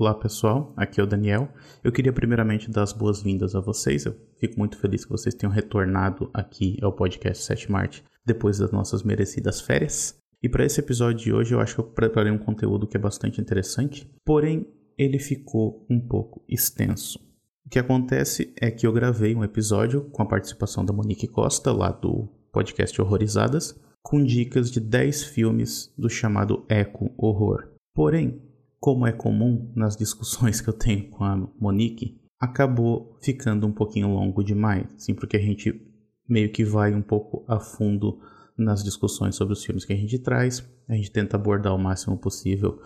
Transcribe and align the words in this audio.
Olá 0.00 0.14
pessoal, 0.14 0.72
aqui 0.78 0.98
é 0.98 1.04
o 1.04 1.06
Daniel. 1.06 1.50
Eu 1.84 1.92
queria 1.92 2.10
primeiramente 2.10 2.70
dar 2.70 2.84
as 2.84 2.90
boas-vindas 2.90 3.54
a 3.54 3.60
vocês. 3.60 4.06
Eu 4.06 4.16
fico 4.38 4.58
muito 4.58 4.78
feliz 4.78 5.04
que 5.04 5.10
vocês 5.10 5.34
tenham 5.34 5.52
retornado 5.52 6.30
aqui 6.32 6.78
ao 6.80 6.90
podcast 6.90 7.44
7 7.44 7.70
Marte 7.70 8.02
depois 8.24 8.56
das 8.56 8.72
nossas 8.72 9.02
merecidas 9.02 9.60
férias. 9.60 10.18
E 10.42 10.48
para 10.48 10.64
esse 10.64 10.80
episódio 10.80 11.18
de 11.18 11.32
hoje 11.34 11.54
eu 11.54 11.60
acho 11.60 11.74
que 11.74 11.80
eu 11.82 11.84
preparei 11.84 12.32
um 12.32 12.38
conteúdo 12.38 12.86
que 12.86 12.96
é 12.96 12.98
bastante 12.98 13.42
interessante, 13.42 14.10
porém 14.24 14.66
ele 14.96 15.18
ficou 15.18 15.84
um 15.90 16.00
pouco 16.00 16.42
extenso. 16.48 17.18
O 17.66 17.68
que 17.68 17.78
acontece 17.78 18.54
é 18.58 18.70
que 18.70 18.86
eu 18.86 18.94
gravei 18.94 19.34
um 19.34 19.44
episódio 19.44 20.04
com 20.12 20.22
a 20.22 20.26
participação 20.26 20.82
da 20.82 20.94
Monique 20.94 21.28
Costa, 21.28 21.70
lá 21.72 21.90
do 21.90 22.26
podcast 22.50 22.98
Horrorizadas, 23.02 23.78
com 24.02 24.24
dicas 24.24 24.70
de 24.70 24.80
10 24.80 25.24
filmes 25.24 25.92
do 25.94 26.08
chamado 26.08 26.64
Eco 26.70 27.12
Horror. 27.18 27.68
Porém, 27.94 28.40
como 28.80 29.06
é 29.06 29.12
comum 29.12 29.70
nas 29.76 29.96
discussões 29.96 30.60
que 30.60 30.68
eu 30.68 30.72
tenho 30.72 31.10
com 31.10 31.22
a 31.22 31.36
Monique, 31.60 32.18
acabou 32.40 33.18
ficando 33.22 33.66
um 33.66 33.72
pouquinho 33.72 34.08
longo 34.08 34.42
demais, 34.42 34.86
sim, 34.96 35.14
porque 35.14 35.36
a 35.36 35.40
gente 35.40 35.78
meio 36.26 36.50
que 36.50 36.64
vai 36.64 36.94
um 36.94 37.02
pouco 37.02 37.44
a 37.46 37.60
fundo 37.60 38.18
nas 38.56 38.82
discussões 38.82 39.36
sobre 39.36 39.52
os 39.52 39.64
filmes 39.64 39.84
que 39.84 39.92
a 39.92 39.96
gente 39.96 40.18
traz, 40.18 40.66
a 40.88 40.94
gente 40.94 41.10
tenta 41.10 41.36
abordar 41.36 41.74
o 41.74 41.78
máximo 41.78 42.16
possível 42.16 42.80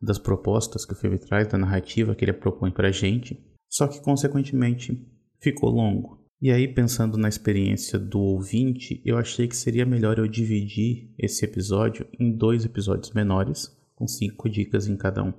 das 0.00 0.18
propostas 0.18 0.86
que 0.86 0.92
o 0.92 0.96
filme 0.96 1.18
traz, 1.18 1.48
da 1.48 1.58
narrativa 1.58 2.14
que 2.14 2.24
ele 2.24 2.32
propõe 2.32 2.70
para 2.70 2.88
a 2.88 2.92
gente, 2.92 3.38
só 3.68 3.88
que 3.88 4.00
consequentemente 4.00 5.06
ficou 5.40 5.70
longo. 5.70 6.20
E 6.40 6.50
aí, 6.50 6.66
pensando 6.66 7.18
na 7.18 7.28
experiência 7.28 7.98
do 7.98 8.18
ouvinte, 8.18 9.02
eu 9.04 9.18
achei 9.18 9.46
que 9.46 9.56
seria 9.56 9.84
melhor 9.84 10.18
eu 10.18 10.26
dividir 10.26 11.12
esse 11.18 11.44
episódio 11.44 12.06
em 12.18 12.34
dois 12.34 12.64
episódios 12.64 13.12
menores, 13.12 13.76
com 14.00 14.08
cinco 14.08 14.48
dicas 14.48 14.88
em 14.88 14.96
cada 14.96 15.22
um. 15.22 15.34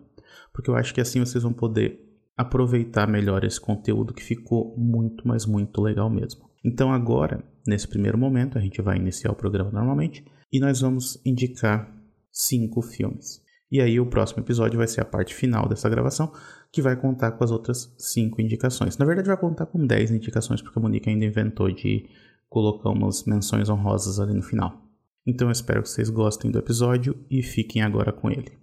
Porque 0.53 0.69
eu 0.69 0.75
acho 0.75 0.93
que 0.93 1.01
assim 1.01 1.19
vocês 1.19 1.43
vão 1.43 1.51
poder 1.51 1.99
aproveitar 2.37 3.07
melhor 3.07 3.43
esse 3.43 3.59
conteúdo 3.59 4.13
que 4.13 4.23
ficou 4.23 4.77
muito, 4.77 5.27
mas 5.27 5.47
muito 5.47 5.81
legal 5.81 6.11
mesmo. 6.11 6.47
Então 6.63 6.93
agora, 6.93 7.43
nesse 7.67 7.87
primeiro 7.87 8.19
momento, 8.19 8.59
a 8.59 8.61
gente 8.61 8.79
vai 8.79 8.97
iniciar 8.97 9.31
o 9.31 9.35
programa 9.35 9.71
normalmente 9.71 10.23
e 10.53 10.59
nós 10.59 10.79
vamos 10.79 11.19
indicar 11.25 11.91
cinco 12.31 12.83
filmes. 12.83 13.41
E 13.71 13.81
aí 13.81 13.99
o 13.99 14.05
próximo 14.05 14.43
episódio 14.43 14.77
vai 14.77 14.87
ser 14.87 15.01
a 15.01 15.05
parte 15.05 15.33
final 15.33 15.67
dessa 15.67 15.89
gravação, 15.89 16.31
que 16.71 16.83
vai 16.83 16.95
contar 16.95 17.31
com 17.31 17.43
as 17.43 17.49
outras 17.49 17.91
cinco 17.97 18.41
indicações. 18.41 18.95
Na 18.97 19.05
verdade 19.05 19.27
vai 19.27 19.37
contar 19.37 19.65
com 19.65 19.87
dez 19.87 20.11
indicações, 20.11 20.61
porque 20.61 20.77
a 20.77 20.81
Monique 20.81 21.09
ainda 21.09 21.25
inventou 21.25 21.71
de 21.71 22.05
colocar 22.47 22.89
umas 22.89 23.25
menções 23.25 23.69
honrosas 23.69 24.19
ali 24.19 24.35
no 24.35 24.43
final. 24.43 24.90
Então 25.25 25.49
eu 25.49 25.51
espero 25.51 25.83
que 25.83 25.89
vocês 25.89 26.09
gostem 26.09 26.49
do 26.49 26.57
episódio 26.57 27.15
e 27.29 27.43
fiquem 27.43 27.83
agora 27.83 28.11
com 28.11 28.31
ele. 28.31 28.59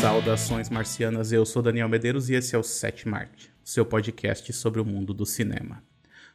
Saudações 0.00 0.68
marcianas, 0.68 1.30
eu 1.30 1.46
sou 1.46 1.62
Daniel 1.62 1.88
Medeiros 1.88 2.28
e 2.28 2.34
esse 2.34 2.56
é 2.56 2.58
o 2.58 2.64
7 2.64 3.08
Marte, 3.08 3.52
seu 3.62 3.86
podcast 3.86 4.52
sobre 4.52 4.80
o 4.80 4.84
mundo 4.84 5.14
do 5.14 5.24
cinema. 5.24 5.84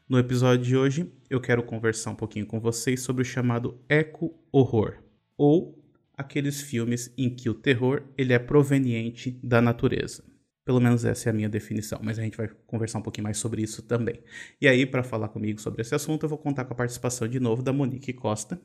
No 0.08 0.18
episódio 0.18 0.64
de 0.64 0.78
hoje, 0.78 1.12
eu 1.30 1.42
quero 1.42 1.62
conversar 1.62 2.12
um 2.12 2.16
pouquinho 2.16 2.46
com 2.46 2.62
vocês 2.62 3.02
sobre 3.02 3.24
o 3.24 3.26
chamado 3.26 3.78
eco-horror, 3.90 5.00
ou 5.38 5.77
aqueles 6.18 6.62
filmes 6.62 7.14
em 7.16 7.30
que 7.30 7.50
o 7.50 7.54
terror 7.54 8.02
ele 8.18 8.34
é 8.34 8.40
proveniente 8.40 9.40
da 9.44 9.62
natureza. 9.62 10.24
Pelo 10.66 10.82
menos 10.82 11.06
essa 11.06 11.30
é 11.30 11.32
a 11.32 11.34
minha 11.34 11.48
definição, 11.48 12.00
mas 12.04 12.20
a 12.20 12.24
gente 12.24 12.36
vai 12.36 12.50
conversar 12.66 13.00
um 13.00 13.02
pouquinho 13.02 13.24
mais 13.24 13.38
sobre 13.38 13.62
isso 13.62 13.82
também. 13.84 14.20
E 14.60 14.68
aí, 14.68 14.86
para 14.86 15.02
falar 15.02 15.30
comigo 15.30 15.62
sobre 15.62 15.82
esse 15.82 15.96
assunto, 15.96 16.24
eu 16.24 16.30
vou 16.30 16.38
contar 16.38 16.66
com 16.66 16.74
a 16.74 16.76
participação 16.76 17.26
de 17.26 17.40
novo 17.40 17.64
da 17.64 17.72
Monique 17.72 18.12
Costa, 18.12 18.60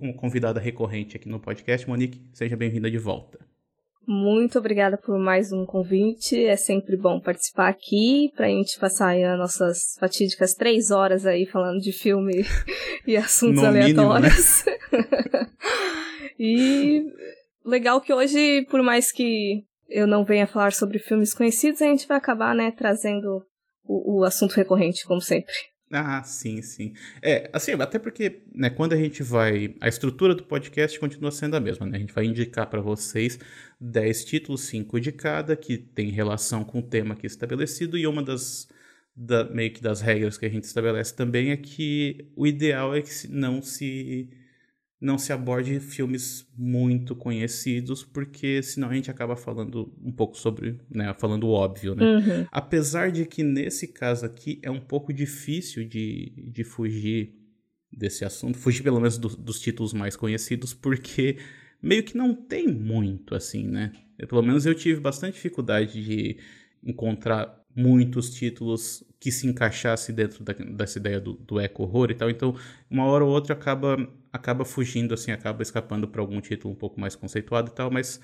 uma 0.00 0.14
convidada 0.14 0.58
recorrente 0.58 1.14
aqui 1.14 1.28
no 1.28 1.38
podcast. 1.38 1.86
Monique, 1.86 2.22
seja 2.32 2.56
bem-vinda 2.56 2.90
de 2.90 2.96
volta. 2.96 3.38
Muito 4.06 4.58
obrigada 4.58 4.96
por 4.96 5.18
mais 5.18 5.52
um 5.52 5.66
convite. 5.66 6.42
É 6.42 6.56
sempre 6.56 6.96
bom 6.96 7.20
participar 7.20 7.68
aqui 7.68 8.32
para 8.34 8.46
a 8.46 8.48
gente 8.48 8.78
passar 8.78 9.08
aí 9.08 9.22
as 9.22 9.38
nossas 9.38 9.94
fatídicas 10.00 10.54
três 10.54 10.90
horas 10.90 11.26
aí 11.26 11.46
falando 11.46 11.80
de 11.80 11.92
filme 11.92 12.44
e 13.06 13.16
assuntos 13.16 13.60
no 13.60 13.68
aleatórios. 13.68 14.64
Mínimo, 14.64 15.28
né? 15.30 15.46
E 16.44 17.06
legal 17.64 18.00
que 18.00 18.12
hoje, 18.12 18.66
por 18.68 18.82
mais 18.82 19.12
que 19.12 19.64
eu 19.88 20.08
não 20.08 20.24
venha 20.24 20.44
falar 20.44 20.72
sobre 20.72 20.98
filmes 20.98 21.32
conhecidos, 21.32 21.80
a 21.80 21.86
gente 21.86 22.08
vai 22.08 22.16
acabar, 22.16 22.52
né, 22.52 22.72
trazendo 22.72 23.46
o, 23.84 24.18
o 24.18 24.24
assunto 24.24 24.54
recorrente, 24.54 25.06
como 25.06 25.20
sempre. 25.20 25.54
Ah, 25.92 26.20
sim, 26.24 26.60
sim. 26.60 26.94
É, 27.22 27.48
assim, 27.52 27.72
até 27.72 27.96
porque, 27.96 28.42
né, 28.52 28.70
quando 28.70 28.94
a 28.94 28.96
gente 28.96 29.22
vai. 29.22 29.76
A 29.80 29.86
estrutura 29.86 30.34
do 30.34 30.42
podcast 30.42 30.98
continua 30.98 31.30
sendo 31.30 31.54
a 31.54 31.60
mesma, 31.60 31.86
né? 31.86 31.98
A 31.98 32.00
gente 32.00 32.14
vai 32.14 32.24
indicar 32.24 32.68
para 32.68 32.80
vocês 32.80 33.38
10 33.78 34.24
títulos, 34.24 34.62
5 34.62 34.98
de 34.98 35.12
cada, 35.12 35.54
que 35.54 35.76
tem 35.78 36.10
relação 36.10 36.64
com 36.64 36.80
o 36.80 36.82
tema 36.82 37.14
aqui 37.14 37.26
estabelecido, 37.26 37.96
e 37.96 38.06
uma 38.06 38.22
das. 38.22 38.66
Da, 39.14 39.44
meio 39.44 39.70
que 39.70 39.82
das 39.82 40.00
regras 40.00 40.38
que 40.38 40.46
a 40.46 40.48
gente 40.48 40.64
estabelece 40.64 41.14
também 41.14 41.50
é 41.50 41.56
que 41.58 42.32
o 42.34 42.46
ideal 42.46 42.96
é 42.96 43.02
que 43.02 43.10
não 43.28 43.60
se 43.60 44.30
não 45.02 45.18
se 45.18 45.32
aborde 45.32 45.80
filmes 45.80 46.46
muito 46.56 47.16
conhecidos, 47.16 48.04
porque 48.04 48.62
senão 48.62 48.88
a 48.88 48.94
gente 48.94 49.10
acaba 49.10 49.34
falando 49.34 49.92
um 50.00 50.12
pouco 50.12 50.38
sobre, 50.38 50.78
né, 50.88 51.12
falando 51.18 51.42
o 51.42 51.50
óbvio, 51.50 51.96
né? 51.96 52.04
Uhum. 52.04 52.46
Apesar 52.52 53.10
de 53.10 53.26
que 53.26 53.42
nesse 53.42 53.88
caso 53.88 54.24
aqui 54.24 54.60
é 54.62 54.70
um 54.70 54.78
pouco 54.78 55.12
difícil 55.12 55.84
de, 55.84 56.32
de 56.36 56.62
fugir 56.62 57.34
desse 57.92 58.24
assunto, 58.24 58.56
fugir 58.56 58.84
pelo 58.84 59.00
menos 59.00 59.18
do, 59.18 59.28
dos 59.30 59.58
títulos 59.58 59.92
mais 59.92 60.14
conhecidos, 60.14 60.72
porque 60.72 61.36
meio 61.82 62.04
que 62.04 62.16
não 62.16 62.32
tem 62.32 62.68
muito, 62.68 63.34
assim, 63.34 63.66
né? 63.66 63.90
Eu, 64.16 64.28
pelo 64.28 64.42
menos 64.42 64.66
eu 64.66 64.74
tive 64.74 65.00
bastante 65.00 65.34
dificuldade 65.34 66.00
de 66.00 66.36
encontrar 66.80 67.60
muitos 67.74 68.30
títulos 68.30 69.02
que 69.18 69.32
se 69.32 69.48
encaixasse 69.48 70.12
dentro 70.12 70.44
da, 70.44 70.52
dessa 70.52 70.98
ideia 71.00 71.20
do, 71.20 71.32
do 71.32 71.58
eco-horror 71.58 72.12
e 72.12 72.14
tal, 72.14 72.30
então 72.30 72.54
uma 72.88 73.04
hora 73.04 73.24
ou 73.24 73.30
outra 73.32 73.54
acaba 73.54 73.96
acaba 74.32 74.64
fugindo, 74.64 75.14
assim, 75.14 75.30
acaba 75.30 75.62
escapando 75.62 76.08
para 76.08 76.20
algum 76.20 76.40
título 76.40 76.72
um 76.72 76.76
pouco 76.76 77.00
mais 77.00 77.14
conceituado 77.14 77.70
e 77.70 77.74
tal, 77.74 77.90
mas 77.90 78.20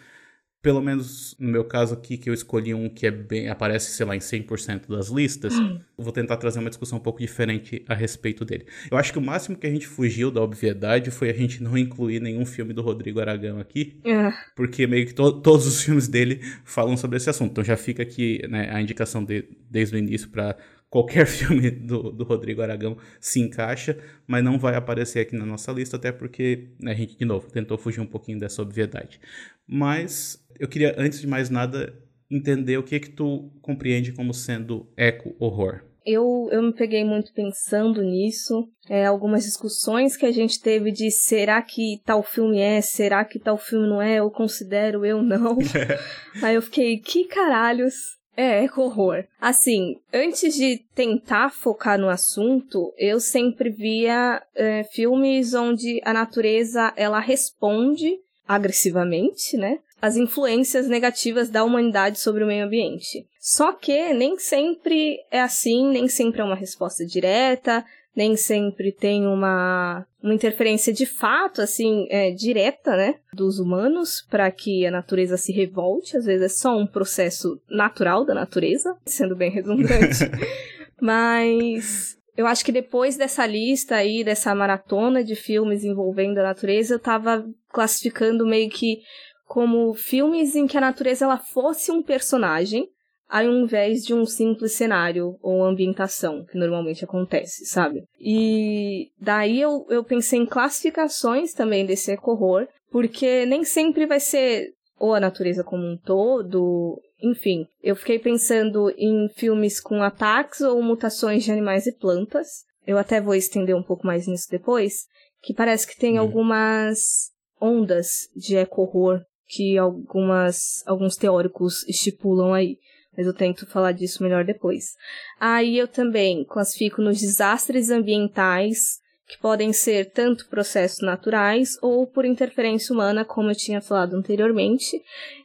pelo 0.60 0.82
menos 0.82 1.36
no 1.38 1.48
meu 1.48 1.64
caso 1.64 1.94
aqui, 1.94 2.19
que 2.19 2.28
eu 2.28 2.34
escolhi 2.34 2.74
um 2.74 2.88
que 2.88 3.06
é 3.06 3.10
bem, 3.10 3.48
aparece, 3.48 3.92
sei 3.92 4.04
lá, 4.04 4.16
em 4.16 4.19
100% 4.19 4.88
das 4.88 5.08
listas, 5.08 5.54
hum. 5.56 5.80
vou 5.96 6.12
tentar 6.12 6.36
trazer 6.36 6.58
uma 6.58 6.69
discussão 6.69 6.98
um 6.98 7.00
pouco 7.00 7.20
diferente 7.20 7.84
a 7.86 7.94
respeito 7.94 8.44
dele. 8.44 8.66
Eu 8.91 8.98
acho 8.98 9.12
que 9.12 9.19
o 9.19 9.22
máximo 9.22 9.56
que 9.56 9.66
a 9.66 9.70
gente 9.70 9.86
fugiu 9.86 10.30
da 10.32 10.42
obviedade 10.42 11.12
foi 11.12 11.30
a 11.30 11.32
gente 11.32 11.62
não 11.62 11.78
incluir 11.78 12.20
nenhum 12.20 12.44
filme 12.44 12.72
do 12.72 12.82
Rodrigo 12.82 13.20
Aragão 13.20 13.60
aqui, 13.60 14.00
é. 14.04 14.32
porque 14.56 14.86
meio 14.86 15.06
que 15.06 15.14
to 15.14 15.40
todos 15.40 15.66
os 15.66 15.82
filmes 15.82 16.08
dele 16.08 16.40
falam 16.64 16.96
sobre 16.96 17.19
esse 17.19 17.30
assunto. 17.30 17.52
Então 17.52 17.64
já 17.64 17.76
fica 17.76 18.02
aqui 18.02 18.42
né, 18.48 18.69
a 18.72 18.82
indicação 18.82 19.25
de, 19.25 19.44
desde 19.70 19.94
o 19.94 19.98
início 19.98 20.28
para 20.28 20.56
qualquer 20.91 21.26
filme 21.28 21.71
do, 21.71 22.10
do 22.10 22.25
Rodrigo 22.25 22.62
Aragão 22.62 22.97
se 23.21 23.41
encaixa, 23.41 23.99
mas 24.26 24.43
não 24.43 24.59
vai 24.59 24.75
aparecer 24.75 25.21
aqui 25.21 25.37
na 25.37 25.47
nossa 25.47 25.72
lista, 25.72 25.97
até 25.97 26.12
porque 26.12 26.69
né, 26.81 26.93
a 26.93 26.94
gente, 26.94 27.16
de 27.16 27.25
novo, 27.25 27.50
tentou 27.50 27.78
fugir 27.78 28.00
um 28.00 28.06
pouquinho 28.06 28.38
dessa 28.38 28.62
obviedade. 28.62 29.21
Mas 29.66 30.44
eu 30.59 30.69
queria, 30.69 30.94
antes 30.99 31.21
de 31.21 31.26
mais 31.26 31.50
nada, 31.50 31.94
entender 32.31 32.76
o 32.78 32.82
que 32.82 32.94
é 32.94 33.00
que 33.00 33.10
tu 33.10 33.50
compreende 33.60 34.12
como 34.12 34.34
sendo 34.34 34.87
eco-horror. 34.97 35.82
Eu, 36.04 36.49
eu 36.50 36.62
me 36.62 36.72
peguei 36.72 37.05
muito 37.05 37.34
pensando 37.34 38.03
nisso. 38.03 38.66
É, 38.88 39.05
algumas 39.05 39.44
discussões 39.44 40.16
que 40.16 40.25
a 40.25 40.32
gente 40.32 40.59
teve 40.59 40.91
de 40.91 41.10
será 41.10 41.60
que 41.60 42.00
tal 42.03 42.22
filme 42.22 42.59
é, 42.59 42.81
será 42.81 43.26
que 43.26 43.38
tal 43.38 43.59
filme 43.59 43.87
não 43.87 44.00
é, 44.00 44.19
eu 44.20 44.31
considero, 44.31 45.05
eu 45.05 45.22
não. 45.22 45.59
Aí 46.43 46.55
eu 46.55 46.62
fiquei, 46.62 46.99
que 46.99 47.26
caralhos 47.26 48.18
é, 48.38 48.65
é 48.65 48.71
horror. 48.76 49.25
Assim, 49.41 49.97
antes 50.15 50.54
de 50.54 50.78
tentar 50.94 51.50
focar 51.50 51.99
no 51.99 52.08
assunto, 52.08 52.94
eu 52.96 53.19
sempre 53.19 53.69
via 53.69 54.40
é, 54.55 54.85
filmes 54.85 55.55
onde 55.55 56.00
a 56.05 56.12
natureza 56.12 56.93
ela 56.96 57.19
responde 57.19 58.17
agressivamente, 58.46 59.56
né? 59.56 59.81
As 60.00 60.17
influências 60.17 60.87
negativas 60.87 61.50
da 61.50 61.64
humanidade 61.64 62.20
sobre 62.20 62.44
o 62.44 62.46
meio 62.46 62.64
ambiente. 62.64 63.26
Só 63.40 63.73
que 63.73 64.14
nem 64.14 64.38
sempre 64.38 65.19
é 65.32 65.40
assim, 65.40 65.88
nem 65.88 66.06
sempre 66.06 66.40
é 66.40 66.44
uma 66.44 66.55
resposta 66.55 67.05
direta, 67.05 67.85
nem 68.19 68.37
sempre 68.37 68.91
tem 68.91 69.29
uma, 69.29 70.05
uma 70.20 70.35
interferência 70.35 70.93
de 70.93 71.06
fato, 71.06 71.62
assim, 71.62 72.09
é, 72.11 72.32
direta, 72.32 72.97
né, 72.97 73.15
dos 73.32 73.61
humanos 73.61 74.26
para 74.29 74.50
que 74.50 74.85
a 74.85 74.91
natureza 74.91 75.37
se 75.37 75.53
revolte. 75.53 76.17
Às 76.17 76.25
vezes 76.25 76.43
é 76.43 76.49
só 76.49 76.76
um 76.76 76.85
processo 76.85 77.62
natural 77.70 78.25
da 78.25 78.35
natureza, 78.35 78.97
sendo 79.06 79.37
bem 79.37 79.53
redundante. 79.53 80.19
Mas 81.00 82.19
eu 82.37 82.49
acho 82.49 82.65
que 82.65 82.73
depois 82.73 83.17
dessa 83.17 83.47
lista 83.47 83.94
aí, 83.94 84.25
dessa 84.25 84.53
maratona 84.53 85.23
de 85.23 85.37
filmes 85.37 85.85
envolvendo 85.85 86.38
a 86.38 86.43
natureza, 86.43 86.94
eu 86.94 86.99
tava 86.99 87.49
classificando 87.69 88.44
meio 88.44 88.69
que 88.69 88.99
como 89.47 89.94
filmes 89.94 90.56
em 90.56 90.67
que 90.67 90.76
a 90.76 90.81
natureza 90.81 91.25
ela 91.25 91.38
fosse 91.38 91.93
um 91.93 92.03
personagem 92.03 92.91
ao 93.28 93.44
invés 93.44 94.04
de 94.04 94.14
um 94.14 94.25
simples 94.25 94.72
cenário 94.72 95.36
ou 95.42 95.62
ambientação, 95.62 96.44
que 96.46 96.56
normalmente 96.56 97.04
acontece, 97.04 97.66
sabe? 97.66 98.04
E 98.19 99.10
daí 99.20 99.60
eu, 99.60 99.86
eu 99.90 100.02
pensei 100.02 100.38
em 100.40 100.46
classificações 100.46 101.52
também 101.52 101.84
desse 101.84 102.10
eco-horror, 102.10 102.66
porque 102.90 103.44
nem 103.44 103.64
sempre 103.64 104.06
vai 104.06 104.19
ser 104.19 104.72
ou 104.98 105.14
a 105.14 105.20
natureza 105.20 105.62
como 105.62 105.84
um 105.84 105.96
todo, 105.96 107.00
enfim. 107.22 107.66
Eu 107.82 107.94
fiquei 107.94 108.19
pensando 108.19 108.92
em 108.96 109.28
filmes 109.28 109.80
com 109.80 110.02
ataques 110.02 110.60
ou 110.62 110.82
mutações 110.82 111.44
de 111.44 111.52
animais 111.52 111.86
e 111.86 111.92
plantas. 111.92 112.64
Eu 112.86 112.98
até 112.98 113.20
vou 113.20 113.34
estender 113.34 113.76
um 113.76 113.82
pouco 113.82 114.06
mais 114.06 114.26
nisso 114.26 114.48
depois, 114.50 115.06
que 115.42 115.54
parece 115.54 115.86
que 115.86 115.96
tem 115.96 116.19
hum. 116.19 116.22
algumas 116.22 117.30
ondas 117.60 118.28
de 118.34 118.56
eco-horror 118.56 119.20
que 119.48 119.78
algumas, 119.78 120.82
alguns 120.86 121.16
teóricos 121.16 121.86
estipulam 121.88 122.52
aí 122.52 122.76
mas 123.19 123.26
eu 123.26 123.35
tento 123.35 123.67
falar 123.67 123.91
disso 123.91 124.23
melhor 124.23 124.44
depois. 124.44 124.94
Aí 125.41 125.76
eu 125.76 125.88
também 125.88 126.44
classifico 126.44 127.03
nos 127.03 127.20
desastres 127.20 127.91
ambientais, 127.91 129.00
que 129.26 129.37
podem 129.38 129.73
ser 129.73 130.12
tanto 130.12 130.49
processos 130.49 131.00
naturais 131.00 131.76
ou 131.82 132.06
por 132.06 132.25
interferência 132.25 132.94
humana, 132.94 133.25
como 133.25 133.50
eu 133.50 133.56
tinha 133.56 133.81
falado 133.81 134.15
anteriormente. 134.15 135.03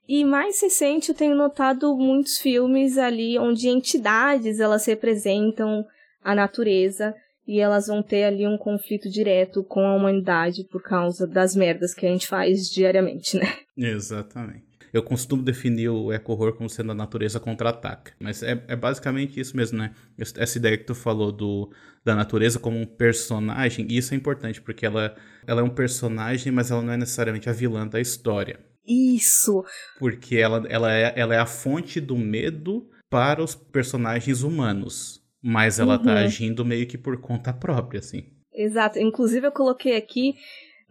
E 0.07 0.23
mais 0.23 0.61
recente 0.61 1.09
eu 1.09 1.15
tenho 1.15 1.35
notado 1.35 1.97
muitos 1.97 2.37
filmes 2.37 2.99
ali 2.99 3.39
onde 3.39 3.67
entidades 3.67 4.59
elas 4.59 4.85
representam 4.85 5.83
a 6.23 6.35
natureza 6.35 7.15
e 7.47 7.59
elas 7.59 7.87
vão 7.87 8.03
ter 8.03 8.23
ali 8.23 8.45
um 8.47 8.57
conflito 8.57 9.09
direto 9.09 9.63
com 9.63 9.85
a 9.85 9.95
humanidade 9.95 10.63
por 10.71 10.83
causa 10.83 11.25
das 11.25 11.55
merdas 11.55 11.93
que 11.93 12.05
a 12.05 12.09
gente 12.09 12.27
faz 12.27 12.69
diariamente, 12.69 13.35
né? 13.35 13.51
Exatamente. 13.75 14.72
Eu 14.93 15.01
costumo 15.01 15.41
definir 15.41 15.89
o 15.89 16.11
eco-horror 16.11 16.53
como 16.53 16.69
sendo 16.69 16.91
a 16.91 16.95
natureza 16.95 17.39
contra-ataca. 17.39 18.13
Mas 18.19 18.43
é, 18.43 18.63
é, 18.67 18.75
basicamente 18.75 19.39
isso 19.39 19.57
mesmo, 19.57 19.79
né? 19.79 19.91
Essa 20.17 20.57
ideia 20.57 20.77
que 20.77 20.83
tu 20.83 20.93
falou 20.93 21.31
do, 21.31 21.71
da 22.05 22.15
natureza 22.15 22.59
como 22.59 22.77
um 22.77 22.85
personagem, 22.85 23.87
e 23.89 23.97
isso 23.97 24.13
é 24.13 24.17
importante, 24.17 24.61
porque 24.61 24.85
ela, 24.85 25.15
ela 25.47 25.61
é 25.61 25.63
um 25.63 25.69
personagem, 25.69 26.51
mas 26.51 26.69
ela 26.69 26.83
não 26.83 26.93
é 26.93 26.97
necessariamente 26.97 27.49
a 27.49 27.53
vilã 27.53 27.87
da 27.87 27.99
história. 27.99 28.59
Isso! 28.85 29.63
Porque 29.97 30.35
ela, 30.35 30.63
ela, 30.69 30.93
é, 30.93 31.13
ela 31.15 31.33
é 31.33 31.39
a 31.39 31.45
fonte 31.45 31.99
do 31.99 32.15
medo 32.15 32.87
para 33.09 33.41
os 33.41 33.55
personagens 33.55 34.43
humanos. 34.43 35.23
Mas 35.41 35.79
ela 35.79 35.97
tá 35.97 36.09
uhum. 36.09 36.15
tá 36.15 36.21
agindo 36.21 36.63
meio 36.63 36.87
que 36.87 36.97
por 36.97 37.19
conta 37.19 37.51
própria, 37.51 37.99
assim. 37.99 38.31
Exato. 38.53 38.99
Inclusive, 38.99 39.47
eu 39.47 39.51
coloquei 39.51 39.97
aqui 39.97 40.35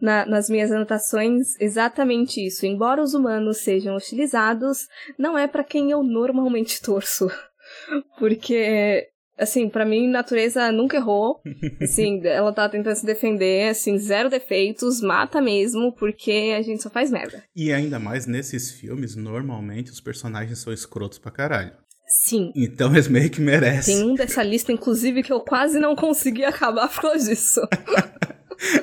na, 0.01 0.25
nas 0.25 0.49
minhas 0.49 0.71
anotações 0.71 1.59
exatamente 1.59 2.45
isso. 2.45 2.65
Embora 2.65 3.01
os 3.01 3.13
humanos 3.13 3.57
sejam 3.59 3.95
hostilizados, 3.95 4.87
não 5.17 5.37
é 5.37 5.47
para 5.47 5.63
quem 5.63 5.91
eu 5.91 6.03
normalmente 6.03 6.81
torço. 6.81 7.29
Porque, 8.19 9.07
assim, 9.37 9.69
para 9.69 9.85
mim, 9.85 10.07
natureza 10.07 10.71
nunca 10.71 10.97
errou. 10.97 11.41
Assim, 11.81 12.21
ela 12.25 12.51
tá 12.53 12.67
tentando 12.69 12.95
se 12.95 13.05
defender, 13.05 13.69
assim, 13.69 13.97
zero 13.97 14.29
defeitos, 14.29 15.01
mata 15.01 15.41
mesmo, 15.41 15.93
porque 15.93 16.53
a 16.57 16.61
gente 16.61 16.83
só 16.83 16.89
faz 16.89 17.09
merda. 17.09 17.43
E 17.55 17.71
ainda 17.71 17.99
mais 17.99 18.25
nesses 18.25 18.71
filmes, 18.71 19.15
normalmente 19.15 19.91
os 19.91 19.99
personagens 19.99 20.59
são 20.59 20.71
escrotos 20.71 21.17
pra 21.17 21.31
caralho. 21.31 21.73
Sim. 22.05 22.51
Então 22.55 22.91
eles 22.91 23.07
meio 23.07 23.29
que 23.29 23.41
merecem. 23.41 23.97
Tem 23.97 24.05
um 24.05 24.13
dessa 24.13 24.43
lista, 24.43 24.71
inclusive, 24.71 25.23
que 25.23 25.33
eu 25.33 25.39
quase 25.39 25.79
não 25.79 25.95
consegui 25.95 26.43
acabar 26.45 26.87
por 26.87 27.01
causa 27.01 27.29
disso. 27.29 27.61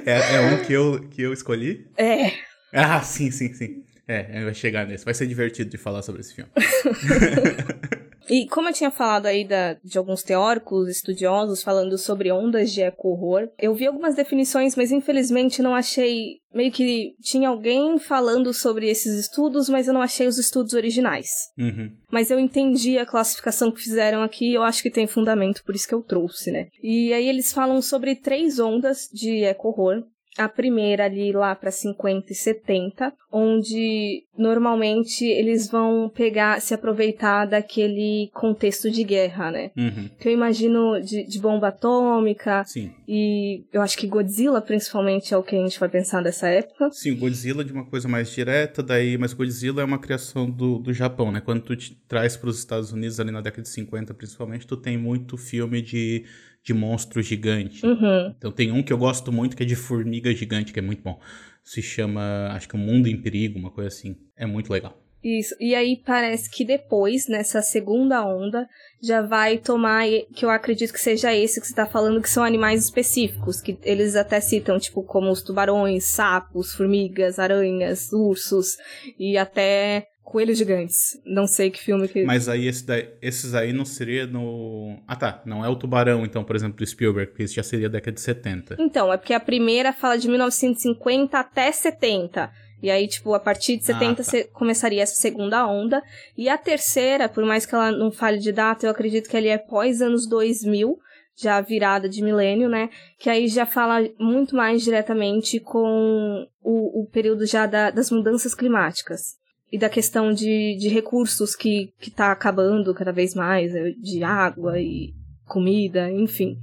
É, 0.06 0.36
é 0.36 0.40
um 0.40 0.64
que 0.64 0.72
eu, 0.72 1.00
que 1.10 1.22
eu 1.22 1.32
escolhi? 1.32 1.86
É. 1.96 2.32
Ah, 2.72 3.02
sim, 3.02 3.30
sim, 3.30 3.52
sim. 3.52 3.82
É, 4.06 4.44
vai 4.44 4.54
chegar 4.54 4.86
nesse. 4.86 5.04
Vai 5.04 5.14
ser 5.14 5.26
divertido 5.26 5.70
de 5.70 5.78
falar 5.78 6.02
sobre 6.02 6.20
esse 6.20 6.34
filme. 6.34 6.50
e 8.30 8.46
como 8.46 8.68
eu 8.68 8.72
tinha 8.72 8.92
falado 8.92 9.26
aí 9.26 9.44
da, 9.44 9.74
de 9.82 9.98
alguns 9.98 10.22
teóricos, 10.22 10.88
estudiosos, 10.88 11.64
falando 11.64 11.98
sobre 11.98 12.30
ondas 12.30 12.70
de 12.70 12.80
eco-horror, 12.80 13.48
eu 13.58 13.74
vi 13.74 13.88
algumas 13.88 14.14
definições, 14.14 14.76
mas 14.76 14.92
infelizmente 14.92 15.60
não 15.60 15.74
achei. 15.74 16.38
Meio 16.54 16.70
que 16.72 17.14
tinha 17.20 17.48
alguém 17.48 17.98
falando 17.98 18.52
sobre 18.52 18.88
esses 18.88 19.18
estudos, 19.18 19.68
mas 19.68 19.86
eu 19.86 19.94
não 19.94 20.02
achei 20.02 20.26
os 20.26 20.38
estudos 20.38 20.74
originais. 20.74 21.28
Uhum. 21.58 21.92
Mas 22.10 22.30
eu 22.30 22.40
entendi 22.40 22.98
a 22.98 23.06
classificação 23.06 23.70
que 23.70 23.80
fizeram 23.80 24.22
aqui, 24.22 24.54
eu 24.54 24.62
acho 24.62 24.82
que 24.82 24.90
tem 24.90 25.06
fundamento, 25.06 25.62
por 25.64 25.74
isso 25.74 25.86
que 25.86 25.94
eu 25.94 26.02
trouxe, 26.02 26.50
né? 26.50 26.68
E 26.82 27.12
aí 27.12 27.28
eles 27.28 27.52
falam 27.52 27.80
sobre 27.80 28.16
três 28.16 28.58
ondas 28.58 29.08
de 29.12 29.44
eco-horror 29.44 30.04
a 30.38 30.48
primeira 30.48 31.04
ali 31.04 31.32
lá 31.32 31.54
para 31.54 31.70
50 31.70 32.32
e 32.32 32.34
70, 32.34 33.12
onde 33.32 34.24
normalmente 34.36 35.24
eles 35.24 35.68
vão 35.68 36.08
pegar, 36.08 36.60
se 36.60 36.72
aproveitar 36.72 37.46
daquele 37.46 38.30
contexto 38.32 38.90
de 38.90 39.04
guerra, 39.04 39.50
né? 39.50 39.70
Uhum. 39.76 40.08
Que 40.18 40.28
eu 40.28 40.32
imagino 40.32 41.00
de, 41.00 41.24
de, 41.24 41.38
bomba 41.38 41.68
atômica. 41.68 42.64
Sim. 42.64 42.92
E 43.06 43.64
eu 43.72 43.82
acho 43.82 43.98
que 43.98 44.06
Godzilla, 44.06 44.60
principalmente, 44.60 45.34
é 45.34 45.36
o 45.36 45.42
que 45.42 45.56
a 45.56 45.58
gente 45.58 45.78
vai 45.78 45.88
pensar 45.88 46.22
dessa 46.22 46.48
época. 46.48 46.90
Sim, 46.92 47.16
Godzilla 47.16 47.64
de 47.64 47.72
uma 47.72 47.84
coisa 47.84 48.08
mais 48.08 48.30
direta, 48.30 48.82
daí, 48.82 49.18
mas 49.18 49.32
Godzilla 49.32 49.82
é 49.82 49.84
uma 49.84 49.98
criação 49.98 50.48
do, 50.48 50.78
do 50.78 50.92
Japão, 50.92 51.30
né? 51.30 51.40
Quando 51.40 51.62
tu 51.62 51.76
te 51.76 51.94
traz 52.08 52.36
para 52.36 52.50
os 52.50 52.58
Estados 52.58 52.92
Unidos 52.92 53.20
ali 53.20 53.30
na 53.30 53.40
década 53.40 53.62
de 53.62 53.68
50, 53.68 54.14
principalmente, 54.14 54.66
tu 54.66 54.76
tem 54.76 54.96
muito 54.96 55.36
filme 55.36 55.82
de 55.82 56.24
de 56.62 56.74
monstro 56.74 57.22
gigante. 57.22 57.84
Uhum. 57.84 58.34
Então 58.36 58.52
tem 58.52 58.70
um 58.70 58.82
que 58.82 58.92
eu 58.92 58.98
gosto 58.98 59.32
muito 59.32 59.56
que 59.56 59.62
é 59.62 59.66
de 59.66 59.76
formiga 59.76 60.34
gigante, 60.34 60.72
que 60.72 60.78
é 60.78 60.82
muito 60.82 61.02
bom. 61.02 61.18
Se 61.62 61.82
chama, 61.82 62.48
acho 62.52 62.68
que 62.68 62.74
O 62.74 62.78
Mundo 62.78 63.06
em 63.06 63.20
Perigo, 63.20 63.58
uma 63.58 63.70
coisa 63.70 63.88
assim. 63.88 64.16
É 64.36 64.46
muito 64.46 64.72
legal. 64.72 65.00
Isso. 65.22 65.54
E 65.60 65.74
aí 65.74 66.02
parece 66.04 66.50
que 66.50 66.64
depois, 66.64 67.28
nessa 67.28 67.60
segunda 67.60 68.24
onda, 68.24 68.66
já 69.02 69.20
vai 69.20 69.58
tomar, 69.58 70.06
que 70.34 70.44
eu 70.44 70.50
acredito 70.50 70.94
que 70.94 71.00
seja 71.00 71.34
esse 71.34 71.60
que 71.60 71.66
você 71.66 71.72
está 71.72 71.86
falando, 71.86 72.22
que 72.22 72.30
são 72.30 72.42
animais 72.42 72.84
específicos, 72.84 73.60
que 73.60 73.78
eles 73.82 74.16
até 74.16 74.40
citam, 74.40 74.78
tipo, 74.78 75.02
como 75.02 75.30
os 75.30 75.42
tubarões, 75.42 76.04
sapos, 76.04 76.72
formigas, 76.72 77.38
aranhas, 77.38 78.10
ursos, 78.12 78.78
e 79.18 79.36
até 79.36 80.06
Coelhos 80.22 80.58
Gigantes. 80.58 81.20
Não 81.24 81.46
sei 81.46 81.70
que 81.70 81.80
filme 81.80 82.06
que. 82.06 82.24
Mas 82.24 82.48
aí 82.48 82.66
esse 82.66 82.86
daí, 82.86 83.08
esses 83.20 83.52
aí 83.54 83.72
não 83.72 83.84
seria 83.84 84.26
no. 84.26 84.96
Ah 85.06 85.16
tá, 85.16 85.42
não 85.44 85.64
é 85.64 85.68
o 85.68 85.74
Tubarão, 85.74 86.24
então, 86.24 86.44
por 86.44 86.54
exemplo, 86.54 86.78
do 86.78 86.86
Spielberg, 86.86 87.32
porque 87.32 87.42
esse 87.42 87.54
já 87.54 87.62
seria 87.62 87.88
década 87.88 88.12
de 88.12 88.20
70. 88.20 88.76
Então, 88.78 89.12
é 89.12 89.16
porque 89.16 89.34
a 89.34 89.40
primeira 89.40 89.92
fala 89.92 90.16
de 90.16 90.28
1950 90.28 91.36
até 91.38 91.72
70. 91.72 92.50
E 92.82 92.90
aí, 92.90 93.08
tipo, 93.08 93.34
a 93.34 93.40
partir 93.40 93.76
de 93.76 93.84
70 93.84 94.22
ah, 94.22 94.24
tá. 94.24 94.48
começaria 94.52 95.02
essa 95.02 95.16
segunda 95.16 95.66
onda. 95.66 96.02
E 96.36 96.48
a 96.48 96.56
terceira, 96.56 97.28
por 97.28 97.44
mais 97.44 97.66
que 97.66 97.74
ela 97.74 97.90
não 97.90 98.10
fale 98.10 98.38
de 98.38 98.52
data, 98.52 98.86
eu 98.86 98.90
acredito 98.90 99.28
que 99.28 99.36
ali 99.36 99.48
é 99.48 99.58
pós 99.58 100.00
anos 100.00 100.26
2000, 100.28 100.96
já 101.36 101.60
virada 101.60 102.08
de 102.08 102.22
milênio, 102.22 102.68
né? 102.68 102.88
Que 103.18 103.28
aí 103.28 103.48
já 103.48 103.66
fala 103.66 104.08
muito 104.18 104.54
mais 104.54 104.82
diretamente 104.82 105.60
com 105.60 106.46
o, 106.62 107.02
o 107.02 107.06
período 107.06 107.44
já 107.44 107.66
da, 107.66 107.90
das 107.90 108.10
mudanças 108.10 108.54
climáticas 108.54 109.40
e 109.72 109.78
da 109.78 109.88
questão 109.88 110.32
de, 110.32 110.76
de 110.76 110.88
recursos 110.88 111.54
que, 111.54 111.92
que 112.00 112.10
tá 112.10 112.32
acabando 112.32 112.94
cada 112.94 113.12
vez 113.12 113.34
mais, 113.34 113.72
né, 113.72 113.92
de 113.92 114.22
água 114.24 114.80
e 114.80 115.14
comida, 115.46 116.10
enfim, 116.10 116.58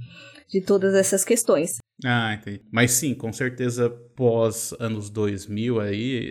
de 0.48 0.60
todas 0.60 0.94
essas 0.94 1.24
questões. 1.24 1.78
Ah, 2.04 2.34
entendi. 2.34 2.62
Mas 2.70 2.92
sim, 2.92 3.14
com 3.14 3.32
certeza 3.32 3.90
pós 4.14 4.74
anos 4.78 5.10
2000 5.10 5.80
aí, 5.80 6.30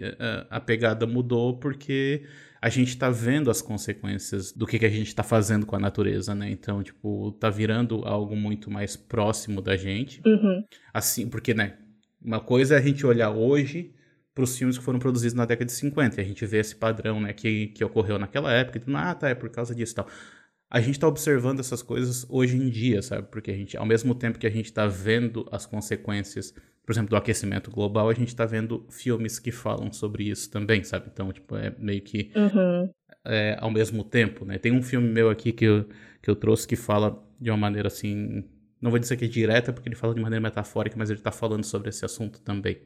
a 0.50 0.60
pegada 0.60 1.06
mudou 1.06 1.58
porque 1.58 2.24
a 2.62 2.70
gente 2.70 2.98
tá 2.98 3.10
vendo 3.10 3.52
as 3.52 3.62
consequências 3.62 4.52
do 4.52 4.66
que, 4.66 4.80
que 4.80 4.86
a 4.86 4.90
gente 4.90 5.14
tá 5.14 5.24
fazendo 5.24 5.66
com 5.66 5.76
a 5.76 5.80
natureza, 5.80 6.34
né? 6.34 6.50
Então, 6.50 6.82
tipo, 6.82 7.32
tá 7.34 7.50
virando 7.50 8.04
algo 8.06 8.36
muito 8.36 8.72
mais 8.72 8.96
próximo 8.96 9.62
da 9.62 9.76
gente. 9.76 10.22
Uhum. 10.26 10.64
Assim, 10.94 11.30
porque, 11.30 11.54
né, 11.54 11.78
uma 12.22 12.40
coisa 12.40 12.76
é 12.76 12.78
a 12.80 12.82
gente 12.82 13.06
olhar 13.06 13.30
hoje 13.30 13.94
para 14.38 14.44
os 14.44 14.56
filmes 14.56 14.78
que 14.78 14.84
foram 14.84 15.00
produzidos 15.00 15.34
na 15.34 15.46
década 15.46 15.66
de 15.66 15.72
50. 15.72 16.22
E 16.22 16.24
a 16.24 16.28
gente 16.28 16.46
vê 16.46 16.60
esse 16.60 16.76
padrão 16.76 17.20
né, 17.20 17.34
que, 17.34 17.68
que 17.70 17.84
ocorreu 17.84 18.20
naquela 18.20 18.54
época. 18.54 18.78
E, 18.78 18.96
ah, 18.96 19.16
tá, 19.16 19.30
é 19.30 19.36
por 19.36 19.50
causa 19.50 19.74
disso 19.74 19.94
e 19.94 19.96
tal. 19.96 20.08
A 20.70 20.80
gente 20.80 20.92
está 20.92 21.08
observando 21.08 21.60
essas 21.60 21.82
coisas 21.82 22.24
hoje 22.30 22.56
em 22.56 22.70
dia, 22.70 23.02
sabe? 23.02 23.28
Porque 23.32 23.50
a 23.50 23.56
gente, 23.56 23.76
ao 23.76 23.86
mesmo 23.86 24.14
tempo 24.14 24.38
que 24.38 24.46
a 24.46 24.50
gente 24.52 24.66
está 24.66 24.86
vendo 24.86 25.48
as 25.52 25.66
consequências, 25.66 26.54
por 26.86 26.92
exemplo, 26.92 27.10
do 27.10 27.16
aquecimento 27.16 27.72
global, 27.72 28.10
a 28.10 28.14
gente 28.14 28.28
está 28.28 28.46
vendo 28.46 28.86
filmes 28.92 29.40
que 29.40 29.52
falam 29.52 29.92
sobre 29.92 30.30
isso 30.30 30.52
também, 30.52 30.84
sabe? 30.84 31.10
Então, 31.12 31.34
tipo, 31.34 31.56
é 31.56 31.74
meio 31.80 32.02
que 32.02 32.32
uhum. 32.36 32.92
é, 33.26 33.58
ao 33.60 33.72
mesmo 33.72 34.04
tempo, 34.04 34.46
né? 34.46 34.60
Tem 34.60 34.72
um 34.72 34.84
filme 34.84 35.10
meu 35.10 35.32
aqui 35.32 35.52
que 35.52 35.66
eu, 35.66 35.86
que 36.22 36.30
eu 36.30 36.36
trouxe 36.36 36.68
que 36.68 36.76
fala 36.76 37.26
de 37.42 37.50
uma 37.50 37.58
maneira 37.58 37.88
assim. 37.88 38.44
Não 38.80 38.92
vou 38.92 39.00
dizer 39.00 39.18
que 39.18 39.26
é 39.26 39.28
direta, 39.28 39.74
porque 39.74 39.90
ele 39.90 39.96
fala 39.96 40.14
de 40.14 40.22
maneira 40.22 40.44
metafórica, 40.44 40.96
mas 40.96 41.10
ele 41.10 41.20
está 41.20 41.32
falando 41.32 41.64
sobre 41.64 41.90
esse 41.90 42.06
assunto 42.06 42.40
também. 42.42 42.78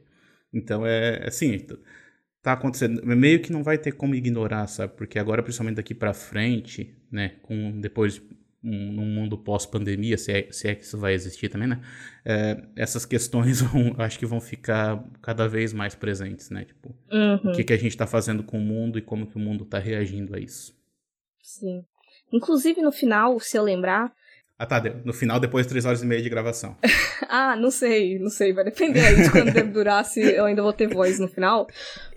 Então 0.53 0.86
é 0.86 1.27
assim, 1.27 1.65
tá 2.41 2.53
acontecendo, 2.53 3.05
meio 3.05 3.41
que 3.41 3.51
não 3.51 3.63
vai 3.63 3.77
ter 3.77 3.93
como 3.93 4.15
ignorar, 4.15 4.67
sabe? 4.67 4.93
Porque 4.96 5.20
agora, 5.20 5.43
principalmente 5.43 5.75
daqui 5.77 5.93
para 5.93 6.13
frente, 6.13 6.96
né, 7.12 7.36
com 7.41 7.79
depois 7.79 8.22
um, 8.63 8.91
num 8.91 9.05
mundo 9.05 9.38
pós-pandemia, 9.38 10.17
se 10.17 10.31
é, 10.31 10.51
se 10.51 10.67
é 10.67 10.75
que 10.75 10.84
isso 10.84 10.98
vai 10.98 11.13
existir 11.13 11.50
também, 11.50 11.67
né? 11.67 11.81
É, 12.24 12.63
essas 12.75 13.05
questões 13.05 13.62
vão, 13.62 13.96
acho 13.98 14.20
que 14.20 14.25
vão 14.25 14.39
ficar 14.39 15.03
cada 15.22 15.48
vez 15.48 15.74
mais 15.74 15.96
presentes, 15.96 16.50
né? 16.50 16.65
Tipo, 16.65 16.96
uhum. 17.12 17.51
o 17.51 17.51
que, 17.53 17.63
que 17.63 17.74
a 17.74 17.77
gente 17.77 17.91
está 17.91 18.05
fazendo 18.05 18.43
com 18.43 18.58
o 18.58 18.62
mundo 18.62 18.98
e 18.98 19.01
como 19.01 19.27
que 19.27 19.36
o 19.36 19.39
mundo 19.39 19.63
está 19.63 19.79
reagindo 19.79 20.36
a 20.36 20.39
isso. 20.39 20.75
Sim. 21.41 21.84
Inclusive 22.31 22.81
no 22.81 22.91
final, 22.91 23.39
se 23.39 23.58
eu 23.58 23.63
lembrar. 23.63 24.13
Ah, 24.62 24.65
tá. 24.68 24.80
No 25.03 25.12
final, 25.12 25.39
depois 25.39 25.65
de 25.65 25.72
três 25.72 25.86
horas 25.86 26.03
e 26.03 26.06
meia 26.06 26.22
de 26.22 26.30
gravação. 26.30 26.77
ah, 27.27 27.56
não 27.56 27.72
sei, 27.72 28.20
não 28.20 28.30
sei. 28.30 28.53
Vai 28.53 28.63
depender 28.63 29.00
aí 29.00 29.24
de 29.24 29.32
quando 29.32 29.51
deve 29.51 29.70
durar, 29.74 30.06
se 30.06 30.22
eu 30.22 30.46
ainda 30.46 30.62
vou 30.62 30.72
ter 30.72 30.88
voz 30.88 31.18
no 31.18 31.27
final. 31.27 31.65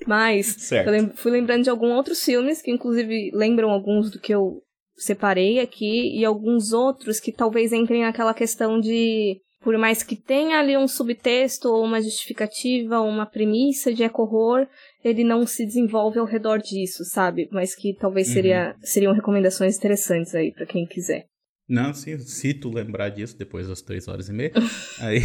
Mas 0.07 0.71
eu 0.71 1.11
fui 1.15 1.33
lembrando 1.33 1.63
de 1.63 1.71
alguns 1.71 1.93
outros 1.93 2.23
filmes, 2.23 2.61
que 2.61 2.71
inclusive 2.71 3.31
lembram 3.33 3.71
alguns 3.71 4.11
do 4.11 4.21
que 4.21 4.35
eu 4.35 4.61
separei 4.95 5.59
aqui, 5.59 6.19
e 6.19 6.23
alguns 6.23 6.75
outros 6.75 7.19
que 7.19 7.33
talvez 7.33 7.73
entrem 7.73 8.03
naquela 8.03 8.35
questão 8.35 8.79
de 8.79 9.41
por 9.63 9.79
mais 9.79 10.03
que 10.03 10.15
tenha 10.15 10.59
ali 10.59 10.77
um 10.77 10.87
subtexto 10.87 11.71
ou 11.71 11.83
uma 11.83 12.03
justificativa, 12.03 13.01
ou 13.01 13.09
uma 13.09 13.25
premissa 13.25 13.91
de 13.91 14.03
eco-horror, 14.03 14.67
ele 15.03 15.25
não 15.25 15.47
se 15.47 15.65
desenvolve 15.65 16.19
ao 16.19 16.27
redor 16.27 16.59
disso, 16.59 17.03
sabe? 17.07 17.49
Mas 17.51 17.75
que 17.75 17.97
talvez 17.99 18.29
seria, 18.29 18.75
uhum. 18.77 18.83
seriam 18.83 19.15
recomendações 19.15 19.79
interessantes 19.79 20.35
aí 20.35 20.53
para 20.53 20.67
quem 20.67 20.85
quiser. 20.85 21.25
Não, 21.69 21.95
sim, 21.95 22.19
se 22.19 22.53
tu 22.53 22.71
lembrar 22.71 23.09
disso 23.09 23.39
depois 23.39 23.69
das 23.69 23.81
três 23.81 24.07
horas 24.07 24.29
e 24.29 24.33
meia, 24.33 24.53
aí 25.01 25.21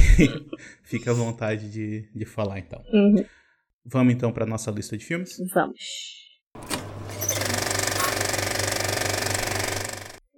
fica 0.84 1.12
à 1.12 1.13
vontade 1.13 1.69
de, 1.69 2.10
de 2.15 2.25
falar 2.25 2.60
então. 2.60 2.81
Uhum. 2.93 3.25
Vamos 3.86 4.13
então 4.13 4.31
para 4.31 4.46
nossa 4.46 4.72
lista 4.72 4.98
de 4.98 5.03
filmes? 5.03 5.38
Vamos. 5.53 5.79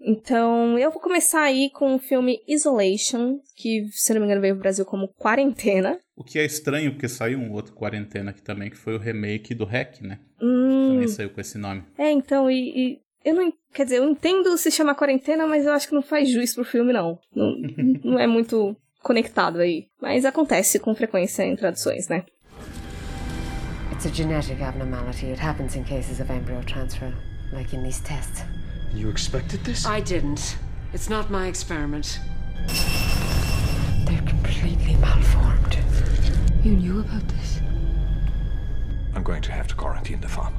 Então, 0.04 0.78
eu 0.80 0.92
vou 0.92 1.00
começar 1.00 1.44
aí 1.44 1.70
com 1.70 1.96
o 1.96 2.00
filme 2.00 2.42
Isolation, 2.48 3.40
que, 3.56 3.88
se 3.92 4.14
não 4.14 4.20
me 4.20 4.26
engano, 4.26 4.42
veio 4.42 4.56
pro 4.56 4.64
Brasil 4.64 4.84
como 4.84 5.08
Quarentena. 5.08 6.00
O 6.16 6.24
que 6.24 6.40
é 6.40 6.46
estranho, 6.46 6.92
porque 6.92 7.08
saiu 7.08 7.38
um 7.38 7.52
outro 7.52 7.74
Quarentena 7.74 8.32
aqui 8.32 8.42
também, 8.42 8.70
que 8.70 8.78
foi 8.78 8.96
o 8.96 9.00
remake 9.00 9.54
do 9.54 9.64
Hack, 9.64 10.02
né? 10.02 10.20
Hum. 10.42 10.90
Também 10.90 11.08
saiu 11.08 11.30
com 11.30 11.40
esse 11.40 11.58
nome. 11.58 11.84
É, 11.98 12.12
então, 12.12 12.50
e, 12.50 12.56
e, 12.76 13.02
eu 13.24 13.36
não. 13.36 13.54
Quer 13.74 13.86
dizer, 13.86 13.98
eu 13.98 14.10
entendo 14.10 14.58
se 14.58 14.70
chama 14.70 14.96
Quarentena, 14.96 15.48
mas 15.48 15.66
eu 15.66 15.74
acho 15.74 15.88
que 15.88 15.96
não 15.96 16.02
faz 16.02 16.30
juiz 16.30 16.54
pro 16.54 16.66
filme, 16.66 16.92
não. 16.92 17.20
Não, 17.36 17.56
não 18.04 18.20
é 18.20 18.28
muito 18.28 18.76
conectado 19.02 19.60
aí. 19.60 19.88
Mas 20.02 20.26
acontece 20.26 20.80
com 20.80 20.94
frequência 20.94 21.44
em 21.44 21.56
traduções, 21.56 22.08
né? 22.08 22.26
It's 23.92 24.06
a 24.06 24.10
genetic 24.10 24.62
abnormality. 24.62 25.28
It 25.28 25.42
happens 25.42 25.76
in 25.76 25.84
cases 25.84 26.20
of 26.20 26.32
embryo 26.32 26.62
transfer, 26.64 27.14
like 27.54 27.76
in 27.76 27.84
these 27.84 28.02
tests. 28.04 28.44
You 28.94 29.10
expected 29.10 29.64
this? 29.64 29.86
I 29.86 30.02
didn't. 30.02 30.58
It's 30.94 31.10
not 31.10 31.32
my 31.32 31.48
experiment. 31.48 32.20
They're 34.06 34.26
completely 34.28 34.96
malformed. 34.96 35.78
You 36.64 36.74
knew 36.74 37.00
about 37.00 37.26
this? 37.28 37.62
I'm 39.16 39.24
going 39.24 39.42
to 39.44 39.52
have 39.52 39.68
to 39.68 39.76
quarantine 39.76 40.20
the 40.20 40.28
farm. 40.28 40.54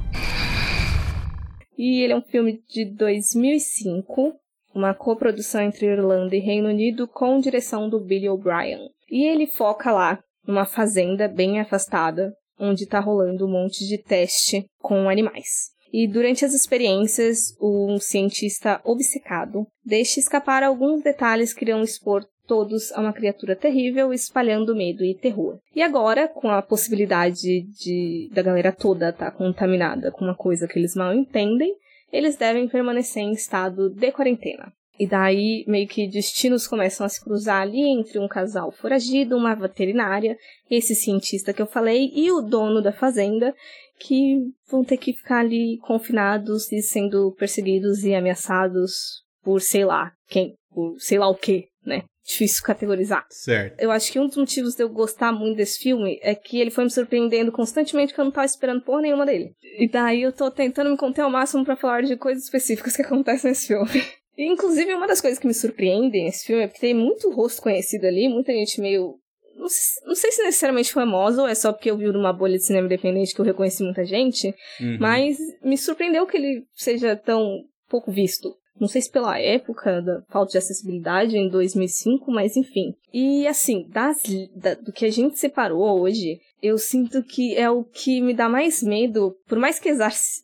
E 1.77 2.01
ele 2.01 2.13
é 2.13 2.15
um 2.15 2.21
filme 2.21 2.61
de 2.67 2.85
2005, 2.85 4.33
uma 4.73 4.93
coprodução 4.93 5.61
entre 5.61 5.87
Irlanda 5.87 6.35
e 6.35 6.39
Reino 6.39 6.69
Unido 6.69 7.07
com 7.07 7.39
direção 7.39 7.89
do 7.89 7.99
Billy 7.99 8.29
O'Brien. 8.29 8.89
E 9.09 9.25
ele 9.25 9.47
foca 9.47 9.91
lá 9.91 10.19
numa 10.45 10.65
fazenda 10.65 11.27
bem 11.27 11.59
afastada, 11.59 12.33
onde 12.59 12.83
está 12.83 12.99
rolando 12.99 13.45
um 13.45 13.51
monte 13.51 13.85
de 13.87 13.97
teste 13.97 14.65
com 14.79 15.09
animais. 15.09 15.73
E 15.91 16.07
durante 16.07 16.43
as 16.43 16.55
experiências, 16.55 17.55
um 17.61 17.99
cientista 17.99 18.81
obcecado 18.83 19.67
deixa 19.85 20.19
escapar 20.19 20.63
alguns 20.63 21.03
detalhes 21.03 21.53
que 21.53 21.63
irão 21.63 21.83
expor 21.83 22.25
todos 22.53 22.91
a 22.91 23.01
uma 23.01 23.11
criatura 23.11 23.55
terrível, 23.55 24.13
espalhando 24.13 24.75
medo 24.75 25.03
e 25.03 25.15
terror. 25.15 25.57
E 25.75 25.81
agora, 25.81 26.27
com 26.27 26.51
a 26.51 26.61
possibilidade 26.61 27.61
de 27.61 28.29
da 28.31 28.43
galera 28.43 28.71
toda 28.71 29.09
estar 29.09 29.31
tá 29.31 29.35
contaminada 29.35 30.11
com 30.11 30.23
uma 30.23 30.35
coisa 30.35 30.67
que 30.67 30.77
eles 30.77 30.95
mal 30.95 31.11
entendem, 31.15 31.75
eles 32.11 32.37
devem 32.37 32.67
permanecer 32.67 33.23
em 33.23 33.31
estado 33.31 33.89
de 33.89 34.11
quarentena. 34.11 34.71
E 34.99 35.07
daí, 35.07 35.65
meio 35.67 35.87
que 35.87 36.07
destinos 36.07 36.67
começam 36.67 37.03
a 37.03 37.09
se 37.09 37.23
cruzar 37.23 37.63
ali 37.63 37.81
entre 37.81 38.19
um 38.19 38.27
casal 38.27 38.71
foragido, 38.71 39.35
uma 39.35 39.55
veterinária, 39.55 40.37
esse 40.69 40.93
cientista 40.93 41.51
que 41.51 41.61
eu 41.61 41.65
falei 41.65 42.11
e 42.13 42.31
o 42.31 42.39
dono 42.39 42.83
da 42.83 42.93
fazenda, 42.93 43.55
que 43.97 44.37
vão 44.69 44.83
ter 44.83 44.97
que 44.97 45.13
ficar 45.13 45.39
ali 45.39 45.79
confinados 45.79 46.71
e 46.71 46.83
sendo 46.83 47.31
perseguidos 47.31 48.03
e 48.03 48.13
ameaçados 48.13 49.23
por 49.41 49.59
sei 49.59 49.85
lá 49.85 50.11
quem, 50.27 50.53
por 50.69 50.99
sei 50.99 51.17
lá 51.17 51.27
o 51.27 51.35
que, 51.35 51.69
né? 51.83 52.03
Difícil 52.25 52.63
categorizar. 52.63 53.25
Certo. 53.29 53.79
Eu 53.79 53.91
acho 53.91 54.11
que 54.11 54.19
um 54.19 54.27
dos 54.27 54.37
motivos 54.37 54.75
de 54.75 54.83
eu 54.83 54.89
gostar 54.89 55.31
muito 55.31 55.57
desse 55.57 55.79
filme 55.79 56.19
é 56.21 56.33
que 56.33 56.59
ele 56.59 56.71
foi 56.71 56.85
me 56.85 56.89
surpreendendo 56.89 57.51
constantemente 57.51 58.13
que 58.13 58.19
eu 58.19 58.25
não 58.25 58.31
tava 58.31 58.45
esperando 58.45 58.81
por 58.81 59.01
nenhuma 59.01 59.25
dele. 59.25 59.53
E 59.77 59.89
daí 59.89 60.21
eu 60.21 60.31
tô 60.31 60.49
tentando 60.49 60.89
me 60.89 60.97
conter 60.97 61.21
ao 61.21 61.29
máximo 61.29 61.65
para 61.65 61.75
falar 61.75 62.03
de 62.03 62.15
coisas 62.15 62.43
específicas 62.43 62.95
que 62.95 63.01
acontecem 63.01 63.49
nesse 63.49 63.67
filme. 63.67 63.89
E, 64.35 64.51
inclusive, 64.51 64.91
uma 64.95 65.05
das 65.05 65.21
coisas 65.21 65.37
que 65.37 65.45
me 65.45 65.53
surpreendem 65.53 66.25
nesse 66.25 66.47
filme 66.47 66.63
é 66.63 66.67
porque 66.67 66.81
tem 66.81 66.95
muito 66.95 67.29
rosto 67.29 67.61
conhecido 67.61 68.07
ali, 68.07 68.27
muita 68.27 68.51
gente 68.51 68.81
meio 68.81 69.19
não 69.55 69.69
sei, 69.69 70.07
não 70.07 70.15
sei, 70.15 70.31
se 70.31 70.43
necessariamente 70.43 70.91
famosa 70.91 71.43
ou 71.43 71.47
é 71.47 71.53
só 71.53 71.71
porque 71.71 71.91
eu 71.91 71.97
vi 71.97 72.07
numa 72.07 72.33
bolha 72.33 72.57
de 72.57 72.63
cinema 72.63 72.87
independente 72.87 73.33
que 73.33 73.39
eu 73.39 73.45
reconheci 73.45 73.83
muita 73.83 74.03
gente, 74.03 74.47
uhum. 74.79 74.97
mas 74.99 75.37
me 75.63 75.77
surpreendeu 75.77 76.25
que 76.25 76.37
ele 76.37 76.65
seja 76.73 77.15
tão 77.15 77.63
pouco 77.87 78.11
visto. 78.11 78.55
Não 78.79 78.87
sei 78.87 79.01
se 79.01 79.11
pela 79.11 79.39
época 79.39 80.01
da 80.01 80.21
falta 80.29 80.51
de 80.51 80.57
acessibilidade 80.57 81.37
em 81.37 81.47
2005, 81.49 82.31
mas 82.31 82.57
enfim. 82.57 82.93
E 83.13 83.47
assim, 83.47 83.87
das, 83.89 84.21
da, 84.55 84.73
do 84.73 84.91
que 84.91 85.05
a 85.05 85.11
gente 85.11 85.37
separou 85.37 86.01
hoje, 86.01 86.39
eu 86.61 86.77
sinto 86.77 87.21
que 87.21 87.55
é 87.55 87.69
o 87.69 87.83
que 87.83 88.21
me 88.21 88.33
dá 88.33 88.49
mais 88.49 88.81
medo, 88.81 89.35
por 89.47 89.59
mais 89.59 89.79
que 89.79 89.89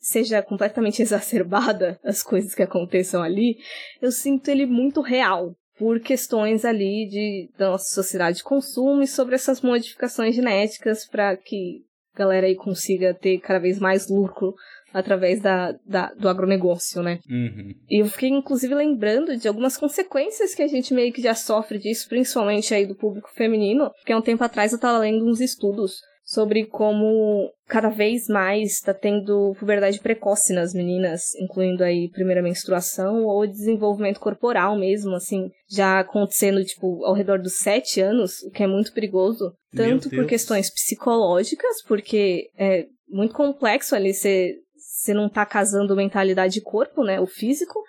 seja 0.00 0.42
completamente 0.42 1.00
exacerbada 1.02 1.98
as 2.04 2.22
coisas 2.22 2.54
que 2.54 2.62
aconteçam 2.62 3.22
ali, 3.22 3.56
eu 4.00 4.12
sinto 4.12 4.48
ele 4.48 4.66
muito 4.66 5.00
real 5.00 5.54
por 5.78 5.98
questões 5.98 6.66
ali 6.66 7.08
de, 7.08 7.50
da 7.56 7.70
nossa 7.70 7.94
sociedade 7.94 8.38
de 8.38 8.44
consumo 8.44 9.02
e 9.02 9.06
sobre 9.06 9.34
essas 9.34 9.62
modificações 9.62 10.36
genéticas 10.36 11.06
para 11.06 11.34
que 11.38 11.82
a 12.14 12.18
galera 12.18 12.46
aí 12.46 12.54
consiga 12.54 13.14
ter 13.14 13.38
cada 13.38 13.58
vez 13.58 13.78
mais 13.78 14.06
lucro 14.06 14.54
através 14.92 15.40
da, 15.40 15.72
da, 15.86 16.12
do 16.14 16.28
agronegócio, 16.28 17.02
né? 17.02 17.20
Uhum. 17.28 17.74
E 17.88 18.02
eu 18.02 18.06
fiquei, 18.06 18.28
inclusive, 18.28 18.74
lembrando 18.74 19.36
de 19.36 19.48
algumas 19.48 19.76
consequências 19.76 20.54
que 20.54 20.62
a 20.62 20.68
gente 20.68 20.92
meio 20.94 21.12
que 21.12 21.22
já 21.22 21.34
sofre 21.34 21.78
disso, 21.78 22.08
principalmente 22.08 22.74
aí 22.74 22.86
do 22.86 22.96
público 22.96 23.30
feminino, 23.34 23.90
porque 23.90 24.12
há 24.12 24.16
um 24.16 24.22
tempo 24.22 24.42
atrás 24.42 24.72
eu 24.72 24.80
tava 24.80 24.98
lendo 24.98 25.24
uns 25.26 25.40
estudos 25.40 26.00
sobre 26.30 26.64
como 26.66 27.50
cada 27.66 27.88
vez 27.88 28.28
mais 28.28 28.74
está 28.74 28.94
tendo 28.94 29.52
puberdade 29.58 29.98
precoce 29.98 30.52
nas 30.52 30.72
meninas, 30.72 31.34
incluindo 31.40 31.82
aí 31.82 32.08
primeira 32.08 32.40
menstruação 32.40 33.24
ou 33.24 33.44
desenvolvimento 33.48 34.20
corporal 34.20 34.78
mesmo, 34.78 35.16
assim, 35.16 35.50
já 35.68 35.98
acontecendo, 35.98 36.64
tipo, 36.64 37.04
ao 37.04 37.14
redor 37.14 37.40
dos 37.40 37.56
sete 37.56 38.00
anos, 38.00 38.42
o 38.44 38.50
que 38.50 38.62
é 38.62 38.66
muito 38.68 38.92
perigoso, 38.92 39.52
tanto 39.74 40.08
por 40.08 40.24
questões 40.24 40.72
psicológicas, 40.72 41.82
porque 41.88 42.48
é 42.56 42.86
muito 43.08 43.34
complexo 43.34 43.96
ali 43.96 44.14
você 44.14 44.54
você 45.00 45.14
não 45.14 45.28
tá 45.30 45.46
casando 45.46 45.96
mentalidade 45.96 46.58
e 46.58 46.62
corpo, 46.62 47.02
né, 47.02 47.18
o 47.18 47.26
físico, 47.26 47.82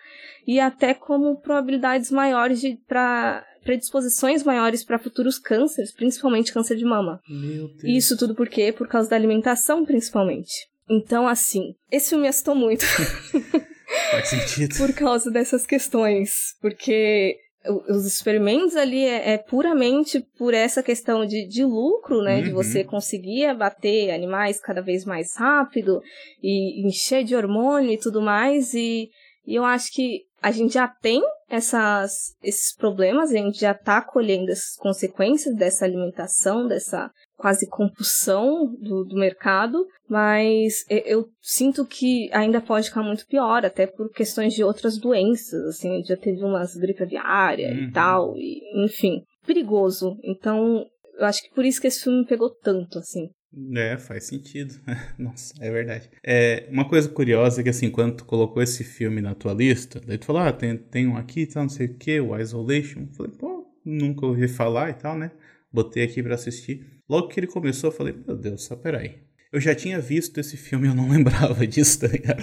e 0.47 0.59
até 0.59 0.93
como 0.93 1.41
probabilidades 1.41 2.09
maiores 2.09 2.61
de 2.61 2.77
para 2.87 3.45
predisposições 3.63 4.43
maiores 4.43 4.83
para 4.83 4.97
futuros 4.97 5.37
cânceres, 5.37 5.93
principalmente 5.93 6.53
câncer 6.53 6.75
de 6.77 6.85
mama. 6.85 7.19
Meu 7.29 7.67
Deus. 7.67 7.83
Isso 7.83 8.17
tudo 8.17 8.33
por 8.33 8.49
quê? 8.49 8.71
Por 8.71 8.87
causa 8.87 9.09
da 9.09 9.15
alimentação, 9.15 9.85
principalmente. 9.85 10.67
Então, 10.89 11.27
assim, 11.27 11.75
esse 11.91 12.09
filme 12.09 12.23
me 12.23 12.29
assustou 12.29 12.55
muito. 12.55 12.83
Faz 14.09 14.29
sentido. 14.29 14.75
por 14.77 14.93
causa 14.93 15.29
dessas 15.29 15.65
questões. 15.65 16.55
Porque 16.59 17.37
os 17.87 18.05
experimentos 18.05 18.75
ali 18.75 19.05
é, 19.05 19.33
é, 19.33 19.37
puramente 19.37 20.19
por 20.37 20.53
essa 20.53 20.81
questão 20.81 21.25
de, 21.25 21.47
de 21.47 21.63
lucro, 21.63 22.21
né? 22.23 22.37
Uhum. 22.37 22.43
De 22.43 22.51
você 22.51 22.83
conseguir 22.83 23.45
abater 23.45 24.11
animais 24.11 24.59
cada 24.59 24.81
vez 24.81 25.05
mais 25.05 25.35
rápido 25.35 26.01
e 26.41 26.85
encher 26.87 27.23
de 27.23 27.35
hormônio 27.35 27.91
e 27.91 27.99
tudo 27.99 28.21
mais. 28.21 28.73
E, 28.73 29.09
e 29.45 29.55
eu 29.55 29.63
acho 29.63 29.91
que 29.93 30.21
a 30.41 30.49
gente 30.49 30.73
já 30.73 30.87
tem 30.87 31.21
essas, 31.47 32.35
esses 32.41 32.75
problemas, 32.75 33.29
a 33.29 33.37
gente 33.37 33.59
já 33.59 33.73
está 33.73 34.01
colhendo 34.01 34.51
as 34.51 34.75
consequências 34.77 35.55
dessa 35.55 35.85
alimentação, 35.85 36.67
dessa 36.67 37.11
quase 37.41 37.67
compulsão 37.67 38.67
do, 38.79 39.03
do 39.03 39.15
mercado, 39.15 39.83
mas 40.07 40.85
eu, 40.87 40.99
eu, 40.99 41.29
sinto 41.41 41.83
que 41.83 42.29
ainda 42.31 42.61
pode 42.61 42.89
ficar 42.89 43.01
muito 43.01 43.25
pior, 43.25 43.65
até 43.65 43.87
por 43.87 44.11
questões 44.11 44.53
de 44.53 44.63
outras 44.63 44.95
doenças, 44.99 45.65
assim, 45.65 46.03
já 46.03 46.15
teve 46.15 46.43
umas 46.43 46.75
gripe 46.75 47.01
aviária 47.01 47.71
uhum. 47.71 47.83
e 47.85 47.91
tal, 47.91 48.37
e, 48.37 48.85
enfim, 48.85 49.23
perigoso. 49.45 50.19
Então, 50.23 50.85
eu 51.17 51.25
acho 51.25 51.41
que 51.41 51.53
por 51.55 51.65
isso 51.65 51.81
que 51.81 51.87
esse 51.87 52.03
filme 52.03 52.19
me 52.19 52.27
pegou 52.27 52.51
tanto, 52.51 52.99
assim. 52.99 53.27
É, 53.75 53.97
faz 53.97 54.25
sentido. 54.25 54.75
Nossa, 55.17 55.53
é 55.59 55.71
verdade. 55.71 56.09
É, 56.23 56.67
uma 56.69 56.87
coisa 56.87 57.09
curiosa 57.09 57.59
é 57.59 57.63
que, 57.63 57.69
assim, 57.69 57.89
quando 57.89 58.17
tu 58.17 58.25
colocou 58.25 58.61
esse 58.61 58.83
filme 58.83 59.19
na 59.19 59.33
tua 59.33 59.53
lista, 59.53 59.99
daí 60.05 60.19
tu 60.19 60.25
falou, 60.25 60.43
ah, 60.43 60.53
tem, 60.53 60.77
tem 60.77 61.07
um 61.07 61.17
aqui, 61.17 61.47
tal, 61.47 61.63
não 61.63 61.69
sei 61.69 61.87
o 61.87 61.97
que, 61.97 62.19
o 62.21 62.37
Isolation. 62.37 63.01
Eu 63.01 63.13
falei, 63.13 63.31
pô, 63.31 63.65
nunca 63.83 64.27
ouvi 64.27 64.47
falar 64.47 64.91
e 64.91 64.93
tal, 64.93 65.17
né? 65.17 65.31
Botei 65.73 66.03
aqui 66.03 66.21
para 66.21 66.35
assistir. 66.35 67.00
Logo 67.11 67.27
que 67.27 67.37
ele 67.41 67.47
começou, 67.47 67.89
eu 67.89 67.93
falei, 67.93 68.15
meu 68.25 68.37
Deus, 68.37 68.63
só 68.63 68.73
peraí. 68.73 69.17
eu 69.51 69.59
já 69.59 69.75
tinha 69.75 69.99
visto 69.99 70.39
esse 70.39 70.55
filme 70.55 70.87
eu 70.87 70.95
não 70.95 71.09
lembrava 71.11 71.67
disso, 71.67 71.99
tá 71.99 72.07
ligado? 72.07 72.41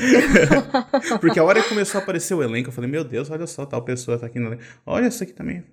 Porque 1.22 1.40
a 1.40 1.44
hora 1.44 1.62
que 1.62 1.70
começou 1.70 1.98
a 1.98 2.02
aparecer 2.02 2.34
o 2.34 2.42
elenco, 2.42 2.68
eu 2.68 2.72
falei, 2.72 2.90
meu 2.90 3.02
Deus, 3.02 3.30
olha 3.30 3.46
só, 3.46 3.64
tal 3.64 3.82
pessoa 3.82 4.18
tá 4.18 4.26
aqui 4.26 4.38
no 4.38 4.58
Olha 4.84 5.08
isso 5.08 5.22
aqui 5.22 5.32
também. 5.32 5.64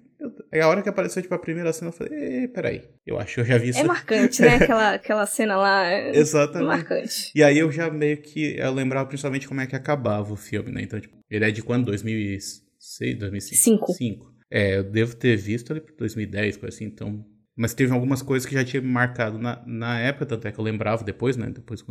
Aí 0.49 0.61
a 0.61 0.69
hora 0.69 0.81
que 0.81 0.87
apareceu, 0.87 1.21
tipo, 1.21 1.35
a 1.35 1.37
primeira 1.37 1.73
cena, 1.73 1.89
eu 1.89 1.91
falei, 1.91 2.47
peraí, 2.47 2.83
eu 3.05 3.19
acho 3.19 3.35
que 3.35 3.41
eu 3.41 3.45
já 3.45 3.57
vi 3.57 3.67
isso. 3.67 3.79
É 3.79 3.83
marcante, 3.83 4.41
né? 4.41 4.55
Aquela, 4.63 4.93
aquela 4.93 5.25
cena 5.25 5.57
lá. 5.57 5.85
É 5.85 6.15
Exatamente. 6.15 6.65
Marcante. 6.65 7.31
E 7.35 7.43
aí 7.43 7.59
eu 7.59 7.69
já 7.69 7.89
meio 7.89 8.15
que, 8.21 8.55
eu 8.57 8.71
lembrava 8.71 9.09
principalmente 9.09 9.45
como 9.45 9.59
é 9.59 9.67
que 9.67 9.75
acabava 9.75 10.31
o 10.31 10.37
filme, 10.37 10.71
né? 10.71 10.81
Então, 10.81 11.01
tipo, 11.01 11.17
ele 11.29 11.43
é 11.43 11.51
de 11.51 11.61
quando? 11.61 11.87
2006, 11.87 13.19
2005? 13.19 13.91
5. 13.91 13.93
5. 13.93 14.33
É, 14.49 14.77
eu 14.77 14.85
devo 14.85 15.17
ter 15.17 15.35
visto 15.35 15.71
ali 15.71 15.81
por 15.81 15.93
2010, 15.97 16.55
coisa 16.55 16.73
assim, 16.73 16.85
então 16.85 17.25
mas 17.55 17.73
teve 17.73 17.93
algumas 17.93 18.21
coisas 18.21 18.47
que 18.47 18.53
já 18.53 18.65
tinha 18.65 18.81
me 18.81 18.89
marcado 18.89 19.39
na, 19.39 19.63
na 19.65 19.99
época, 19.99 20.25
tanto 20.25 20.47
é 20.47 20.51
que 20.51 20.59
eu 20.59 20.63
lembrava 20.63 21.03
depois, 21.03 21.37
né? 21.37 21.49
Depois, 21.49 21.85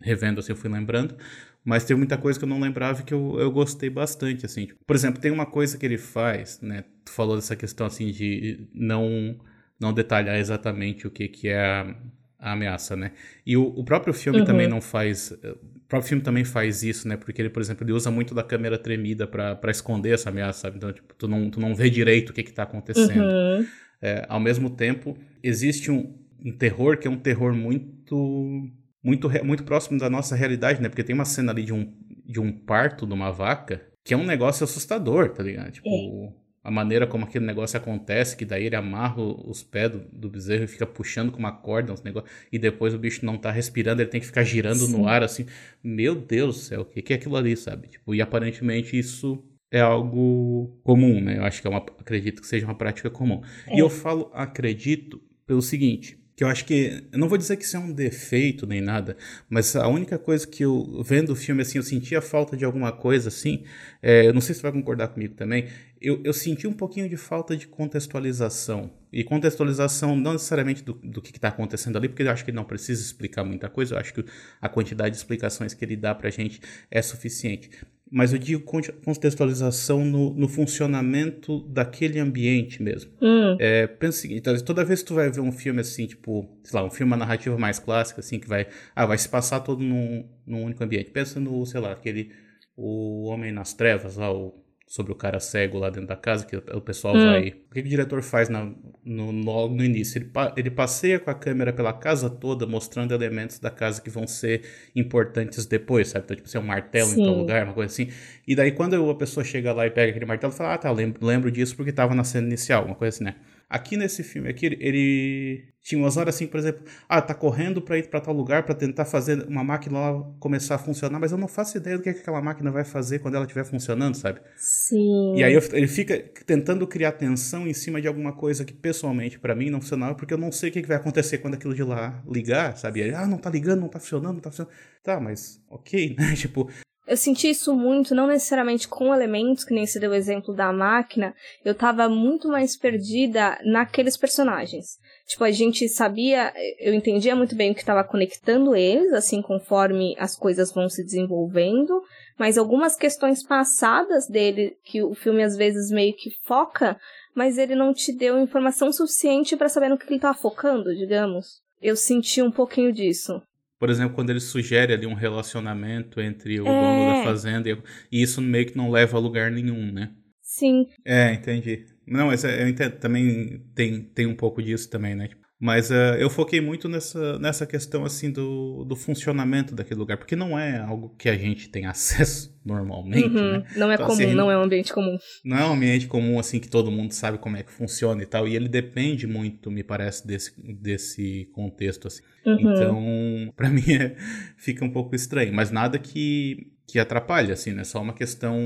revendo 0.00 0.38
assim, 0.38 0.52
eu 0.52 0.56
fui 0.56 0.70
lembrando. 0.70 1.16
Mas 1.64 1.84
teve 1.84 1.98
muita 1.98 2.16
coisa 2.16 2.38
que 2.38 2.44
eu 2.44 2.48
não 2.48 2.60
lembrava 2.60 3.00
e 3.00 3.04
que 3.04 3.12
eu, 3.12 3.38
eu 3.38 3.50
gostei 3.50 3.90
bastante, 3.90 4.46
assim. 4.46 4.66
Tipo, 4.66 4.84
por 4.86 4.96
exemplo, 4.96 5.20
tem 5.20 5.30
uma 5.30 5.44
coisa 5.46 5.76
que 5.76 5.84
ele 5.84 5.98
faz, 5.98 6.60
né? 6.62 6.84
Tu 7.04 7.10
falou 7.10 7.36
dessa 7.36 7.56
questão, 7.56 7.86
assim, 7.86 8.10
de 8.12 8.68
não, 8.72 9.36
não 9.78 9.92
detalhar 9.92 10.38
exatamente 10.38 11.06
o 11.06 11.10
que, 11.10 11.28
que 11.28 11.48
é 11.48 11.60
a, 11.60 11.94
a 12.38 12.52
ameaça, 12.52 12.96
né? 12.96 13.12
E 13.44 13.56
o, 13.56 13.64
o 13.64 13.84
próprio 13.84 14.14
filme 14.14 14.40
uhum. 14.40 14.44
também 14.46 14.68
não 14.68 14.80
faz... 14.80 15.32
O 15.32 15.88
próprio 15.90 16.08
filme 16.08 16.22
também 16.22 16.44
faz 16.44 16.84
isso, 16.84 17.08
né? 17.08 17.16
Porque 17.16 17.42
ele, 17.42 17.50
por 17.50 17.60
exemplo, 17.60 17.84
ele 17.84 17.92
usa 17.92 18.12
muito 18.12 18.32
da 18.32 18.44
câmera 18.44 18.78
tremida 18.78 19.26
para 19.26 19.70
esconder 19.70 20.14
essa 20.14 20.30
ameaça, 20.30 20.60
sabe? 20.60 20.76
Então, 20.76 20.92
tipo, 20.92 21.12
tu 21.14 21.26
não, 21.26 21.50
tu 21.50 21.60
não 21.60 21.74
vê 21.74 21.90
direito 21.90 22.30
o 22.30 22.32
que 22.32 22.44
que 22.44 22.52
tá 22.52 22.62
acontecendo. 22.62 23.24
Uhum. 23.24 23.66
É, 24.02 24.24
ao 24.28 24.40
mesmo 24.40 24.70
tempo, 24.70 25.16
existe 25.42 25.90
um, 25.90 26.14
um, 26.44 26.52
terror 26.52 26.96
que 26.96 27.06
é 27.06 27.10
um 27.10 27.18
terror 27.18 27.54
muito, 27.54 28.70
muito, 29.02 29.28
muito 29.44 29.64
próximo 29.64 29.98
da 29.98 30.08
nossa 30.08 30.34
realidade, 30.34 30.80
né? 30.80 30.88
Porque 30.88 31.04
tem 31.04 31.14
uma 31.14 31.24
cena 31.24 31.52
ali 31.52 31.64
de 31.64 31.72
um, 31.72 31.92
de 32.24 32.40
um 32.40 32.50
parto 32.50 33.06
de 33.06 33.12
uma 33.12 33.30
vaca 33.30 33.82
que 34.02 34.14
é 34.14 34.16
um 34.16 34.24
negócio 34.24 34.64
assustador, 34.64 35.30
tá 35.30 35.42
ligado? 35.42 35.72
Tipo, 35.72 35.88
é. 35.88 36.32
a 36.64 36.70
maneira 36.70 37.06
como 37.06 37.24
aquele 37.24 37.44
negócio 37.44 37.76
acontece, 37.76 38.36
que 38.36 38.46
daí 38.46 38.64
ele 38.64 38.76
amarra 38.76 39.20
os 39.22 39.62
pés 39.62 39.90
do, 39.90 39.98
do 40.10 40.30
bezerro 40.30 40.64
e 40.64 40.66
fica 40.66 40.86
puxando 40.86 41.30
com 41.30 41.38
uma 41.38 41.52
corda, 41.52 41.92
uns 41.92 42.02
negócios, 42.02 42.32
e 42.50 42.58
depois 42.58 42.94
o 42.94 42.98
bicho 42.98 43.24
não 43.24 43.36
tá 43.36 43.50
respirando, 43.50 44.00
ele 44.00 44.08
tem 44.08 44.20
que 44.20 44.26
ficar 44.26 44.44
girando 44.44 44.86
Sim. 44.86 44.92
no 44.92 45.06
ar, 45.06 45.22
assim. 45.22 45.44
Meu 45.84 46.14
Deus 46.14 46.56
do 46.56 46.62
céu, 46.62 46.80
o 46.80 46.84
que, 46.86 47.02
que 47.02 47.12
é 47.12 47.16
aquilo 47.16 47.36
ali, 47.36 47.54
sabe? 47.56 47.88
Tipo, 47.88 48.14
e 48.14 48.22
aparentemente 48.22 48.98
isso 48.98 49.44
é 49.70 49.80
algo 49.80 50.78
comum, 50.82 51.20
né? 51.20 51.38
Eu 51.38 51.44
acho 51.44 51.60
que 51.60 51.66
é 51.66 51.70
uma, 51.70 51.78
acredito 51.78 52.42
que 52.42 52.48
seja 52.48 52.66
uma 52.66 52.74
prática 52.74 53.08
comum. 53.08 53.42
É. 53.66 53.76
E 53.76 53.78
eu 53.78 53.88
falo 53.88 54.30
acredito 54.34 55.22
pelo 55.46 55.62
seguinte, 55.62 56.20
que 56.40 56.44
eu 56.44 56.48
acho 56.48 56.64
que, 56.64 57.04
eu 57.12 57.18
não 57.18 57.28
vou 57.28 57.36
dizer 57.36 57.54
que 57.58 57.64
isso 57.64 57.76
é 57.76 57.78
um 57.78 57.92
defeito 57.92 58.66
nem 58.66 58.80
nada, 58.80 59.14
mas 59.46 59.76
a 59.76 59.86
única 59.88 60.18
coisa 60.18 60.46
que 60.46 60.64
eu, 60.64 61.02
vendo 61.04 61.34
o 61.34 61.36
filme, 61.36 61.60
assim, 61.60 61.76
eu 61.76 61.82
sentia 61.82 62.22
falta 62.22 62.56
de 62.56 62.64
alguma 62.64 62.90
coisa, 62.90 63.28
assim, 63.28 63.64
é, 64.02 64.26
eu 64.26 64.32
não 64.32 64.40
sei 64.40 64.54
se 64.54 64.62
você 64.62 64.70
vai 64.70 64.72
concordar 64.72 65.08
comigo 65.08 65.34
também, 65.34 65.68
eu, 66.00 66.18
eu 66.24 66.32
senti 66.32 66.66
um 66.66 66.72
pouquinho 66.72 67.10
de 67.10 67.16
falta 67.18 67.54
de 67.54 67.66
contextualização, 67.66 68.90
e 69.12 69.22
contextualização 69.22 70.16
não 70.16 70.32
necessariamente 70.32 70.82
do, 70.82 70.94
do 70.94 71.20
que 71.20 71.30
está 71.30 71.48
acontecendo 71.48 71.98
ali, 71.98 72.08
porque 72.08 72.22
eu 72.22 72.30
acho 72.30 72.42
que 72.42 72.50
ele 72.50 72.56
não 72.56 72.64
precisa 72.64 73.02
explicar 73.02 73.44
muita 73.44 73.68
coisa, 73.68 73.94
eu 73.94 73.98
acho 73.98 74.14
que 74.14 74.24
a 74.62 74.68
quantidade 74.70 75.10
de 75.10 75.18
explicações 75.18 75.74
que 75.74 75.84
ele 75.84 75.94
dá 75.94 76.14
pra 76.14 76.30
gente 76.30 76.58
é 76.90 77.02
suficiente, 77.02 77.68
mas 78.10 78.32
eu 78.32 78.38
digo 78.38 78.64
contextualização 79.04 80.04
no, 80.04 80.34
no 80.34 80.48
funcionamento 80.48 81.60
daquele 81.68 82.18
ambiente 82.18 82.82
mesmo. 82.82 83.12
Hum. 83.22 83.56
É, 83.60 83.86
pensa 83.86 84.18
o 84.18 84.20
seguinte, 84.20 84.64
toda 84.64 84.84
vez 84.84 85.00
que 85.00 85.08
tu 85.08 85.14
vai 85.14 85.30
ver 85.30 85.40
um 85.40 85.52
filme 85.52 85.80
assim, 85.80 86.06
tipo, 86.06 86.48
sei 86.64 86.78
lá, 86.78 86.84
um 86.84 86.90
filme, 86.90 87.12
uma 87.12 87.16
narrativa 87.16 87.56
mais 87.56 87.78
clássica, 87.78 88.20
assim, 88.20 88.40
que 88.40 88.48
vai, 88.48 88.66
ah, 88.96 89.06
vai 89.06 89.16
se 89.16 89.28
passar 89.28 89.60
todo 89.60 89.82
num, 89.82 90.28
num 90.44 90.64
único 90.64 90.82
ambiente. 90.82 91.10
Pensa 91.10 91.38
no, 91.38 91.64
sei 91.64 91.80
lá, 91.80 91.92
aquele, 91.92 92.32
o 92.76 93.26
Homem 93.28 93.52
nas 93.52 93.72
Trevas, 93.74 94.16
lá, 94.16 94.32
o 94.32 94.60
sobre 94.90 95.12
o 95.12 95.14
cara 95.14 95.38
cego 95.38 95.78
lá 95.78 95.88
dentro 95.88 96.08
da 96.08 96.16
casa, 96.16 96.44
que 96.44 96.56
o 96.56 96.80
pessoal 96.80 97.14
hum. 97.14 97.24
vai. 97.24 97.54
O 97.70 97.74
que, 97.74 97.78
o 97.78 97.82
diretor 97.84 98.20
faz 98.22 98.48
na, 98.48 98.72
no, 99.04 99.30
logo 99.30 99.72
no 99.72 99.84
início? 99.84 100.18
Ele, 100.18 100.28
ele 100.56 100.68
passeia 100.68 101.20
com 101.20 101.30
a 101.30 101.34
câmera 101.34 101.72
pela 101.72 101.92
casa 101.92 102.28
toda, 102.28 102.66
mostrando 102.66 103.14
elementos 103.14 103.60
da 103.60 103.70
casa 103.70 104.02
que 104.02 104.10
vão 104.10 104.26
ser 104.26 104.62
importantes 104.96 105.64
depois, 105.64 106.08
sabe? 106.08 106.24
Então, 106.24 106.36
tipo, 106.36 106.48
se 106.48 106.56
é 106.56 106.60
um 106.60 106.64
martelo 106.64 107.08
Sim. 107.08 107.22
em 107.22 107.24
tal 107.24 107.34
lugar, 107.34 107.64
uma 107.66 107.72
coisa 107.72 107.92
assim. 107.92 108.10
E 108.44 108.56
daí, 108.56 108.72
quando 108.72 109.08
a 109.08 109.14
pessoa 109.14 109.44
chega 109.44 109.72
lá 109.72 109.86
e 109.86 109.92
pega 109.92 110.10
aquele 110.10 110.26
martelo, 110.26 110.52
fala, 110.52 110.74
ah, 110.74 110.78
tá, 110.78 110.90
lembro, 110.90 111.24
lembro 111.24 111.52
disso 111.52 111.76
porque 111.76 111.92
tava 111.92 112.12
na 112.12 112.24
cena 112.24 112.48
inicial, 112.48 112.84
uma 112.84 112.96
coisa 112.96 113.14
assim, 113.14 113.22
né? 113.22 113.36
Aqui 113.70 113.96
nesse 113.96 114.24
filme 114.24 114.48
aqui, 114.48 114.66
ele 114.66 115.70
tinha 115.80 116.00
umas 116.00 116.16
horas 116.16 116.34
assim, 116.34 116.44
por 116.44 116.58
exemplo, 116.58 116.82
ah, 117.08 117.22
tá 117.22 117.32
correndo 117.32 117.80
para 117.80 117.96
ir 117.96 118.08
para 118.08 118.20
tal 118.20 118.34
lugar 118.34 118.64
para 118.64 118.74
tentar 118.74 119.04
fazer 119.04 119.46
uma 119.46 119.62
máquina 119.62 119.96
lá 119.96 120.22
começar 120.40 120.74
a 120.74 120.78
funcionar, 120.78 121.20
mas 121.20 121.30
eu 121.30 121.38
não 121.38 121.46
faço 121.46 121.76
ideia 121.76 121.96
do 121.96 122.02
que, 122.02 122.08
é 122.08 122.12
que 122.12 122.18
aquela 122.18 122.42
máquina 122.42 122.70
vai 122.72 122.84
fazer 122.84 123.20
quando 123.20 123.36
ela 123.36 123.44
estiver 123.44 123.64
funcionando, 123.64 124.16
sabe? 124.16 124.40
Sim. 124.56 125.36
E 125.36 125.44
aí 125.44 125.54
eu, 125.54 125.62
ele 125.72 125.86
fica 125.86 126.18
tentando 126.44 126.84
criar 126.84 127.12
tensão 127.12 127.64
em 127.64 127.72
cima 127.72 128.00
de 128.00 128.08
alguma 128.08 128.32
coisa 128.32 128.64
que 128.64 128.72
pessoalmente 128.72 129.38
para 129.38 129.54
mim 129.54 129.70
não 129.70 129.80
funcionava, 129.80 130.16
porque 130.16 130.34
eu 130.34 130.38
não 130.38 130.50
sei 130.50 130.70
o 130.70 130.72
que, 130.72 130.82
que 130.82 130.88
vai 130.88 130.96
acontecer 130.96 131.38
quando 131.38 131.54
aquilo 131.54 131.72
de 131.72 131.84
lá 131.84 132.20
ligar, 132.28 132.76
sabe? 132.76 133.02
Aí, 133.02 133.14
ah, 133.14 133.26
não 133.26 133.38
tá 133.38 133.48
ligando, 133.48 133.82
não 133.82 133.88
tá 133.88 134.00
funcionando, 134.00 134.34
não 134.34 134.40
tá 134.40 134.50
funcionando. 134.50 134.74
Tá, 135.02 135.20
mas 135.20 135.62
ok, 135.70 136.16
né? 136.18 136.34
tipo, 136.34 136.68
eu 137.10 137.16
senti 137.16 137.50
isso 137.50 137.74
muito, 137.74 138.14
não 138.14 138.28
necessariamente 138.28 138.86
com 138.86 139.12
elementos, 139.12 139.64
que 139.64 139.74
nem 139.74 139.84
se 139.84 139.98
deu 139.98 140.12
o 140.12 140.14
exemplo 140.14 140.54
da 140.54 140.72
máquina, 140.72 141.34
eu 141.64 141.74
tava 141.74 142.08
muito 142.08 142.46
mais 142.46 142.78
perdida 142.78 143.58
naqueles 143.64 144.16
personagens. 144.16 144.96
Tipo, 145.26 145.42
a 145.42 145.50
gente 145.50 145.88
sabia, 145.88 146.52
eu 146.78 146.94
entendia 146.94 147.34
muito 147.34 147.56
bem 147.56 147.72
o 147.72 147.74
que 147.74 147.80
estava 147.80 148.04
conectando 148.04 148.76
eles, 148.76 149.12
assim, 149.12 149.42
conforme 149.42 150.14
as 150.20 150.36
coisas 150.36 150.72
vão 150.72 150.88
se 150.88 151.02
desenvolvendo, 151.02 152.00
mas 152.38 152.56
algumas 152.56 152.94
questões 152.94 153.44
passadas 153.44 154.28
dele, 154.28 154.76
que 154.84 155.02
o 155.02 155.12
filme 155.12 155.42
às 155.42 155.56
vezes 155.56 155.90
meio 155.90 156.14
que 156.14 156.30
foca, 156.44 156.96
mas 157.34 157.58
ele 157.58 157.74
não 157.74 157.92
te 157.92 158.12
deu 158.12 158.38
informação 158.38 158.92
suficiente 158.92 159.56
para 159.56 159.68
saber 159.68 159.88
no 159.88 159.98
que 159.98 160.06
ele 160.08 160.20
tava 160.20 160.38
focando, 160.38 160.94
digamos. 160.94 161.60
Eu 161.82 161.96
senti 161.96 162.40
um 162.40 162.52
pouquinho 162.52 162.92
disso. 162.92 163.42
Por 163.80 163.88
exemplo, 163.88 164.14
quando 164.14 164.28
ele 164.28 164.40
sugere 164.40 164.92
ali 164.92 165.06
um 165.06 165.14
relacionamento 165.14 166.20
entre 166.20 166.60
o 166.60 166.66
é... 166.66 166.70
dono 166.70 167.16
da 167.16 167.24
fazenda 167.24 167.70
e, 167.70 167.82
e 168.12 168.22
isso 168.22 168.42
meio 168.42 168.66
que 168.66 168.76
não 168.76 168.90
leva 168.90 169.16
a 169.16 169.20
lugar 169.20 169.50
nenhum, 169.50 169.90
né? 169.90 170.12
Sim. 170.42 170.86
É, 171.02 171.32
entendi. 171.32 171.86
Não, 172.06 172.26
mas 172.26 172.44
é, 172.44 172.62
eu 172.62 172.68
entendo, 172.68 172.98
também 172.98 173.64
tem, 173.74 174.02
tem 174.02 174.26
um 174.26 174.36
pouco 174.36 174.62
disso 174.62 174.90
também, 174.90 175.14
né? 175.14 175.30
Mas 175.60 175.90
uh, 175.90 176.16
eu 176.18 176.30
foquei 176.30 176.58
muito 176.58 176.88
nessa, 176.88 177.38
nessa 177.38 177.66
questão 177.66 178.02
assim 178.02 178.30
do, 178.30 178.82
do 178.84 178.96
funcionamento 178.96 179.74
daquele 179.74 180.00
lugar, 180.00 180.16
porque 180.16 180.34
não 180.34 180.58
é 180.58 180.78
algo 180.78 181.14
que 181.18 181.28
a 181.28 181.36
gente 181.36 181.68
tem 181.68 181.84
acesso 181.86 182.58
normalmente, 182.64 183.28
uhum, 183.28 183.58
né? 183.58 183.66
Não 183.76 183.90
é 183.90 183.94
então, 183.94 184.06
comum, 184.06 184.24
assim, 184.24 184.34
não 184.34 184.50
é 184.50 184.56
um 184.56 184.62
ambiente 184.62 184.90
comum. 184.90 185.18
Não 185.44 185.58
é 185.58 185.64
um 185.66 185.72
ambiente 185.74 186.06
comum 186.06 186.38
assim 186.38 186.58
que 186.58 186.68
todo 186.68 186.90
mundo 186.90 187.12
sabe 187.12 187.36
como 187.36 187.58
é 187.58 187.62
que 187.62 187.70
funciona 187.70 188.22
e 188.22 188.26
tal, 188.26 188.48
e 188.48 188.56
ele 188.56 188.68
depende 188.70 189.26
muito, 189.26 189.70
me 189.70 189.82
parece, 189.82 190.26
desse, 190.26 190.54
desse 190.80 191.50
contexto 191.52 192.08
assim. 192.08 192.22
Uhum. 192.46 192.72
Então, 192.72 193.52
para 193.54 193.68
mim 193.70 193.92
é, 193.92 194.16
fica 194.56 194.82
um 194.82 194.90
pouco 194.90 195.14
estranho, 195.14 195.52
mas 195.52 195.70
nada 195.70 195.98
que 195.98 196.72
que 196.86 196.98
atrapalhe 196.98 197.52
assim, 197.52 197.72
né? 197.72 197.84
Só 197.84 198.00
uma 198.02 198.12
questão, 198.12 198.58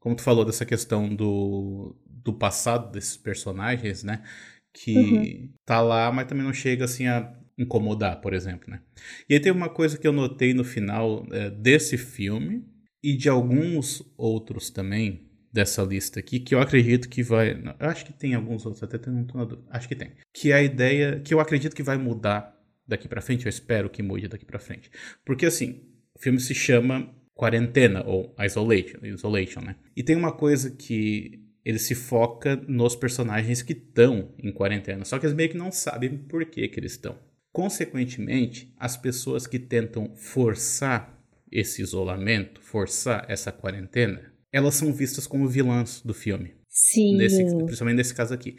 como 0.00 0.16
tu 0.16 0.22
falou 0.22 0.44
dessa 0.44 0.64
questão 0.64 1.14
do 1.14 1.94
do 2.24 2.32
passado 2.32 2.90
desses 2.92 3.16
personagens, 3.16 4.02
né? 4.02 4.22
Que 4.72 4.96
uhum. 4.96 5.52
tá 5.64 5.80
lá, 5.80 6.10
mas 6.10 6.26
também 6.26 6.44
não 6.44 6.52
chega 6.52 6.84
assim 6.84 7.06
a 7.06 7.32
incomodar, 7.58 8.20
por 8.20 8.32
exemplo, 8.32 8.70
né? 8.70 8.80
E 9.28 9.34
aí 9.34 9.40
tem 9.40 9.52
uma 9.52 9.68
coisa 9.68 9.98
que 9.98 10.06
eu 10.06 10.12
notei 10.12 10.54
no 10.54 10.64
final 10.64 11.26
é, 11.30 11.50
desse 11.50 11.98
filme 11.98 12.64
e 13.02 13.16
de 13.16 13.28
alguns 13.28 14.02
outros 14.16 14.70
também 14.70 15.28
dessa 15.52 15.82
lista 15.82 16.18
aqui, 16.18 16.40
que 16.40 16.54
eu 16.54 16.60
acredito 16.60 17.08
que 17.10 17.22
vai, 17.22 17.52
eu 17.52 17.88
acho 17.88 18.06
que 18.06 18.12
tem 18.12 18.34
alguns 18.34 18.64
outros, 18.64 18.82
até 18.82 18.96
tem 18.96 19.12
um 19.12 19.26
acho 19.68 19.86
que 19.86 19.94
tem, 19.94 20.12
que 20.32 20.50
é 20.50 20.54
a 20.54 20.62
ideia 20.62 21.20
que 21.20 21.34
eu 21.34 21.40
acredito 21.40 21.76
que 21.76 21.82
vai 21.82 21.98
mudar 21.98 22.58
daqui 22.88 23.06
para 23.06 23.20
frente, 23.20 23.44
eu 23.44 23.50
espero 23.50 23.90
que 23.90 24.02
mude 24.02 24.28
daqui 24.28 24.46
para 24.46 24.58
frente. 24.58 24.90
Porque 25.24 25.44
assim, 25.44 25.82
o 26.14 26.20
filme 26.20 26.40
se 26.40 26.54
chama 26.54 27.14
Quarentena 27.34 28.02
ou 28.06 28.34
Isolation, 28.40 28.98
Isolation, 29.02 29.60
né? 29.60 29.76
E 29.94 30.02
tem 30.02 30.16
uma 30.16 30.32
coisa 30.32 30.70
que 30.70 31.42
ele 31.64 31.78
se 31.78 31.94
foca 31.94 32.56
nos 32.66 32.96
personagens 32.96 33.62
que 33.62 33.72
estão 33.72 34.34
em 34.38 34.52
quarentena, 34.52 35.04
só 35.04 35.18
que 35.18 35.26
eles 35.26 35.36
meio 35.36 35.50
que 35.50 35.56
não 35.56 35.70
sabem 35.70 36.16
por 36.16 36.44
que, 36.44 36.66
que 36.68 36.80
eles 36.80 36.92
estão. 36.92 37.16
Consequentemente, 37.52 38.72
as 38.78 38.96
pessoas 38.96 39.46
que 39.46 39.58
tentam 39.58 40.14
forçar 40.16 41.22
esse 41.50 41.82
isolamento, 41.82 42.62
forçar 42.62 43.26
essa 43.28 43.52
quarentena, 43.52 44.32
elas 44.50 44.74
são 44.74 44.92
vistas 44.92 45.26
como 45.26 45.46
vilãs 45.46 46.00
do 46.02 46.14
filme. 46.14 46.54
Sim. 46.68 47.16
Nesse, 47.16 47.44
principalmente 47.44 47.96
nesse 47.96 48.14
caso 48.14 48.32
aqui. 48.32 48.56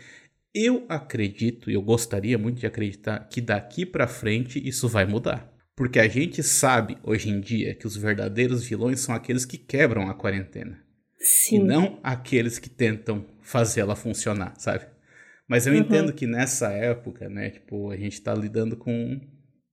Eu 0.54 0.86
acredito, 0.88 1.72
e 1.72 1.74
eu 1.74 1.82
gostaria 1.82 2.38
muito 2.38 2.60
de 2.60 2.68
acreditar, 2.68 3.28
que 3.28 3.42
daqui 3.42 3.88
para 3.88 4.08
frente 4.08 4.62
isso 4.64 4.88
vai 4.88 5.06
mudar. 5.06 5.52
Porque 5.76 6.00
a 6.00 6.08
gente 6.08 6.44
sabe 6.44 6.98
hoje 7.04 7.30
em 7.30 7.42
dia 7.42 7.74
que 7.74 7.88
os 7.88 7.98
verdadeiros 7.98 8.64
vilões 8.64 9.00
são 9.00 9.16
aqueles 9.16 9.46
que 9.46 9.58
quebram 9.58 10.08
a 10.08 10.14
quarentena. 10.14 10.80
Sim. 11.24 11.56
E 11.56 11.64
não 11.64 12.00
aqueles 12.04 12.60
que 12.60 12.70
tentam 12.70 13.26
fazer 13.42 13.82
ela 13.82 13.96
funcionar, 13.96 14.54
sabe? 14.58 14.86
Mas 15.48 15.66
eu 15.66 15.74
uhum. 15.74 15.80
entendo 15.80 16.14
que 16.14 16.28
nessa 16.28 16.70
época, 16.72 17.30
né, 17.30 17.50
tipo, 17.50 17.90
a 17.90 17.98
gente 17.98 18.22
tá 18.22 18.34
lidando 18.34 18.76
com, 18.76 19.22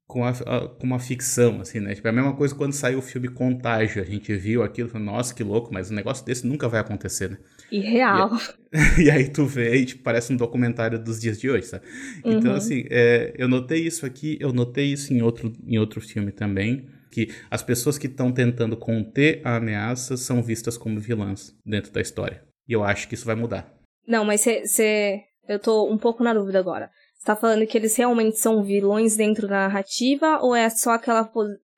com, 0.06 0.24
a, 0.24 0.30
a, 0.30 0.68
com 0.68 0.84
uma 0.84 0.98
ficção, 0.98 1.60
assim, 1.60 1.80
né? 1.80 1.94
Tipo, 1.94 2.06
é 2.06 2.10
a 2.10 2.14
mesma 2.14 2.34
coisa 2.34 2.54
quando 2.54 2.72
saiu 2.72 2.98
o 2.98 3.02
filme 3.02 3.28
Contágio. 3.28 4.02
A 4.02 4.04
gente 4.04 4.34
viu 4.34 4.62
aquilo 4.62 4.88
e 4.88 4.92
falou, 4.92 5.06
nossa, 5.06 5.34
que 5.34 5.42
louco, 5.42 5.72
mas 5.72 5.90
um 5.90 5.94
negócio 5.94 6.24
desse 6.24 6.46
nunca 6.46 6.68
vai 6.68 6.80
acontecer, 6.80 7.30
né? 7.30 7.38
Irreal. 7.70 8.30
E, 8.72 9.02
e 9.06 9.10
aí 9.10 9.28
tu 9.28 9.46
vê 9.46 9.76
e 9.76 9.86
tipo, 9.86 10.02
parece 10.02 10.32
um 10.32 10.36
documentário 10.36 10.98
dos 10.98 11.20
dias 11.20 11.40
de 11.40 11.48
hoje, 11.48 11.66
sabe? 11.66 11.84
Então, 12.24 12.50
uhum. 12.50 12.56
assim, 12.56 12.84
é, 12.90 13.32
eu 13.36 13.48
notei 13.48 13.84
isso 13.86 14.04
aqui, 14.06 14.36
eu 14.40 14.52
notei 14.52 14.92
isso 14.92 15.12
em 15.12 15.22
outro, 15.22 15.52
em 15.66 15.78
outro 15.78 16.00
filme 16.00 16.30
também, 16.30 16.88
que 17.10 17.34
as 17.50 17.62
pessoas 17.62 17.98
que 17.98 18.06
estão 18.06 18.32
tentando 18.32 18.76
conter 18.76 19.40
a 19.44 19.56
ameaça 19.56 20.16
são 20.16 20.42
vistas 20.42 20.78
como 20.78 21.00
vilãs 21.00 21.54
dentro 21.64 21.92
da 21.92 22.00
história. 22.00 22.42
E 22.68 22.72
eu 22.72 22.84
acho 22.84 23.08
que 23.08 23.14
isso 23.14 23.26
vai 23.26 23.34
mudar. 23.34 23.72
Não, 24.06 24.24
mas 24.24 24.42
você... 24.42 25.24
Eu 25.48 25.58
tô 25.58 25.90
um 25.90 25.98
pouco 25.98 26.22
na 26.22 26.32
dúvida 26.32 26.60
agora. 26.60 26.90
Você 27.16 27.26
tá 27.26 27.34
falando 27.34 27.66
que 27.66 27.76
eles 27.76 27.96
realmente 27.96 28.38
são 28.38 28.62
vilões 28.62 29.16
dentro 29.16 29.48
da 29.48 29.68
narrativa 29.68 30.38
ou 30.40 30.54
é 30.54 30.70
só 30.70 30.92
aquela 30.92 31.28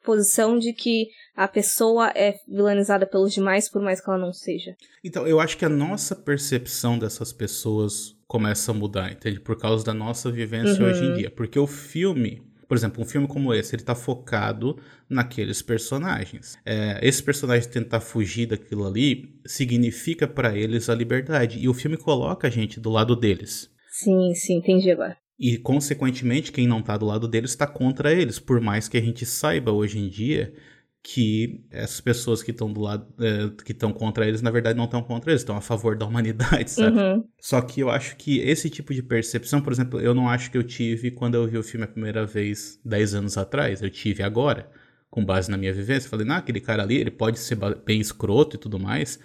posição 0.04 0.58
de 0.58 0.72
que 0.72 1.08
a 1.34 1.48
pessoa 1.48 2.12
é 2.14 2.34
vilanizada 2.46 3.06
pelos 3.06 3.32
demais 3.32 3.70
por 3.70 3.80
mais 3.80 4.00
que 4.00 4.10
ela 4.10 4.18
não 4.18 4.32
seja? 4.32 4.76
Então, 5.02 5.26
eu 5.26 5.40
acho 5.40 5.56
que 5.56 5.64
a 5.64 5.70
nossa 5.70 6.14
percepção 6.14 6.98
dessas 6.98 7.32
pessoas 7.32 8.14
começa 8.26 8.70
a 8.70 8.74
mudar, 8.74 9.10
entende? 9.10 9.40
Por 9.40 9.58
causa 9.58 9.84
da 9.84 9.94
nossa 9.94 10.30
vivência 10.30 10.82
uhum. 10.82 10.90
hoje 10.90 11.04
em 11.04 11.14
dia. 11.14 11.30
Porque 11.30 11.58
o 11.58 11.66
filme, 11.66 12.42
por 12.72 12.76
exemplo, 12.78 13.02
um 13.02 13.06
filme 13.06 13.28
como 13.28 13.52
esse, 13.52 13.76
ele 13.76 13.82
tá 13.82 13.94
focado 13.94 14.78
naqueles 15.06 15.61
personagens. 15.61 16.56
É, 16.64 17.06
esse 17.06 17.22
personagem 17.22 17.68
tentar 17.68 18.00
fugir 18.00 18.46
daquilo 18.46 18.87
ali 18.87 19.38
significa 19.44 20.26
para 20.26 20.56
eles 20.56 20.88
a 20.88 20.94
liberdade. 20.94 21.58
E 21.58 21.68
o 21.68 21.74
filme 21.74 21.98
coloca 21.98 22.48
a 22.48 22.50
gente 22.50 22.80
do 22.80 22.88
lado 22.88 23.14
deles. 23.14 23.70
Sim, 23.90 24.32
sim, 24.35 24.54
entendi 24.54 24.90
agora. 24.90 25.18
E, 25.38 25.58
consequentemente, 25.58 26.50
quem 26.50 26.66
não 26.66 26.80
está 26.80 26.96
do 26.96 27.04
lado 27.04 27.28
deles 27.28 27.50
está 27.50 27.66
contra 27.66 28.11
eles, 28.11 28.38
por 28.38 28.58
mais 28.58 28.88
que 28.88 28.96
a 28.96 29.02
gente 29.02 29.26
saiba 29.26 29.70
hoje 29.70 29.98
em 29.98 30.08
dia 30.08 30.54
que 31.02 31.64
essas 31.70 32.00
pessoas 32.00 32.42
que 32.42 32.52
estão 32.52 32.72
do 32.72 32.80
lado, 32.80 33.06
é, 33.18 33.50
que 33.64 33.72
estão 33.72 33.92
contra 33.92 34.26
eles, 34.26 34.40
na 34.40 34.52
verdade 34.52 34.76
não 34.76 34.84
estão 34.84 35.02
contra 35.02 35.32
eles, 35.32 35.42
estão 35.42 35.56
a 35.56 35.60
favor 35.60 35.96
da 35.96 36.06
humanidade, 36.06 36.70
sabe? 36.70 36.96
Uhum. 36.96 37.24
Só 37.40 37.60
que 37.60 37.80
eu 37.80 37.90
acho 37.90 38.16
que 38.16 38.38
esse 38.38 38.70
tipo 38.70 38.94
de 38.94 39.02
percepção, 39.02 39.60
por 39.60 39.72
exemplo, 39.72 40.00
eu 40.00 40.14
não 40.14 40.28
acho 40.28 40.50
que 40.50 40.56
eu 40.56 40.62
tive 40.62 41.10
quando 41.10 41.34
eu 41.34 41.46
vi 41.46 41.58
o 41.58 41.62
filme 41.62 41.84
a 41.84 41.88
primeira 41.88 42.24
vez 42.24 42.78
10 42.84 43.14
anos 43.14 43.36
atrás, 43.36 43.82
eu 43.82 43.90
tive 43.90 44.22
agora, 44.22 44.70
com 45.10 45.24
base 45.24 45.50
na 45.50 45.56
minha 45.56 45.74
vivência. 45.74 46.08
Falei, 46.08 46.24
não, 46.24 46.36
aquele 46.36 46.60
cara 46.60 46.84
ali, 46.84 46.96
ele 46.96 47.10
pode 47.10 47.38
ser 47.38 47.58
bem 47.84 48.00
escroto 48.00 48.56
e 48.56 48.58
tudo 48.58 48.78
mais, 48.78 49.18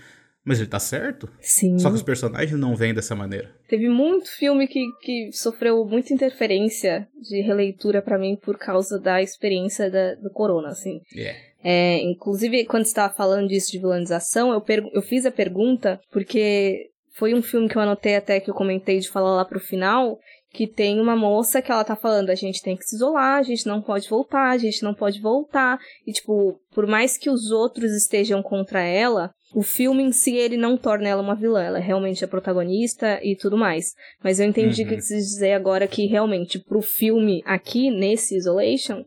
mas 0.43 0.59
ele 0.59 0.67
tá 0.67 0.79
certo? 0.79 1.29
Sim. 1.39 1.77
Só 1.77 1.89
que 1.89 1.95
os 1.95 2.01
personagens 2.01 2.59
não 2.59 2.75
vêm 2.75 2.93
dessa 2.93 3.15
maneira. 3.15 3.55
Teve 3.67 3.87
muito 3.87 4.31
filme 4.35 4.67
que, 4.67 4.83
que 5.01 5.29
sofreu 5.31 5.85
muita 5.85 6.13
interferência 6.13 7.07
de 7.21 7.39
releitura 7.41 8.01
para 8.01 8.17
mim 8.17 8.35
por 8.35 8.57
causa 8.57 8.99
da 8.99 9.21
experiência 9.21 9.91
da, 9.91 10.15
do 10.15 10.31
Corona, 10.31 10.69
assim. 10.69 11.01
Yeah. 11.13 11.37
É, 11.69 12.01
inclusive, 12.01 12.63
quando 12.63 12.86
você 12.86 12.91
estava 12.91 13.13
falando 13.13 13.49
disso 13.49 13.73
de 13.73 13.77
vilanização, 13.77 14.53
eu, 14.53 14.63
eu 14.93 15.01
fiz 15.01 15.25
a 15.25 15.32
pergunta 15.32 15.99
porque 16.10 16.89
foi 17.12 17.34
um 17.34 17.41
filme 17.41 17.67
que 17.67 17.77
eu 17.77 17.82
anotei 17.82 18.15
até 18.15 18.39
que 18.39 18.49
eu 18.49 18.53
comentei 18.53 18.99
de 18.99 19.10
falar 19.10 19.36
lá 19.36 19.43
pro 19.43 19.60
final, 19.60 20.17
que 20.53 20.65
tem 20.65 20.97
uma 20.97 21.13
moça 21.13 21.62
que 21.62 21.69
ela 21.69 21.84
tá 21.84 21.93
falando, 21.93 22.30
a 22.30 22.36
gente 22.36 22.62
tem 22.62 22.77
que 22.77 22.86
se 22.86 22.95
isolar, 22.95 23.38
a 23.39 23.43
gente 23.43 23.67
não 23.67 23.82
pode 23.82 24.08
voltar, 24.08 24.51
a 24.51 24.58
gente 24.58 24.82
não 24.82 24.93
pode 24.93 25.19
voltar. 25.19 25.77
E, 26.06 26.13
tipo, 26.13 26.58
por 26.71 26.88
mais 26.88 27.17
que 27.17 27.30
os 27.30 27.51
outros 27.51 27.91
estejam 27.91 28.41
contra 28.41 28.82
ela, 28.82 29.30
o 29.53 29.62
filme 29.62 30.03
em 30.03 30.13
si, 30.13 30.38
ele 30.38 30.56
não 30.56 30.77
torna 30.77 31.10
ela 31.10 31.21
uma 31.21 31.36
vilã, 31.36 31.62
ela 31.62 31.80
é 31.80 31.82
realmente 31.82 32.23
a 32.23 32.30
protagonista 32.30 33.19
e 33.21 33.36
tudo 33.36 33.58
mais. 33.58 33.88
Mas 34.23 34.39
eu 34.39 34.47
entendi 34.47 34.84
uhum. 34.84 34.88
que 34.88 34.95
quis 34.95 35.08
dizer 35.08 35.51
agora 35.51 35.86
que 35.86 36.06
realmente 36.06 36.60
pro 36.60 36.82
filme 36.82 37.41
aqui, 37.45 37.91
nesse 37.91 38.38
Isolation, 38.38 39.03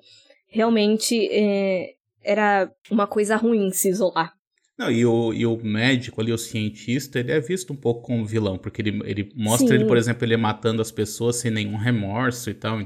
realmente 0.51 1.27
é, 1.33 1.95
era 2.23 2.71
uma 2.91 3.07
coisa 3.07 3.37
ruim 3.37 3.71
se 3.71 3.89
isolar. 3.89 4.35
Não, 4.79 4.91
e 4.91 5.05
o, 5.05 5.35
e 5.35 5.45
o 5.45 5.59
médico 5.63 6.23
ali, 6.23 6.33
o 6.33 6.39
cientista, 6.39 7.19
ele 7.19 7.33
é 7.33 7.39
visto 7.39 7.71
um 7.71 7.77
pouco 7.77 8.01
como 8.01 8.25
vilão, 8.25 8.57
porque 8.57 8.81
ele, 8.81 8.99
ele 9.05 9.31
mostra 9.37 9.69
Sim. 9.69 9.75
ele, 9.75 9.85
por 9.85 9.97
exemplo, 9.97 10.25
ele 10.25 10.37
matando 10.39 10.81
as 10.81 10.91
pessoas 10.91 11.37
sem 11.37 11.51
nenhum 11.51 11.77
remorso 11.77 12.49
e 12.49 12.55
tal, 12.55 12.79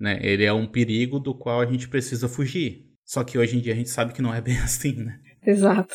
né? 0.00 0.18
Ele 0.22 0.44
é 0.44 0.52
um 0.52 0.66
perigo 0.66 1.20
do 1.20 1.34
qual 1.34 1.60
a 1.60 1.66
gente 1.66 1.88
precisa 1.88 2.26
fugir. 2.26 2.86
Só 3.04 3.22
que 3.22 3.36
hoje 3.36 3.58
em 3.58 3.60
dia 3.60 3.74
a 3.74 3.76
gente 3.76 3.90
sabe 3.90 4.14
que 4.14 4.22
não 4.22 4.34
é 4.34 4.40
bem 4.40 4.56
assim, 4.64 4.94
né? 4.94 5.18
Exato. 5.46 5.94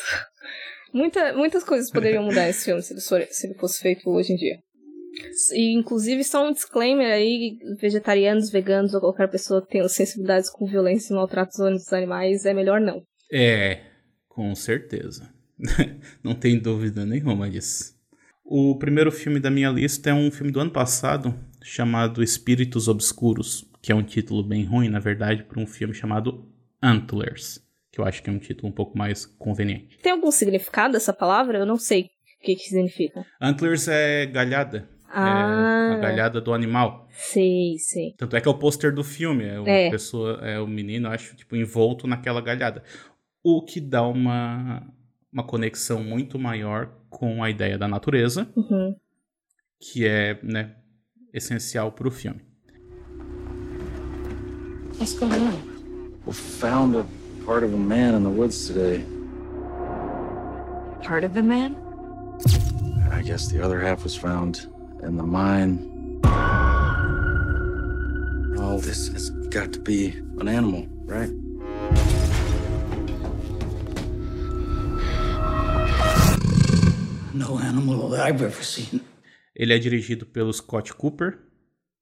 Muita, 0.92 1.32
muitas 1.32 1.64
coisas 1.64 1.90
poderiam 1.90 2.22
mudar 2.22 2.48
esse 2.48 2.64
filme 2.64 2.80
se 2.80 2.94
ele, 2.94 3.00
for, 3.00 3.26
se 3.28 3.46
ele 3.46 3.54
fosse 3.54 3.80
feito 3.80 4.08
hoje 4.08 4.32
em 4.32 4.36
dia. 4.36 4.58
E, 5.52 5.74
inclusive, 5.74 6.22
só 6.24 6.46
um 6.46 6.52
disclaimer 6.52 7.10
aí: 7.12 7.58
vegetarianos, 7.80 8.50
veganos 8.50 8.94
ou 8.94 9.00
qualquer 9.00 9.28
pessoa 9.28 9.62
que 9.62 9.68
tenha 9.68 9.88
sensibilidades 9.88 10.50
com 10.50 10.66
violência 10.66 11.12
e 11.12 11.16
maltratos 11.16 11.58
dos 11.58 11.92
animais, 11.92 12.44
é 12.44 12.54
melhor 12.54 12.80
não. 12.80 13.02
É, 13.32 13.80
com 14.28 14.54
certeza. 14.54 15.28
não 16.22 16.34
tem 16.34 16.58
dúvida 16.58 17.04
nenhuma 17.04 17.50
disso. 17.50 17.96
O 18.44 18.76
primeiro 18.78 19.12
filme 19.12 19.40
da 19.40 19.50
minha 19.50 19.70
lista 19.70 20.10
é 20.10 20.14
um 20.14 20.30
filme 20.30 20.50
do 20.52 20.60
ano 20.60 20.70
passado 20.70 21.34
chamado 21.62 22.22
Espíritos 22.22 22.88
Obscuros, 22.88 23.68
que 23.82 23.92
é 23.92 23.94
um 23.94 24.02
título 24.02 24.42
bem 24.42 24.64
ruim, 24.64 24.88
na 24.88 25.00
verdade, 25.00 25.42
para 25.42 25.60
um 25.60 25.66
filme 25.66 25.92
chamado 25.92 26.48
Antlers 26.82 27.68
que 27.98 28.00
eu 28.00 28.04
acho 28.04 28.22
que 28.22 28.30
é 28.30 28.32
um 28.32 28.38
título 28.38 28.68
um 28.68 28.72
pouco 28.72 28.96
mais 28.96 29.26
conveniente. 29.26 29.98
Tem 29.98 30.12
algum 30.12 30.30
significado 30.30 30.96
essa 30.96 31.12
palavra? 31.12 31.58
Eu 31.58 31.66
não 31.66 31.76
sei 31.76 32.02
o 32.02 32.44
que, 32.44 32.54
que 32.54 32.68
significa. 32.68 33.26
Antlers 33.40 33.88
é 33.88 34.24
galhada. 34.26 34.88
Ah. 35.08 35.90
É 35.92 35.96
a 35.96 35.98
galhada 35.98 36.40
do 36.40 36.52
animal. 36.52 37.08
Sei, 37.10 37.78
sei. 37.78 38.14
Tanto 38.16 38.36
é 38.36 38.40
que 38.40 38.48
é 38.48 38.50
o 38.50 38.58
pôster 38.58 38.94
do 38.94 39.02
filme. 39.02 39.44
É 39.44 39.58
uma 39.58 39.68
é. 39.68 39.90
pessoa, 39.90 40.38
é 40.42 40.60
o 40.60 40.66
menino, 40.66 41.08
acho, 41.08 41.34
tipo, 41.34 41.56
envolto 41.56 42.06
naquela 42.06 42.40
galhada. 42.40 42.82
O 43.42 43.62
que 43.62 43.80
dá 43.80 44.06
uma, 44.06 44.86
uma 45.32 45.42
conexão 45.42 46.02
muito 46.02 46.38
maior 46.38 46.90
com 47.08 47.42
a 47.42 47.48
ideia 47.48 47.78
da 47.78 47.88
natureza, 47.88 48.48
uhum. 48.54 48.94
que 49.80 50.06
é, 50.06 50.38
né, 50.42 50.74
essencial 51.32 51.90
para 51.92 52.08
o 52.08 52.10
filme. 52.10 52.40
What's 54.98 55.18
going 55.18 55.32
on? 55.32 55.78
We 56.26 56.34
found 56.34 56.96
a 56.96 57.06
part 57.46 57.64
of 57.64 57.72
a 57.72 57.78
man 57.78 58.14
in 58.16 58.24
the 58.24 58.28
woods 58.28 58.66
today. 58.66 59.04
Part 61.02 61.24
of 61.24 61.32
the 61.32 61.42
man? 61.42 61.76
I 63.10 63.22
guess 63.22 63.48
the 63.48 63.62
other 63.62 63.80
half 63.80 64.04
was 64.04 64.16
found 64.16 64.68
in 65.02 65.16
the 65.16 65.22
mine. 65.22 65.78
All 68.58 68.78
this 68.78 69.08
has 69.08 69.30
got 69.50 69.72
to 69.72 69.80
be 69.80 70.08
an 70.40 70.48
animal, 70.48 70.86
right? 71.04 71.30
No 77.34 77.58
animal 77.58 78.08
that 78.10 78.20
I've 78.20 78.42
ever 78.42 78.62
seen. 78.62 79.00
Ele 79.54 79.74
é 79.74 79.78
dirigido 79.78 80.24
pelo 80.26 80.52
Scott 80.52 80.92
Cooper, 80.94 81.38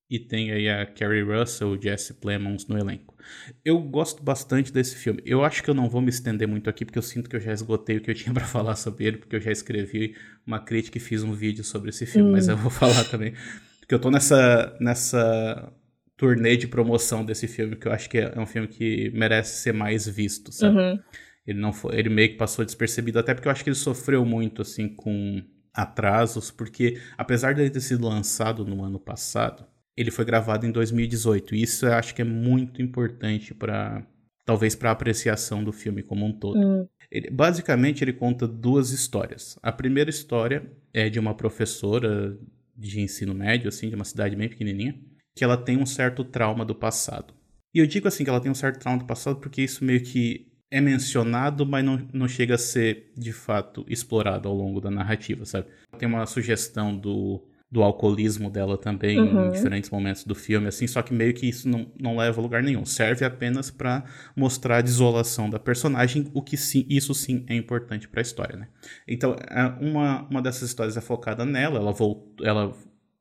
e 0.09 0.19
tem 0.19 0.53
aí 0.53 0.69
a 0.69 0.87
Carrie 0.87 1.23
Russell 1.23 1.75
e 1.77 1.83
Jesse 1.83 2.15
Plemons 2.15 2.67
no 2.69 2.79
elenco. 2.79 3.15
Eu 3.65 3.81
gosto 3.81 4.23
bastante 4.23 4.73
desse 4.73 4.95
filme. 4.95 5.21
Eu 5.27 5.45
acho 5.45 5.63
que 5.63 5.69
eu 5.69 5.75
não 5.75 5.89
vou 5.89 6.01
me 6.01 6.11
estender 6.11 6.47
muito 6.47 6.71
aqui, 6.71 6.85
porque 6.85 6.99
eu 6.99 7.03
sinto 7.03 7.29
que 7.29 7.35
eu 7.35 7.41
já 7.41 7.53
esgotei 7.53 7.97
o 7.97 8.01
que 8.01 8.11
eu 8.11 8.15
tinha 8.17 8.33
para 8.33 8.45
falar 8.45 8.77
sobre 8.77 9.05
ele, 9.05 9.17
porque 9.17 9.37
eu 9.37 9.41
já 9.41 9.51
escrevi 9.51 10.15
uma 10.47 10.61
crítica 10.61 10.99
e 10.99 11.01
fiz 11.01 11.23
um 11.23 11.33
vídeo 11.33 11.65
sobre 11.65 11.91
esse 11.91 12.07
filme, 12.07 12.31
hum. 12.31 12.33
mas 12.33 12.47
eu 12.47 12.57
vou 12.57 12.71
falar 12.71 13.05
também. 13.05 13.35
Porque 13.81 13.95
eu 13.95 13.99
tô 13.99 14.11
nessa, 14.11 14.77
nessa 14.81 15.73
turnê 16.17 16.57
de 16.57 16.67
promoção 16.67 17.25
desse 17.25 17.49
filme, 17.49 17.77
que 17.77 17.87
eu 17.87 17.93
acho 17.93 18.09
que 18.09 18.19
é 18.19 18.39
um 18.39 18.47
filme 18.47 18.69
que 18.69 19.11
merece 19.11 19.61
ser 19.61 19.73
mais 19.73 20.09
visto, 20.09 20.53
sabe? 20.53 20.77
Uhum. 20.77 20.99
Ele, 21.47 21.61
não 21.61 21.73
foi, 21.73 21.97
ele 21.97 22.09
meio 22.09 22.31
que 22.31 22.37
passou 22.37 22.65
despercebido, 22.65 23.19
até 23.19 23.35
porque 23.35 23.47
eu 23.47 23.53
acho 23.53 23.63
que 23.63 23.71
ele 23.71 23.77
sofreu 23.77 24.25
muito, 24.25 24.63
assim, 24.63 24.89
com 24.89 25.43
atrasos, 25.73 26.51
porque 26.51 26.99
apesar 27.19 27.55
de 27.55 27.61
ele 27.61 27.71
ter 27.71 27.81
sido 27.81 28.09
lançado 28.09 28.65
no 28.65 28.83
ano 28.83 28.99
passado, 28.99 29.65
ele 29.97 30.11
foi 30.11 30.25
gravado 30.25 30.67
em 30.67 30.71
2018. 30.71 31.55
E 31.55 31.63
isso 31.63 31.87
eu 31.87 31.95
acho 31.95 32.15
que 32.15 32.23
é 32.23 32.25
muito 32.25 32.83
importante 32.83 33.55
para 33.55 34.07
talvez 34.45 34.75
para 34.75 34.91
a 34.91 34.93
apreciação 34.93 35.65
do 35.65 35.73
filme 35.73 36.03
como 36.03 36.25
um 36.25 36.33
todo. 36.33 36.59
Hum. 36.59 36.87
Ele, 37.11 37.31
basicamente 37.31 38.03
ele 38.03 38.13
conta 38.13 38.47
duas 38.47 38.91
histórias. 38.91 39.59
A 39.63 39.73
primeira 39.73 40.11
história 40.11 40.71
é 40.93 41.09
de 41.09 41.19
uma 41.19 41.35
professora 41.35 42.39
de 42.77 43.01
ensino 43.01 43.35
médio, 43.35 43.69
assim, 43.69 43.89
de 43.89 43.95
uma 43.95 44.05
cidade 44.05 44.37
bem 44.37 44.49
pequenininha, 44.49 44.95
que 45.35 45.43
ela 45.43 45.57
tem 45.57 45.79
um 45.79 45.87
certo 45.87 46.25
trauma 46.25 46.65
do 46.65 46.75
passado. 46.75 47.35
E 47.75 47.79
eu 47.79 47.87
digo 47.87 48.09
assim 48.09 48.25
que 48.25 48.31
ela 48.31 48.41
tem 48.41 48.51
um 48.51 48.55
certo 48.55 48.79
trauma 48.79 48.99
do 48.99 49.07
passado 49.07 49.37
porque 49.37 49.63
isso 49.63 49.85
meio 49.85 50.03
que 50.03 50.47
é 50.71 50.81
mencionado, 50.81 51.65
mas 51.65 51.85
não, 51.85 52.09
não 52.13 52.29
chega 52.29 52.55
a 52.55 52.59
ser 52.59 53.13
de 53.17 53.33
fato 53.33 53.85
explorado 53.89 54.49
ao 54.49 54.55
longo 54.55 54.81
da 54.81 54.91
narrativa, 54.91 55.45
sabe? 55.45 55.69
Tem 55.99 56.09
uma 56.09 56.27
sugestão 56.27 56.97
do 56.97 57.47
do 57.71 57.83
alcoolismo 57.83 58.49
dela 58.49 58.79
também 58.79 59.19
uhum. 59.19 59.49
em 59.49 59.53
diferentes 59.53 59.91
momentos 59.91 60.25
do 60.25 60.35
filme, 60.35 60.69
assim, 60.69 60.87
só 60.87 61.03
que 61.03 61.13
meio 61.13 61.35
que 61.35 61.49
isso 61.49 61.69
não, 61.69 61.91
não 61.99 62.17
leva 62.17 62.41
a 62.41 62.43
lugar 62.43 62.63
nenhum. 62.63 62.85
Serve 62.85 63.25
apenas 63.25 63.71
para 63.71 64.05
mostrar 64.37 64.79
a 64.79 64.81
desolação 64.81 65.51
da 65.51 65.59
personagem, 65.59 66.31
o 66.33 66.43
que 66.43 66.57
sim, 66.57 66.87
isso 66.89 67.13
sim 67.13 67.45
é 67.49 67.55
importante 67.57 68.09
para 68.09 68.21
a 68.21 68.23
história, 68.23 68.57
né? 68.57 68.69
Então, 69.07 69.35
é, 69.51 69.65
uma, 69.85 70.23
uma 70.31 70.41
dessas 70.41 70.69
histórias 70.69 70.97
é 70.97 71.01
focada 71.01 71.45
nela, 71.45 71.79
ela 71.79 71.93
voltou, 71.93 72.47
ela 72.47 72.73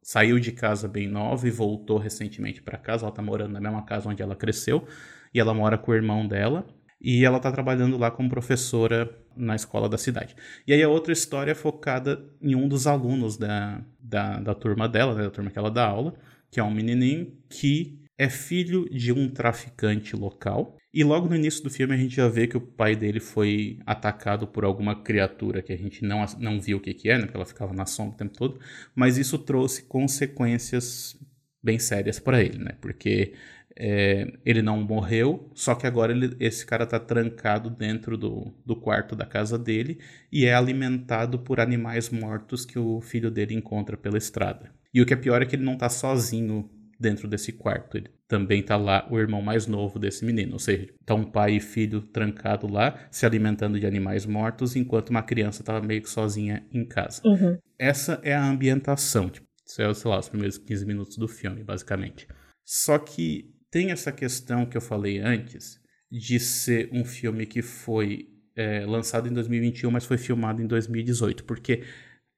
saiu 0.02 0.40
de 0.40 0.52
casa 0.52 0.88
bem 0.88 1.08
nova 1.08 1.48
e 1.48 1.52
voltou 1.52 1.98
recentemente 1.98 2.62
para 2.62 2.78
casa, 2.78 3.06
ela 3.06 3.12
tá 3.12 3.24
morando 3.24 3.54
na 3.54 3.60
mesma 3.60 3.84
casa 3.84 4.08
onde 4.08 4.22
ela 4.22 4.36
cresceu. 4.36 4.88
e 5.34 5.40
ela 5.40 5.54
mora 5.54 5.78
com 5.78 5.92
o 5.92 5.96
irmão 5.96 6.28
dela. 6.28 6.66
E 7.08 7.24
ela 7.24 7.40
tá 7.40 7.52
trabalhando 7.52 8.00
lá 8.00 8.10
como 8.10 8.28
professora 8.28 9.16
na 9.38 9.56
escola 9.56 9.88
da 9.88 9.96
cidade. 9.96 10.36
E 10.66 10.74
aí 10.74 10.82
a 10.82 10.90
outra 10.90 11.14
história 11.14 11.52
é 11.52 11.56
focada 11.56 12.26
em 12.42 12.56
um 12.56 12.68
dos 12.68 12.88
alunos 12.88 13.38
da, 13.38 13.80
da, 14.00 14.40
da 14.40 14.56
turma 14.56 14.90
dela, 14.90 15.14
né, 15.14 15.22
da 15.22 15.30
turma 15.30 15.52
que 15.52 15.60
ela 15.60 15.70
dá 15.70 15.86
aula, 15.86 16.16
que 16.50 16.60
é 16.60 16.64
um 16.64 16.74
menininho 16.74 17.32
que 17.48 18.02
é 18.18 18.28
filho 18.28 18.90
de 18.90 19.12
um 19.12 19.30
traficante 19.30 20.16
local. 20.16 20.78
E 20.92 21.04
logo 21.04 21.30
no 21.30 21.36
início 21.36 21.62
do 21.64 21.70
filme 21.70 21.94
a 21.94 21.98
gente 21.98 22.16
já 22.16 22.28
vê 22.28 22.48
que 22.48 22.58
o 22.58 22.62
pai 22.62 22.96
dele 22.96 23.20
foi 23.20 23.78
atacado 23.86 24.48
por 24.48 24.66
alguma 24.66 25.04
criatura 25.04 25.62
que 25.62 25.72
a 25.72 25.78
gente 25.78 26.04
não, 26.04 26.26
não 26.40 26.60
viu 26.60 26.78
o 26.78 26.82
que, 26.82 26.96
que 26.96 27.08
é, 27.08 27.20
né? 27.20 27.26
Porque 27.26 27.38
ela 27.38 27.46
ficava 27.46 27.72
na 27.72 27.86
sombra 27.86 28.16
o 28.16 28.18
tempo 28.18 28.36
todo. 28.36 28.60
Mas 28.96 29.20
isso 29.20 29.38
trouxe 29.38 29.84
consequências 29.84 31.16
bem 31.62 31.78
sérias 31.78 32.20
para 32.20 32.42
ele, 32.42 32.58
né? 32.58 32.72
Porque 32.82 33.34
é, 33.78 34.32
ele 34.46 34.62
não 34.62 34.82
morreu, 34.82 35.52
só 35.54 35.76
que 35.76 35.86
agora 35.86 36.14
ele, 36.14 36.36
esse 36.40 36.66
cara 36.66 36.86
tá 36.86 37.00
trancado 37.00 37.70
dentro 37.70 38.18
do, 38.18 38.54
do 38.66 38.76
quarto 38.76 39.16
da 39.16 39.26
casa 39.26 39.60
dele 39.60 40.00
e 40.32 40.46
é 40.46 40.54
alimentado 40.54 41.40
por 41.40 41.60
animais 41.60 42.10
mortos 42.10 42.66
que 42.66 42.80
o 42.80 43.02
filho 43.02 43.30
dele 43.30 43.54
encontra 43.54 43.98
pela 43.98 44.18
estrada. 44.18 44.72
E 44.94 45.02
o 45.02 45.06
que 45.06 45.14
é 45.14 45.18
pior 45.18 45.42
é 45.42 45.46
que 45.46 45.56
ele 45.56 45.66
não 45.66 45.78
tá 45.78 45.90
sozinho 45.90 46.70
dentro 46.98 47.28
desse 47.28 47.52
quarto. 47.52 47.98
Ele 47.98 48.10
também 48.28 48.64
tá 48.64 48.78
lá 48.78 49.06
o 49.12 49.20
irmão 49.20 49.42
mais 49.42 49.68
novo 49.68 50.00
desse 50.00 50.24
menino, 50.26 50.54
ou 50.54 50.60
seja, 50.60 50.88
tá 51.06 51.14
um 51.14 51.26
pai 51.26 51.56
e 51.56 51.60
filho 51.60 52.02
trancado 52.02 52.68
lá, 52.68 53.08
se 53.12 53.26
alimentando 53.26 53.80
de 53.80 53.86
animais 53.86 54.26
mortos, 54.26 54.76
enquanto 54.76 55.10
uma 55.10 55.22
criança 55.22 55.64
tava 55.64 55.86
meio 55.86 56.02
que 56.02 56.10
sozinha 56.10 56.66
em 56.72 56.86
casa. 56.86 57.22
Uhum. 57.26 57.58
Essa 57.78 58.20
é 58.24 58.34
a 58.34 58.44
ambientação, 58.44 59.30
tipo, 59.30 59.46
é, 59.80 59.94
sei 59.94 60.10
lá, 60.10 60.20
os 60.20 60.30
primeiros 60.30 60.58
15 60.58 60.86
minutos 60.86 61.18
do 61.18 61.28
filme, 61.28 61.64
basicamente. 61.64 62.28
Só 62.64 62.98
que 62.98 63.54
tem 63.76 63.92
essa 63.92 64.10
questão 64.10 64.66
que 64.66 64.78
eu 64.78 64.80
falei 64.80 65.20
antes 65.20 65.82
de 66.10 66.40
ser 66.40 66.88
um 66.94 67.04
filme 67.04 67.46
que 67.46 67.62
foi 67.62 68.30
é, 68.56 68.86
lançado 68.86 69.28
em 69.28 69.34
2021, 69.34 69.92
mas 69.92 70.06
foi 70.06 70.18
filmado 70.18 70.62
em 70.62 70.66
2018, 70.66 71.44
porque 71.44 71.84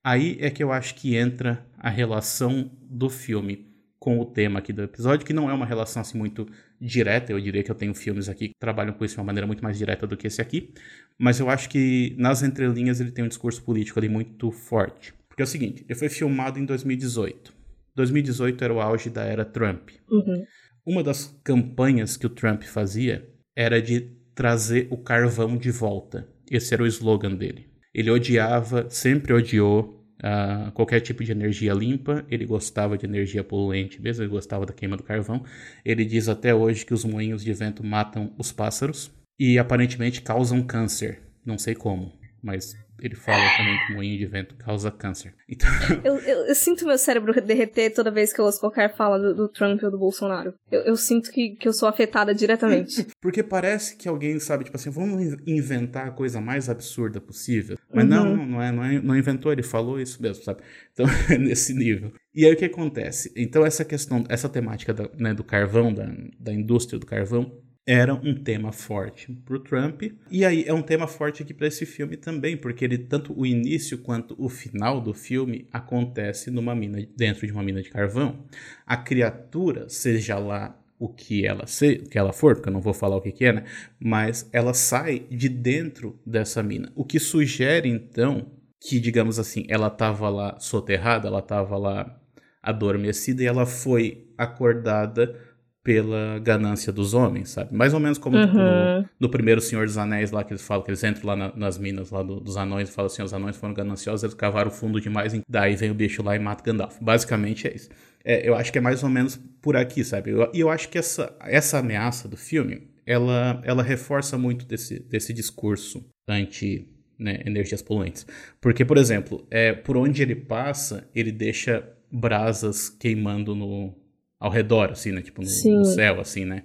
aí 0.04 0.36
é 0.42 0.50
que 0.50 0.64
eu 0.64 0.72
acho 0.72 0.96
que 0.96 1.16
entra 1.16 1.64
a 1.78 1.92
relação 1.92 2.72
do 2.82 3.08
filme 3.08 3.68
com 4.00 4.20
o 4.20 4.26
tema 4.26 4.58
aqui 4.58 4.74
do 4.74 4.82
episódio, 4.82 5.28
que 5.28 5.32
não 5.32 5.48
é 5.48 5.54
uma 5.54 5.68
relação 5.68 6.02
assim 6.02 6.18
muito 6.18 6.48
direta, 6.82 7.32
eu 7.32 7.40
diria 7.40 7.62
que 7.62 7.70
eu 7.70 7.76
tenho 7.76 7.94
filmes 7.94 8.28
aqui 8.28 8.48
que 8.48 8.56
trabalham 8.60 8.94
com 8.94 9.06
isso 9.06 9.14
de 9.14 9.20
uma 9.20 9.28
maneira 9.28 9.46
muito 9.46 9.64
mais 9.64 9.78
direta 9.78 10.08
do 10.08 10.18
que 10.18 10.26
esse 10.26 10.42
aqui, 10.42 10.74
mas 11.20 11.40
eu 11.40 11.52
acho 11.52 11.70
que 11.70 12.16
nas 12.18 12.42
entrelinhas 12.42 13.00
ele 13.00 13.12
tem 13.12 13.24
um 13.24 13.28
discurso 13.28 13.62
político 13.62 14.00
ali 14.00 14.10
muito 14.10 14.50
forte. 14.50 15.14
Porque 15.30 15.44
é 15.44 15.46
o 15.46 15.48
seguinte, 15.48 15.86
ele 15.88 16.00
foi 16.00 16.10
filmado 16.10 16.58
em 16.58 16.66
2018. 16.66 17.54
2018 17.94 18.64
era 18.64 18.74
o 18.74 18.82
auge 18.82 19.12
da 19.12 19.24
era 19.24 19.46
Trump. 19.46 19.90
Uhum. 20.10 20.44
Uma 20.88 21.04
das 21.04 21.38
campanhas 21.44 22.16
que 22.16 22.26
o 22.26 22.30
Trump 22.30 22.64
fazia 22.64 23.28
era 23.54 23.82
de 23.82 24.10
trazer 24.34 24.88
o 24.90 24.96
carvão 24.96 25.58
de 25.58 25.70
volta. 25.70 26.26
Esse 26.50 26.74
era 26.74 26.82
o 26.82 26.88
slogan 26.88 27.36
dele. 27.36 27.68
Ele 27.94 28.10
odiava, 28.10 28.90
sempre 28.90 29.34
odiou 29.34 30.02
uh, 30.24 30.72
qualquer 30.72 31.02
tipo 31.02 31.26
de 31.26 31.34
energia 31.34 31.74
limpa, 31.74 32.26
ele 32.32 32.46
gostava 32.46 32.98
de 32.98 33.06
energia 33.06 33.44
poluente 33.44 34.02
mesmo, 34.02 34.24
ele 34.24 34.32
gostava 34.32 34.66
da 34.66 34.72
queima 34.72 34.96
do 34.96 35.04
carvão. 35.04 35.44
Ele 35.84 36.06
diz 36.06 36.30
até 36.30 36.56
hoje 36.56 36.86
que 36.86 36.94
os 36.94 37.04
moinhos 37.04 37.44
de 37.44 37.52
vento 37.52 37.84
matam 37.86 38.34
os 38.38 38.54
pássaros 38.54 39.12
e 39.38 39.60
aparentemente 39.60 40.22
causam 40.22 40.64
câncer. 40.64 41.20
Não 41.46 41.58
sei 41.58 41.76
como, 41.76 42.14
mas 42.42 42.78
ele 43.00 43.16
fala 43.16 43.44
também 43.58 43.78
que 43.86 43.94
moinho 43.94 44.18
de 44.18 44.26
vento 44.26 44.56
causa 44.56 44.92
câncer. 44.92 45.34
Então... 45.48 45.68
Eu, 46.04 46.18
eu, 46.20 46.46
eu, 46.48 46.56
sinto 46.56 46.86
meu 46.86 46.98
cérebro 46.98 47.34
derreter 47.42 47.94
toda 47.94 48.12
vez 48.12 48.32
que 48.32 48.40
eu 48.40 48.46
ouço 48.46 48.60
qualquer 48.60 48.96
fala 48.96 49.18
do, 49.18 49.34
do 49.34 49.50
Trump 49.50 49.82
ou 49.84 49.92
do 49.92 49.98
Bolsonaro. 49.98 50.54
Eu, 50.72 50.82
eu 50.82 50.96
sinto 50.96 51.32
que, 51.32 51.56
que 51.56 51.68
eu 51.68 51.74
sou 51.74 51.88
afetada 51.88 52.34
diretamente. 52.34 53.08
Porque 53.22 53.44
parece 53.44 53.96
que 53.96 54.08
alguém 54.08 54.40
sabe, 54.40 54.64
tipo 54.66 54.78
assim, 54.78 54.90
vamos 54.90 55.36
inventar 55.46 56.08
a 56.08 56.12
coisa 56.12 56.40
mais 56.40 56.70
absurda 56.70 57.20
possível. 57.20 57.78
Mas 57.94 58.04
uhum. 58.04 58.10
não, 58.10 58.46
não 58.46 58.62
é, 58.62 58.72
não 58.72 58.84
é, 58.84 59.02
não 59.02 59.18
inventou, 59.18 59.52
ele 59.52 59.64
falou 59.64 60.00
isso 60.00 60.22
mesmo, 60.22 60.44
sabe? 60.44 60.62
Então, 60.92 61.06
é 61.30 61.38
nesse 61.38 61.74
nível. 61.74 62.12
E 62.34 62.46
aí 62.46 62.54
o 62.54 62.58
que 62.58 62.66
acontece? 62.66 63.32
Então, 63.36 63.66
essa 63.66 63.84
questão, 63.84 64.24
essa 64.30 64.48
temática 64.48 64.94
da, 64.94 65.10
né, 65.18 65.34
do 65.34 65.44
carvão, 65.44 65.94
da, 65.94 66.08
da 66.40 66.54
indústria 66.54 67.00
do 67.00 67.06
carvão, 67.06 67.52
era 67.88 68.14
um 68.14 68.36
tema 68.36 68.74
forte 68.74 69.32
para 69.46 69.56
o 69.56 69.60
Trump. 69.60 70.04
E 70.30 70.44
aí 70.44 70.66
é 70.68 70.74
um 70.74 70.82
tema 70.82 71.08
forte 71.08 71.42
aqui 71.42 71.54
para 71.54 71.68
esse 71.68 71.86
filme 71.86 72.18
também, 72.18 72.58
porque 72.58 72.84
ele 72.84 72.98
tanto 72.98 73.34
o 73.40 73.46
início 73.46 73.98
quanto 74.00 74.36
o 74.38 74.50
final 74.50 75.00
do 75.00 75.14
filme 75.14 75.66
acontece 75.72 76.52
numa 76.52 76.76
mina 76.76 77.08
dentro 77.16 77.48
de 77.48 77.54
uma 77.54 77.64
mina 77.64 77.82
de 77.82 77.90
carvão. 77.90 78.44
A 78.86 78.98
criatura, 78.98 79.88
seja 79.88 80.38
lá 80.38 80.78
o 81.00 81.08
que 81.08 81.46
ela 81.46 81.66
se, 81.66 82.00
que 82.00 82.18
ela 82.18 82.34
for, 82.34 82.56
porque 82.56 82.68
eu 82.68 82.74
não 82.74 82.82
vou 82.82 82.94
falar 82.94 83.16
o 83.16 83.22
que, 83.22 83.32
que 83.32 83.46
é, 83.46 83.54
né? 83.54 83.64
Mas 83.98 84.50
ela 84.52 84.74
sai 84.74 85.20
de 85.30 85.48
dentro 85.48 86.20
dessa 86.26 86.62
mina. 86.62 86.92
O 86.94 87.06
que 87.06 87.20
sugere 87.20 87.88
então 87.88 88.52
que, 88.82 89.00
digamos 89.00 89.40
assim, 89.40 89.66
ela 89.70 89.88
estava 89.88 90.28
lá 90.28 90.60
soterrada, 90.60 91.28
ela 91.28 91.40
estava 91.40 91.78
lá 91.78 92.20
adormecida 92.62 93.44
e 93.44 93.46
ela 93.46 93.66
foi 93.66 94.28
acordada 94.38 95.47
pela 95.88 96.38
ganância 96.40 96.92
dos 96.92 97.14
homens, 97.14 97.52
sabe? 97.52 97.74
Mais 97.74 97.94
ou 97.94 98.00
menos 98.02 98.18
como 98.18 98.36
uhum. 98.36 98.46
tipo, 98.46 98.58
no, 98.58 99.10
no, 99.22 99.30
primeiro 99.30 99.62
Senhor 99.62 99.86
dos 99.86 99.98
Anéis 99.98 100.32
lá 100.32 100.44
que 100.44 100.52
eles 100.52 100.62
falam, 100.62 100.84
que 100.84 100.90
eles 100.90 101.02
entram 101.02 101.28
lá 101.28 101.34
na, 101.34 101.56
nas 101.56 101.78
minas 101.78 102.12
lá 102.12 102.22
do, 102.22 102.42
dos 102.42 102.58
anões 102.58 102.90
e 102.90 102.92
falam 102.92 103.08
assim, 103.10 103.24
os 103.24 103.34
anões 103.34 103.56
foram 103.56 103.74
gananciosos, 103.74 104.22
eles 104.22 104.34
cavaram 104.34 104.70
fundo 104.70 105.00
demais, 105.00 105.32
daí 105.48 105.78
vem 105.78 105.90
o 105.90 105.94
bicho 105.94 106.22
lá 106.22 106.36
e 106.36 106.40
mata 106.40 106.62
Gandalf. 106.62 106.98
Basicamente 107.00 107.70
é 107.70 107.74
isso. 107.74 107.88
É, 108.22 108.46
eu 108.46 108.54
acho 108.54 108.70
que 108.70 108.80
é 108.80 108.82
mais 108.82 109.02
ou 109.02 109.08
menos 109.08 109.40
por 109.62 109.78
aqui, 109.78 110.04
sabe? 110.04 110.30
E 110.32 110.34
eu, 110.34 110.52
eu, 110.54 110.70
acho 110.70 110.90
que 110.90 110.98
essa, 110.98 111.34
essa 111.40 111.78
ameaça 111.80 112.28
do 112.28 112.36
filme, 112.36 112.90
ela, 113.06 113.62
ela 113.64 113.82
reforça 113.82 114.38
muito 114.38 114.66
desse, 114.66 115.00
desse 115.00 115.32
discurso 115.32 116.06
anti 116.28 116.86
né, 117.18 117.40
energias 117.46 117.82
poluentes. 117.82 118.28
Porque, 118.60 118.84
por 118.84 118.98
exemplo, 118.98 119.48
é, 119.50 119.72
por 119.72 119.96
onde 119.96 120.22
ele 120.22 120.36
passa, 120.36 121.10
ele 121.16 121.32
deixa 121.32 121.88
brasas 122.12 122.90
queimando 122.90 123.56
no, 123.56 123.96
ao 124.40 124.52
redor, 124.52 124.92
assim, 124.92 125.12
né? 125.12 125.22
Tipo, 125.22 125.42
no, 125.42 125.78
no, 125.78 125.86
céu, 125.86 126.20
assim, 126.20 126.46
né? 126.46 126.64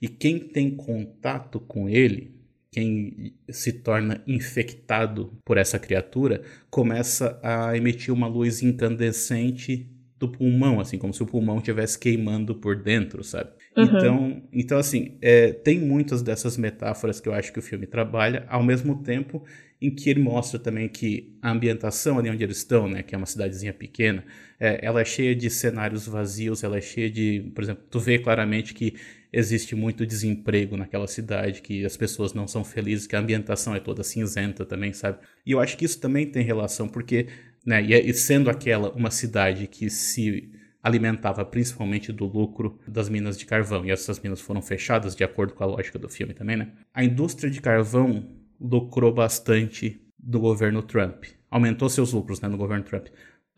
E 0.00 0.08
quem 0.08 0.38
tem 0.38 0.70
contato 0.70 1.58
com 1.60 1.88
ele, 1.88 2.34
quem 2.70 3.34
se 3.48 3.72
torna 3.72 4.22
infectado 4.26 5.32
por 5.44 5.56
essa 5.56 5.78
criatura, 5.78 6.42
começa 6.70 7.38
a 7.42 7.76
emitir 7.76 8.12
uma 8.12 8.26
luz 8.26 8.62
incandescente 8.62 9.88
do 10.18 10.28
pulmão, 10.28 10.80
assim, 10.80 10.98
como 10.98 11.12
se 11.12 11.22
o 11.22 11.26
pulmão 11.26 11.58
estivesse 11.58 11.98
queimando 11.98 12.54
por 12.54 12.76
dentro, 12.76 13.22
sabe? 13.24 13.50
Uhum. 13.76 13.84
Então, 13.84 14.42
então, 14.52 14.78
assim, 14.78 15.18
é, 15.20 15.52
tem 15.52 15.78
muitas 15.80 16.22
dessas 16.22 16.56
metáforas 16.56 17.20
que 17.20 17.28
eu 17.28 17.34
acho 17.34 17.52
que 17.52 17.58
o 17.58 17.62
filme 17.62 17.86
trabalha, 17.86 18.44
ao 18.48 18.62
mesmo 18.62 19.02
tempo 19.02 19.44
em 19.80 19.90
que 19.90 20.08
ele 20.08 20.20
mostra 20.20 20.58
também 20.58 20.88
que 20.88 21.36
a 21.42 21.50
ambientação 21.50 22.18
ali 22.18 22.30
onde 22.30 22.42
eles 22.42 22.58
estão, 22.58 22.88
né, 22.88 23.02
que 23.02 23.14
é 23.14 23.18
uma 23.18 23.26
cidadezinha 23.26 23.72
pequena, 23.72 24.24
é, 24.58 24.84
ela 24.84 25.00
é 25.00 25.04
cheia 25.04 25.34
de 25.34 25.50
cenários 25.50 26.06
vazios, 26.06 26.62
ela 26.62 26.78
é 26.78 26.80
cheia 26.80 27.10
de, 27.10 27.50
por 27.54 27.62
exemplo, 27.62 27.84
tu 27.90 27.98
vê 28.00 28.18
claramente 28.18 28.72
que 28.72 28.94
existe 29.32 29.74
muito 29.74 30.06
desemprego 30.06 30.76
naquela 30.76 31.08
cidade, 31.08 31.60
que 31.60 31.84
as 31.84 31.96
pessoas 31.96 32.32
não 32.32 32.46
são 32.46 32.64
felizes, 32.64 33.06
que 33.06 33.16
a 33.16 33.18
ambientação 33.18 33.74
é 33.74 33.80
toda 33.80 34.04
cinzenta 34.04 34.64
também, 34.64 34.92
sabe? 34.92 35.18
E 35.44 35.52
eu 35.52 35.60
acho 35.60 35.76
que 35.76 35.84
isso 35.84 36.00
também 36.00 36.26
tem 36.26 36.44
relação, 36.44 36.88
porque, 36.88 37.26
né, 37.66 37.82
e, 37.82 37.92
e 37.92 38.14
sendo 38.14 38.48
aquela 38.48 38.90
uma 38.92 39.10
cidade 39.10 39.66
que 39.66 39.90
se 39.90 40.50
alimentava 40.82 41.44
principalmente 41.44 42.12
do 42.12 42.26
lucro 42.26 42.78
das 42.86 43.08
minas 43.08 43.38
de 43.38 43.46
carvão, 43.46 43.84
e 43.84 43.90
essas 43.90 44.20
minas 44.20 44.40
foram 44.40 44.62
fechadas 44.62 45.16
de 45.16 45.24
acordo 45.24 45.54
com 45.54 45.64
a 45.64 45.66
lógica 45.66 45.98
do 45.98 46.08
filme 46.08 46.34
também, 46.34 46.56
né? 46.56 46.68
A 46.92 47.02
indústria 47.02 47.50
de 47.50 47.60
carvão 47.60 48.33
lucrou 48.60 49.12
bastante 49.12 50.00
do 50.18 50.40
governo 50.40 50.82
Trump. 50.82 51.24
Aumentou 51.50 51.88
seus 51.88 52.12
lucros 52.12 52.40
né, 52.40 52.48
no 52.48 52.56
governo 52.56 52.84
Trump. 52.84 53.06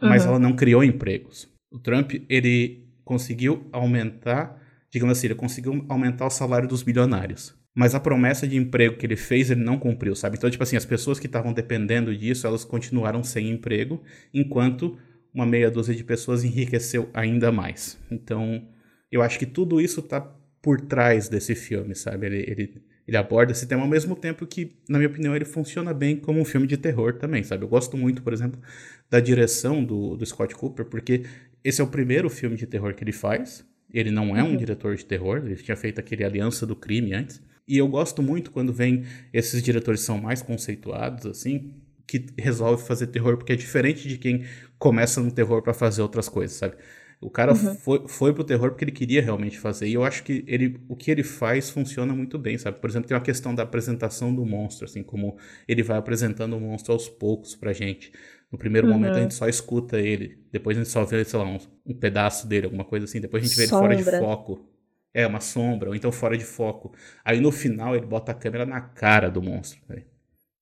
Mas 0.01 0.25
uhum. 0.25 0.31
ela 0.31 0.39
não 0.39 0.55
criou 0.55 0.85
empregos. 0.85 1.49
O 1.71 1.79
Trump, 1.79 2.13
ele 2.29 2.87
conseguiu 3.05 3.67
aumentar, 3.73 4.61
digamos 4.91 5.17
assim, 5.17 5.29
ele 5.29 5.35
conseguiu 5.35 5.85
aumentar 5.89 6.27
o 6.27 6.31
salário 6.31 6.69
dos 6.69 6.83
bilionários. 6.83 7.55
Mas 7.75 7.95
a 7.95 8.01
promessa 8.01 8.49
de 8.49 8.57
emprego 8.57 8.97
que 8.97 9.05
ele 9.05 9.17
fez, 9.17 9.51
ele 9.51 9.63
não 9.63 9.79
cumpriu, 9.79 10.17
sabe? 10.17 10.37
Então, 10.37 10.51
tipo 10.51 10.63
assim, 10.63 10.77
as 10.77 10.85
pessoas 10.85 11.19
que 11.19 11.27
estavam 11.27 11.53
dependendo 11.53 12.17
disso, 12.17 12.47
elas 12.47 12.65
continuaram 12.65 13.23
sem 13.23 13.51
emprego, 13.51 14.03
enquanto 14.33 14.99
uma 15.33 15.45
meia 15.45 15.71
dúzia 15.71 15.95
de 15.95 16.03
pessoas 16.03 16.43
enriqueceu 16.43 17.11
ainda 17.13 17.53
mais. 17.53 17.99
Então, 18.11 18.67
eu 19.13 19.21
acho 19.21 19.39
que 19.39 19.45
tudo 19.45 19.81
isso 19.81 20.01
tá 20.01 20.21
por 20.63 20.81
trás 20.81 21.29
desse 21.29 21.55
filme, 21.55 21.95
sabe? 21.95 22.27
Ele, 22.27 22.45
ele 22.49 22.83
ele 23.07 23.17
aborda 23.17 23.53
esse 23.53 23.67
tema 23.67 23.83
ao 23.83 23.89
mesmo 23.89 24.17
tempo 24.17 24.47
que, 24.47 24.77
na 24.89 24.99
minha 24.99 25.09
opinião, 25.09 25.35
ele 25.35 25.45
funciona 25.45 25.95
bem 25.95 26.17
como 26.17 26.41
um 26.41 26.45
filme 26.45 26.67
de 26.67 26.77
terror 26.77 27.15
também, 27.15 27.43
sabe? 27.43 27.65
Eu 27.65 27.69
gosto 27.69 27.97
muito, 27.97 28.23
por 28.23 28.33
exemplo, 28.33 28.61
da 29.09 29.21
direção 29.21 29.85
do, 29.85 30.17
do 30.17 30.27
Scott 30.27 30.55
Cooper, 30.55 30.87
porque 30.87 31.25
esse 31.63 31.81
é 31.81 31.85
o 31.85 31.87
primeiro 31.87 32.29
filme 32.29 32.57
de 32.57 32.67
terror 32.67 32.95
que 32.95 33.05
ele 33.05 33.13
faz. 33.13 33.65
Ele 33.93 34.11
não 34.11 34.37
é 34.37 34.43
um 34.43 34.51
uhum. 34.51 34.57
diretor 34.57 34.97
de 34.97 35.05
terror, 35.05 35.43
ele 35.45 35.55
tinha 35.57 35.77
feito 35.77 36.01
aquele 36.01 36.25
Aliança 36.25 36.67
do 36.67 36.75
Crime 36.75 37.15
antes. 37.15 37.41
E 37.69 37.79
eu 37.79 37.87
gosto 37.89 38.23
muito 38.23 38.51
quando 38.51 38.73
vem 38.73 39.05
esses 39.33 39.63
diretores 39.63 40.01
são 40.01 40.19
mais 40.19 40.43
conceituados, 40.43 41.27
assim, 41.27 41.75
que 42.07 42.27
resolve 42.39 42.85
fazer 42.85 43.09
terror, 43.09 43.37
porque 43.37 43.53
é 43.53 43.57
diferente 43.57 44.09
de 44.09 44.19
quem 44.19 44.45
começa 44.79 45.21
no 45.21 45.31
terror 45.31 45.63
para 45.63 45.75
fazer 45.75 46.03
outras 46.03 46.29
coisas, 46.29 46.57
sabe? 46.57 46.77
O 47.21 47.31
cara 47.31 47.53
uhum. 47.53 47.75
foi, 47.77 48.09
foi 48.09 48.35
pro 48.35 48.45
terror 48.45 48.71
porque 48.71 48.85
ele 48.85 48.93
queria 48.93 49.23
realmente 49.23 49.59
fazer. 49.59 49.89
E 49.89 49.95
eu 49.95 50.05
acho 50.05 50.23
que 50.23 50.45
ele, 50.47 50.79
o 50.87 50.95
que 50.95 51.11
ele 51.11 51.23
faz 51.23 51.71
funciona 51.71 52.15
muito 52.15 52.39
bem, 52.39 52.59
sabe? 52.59 52.79
Por 52.79 52.91
exemplo, 52.91 53.09
tem 53.09 53.17
uma 53.17 53.23
questão 53.23 53.55
da 53.55 53.63
apresentação 53.63 54.35
do 54.35 54.45
monstro, 54.45 54.85
assim, 54.85 55.03
como 55.03 55.37
ele 55.67 55.83
vai 55.83 55.97
apresentando 55.97 56.57
o 56.57 56.61
monstro 56.61 56.93
aos 56.93 57.09
poucos 57.09 57.57
pra 57.57 57.73
gente. 57.73 58.13
No 58.53 58.59
primeiro 58.59 58.87
uhum. 58.87 58.93
momento 58.93 59.17
a 59.17 59.21
gente 59.21 59.35
só 59.35 59.49
escuta 59.49 59.99
ele, 59.99 60.39
depois 60.53 60.77
a 60.77 60.81
gente 60.81 60.93
só 60.93 61.05
vê, 61.05 61.25
sei 61.25 61.39
lá, 61.39 61.47
um, 61.47 61.59
um 61.87 61.95
pedaço 61.95 62.47
dele, 62.47 62.67
alguma 62.67 62.85
coisa 62.85 63.05
assim. 63.05 63.21
Depois 63.21 63.43
a 63.43 63.47
gente 63.47 63.57
vê 63.57 63.67
sombra. 63.67 63.95
ele 63.95 64.05
fora 64.05 64.19
de 64.19 64.25
foco. 64.25 64.69
É, 65.13 65.27
uma 65.27 65.41
sombra, 65.41 65.89
ou 65.89 65.95
então 65.95 66.13
fora 66.13 66.37
de 66.37 66.45
foco. 66.45 66.93
Aí 67.25 67.41
no 67.41 67.51
final 67.51 67.97
ele 67.97 68.05
bota 68.05 68.33
a 68.33 68.35
câmera 68.35 68.67
na 68.67 68.83
cara 68.83 69.31
do 69.31 69.41
monstro. 69.41 69.81
Né? 69.89 70.03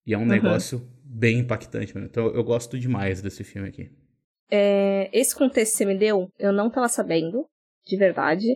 E 0.06 0.14
é 0.14 0.16
um 0.16 0.20
uhum. 0.20 0.26
negócio 0.28 0.88
bem 1.02 1.40
impactante 1.40 1.92
mesmo. 1.92 2.08
Então 2.08 2.28
eu 2.28 2.44
gosto 2.44 2.78
demais 2.78 3.20
desse 3.20 3.42
filme 3.42 3.68
aqui. 3.68 3.90
É, 4.50 5.08
esse 5.12 5.34
contexto 5.34 5.72
que 5.72 5.78
você 5.78 5.84
me 5.84 5.96
deu, 5.96 6.28
eu 6.38 6.52
não 6.52 6.70
tava 6.70 6.88
sabendo, 6.88 7.46
de 7.86 7.96
verdade. 7.96 8.46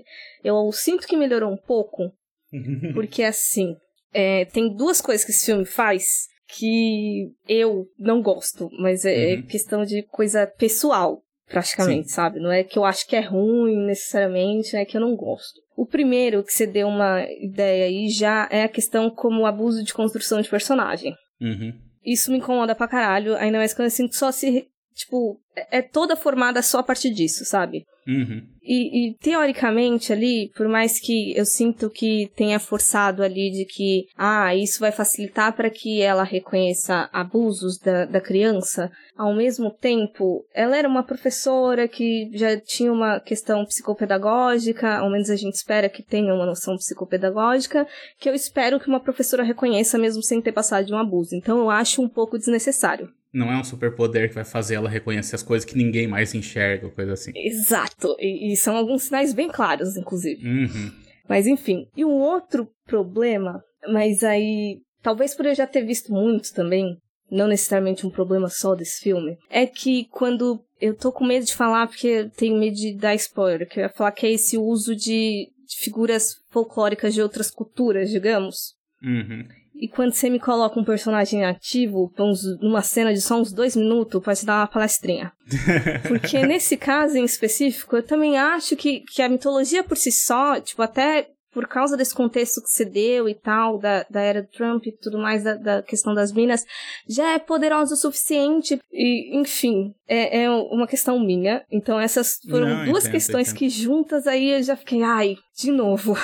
Eu 0.43 0.71
sinto 0.73 1.07
que 1.07 1.17
melhorou 1.17 1.53
um 1.53 1.57
pouco, 1.57 2.13
porque 2.95 3.23
assim, 3.23 3.77
é, 4.13 4.45
tem 4.47 4.75
duas 4.75 5.01
coisas 5.01 5.25
que 5.25 5.33
esse 5.33 5.47
filme 5.47 5.65
faz 5.65 6.29
que 6.49 7.31
eu 7.47 7.87
não 7.99 8.23
gosto, 8.23 8.71
mas 8.79 9.05
é 9.05 9.35
uhum. 9.35 9.43
questão 9.43 9.85
de 9.85 10.03
coisa 10.05 10.47
pessoal, 10.47 11.23
praticamente, 11.47 12.09
Sim. 12.09 12.15
sabe? 12.15 12.41
Não 12.41 12.51
é 12.51 12.65
que 12.65 12.79
eu 12.79 12.85
acho 12.85 13.07
que 13.07 13.15
é 13.15 13.21
ruim 13.21 13.85
necessariamente, 13.87 14.75
é 14.75 14.85
que 14.85 14.97
eu 14.97 15.01
não 15.01 15.15
gosto. 15.15 15.61
O 15.77 15.87
primeiro 15.87 16.43
que 16.43 16.53
você 16.53 16.67
deu 16.67 16.89
uma 16.89 17.23
ideia 17.39 17.85
aí 17.85 18.09
já 18.09 18.49
é 18.51 18.63
a 18.63 18.69
questão 18.69 19.11
como 19.11 19.47
abuso 19.47 19.85
de 19.85 19.93
construção 19.93 20.41
de 20.41 20.49
personagem. 20.49 21.15
Uhum. 21.41 21.73
Isso 22.03 22.33
me 22.33 22.39
incomoda 22.39 22.75
pra 22.75 22.89
caralho, 22.89 23.37
ainda 23.37 23.59
mais 23.59 23.75
quando 23.75 23.87
eu 23.87 23.91
sinto 23.91 24.17
só 24.17 24.33
se 24.33 24.69
tipo, 24.99 25.41
é, 25.57 25.79
é 25.79 25.83
toda 25.83 26.17
formada 26.17 26.61
só 26.63 26.81
a 26.81 26.83
partir 26.83 27.11
disso, 27.11 27.45
sabe? 27.45 27.85
Uhum. 28.07 28.43
E, 28.63 29.11
e, 29.11 29.15
teoricamente 29.19 30.15
ali, 30.15 30.51
por 30.57 30.67
mais 30.67 30.99
que 30.99 31.37
eu 31.37 31.45
sinto 31.45 31.91
que 31.91 32.31
tenha 32.35 32.59
forçado 32.59 33.23
ali 33.23 33.51
de 33.51 33.67
que, 33.67 34.07
ah, 34.17 34.55
isso 34.55 34.81
vai 34.81 34.91
facilitar 34.91 35.55
para 35.55 35.69
que 35.69 36.01
ela 36.01 36.25
reconheça 36.25 37.09
abusos 37.13 37.79
da, 37.79 38.07
da 38.07 38.21
criança, 38.21 38.91
ao 39.15 39.35
mesmo 39.35 39.71
tempo, 39.71 40.43
ela 40.55 40.77
era 40.77 40.89
uma 40.89 41.03
professora 41.03 41.87
que 41.87 42.31
já 42.33 42.59
tinha 42.59 42.91
uma 42.91 43.21
questão 43.21 43.65
psicopedagógica, 43.67 44.97
ao 44.97 45.11
menos 45.11 45.29
a 45.29 45.37
gente 45.37 45.55
espera 45.55 45.89
que 45.91 46.03
tenha 46.03 46.33
uma 46.33 46.47
noção 46.47 46.77
psicopedagógica, 46.77 47.87
que 48.19 48.29
eu 48.29 48.35
espero 48.35 48.81
que 48.81 48.89
uma 48.89 49.01
professora 49.01 49.43
reconheça 49.43 49.99
mesmo 49.99 50.23
sem 50.23 50.41
ter 50.41 50.53
passado 50.53 50.87
de 50.87 50.95
um 50.95 50.99
abuso. 50.99 51.35
Então 51.35 51.59
eu 51.59 51.69
acho 51.69 52.01
um 52.01 52.09
pouco 52.09 52.39
desnecessário 52.39 53.13
não 53.33 53.53
é 53.53 53.57
um 53.57 53.65
superpoder 53.65 54.29
que 54.29 54.35
vai 54.35 54.45
fazer 54.45 54.77
ela 54.77 54.89
reconhecer 54.89 55.35
as 55.35 55.43
coisas 55.43 55.69
que 55.69 55.77
ninguém 55.77 56.07
mais 56.07 56.35
enxerga, 56.35 56.89
coisa 56.91 57.13
assim. 57.13 57.33
Exato. 57.35 58.17
E, 58.19 58.53
e 58.53 58.57
são 58.57 58.77
alguns 58.77 59.05
sinais 59.05 59.35
bem 59.35 59.49
claros, 59.49 59.97
inclusive. 59.97 60.47
Uhum. 60.47 60.93
Mas 61.29 61.47
enfim. 61.47 61.87
E 61.97 62.05
um 62.05 62.15
outro 62.15 62.69
problema, 62.87 63.63
mas 63.93 64.25
aí. 64.25 64.81
Talvez 65.01 65.35
por 65.35 65.47
eu 65.47 65.55
já 65.55 65.67
ter 65.67 65.85
visto 65.85 66.13
muito 66.13 66.53
também, 66.53 66.97
não 67.31 67.47
necessariamente 67.47 68.05
um 68.05 68.11
problema 68.11 68.49
só 68.49 68.75
desse 68.75 69.01
filme, 69.01 69.37
é 69.51 69.67
que 69.67 70.07
quando. 70.11 70.65
Eu 70.81 70.95
tô 70.95 71.11
com 71.11 71.25
medo 71.25 71.45
de 71.45 71.57
falar 71.57 71.89
porque 71.89 72.07
eu 72.07 72.31
tenho 72.31 72.59
medo 72.59 72.77
de 72.77 72.97
dar 72.97 73.15
spoiler, 73.17 73.69
que 73.69 73.81
eu 73.81 73.83
ia 73.83 73.89
falar 73.89 74.13
que 74.13 74.27
é 74.27 74.31
esse 74.31 74.57
uso 74.57 74.95
de, 74.95 75.49
de 75.67 75.77
figuras 75.77 76.37
folclóricas 76.51 77.13
de 77.13 77.21
outras 77.21 77.51
culturas, 77.51 78.11
digamos. 78.11 78.75
Uhum. 79.03 79.47
E 79.81 79.89
quando 79.89 80.13
você 80.13 80.29
me 80.29 80.41
coloca 80.41 80.79
um 80.79 80.85
personagem 80.85 81.45
ativo 81.45 82.13
uns, 82.19 82.43
numa 82.61 82.83
cena 82.83 83.13
de 83.13 83.21
só 83.21 83.41
uns 83.41 83.53
dois 83.53 83.77
minutos, 83.77 84.23
pode 84.23 84.45
dar 84.45 84.61
uma 84.61 84.67
palestrinha. 84.67 85.33
Porque 86.07 86.45
nesse 86.45 86.77
caso 86.77 87.17
em 87.17 87.25
específico, 87.25 87.97
eu 87.97 88.03
também 88.03 88.37
acho 88.37 88.77
que, 88.77 89.01
que 89.01 89.23
a 89.23 89.29
mitologia 89.29 89.85
por 89.85 89.97
si 89.97 90.11
só, 90.11 90.61
tipo, 90.61 90.83
até 90.83 91.29
por 91.53 91.67
causa 91.67 91.97
desse 91.97 92.15
contexto 92.15 92.63
que 92.63 92.71
você 92.71 92.85
deu 92.85 93.29
e 93.29 93.35
tal, 93.35 93.79
da, 93.79 94.05
da 94.09 94.21
era 94.21 94.43
do 94.43 94.49
Trump 94.49 94.87
e 94.87 94.93
tudo 94.93 95.19
mais, 95.19 95.43
da, 95.43 95.55
da 95.55 95.83
questão 95.83 96.15
das 96.15 96.31
minas, 96.31 96.65
já 97.09 97.33
é 97.33 97.39
poderosa 97.39 97.95
o 97.95 97.97
suficiente. 97.97 98.79
E, 98.93 99.37
enfim, 99.37 99.95
é, 100.07 100.43
é 100.43 100.51
uma 100.51 100.87
questão 100.87 101.19
minha. 101.19 101.65
Então, 101.71 101.99
essas 101.99 102.39
foram 102.49 102.69
Não, 102.69 102.85
duas 102.85 103.05
entendo, 103.05 103.13
questões 103.13 103.49
entendo. 103.49 103.59
que 103.59 103.69
juntas 103.71 104.27
aí 104.27 104.53
eu 104.53 104.63
já 104.63 104.77
fiquei, 104.77 105.03
ai, 105.03 105.37
de 105.57 105.73
novo. 105.73 106.17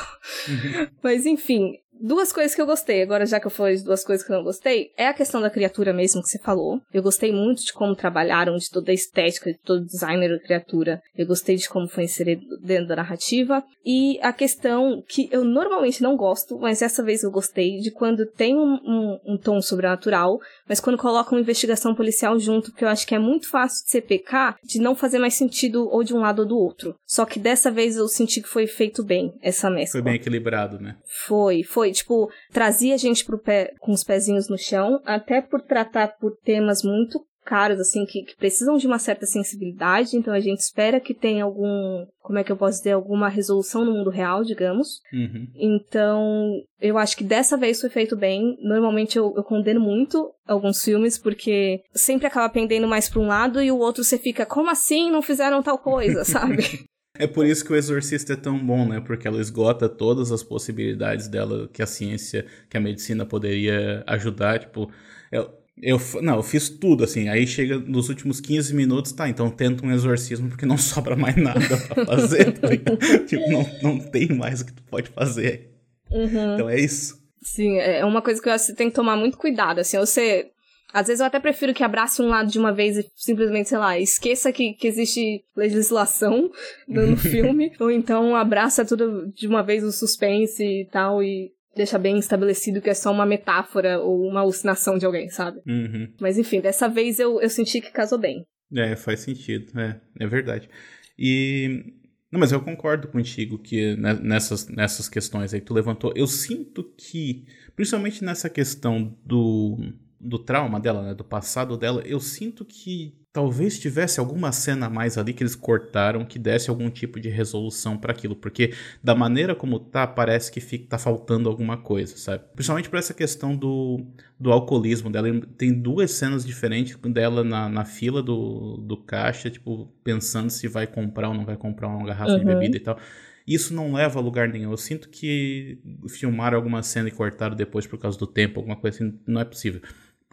Mas, 1.03 1.27
enfim, 1.27 1.73
duas 2.05 2.33
coisas 2.33 2.55
que 2.55 2.61
eu 2.61 2.67
gostei, 2.67 3.03
agora 3.03 3.25
já 3.25 3.41
que 3.41 3.47
eu 3.47 3.51
falei 3.51 3.77
de 3.77 3.83
duas 3.83 4.05
coisas 4.05 4.25
que 4.25 4.31
eu 4.31 4.37
não 4.37 4.45
gostei, 4.45 4.91
é 4.97 5.09
a 5.09 5.15
questão 5.15 5.41
da 5.41 5.49
criatura 5.49 5.93
mesmo 5.93 6.23
que 6.23 6.29
você 6.29 6.39
falou. 6.39 6.81
Eu 6.93 7.03
gostei 7.03 7.33
muito 7.33 7.65
de 7.65 7.73
como 7.73 7.97
trabalharam, 7.97 8.57
de 8.57 8.71
toda 8.71 8.91
a 8.91 8.95
estética, 8.95 9.51
de 9.51 9.59
todo 9.59 9.81
o 9.81 9.87
designer 9.87 10.31
da 10.31 10.39
criatura. 10.39 11.01
Eu 11.17 11.27
gostei 11.27 11.57
de 11.57 11.69
como 11.69 11.89
foi 11.89 12.05
inserido 12.05 12.45
dentro 12.63 12.89
da 12.89 12.97
narrativa. 12.97 13.65
E 13.85 14.19
a 14.21 14.33
questão 14.33 15.03
que 15.09 15.29
eu 15.33 15.45
normalmente 15.45 16.03
não 16.03 16.17
gosto, 16.17 16.59
mas 16.59 16.81
dessa 16.81 17.03
vez 17.03 17.23
eu 17.23 17.31
gostei, 17.31 17.79
de 17.79 17.91
quando 17.91 18.27
tem 18.27 18.55
um, 18.55 18.75
um, 18.85 19.21
um 19.27 19.39
tom 19.39 19.61
sobrenatural, 19.63 20.39
mas 20.69 20.81
quando 20.81 20.99
colocam 20.99 21.33
uma 21.33 21.41
investigação 21.41 21.95
policial 21.95 22.39
junto, 22.39 22.71
porque 22.71 22.85
eu 22.85 22.89
acho 22.89 23.07
que 23.07 23.15
é 23.15 23.19
muito 23.19 23.49
fácil 23.49 23.85
de 23.85 23.91
ser 23.91 24.03
pecar, 24.03 24.57
de 24.63 24.79
não 24.79 24.95
fazer 24.95 25.19
mais 25.19 25.35
sentido 25.35 25.89
ou 25.89 26.05
de 26.05 26.15
um 26.15 26.21
lado 26.21 26.41
ou 26.41 26.49
do 26.49 26.59
outro. 26.59 26.95
Só 27.07 27.25
que 27.25 27.39
dessa 27.39 27.71
vez 27.71 27.97
eu 27.97 28.09
senti 28.09 28.43
que 28.43 28.49
foi 28.49 28.67
feito 28.67 29.03
bem, 29.03 29.33
essa 29.41 29.71
mescla. 29.71 29.93
Foi 30.01 30.03
bem 30.03 30.17
equilibrado, 30.17 30.79
né? 30.79 30.97
Foi, 31.27 31.63
foi 31.63 31.94
tipo, 31.95 32.31
trazia 32.53 32.95
a 32.95 32.99
gente 32.99 33.25
pro 33.25 33.39
pé 33.39 33.73
com 33.81 33.93
os 33.93 34.05
pezinhos 34.05 34.49
no 34.49 34.59
chão, 34.59 35.01
até 35.05 35.41
por 35.41 35.63
tratar 35.63 36.09
por 36.19 36.37
temas 36.45 36.83
muito 36.83 37.25
caros, 37.45 37.79
assim, 37.79 38.05
que, 38.07 38.23
que, 38.23 38.37
precisam 38.37 38.77
de 38.77 38.87
uma 38.87 38.99
certa 38.99 39.27
sensibilidade, 39.27 40.17
então 40.17 40.33
a 40.33 40.41
gente 40.41 40.61
espera 40.61 40.99
que 40.99 41.15
tenha 41.15 41.45
algum, 41.45 42.07
como 42.21 42.39
é 42.39 42.45
que 42.45 42.51
eu 42.51 42.57
posso 42.57 42.79
dizer, 42.79 42.93
alguma 42.93 43.29
resolução 43.29 43.85
no 43.85 43.93
mundo 43.93 44.11
real, 44.11 44.43
digamos. 44.43 45.01
Uhum. 45.13 45.47
Então, 45.55 46.51
eu 46.81 46.97
acho 46.97 47.17
que 47.17 47.23
dessa 47.23 47.57
vez 47.57 47.81
foi 47.81 47.91
feito 47.91 48.17
bem. 48.17 48.57
Normalmente 48.63 49.19
eu, 49.19 49.33
eu 49.37 49.45
condeno 49.45 49.81
muito 49.81 50.33
alguns 50.47 50.83
filmes, 50.83 51.19
porque 51.19 51.81
sempre 51.93 52.27
acaba 52.27 52.53
pendendo 52.53 52.89
mais 52.89 53.09
pra 53.09 53.21
um 53.21 53.27
lado 53.27 53.63
e 53.63 53.71
o 53.71 53.79
outro 53.79 54.03
você 54.03 54.19
fica, 54.19 54.47
como 54.47 54.71
assim 54.71 55.11
não 55.11 55.23
fizeram 55.23 55.63
tal 55.63 55.79
coisa, 55.79 56.25
sabe? 56.25 56.87
É 57.17 57.29
por 57.29 57.47
isso 57.47 57.65
que 57.65 57.73
o 57.73 57.77
Exorcista 57.77 58.33
é 58.33 58.37
tão 58.37 58.59
bom, 58.59 58.89
né? 58.89 59.01
Porque 59.01 59.29
ela 59.29 59.41
esgota 59.41 59.89
todas 59.89 60.33
as 60.33 60.43
possibilidades 60.43 61.29
dela 61.29 61.69
que 61.73 61.81
a 61.81 61.87
ciência, 61.87 62.45
que 62.69 62.77
a 62.77 62.81
medicina 62.81 63.25
poderia 63.25 64.03
ajudar. 64.07 64.59
Tipo, 64.59 64.91
eu, 65.31 65.49
eu, 65.81 66.01
não, 66.21 66.37
eu 66.37 66.43
fiz 66.43 66.69
tudo, 66.69 67.05
assim. 67.05 67.29
Aí 67.29 67.47
chega 67.47 67.79
nos 67.79 68.09
últimos 68.09 68.41
15 68.41 68.75
minutos, 68.75 69.13
tá, 69.13 69.29
então 69.29 69.49
tenta 69.49 69.87
um 69.87 69.93
exorcismo 69.93 70.49
porque 70.49 70.67
não 70.67 70.77
sobra 70.79 71.15
mais 71.15 71.37
nada 71.37 71.61
pra 71.61 72.05
fazer. 72.05 72.53
tá 72.53 72.69
tipo, 73.27 73.49
não, 73.49 73.65
não 73.81 73.99
tem 73.99 74.29
mais 74.29 74.63
o 74.63 74.67
que 74.67 74.73
tu 74.73 74.83
pode 74.83 75.09
fazer. 75.11 75.71
Uhum. 76.11 76.55
Então 76.55 76.69
é 76.69 76.81
isso. 76.81 77.23
Sim, 77.41 77.79
é 77.79 78.05
uma 78.05 78.23
coisa 78.23 78.43
que 78.43 78.49
eu 78.49 78.53
acho 78.53 78.65
que 78.65 78.73
você 78.73 78.77
tem 78.77 78.89
que 78.89 78.95
tomar 78.97 79.17
muito 79.17 79.39
cuidado, 79.39 79.79
assim. 79.79 79.99
Você 79.99 80.51
às 80.95 81.09
vezes 81.09 81.19
eu 81.19 81.27
até 81.27 81.41
prefiro 81.41 81.75
que 81.75 81.83
abrace 81.83 82.23
um 82.23 82.29
lado 82.29 82.49
de 82.49 82.57
uma 82.57 82.73
vez 82.73 82.97
e 82.97 83.05
simplesmente, 83.17 83.69
sei 83.69 83.79
lá, 83.79 83.99
esqueça 83.99 84.53
que, 84.53 84.75
que 84.75 84.87
existe 84.87 85.45
legislação 85.57 86.53
no 86.87 87.17
filme, 87.19 87.73
ou 87.81 87.91
então 87.91 88.37
abraça 88.37 88.85
tudo 88.85 89.33
de 89.35 89.49
uma 89.49 89.61
vez 89.61 89.83
o 89.83 89.91
suspense 89.91 90.63
e 90.63 90.89
tal, 90.93 91.21
e 91.21 91.51
deixa 91.75 91.99
bem 91.99 92.17
estabelecido 92.17 92.81
que 92.81 92.89
é 92.89 92.95
só 92.95 93.11
uma 93.11 93.27
metáfora 93.27 93.99
ou 93.99 94.25
uma 94.25 94.41
alucinação 94.41 94.97
de 94.97 95.05
alguém, 95.05 95.29
sabe? 95.29 95.61
Uhum. 95.67 96.13
Mas 96.21 96.39
enfim, 96.39 96.61
dessa 96.61 96.89
vez 96.89 97.19
eu, 97.19 97.41
eu 97.41 97.51
senti 97.51 97.81
que 97.81 97.91
casou 97.91 98.19
bem. 98.19 98.47
É, 98.73 98.95
faz 98.95 99.21
sentido, 99.21 99.77
é, 99.79 100.01
é 100.21 100.27
verdade. 100.29 100.71
E. 101.19 101.93
Não, 102.31 102.41
mas 102.41 102.51
eu 102.51 102.61
concordo 102.61 103.07
contigo 103.07 103.59
que 103.59 103.95
nessas, 103.97 104.67
nessas 104.67 105.09
questões 105.09 105.55
aí 105.55 105.61
que 105.61 105.67
tu 105.67 105.75
levantou, 105.75 106.13
eu 106.17 106.27
sinto 106.27 106.83
que, 106.97 107.45
principalmente 107.77 108.25
nessa 108.25 108.51
questão 108.51 109.17
do 109.25 109.79
do 110.21 110.39
trauma 110.39 110.81
dela, 110.81 111.03
né, 111.03 111.15
do 111.15 111.25
passado 111.25 111.77
dela, 111.77 112.03
eu 112.05 112.21
sinto 112.21 112.65
que 112.65 113.15
talvez 113.35 113.81
tivesse 113.81 114.21
alguma 114.21 114.53
cena 114.53 114.87
a 114.87 114.91
mais 114.91 115.19
ali 115.19 115.33
que 115.33 115.43
eles 115.43 115.57
cortaram 115.57 116.25
que 116.25 116.39
desse 116.39 116.71
algum 116.71 116.89
tipo 116.89 117.19
de 117.19 117.29
resolução 117.29 117.99
para 117.99 118.13
aquilo, 118.13 118.37
porque 118.37 118.73
da 119.03 119.13
maneira 119.13 119.57
como 119.57 119.81
tá, 119.81 120.07
parece 120.07 120.53
que 120.53 120.61
fica, 120.61 120.87
tá 120.91 120.99
faltando 120.99 121.49
alguma 121.49 121.77
coisa, 121.77 122.17
sabe? 122.17 122.45
Principalmente 122.55 122.89
por 122.89 122.97
essa 122.97 123.13
questão 123.13 123.57
do, 123.57 124.07
do 124.39 124.53
alcoolismo 124.53 125.11
dela. 125.11 125.29
Tem 125.59 125.73
duas 125.73 126.13
cenas 126.13 126.47
diferentes 126.47 126.97
dela 127.13 127.43
na, 127.43 127.69
na 127.69 127.85
fila 127.85 128.23
do, 128.23 128.77
do 128.77 128.97
caixa, 128.97 129.51
tipo, 129.51 129.93
pensando 130.05 130.49
se 130.49 130.69
vai 130.69 130.87
comprar 130.87 131.29
ou 131.29 131.35
não 131.35 131.45
vai 131.45 131.57
comprar 131.57 131.89
uma 131.89 132.07
garrafa 132.07 132.35
uhum. 132.35 132.39
de 132.39 132.45
bebida 132.45 132.77
e 132.77 132.81
tal. 132.81 132.99
Isso 133.45 133.75
não 133.75 133.93
leva 133.93 134.21
a 134.21 134.23
lugar 134.23 134.49
nenhum. 134.49 134.71
Eu 134.71 134.77
sinto 134.77 135.09
que 135.09 135.79
filmaram 136.09 136.57
alguma 136.57 136.85
cena 136.85 137.09
e 137.09 137.13
cortaram 137.13 137.57
depois 137.57 137.85
por 137.85 137.99
causa 137.99 138.17
do 138.17 138.29
tempo, 138.29 138.61
alguma 138.61 138.77
coisa 138.77 138.97
assim. 138.97 139.19
Não 139.27 139.41
é 139.41 139.45
possível 139.45 139.83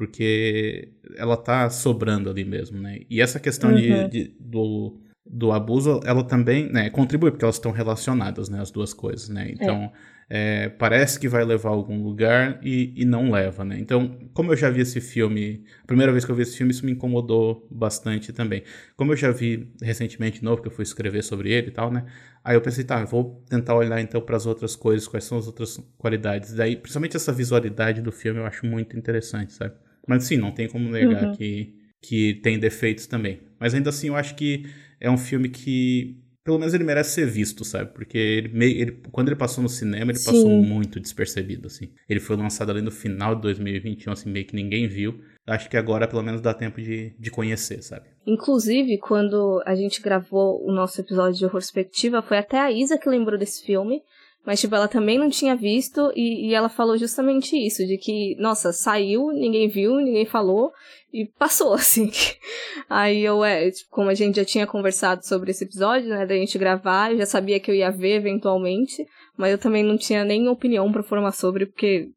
porque 0.01 0.89
ela 1.15 1.37
tá 1.37 1.69
sobrando 1.69 2.27
ali 2.27 2.43
mesmo, 2.43 2.81
né? 2.81 3.01
E 3.07 3.21
essa 3.21 3.39
questão 3.39 3.69
uhum. 3.69 3.75
de, 3.75 4.07
de, 4.07 4.35
do, 4.39 4.99
do 5.23 5.51
abuso, 5.51 5.99
ela 6.03 6.23
também 6.23 6.71
né, 6.71 6.89
contribui, 6.89 7.29
porque 7.29 7.45
elas 7.45 7.57
estão 7.57 7.71
relacionadas, 7.71 8.49
né, 8.49 8.59
as 8.59 8.71
duas 8.71 8.95
coisas, 8.95 9.29
né? 9.29 9.51
Então, 9.51 9.75
é. 9.83 9.91
É, 10.33 10.69
parece 10.69 11.19
que 11.19 11.27
vai 11.27 11.45
levar 11.45 11.69
a 11.69 11.73
algum 11.73 12.01
lugar 12.01 12.59
e, 12.63 12.93
e 12.95 13.05
não 13.05 13.29
leva, 13.29 13.63
né? 13.63 13.77
Então, 13.77 14.17
como 14.33 14.51
eu 14.51 14.57
já 14.57 14.71
vi 14.71 14.81
esse 14.81 14.99
filme, 14.99 15.63
a 15.83 15.85
primeira 15.85 16.11
vez 16.11 16.25
que 16.25 16.31
eu 16.31 16.35
vi 16.35 16.41
esse 16.41 16.57
filme, 16.57 16.71
isso 16.71 16.83
me 16.83 16.93
incomodou 16.93 17.67
bastante 17.69 18.33
também. 18.33 18.63
Como 18.95 19.11
eu 19.11 19.15
já 19.15 19.29
vi 19.29 19.71
recentemente 19.79 20.39
de 20.39 20.45
novo, 20.45 20.63
que 20.63 20.67
eu 20.67 20.71
fui 20.71 20.81
escrever 20.81 21.21
sobre 21.21 21.51
ele 21.51 21.67
e 21.67 21.71
tal, 21.71 21.91
né? 21.91 22.05
Aí 22.43 22.55
eu 22.55 22.61
pensei, 22.61 22.83
tá, 22.83 23.05
vou 23.05 23.43
tentar 23.47 23.75
olhar 23.75 24.01
então 24.01 24.19
para 24.19 24.35
as 24.35 24.47
outras 24.47 24.75
coisas, 24.75 25.07
quais 25.07 25.25
são 25.25 25.37
as 25.37 25.45
outras 25.45 25.77
qualidades. 25.99 26.53
Daí, 26.53 26.75
principalmente 26.75 27.15
essa 27.15 27.31
visualidade 27.31 28.01
do 28.01 28.11
filme, 28.11 28.39
eu 28.39 28.47
acho 28.47 28.65
muito 28.65 28.97
interessante, 28.97 29.53
sabe? 29.53 29.75
Mas 30.07 30.23
sim, 30.25 30.37
não 30.37 30.51
tem 30.51 30.67
como 30.67 30.89
negar 30.89 31.25
uhum. 31.25 31.31
que, 31.33 31.73
que 32.01 32.35
tem 32.35 32.59
defeitos 32.59 33.07
também. 33.07 33.39
Mas 33.59 33.73
ainda 33.73 33.89
assim, 33.89 34.07
eu 34.07 34.15
acho 34.15 34.35
que 34.35 34.65
é 34.99 35.09
um 35.09 35.17
filme 35.17 35.49
que, 35.49 36.17
pelo 36.43 36.57
menos, 36.57 36.73
ele 36.73 36.83
merece 36.83 37.11
ser 37.11 37.25
visto, 37.27 37.63
sabe? 37.63 37.93
Porque 37.93 38.17
ele, 38.17 38.49
meio, 38.49 38.81
ele 38.81 38.91
quando 39.11 39.29
ele 39.29 39.35
passou 39.35 39.61
no 39.61 39.69
cinema, 39.69 40.11
ele 40.11 40.19
Sim. 40.19 40.31
passou 40.31 40.49
muito 40.63 40.99
despercebido, 40.99 41.67
assim. 41.67 41.91
Ele 42.09 42.19
foi 42.19 42.35
lançado 42.35 42.71
ali 42.71 42.81
no 42.81 42.91
final 42.91 43.35
de 43.35 43.41
2021, 43.41 44.11
assim, 44.13 44.29
meio 44.29 44.45
que 44.45 44.55
ninguém 44.55 44.87
viu. 44.87 45.19
Acho 45.47 45.69
que 45.69 45.77
agora, 45.77 46.07
pelo 46.07 46.21
menos, 46.21 46.39
dá 46.39 46.53
tempo 46.53 46.81
de, 46.81 47.15
de 47.19 47.31
conhecer, 47.31 47.81
sabe? 47.81 48.09
Inclusive, 48.25 48.99
quando 48.99 49.61
a 49.65 49.75
gente 49.75 50.01
gravou 50.01 50.63
o 50.63 50.71
nosso 50.71 51.01
episódio 51.01 51.39
de 51.39 51.51
Perspectiva, 51.51 52.21
foi 52.21 52.37
até 52.37 52.59
a 52.59 52.71
Isa 52.71 52.97
que 52.97 53.09
lembrou 53.09 53.37
desse 53.39 53.63
filme. 53.65 54.01
Mas, 54.45 54.59
tipo, 54.59 54.73
ela 54.73 54.87
também 54.87 55.19
não 55.19 55.29
tinha 55.29 55.55
visto 55.55 56.11
e, 56.15 56.49
e, 56.49 56.53
ela 56.53 56.67
falou 56.67 56.97
justamente 56.97 57.55
isso, 57.55 57.85
de 57.85 57.97
que, 57.97 58.35
nossa, 58.39 58.73
saiu, 58.73 59.27
ninguém 59.31 59.67
viu, 59.69 59.95
ninguém 59.97 60.25
falou 60.25 60.71
e 61.13 61.25
passou, 61.37 61.73
assim. 61.75 62.11
Aí 62.89 63.21
eu, 63.23 63.43
é, 63.43 63.69
tipo, 63.69 63.89
como 63.91 64.09
a 64.09 64.15
gente 64.15 64.37
já 64.37 64.45
tinha 64.45 64.65
conversado 64.65 65.25
sobre 65.25 65.51
esse 65.51 65.63
episódio, 65.63 66.09
né, 66.09 66.25
da 66.25 66.35
gente 66.35 66.57
gravar, 66.57 67.11
eu 67.11 67.19
já 67.19 67.25
sabia 67.25 67.59
que 67.59 67.69
eu 67.69 67.75
ia 67.75 67.91
ver 67.91 68.15
eventualmente, 68.15 69.05
mas 69.37 69.51
eu 69.51 69.57
também 69.57 69.83
não 69.83 69.97
tinha 69.97 70.25
nem 70.25 70.47
opinião 70.47 70.91
para 70.91 71.03
formar 71.03 71.33
sobre, 71.33 71.67
porque 71.67 72.09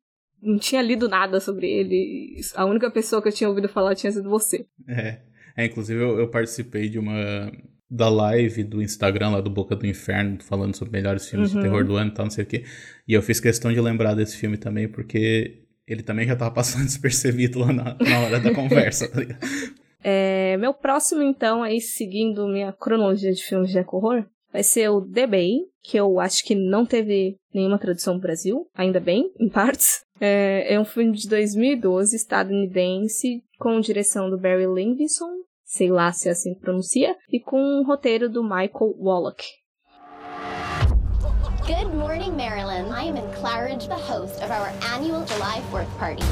não 0.43 0.59
tinha 0.59 0.81
lido 0.81 1.09
nada 1.09 1.41
sobre 1.41 1.71
ele. 1.71 2.41
A 2.55 2.65
única 2.65 2.91
pessoa 2.91 3.21
que 3.21 3.29
eu 3.29 3.33
tinha 3.33 3.49
ouvido 3.49 3.69
falar 3.69 3.95
tinha 3.95 4.13
sido 4.13 4.31
você. 4.31 4.67
É. 4.89 5.21
É, 5.57 5.67
inclusive 5.67 6.01
eu, 6.01 6.19
eu 6.19 6.29
participei 6.29 6.89
de 6.89 6.99
uma 6.99 7.53
da 7.95 8.09
live 8.09 8.65
do 8.65 8.83
Instagram 8.83 9.31
lá 9.31 9.41
do 9.41 9.49
Boca 9.49 9.77
do 9.77 9.87
Inferno, 9.87 10.39
falando 10.43 10.75
sobre 10.75 10.93
melhores 10.93 11.29
filmes 11.29 11.53
uhum. 11.53 11.61
de 11.61 11.67
terror 11.67 11.85
do 11.85 11.97
ano 11.97 12.11
e 12.11 12.15
tal, 12.15 12.27
não 12.27 12.31
sei 12.31 12.43
o 12.43 12.47
quê. 12.47 12.65
E 13.07 13.13
eu 13.13 13.23
fiz 13.23 13.39
questão 13.39 13.73
de 13.73 13.81
lembrar 13.81 14.15
desse 14.15 14.37
filme 14.37 14.57
também, 14.57 14.89
porque 14.89 15.63
ele 15.87 16.03
também 16.03 16.27
já 16.27 16.35
tava 16.35 16.51
passando 16.51 16.85
despercebido 16.87 17.61
lá 17.61 17.73
na, 17.73 17.97
na 18.01 18.21
hora 18.21 18.41
da 18.41 18.53
conversa, 18.53 19.09
tá 19.09 19.21
ligado? 19.21 19.41
É, 20.07 20.59
meu 20.59 20.75
próximo, 20.75 21.23
então, 21.23 21.63
aí 21.63 21.81
seguindo 21.81 22.47
minha 22.47 22.75
cronologia 22.75 23.33
de 23.33 23.43
filmes 23.43 23.71
de 23.71 23.79
horror, 23.79 24.27
vai 24.53 24.63
ser 24.63 24.91
o 24.91 25.01
The 25.01 25.27
Bay, 25.27 25.61
que 25.83 25.97
eu 25.97 26.21
acho 26.21 26.45
que 26.45 26.55
não 26.55 26.85
teve 26.85 27.39
nenhuma 27.55 27.79
tradução 27.79 28.13
no 28.13 28.21
Brasil, 28.21 28.67
ainda 28.75 29.01
bem, 29.01 29.33
em 29.41 29.49
partes. 29.49 30.03
É, 30.21 30.75
é 30.75 30.79
um 30.79 30.85
filme 30.85 31.17
de 31.17 31.27
2012, 31.27 32.17
estadunidense, 32.17 33.43
com 33.59 33.81
direção 33.81 34.29
do 34.29 34.39
Barry 34.39 34.67
Levinson, 34.67 35.39
sei 35.75 35.91
lá 35.91 36.13
se 36.13 36.29
é 36.29 36.33
assim 36.33 36.55
pronuncia, 36.55 37.17
e 37.29 37.41
com 37.41 37.59
um 37.59 37.85
roteiro 37.85 38.29
do 38.29 38.45
Michael 38.45 38.95
Wallach. 38.97 39.45
Good 41.67 41.93
morning, 41.97 42.37
Maryland. 42.37 42.93
I 42.93 43.09
am 43.09 43.17
in 43.17 43.29
Claridge, 43.33 43.89
the 43.89 43.97
host 43.97 44.41
of 44.41 44.53
our 44.53 44.71
annual 44.95 45.25
July 45.25 45.61
4th 45.73 45.89
party. 45.99 46.23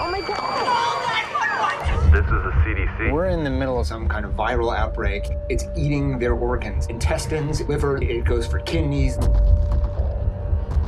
Oh 0.00 0.10
my 0.10 0.20
god! 0.22 0.36
This 2.12 2.24
is 2.24 2.30
the 2.30 2.52
CDC. 2.64 3.12
We're 3.12 3.26
in 3.26 3.44
the 3.44 3.50
middle 3.50 3.78
of 3.78 3.86
some 3.86 4.08
kind 4.08 4.24
of 4.24 4.32
viral 4.32 4.76
outbreak. 4.76 5.28
It's 5.48 5.66
eating 5.76 6.18
their 6.18 6.34
organs, 6.34 6.88
intestines, 6.88 7.60
liver, 7.68 8.02
it 8.02 8.24
goes 8.24 8.44
for 8.44 8.58
kidneys. 8.58 9.16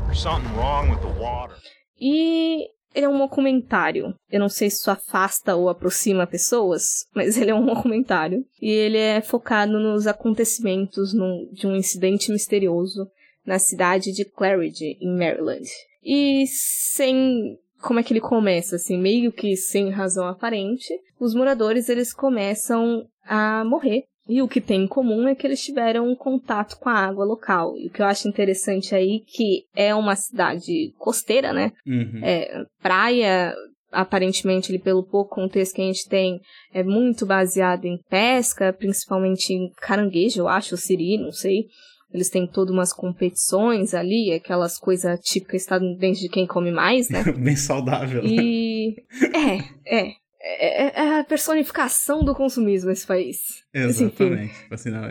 There's 0.07 0.21
something 0.21 0.57
wrong 0.57 0.91
with 0.91 1.03
the 1.03 1.21
water. 1.21 1.55
E 2.01 2.67
ele 2.95 3.07
é 3.07 3.09
um 3.09 3.19
documentário. 3.19 4.15
Eu 4.31 4.41
não 4.41 4.49
sei 4.49 4.71
se 4.71 4.77
isso 4.77 4.91
afasta 4.91 5.55
ou 5.55 5.69
aproxima 5.69 6.27
pessoas, 6.27 7.07
mas 7.15 7.37
ele 7.37 7.51
é 7.51 7.55
um 7.55 7.67
documentário. 7.67 8.45
E 8.61 8.71
ele 8.71 8.99
é 8.99 9.21
focado 9.21 9.79
nos 9.79 10.07
acontecimentos 10.07 11.13
no, 11.13 11.49
de 11.53 11.67
um 11.67 11.77
incidente 11.77 12.33
misterioso 12.33 13.09
na 13.45 13.59
cidade 13.59 14.13
de 14.13 14.25
Claridge, 14.25 14.99
em 15.01 15.17
Maryland. 15.17 15.69
E 16.05 16.45
sem 16.47 17.59
como 17.81 18.01
é 18.01 18.03
que 18.03 18.13
ele 18.13 18.21
começa, 18.21 18.77
assim, 18.77 18.99
meio 18.99 19.31
que 19.33 19.57
sem 19.57 19.91
razão 19.91 20.27
aparente, 20.27 20.93
os 21.21 21.35
moradores 21.35 21.89
eles 21.89 22.13
começam 22.13 23.07
a 23.25 23.65
morrer 23.65 24.05
e 24.29 24.43
o 24.43 24.49
que 24.49 24.61
tem 24.61 24.83
em 24.85 24.89
comum 24.89 25.27
é 25.27 25.35
que 25.35 25.47
eles 25.47 25.65
tiveram 25.65 26.07
um 26.07 26.15
contato 26.15 26.79
com 26.79 26.89
a 26.89 26.95
água 26.95 27.25
local. 27.25 27.77
E 27.79 27.87
o 27.87 27.91
que 27.91 28.03
eu 28.03 28.07
acho 28.07 28.29
interessante 28.29 28.95
aí 28.95 29.23
que 29.27 29.65
é 29.75 29.95
uma 29.95 30.15
cidade 30.15 30.93
costeira, 30.99 31.53
né? 31.53 31.73
Uhum. 31.87 32.21
É, 32.23 32.65
praia, 32.83 33.55
aparentemente, 33.91 34.71
ele, 34.71 34.79
pelo 34.79 35.03
pouco 35.03 35.35
contexto 35.35 35.77
que 35.77 35.83
a 35.83 35.87
gente 35.87 36.07
tem, 36.07 36.41
é 36.75 36.83
muito 36.83 37.25
baseado 37.25 37.87
em 37.87 37.99
pesca, 38.11 38.71
principalmente 38.73 39.55
em 39.55 39.71
caranguejo, 39.81 40.41
eu 40.41 40.49
acho, 40.49 40.77
siri, 40.77 41.17
não 41.17 41.33
sei. 41.33 41.65
Eles 42.13 42.31
têm 42.31 42.47
todas 42.47 42.73
umas 42.73 42.93
competições 42.93 43.93
ali, 43.93 44.33
aquelas 44.33 44.79
coisas 44.79 45.21
típicas 45.21 45.63
estadunidenses 45.63 46.23
de 46.23 46.29
quem 46.29 46.47
come 46.47 46.71
mais, 46.71 47.09
né? 47.11 47.23
Bem 47.33 47.57
saudável. 47.57 48.23
E. 48.25 48.97
é, 49.35 50.01
é. 50.01 50.07
É, 50.07 50.13
é, 50.49 51.03
é, 51.03 51.21
a 51.21 51.25
personificação 51.25 52.25
do 52.25 52.35
consumismo 52.35 52.91
esse 52.91 53.07
país. 53.07 53.39
Exatamente. 53.73 54.55
Tipo 54.55 54.75
assim, 54.75 54.91
não, 54.91 55.03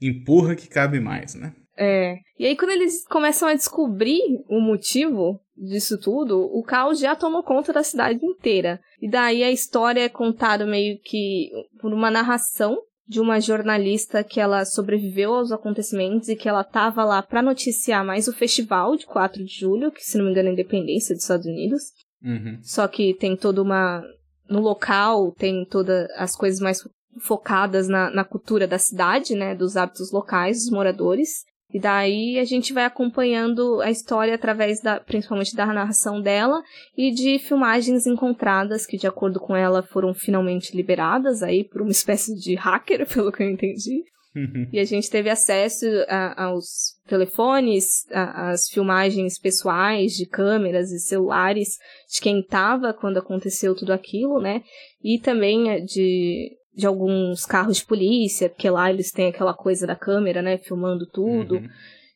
empurra 0.00 0.54
que 0.54 0.68
cabe 0.68 1.00
mais, 1.00 1.34
né? 1.34 1.52
É. 1.76 2.18
E 2.38 2.46
aí, 2.46 2.56
quando 2.56 2.72
eles 2.72 3.06
começam 3.06 3.48
a 3.48 3.54
descobrir 3.54 4.20
o 4.48 4.60
motivo 4.60 5.40
disso 5.56 5.98
tudo, 5.98 6.40
o 6.40 6.62
caos 6.62 6.98
já 6.98 7.14
tomou 7.14 7.42
conta 7.42 7.72
da 7.72 7.82
cidade 7.82 8.24
inteira. 8.24 8.80
E 9.00 9.08
daí 9.08 9.42
a 9.42 9.50
história 9.50 10.00
é 10.00 10.08
contada 10.08 10.66
meio 10.66 10.98
que 11.02 11.50
por 11.80 11.92
uma 11.92 12.10
narração 12.10 12.82
de 13.06 13.18
uma 13.18 13.40
jornalista 13.40 14.22
que 14.22 14.38
ela 14.38 14.64
sobreviveu 14.64 15.34
aos 15.34 15.50
acontecimentos 15.50 16.28
e 16.28 16.36
que 16.36 16.48
ela 16.48 16.60
estava 16.60 17.04
lá 17.04 17.20
para 17.20 17.42
noticiar 17.42 18.04
mais 18.04 18.28
o 18.28 18.32
festival 18.32 18.96
de 18.96 19.04
4 19.04 19.44
de 19.44 19.52
julho, 19.52 19.90
que 19.90 20.04
se 20.04 20.16
não 20.16 20.26
me 20.26 20.30
engano 20.30 20.48
é 20.48 20.50
a 20.50 20.54
independência 20.54 21.14
dos 21.14 21.24
Estados 21.24 21.46
Unidos. 21.46 21.82
Uhum. 22.22 22.58
Só 22.62 22.86
que 22.86 23.14
tem 23.14 23.36
toda 23.36 23.62
uma 23.62 24.04
no 24.50 24.60
local 24.60 25.32
tem 25.38 25.64
todas 25.64 26.10
as 26.16 26.34
coisas 26.34 26.60
mais 26.60 26.86
focadas 27.20 27.88
na, 27.88 28.10
na 28.10 28.24
cultura 28.24 28.66
da 28.66 28.78
cidade, 28.78 29.34
né, 29.34 29.54
dos 29.54 29.76
hábitos 29.76 30.12
locais 30.12 30.58
dos 30.58 30.70
moradores. 30.70 31.44
E 31.72 31.78
daí 31.78 32.36
a 32.38 32.44
gente 32.44 32.72
vai 32.72 32.84
acompanhando 32.84 33.80
a 33.80 33.90
história 33.90 34.34
através 34.34 34.80
da, 34.82 34.98
principalmente 34.98 35.54
da 35.54 35.66
narração 35.66 36.20
dela 36.20 36.60
e 36.96 37.12
de 37.12 37.38
filmagens 37.38 38.06
encontradas 38.06 38.84
que, 38.84 38.96
de 38.96 39.06
acordo 39.06 39.38
com 39.38 39.54
ela, 39.54 39.82
foram 39.82 40.12
finalmente 40.12 40.76
liberadas 40.76 41.44
aí 41.44 41.62
por 41.62 41.82
uma 41.82 41.92
espécie 41.92 42.34
de 42.34 42.56
hacker, 42.56 43.06
pelo 43.14 43.30
que 43.30 43.42
eu 43.42 43.48
entendi. 43.48 44.02
Uhum. 44.34 44.68
E 44.72 44.78
a 44.78 44.84
gente 44.84 45.10
teve 45.10 45.28
acesso 45.28 45.86
a, 46.08 46.44
aos 46.44 46.94
telefones, 47.06 48.06
às 48.10 48.68
filmagens 48.68 49.38
pessoais 49.38 50.12
de 50.12 50.26
câmeras 50.26 50.90
e 50.92 51.00
celulares 51.00 51.78
de 52.08 52.20
quem 52.20 52.40
estava 52.40 52.94
quando 52.94 53.18
aconteceu 53.18 53.74
tudo 53.74 53.92
aquilo, 53.92 54.40
né? 54.40 54.62
E 55.02 55.18
também 55.18 55.84
de, 55.84 56.56
de 56.74 56.86
alguns 56.86 57.44
carros 57.44 57.78
de 57.78 57.86
polícia, 57.86 58.48
porque 58.48 58.70
lá 58.70 58.88
eles 58.90 59.10
têm 59.10 59.28
aquela 59.28 59.54
coisa 59.54 59.86
da 59.86 59.96
câmera, 59.96 60.40
né? 60.40 60.58
Filmando 60.58 61.06
tudo. 61.06 61.56
Uhum. 61.56 61.68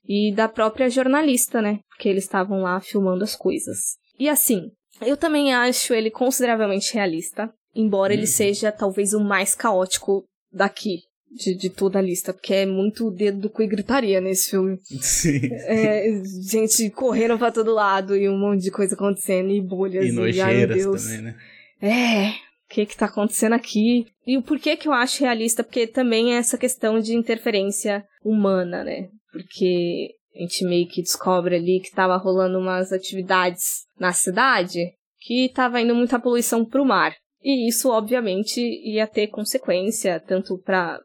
E 0.06 0.32
da 0.34 0.48
própria 0.48 0.88
jornalista, 0.88 1.60
né? 1.60 1.80
Porque 1.88 2.08
eles 2.08 2.24
estavam 2.24 2.60
lá 2.60 2.80
filmando 2.80 3.24
as 3.24 3.34
coisas. 3.34 3.96
E 4.18 4.28
assim, 4.28 4.70
eu 5.00 5.16
também 5.16 5.52
acho 5.52 5.92
ele 5.94 6.10
consideravelmente 6.10 6.94
realista, 6.94 7.52
embora 7.74 8.12
uhum. 8.12 8.18
ele 8.18 8.26
seja 8.26 8.70
talvez 8.70 9.12
o 9.14 9.20
mais 9.20 9.54
caótico 9.54 10.24
daqui, 10.52 11.00
de, 11.34 11.54
de 11.54 11.70
toda 11.70 11.98
a 11.98 12.02
lista, 12.02 12.32
porque 12.32 12.54
é 12.54 12.66
muito 12.66 13.10
dedo 13.10 13.40
do 13.40 13.50
cu 13.50 13.62
e 13.62 13.66
gritaria 13.66 14.20
nesse 14.20 14.50
filme. 14.50 14.78
Sim. 15.00 15.40
É, 15.66 16.22
gente 16.48 16.90
correndo 16.90 17.38
pra 17.38 17.50
todo 17.50 17.74
lado 17.74 18.16
e 18.16 18.28
um 18.28 18.38
monte 18.38 18.62
de 18.62 18.70
coisa 18.70 18.94
acontecendo, 18.94 19.50
e 19.50 19.60
bolhas, 19.60 20.04
e, 20.04 20.36
e 20.36 20.40
ai 20.40 20.58
meu 20.58 20.68
Deus. 20.68 21.04
Também, 21.04 21.22
né? 21.22 21.36
É, 21.82 22.28
o 22.30 22.68
que 22.68 22.86
que 22.86 22.96
tá 22.96 23.06
acontecendo 23.06 23.54
aqui? 23.54 24.06
E 24.26 24.38
o 24.38 24.42
porquê 24.42 24.76
que 24.76 24.88
eu 24.88 24.92
acho 24.92 25.22
realista? 25.22 25.62
Porque 25.62 25.86
também 25.86 26.34
é 26.34 26.38
essa 26.38 26.56
questão 26.56 26.98
de 26.98 27.14
interferência 27.14 28.04
humana, 28.24 28.84
né? 28.84 29.08
Porque 29.32 30.14
a 30.34 30.40
gente 30.40 30.64
meio 30.64 30.88
que 30.88 31.02
descobre 31.02 31.56
ali 31.56 31.80
que 31.80 31.94
tava 31.94 32.16
rolando 32.16 32.58
umas 32.58 32.92
atividades 32.92 33.84
na 33.98 34.12
cidade 34.12 34.92
que 35.20 35.50
tava 35.54 35.80
indo 35.80 35.94
muita 35.94 36.18
poluição 36.18 36.64
pro 36.64 36.84
mar. 36.84 37.14
E 37.44 37.68
isso, 37.68 37.90
obviamente, 37.90 38.58
ia 38.60 39.06
ter 39.06 39.26
consequência 39.26 40.18
tanto 40.18 40.58
para 40.58 40.98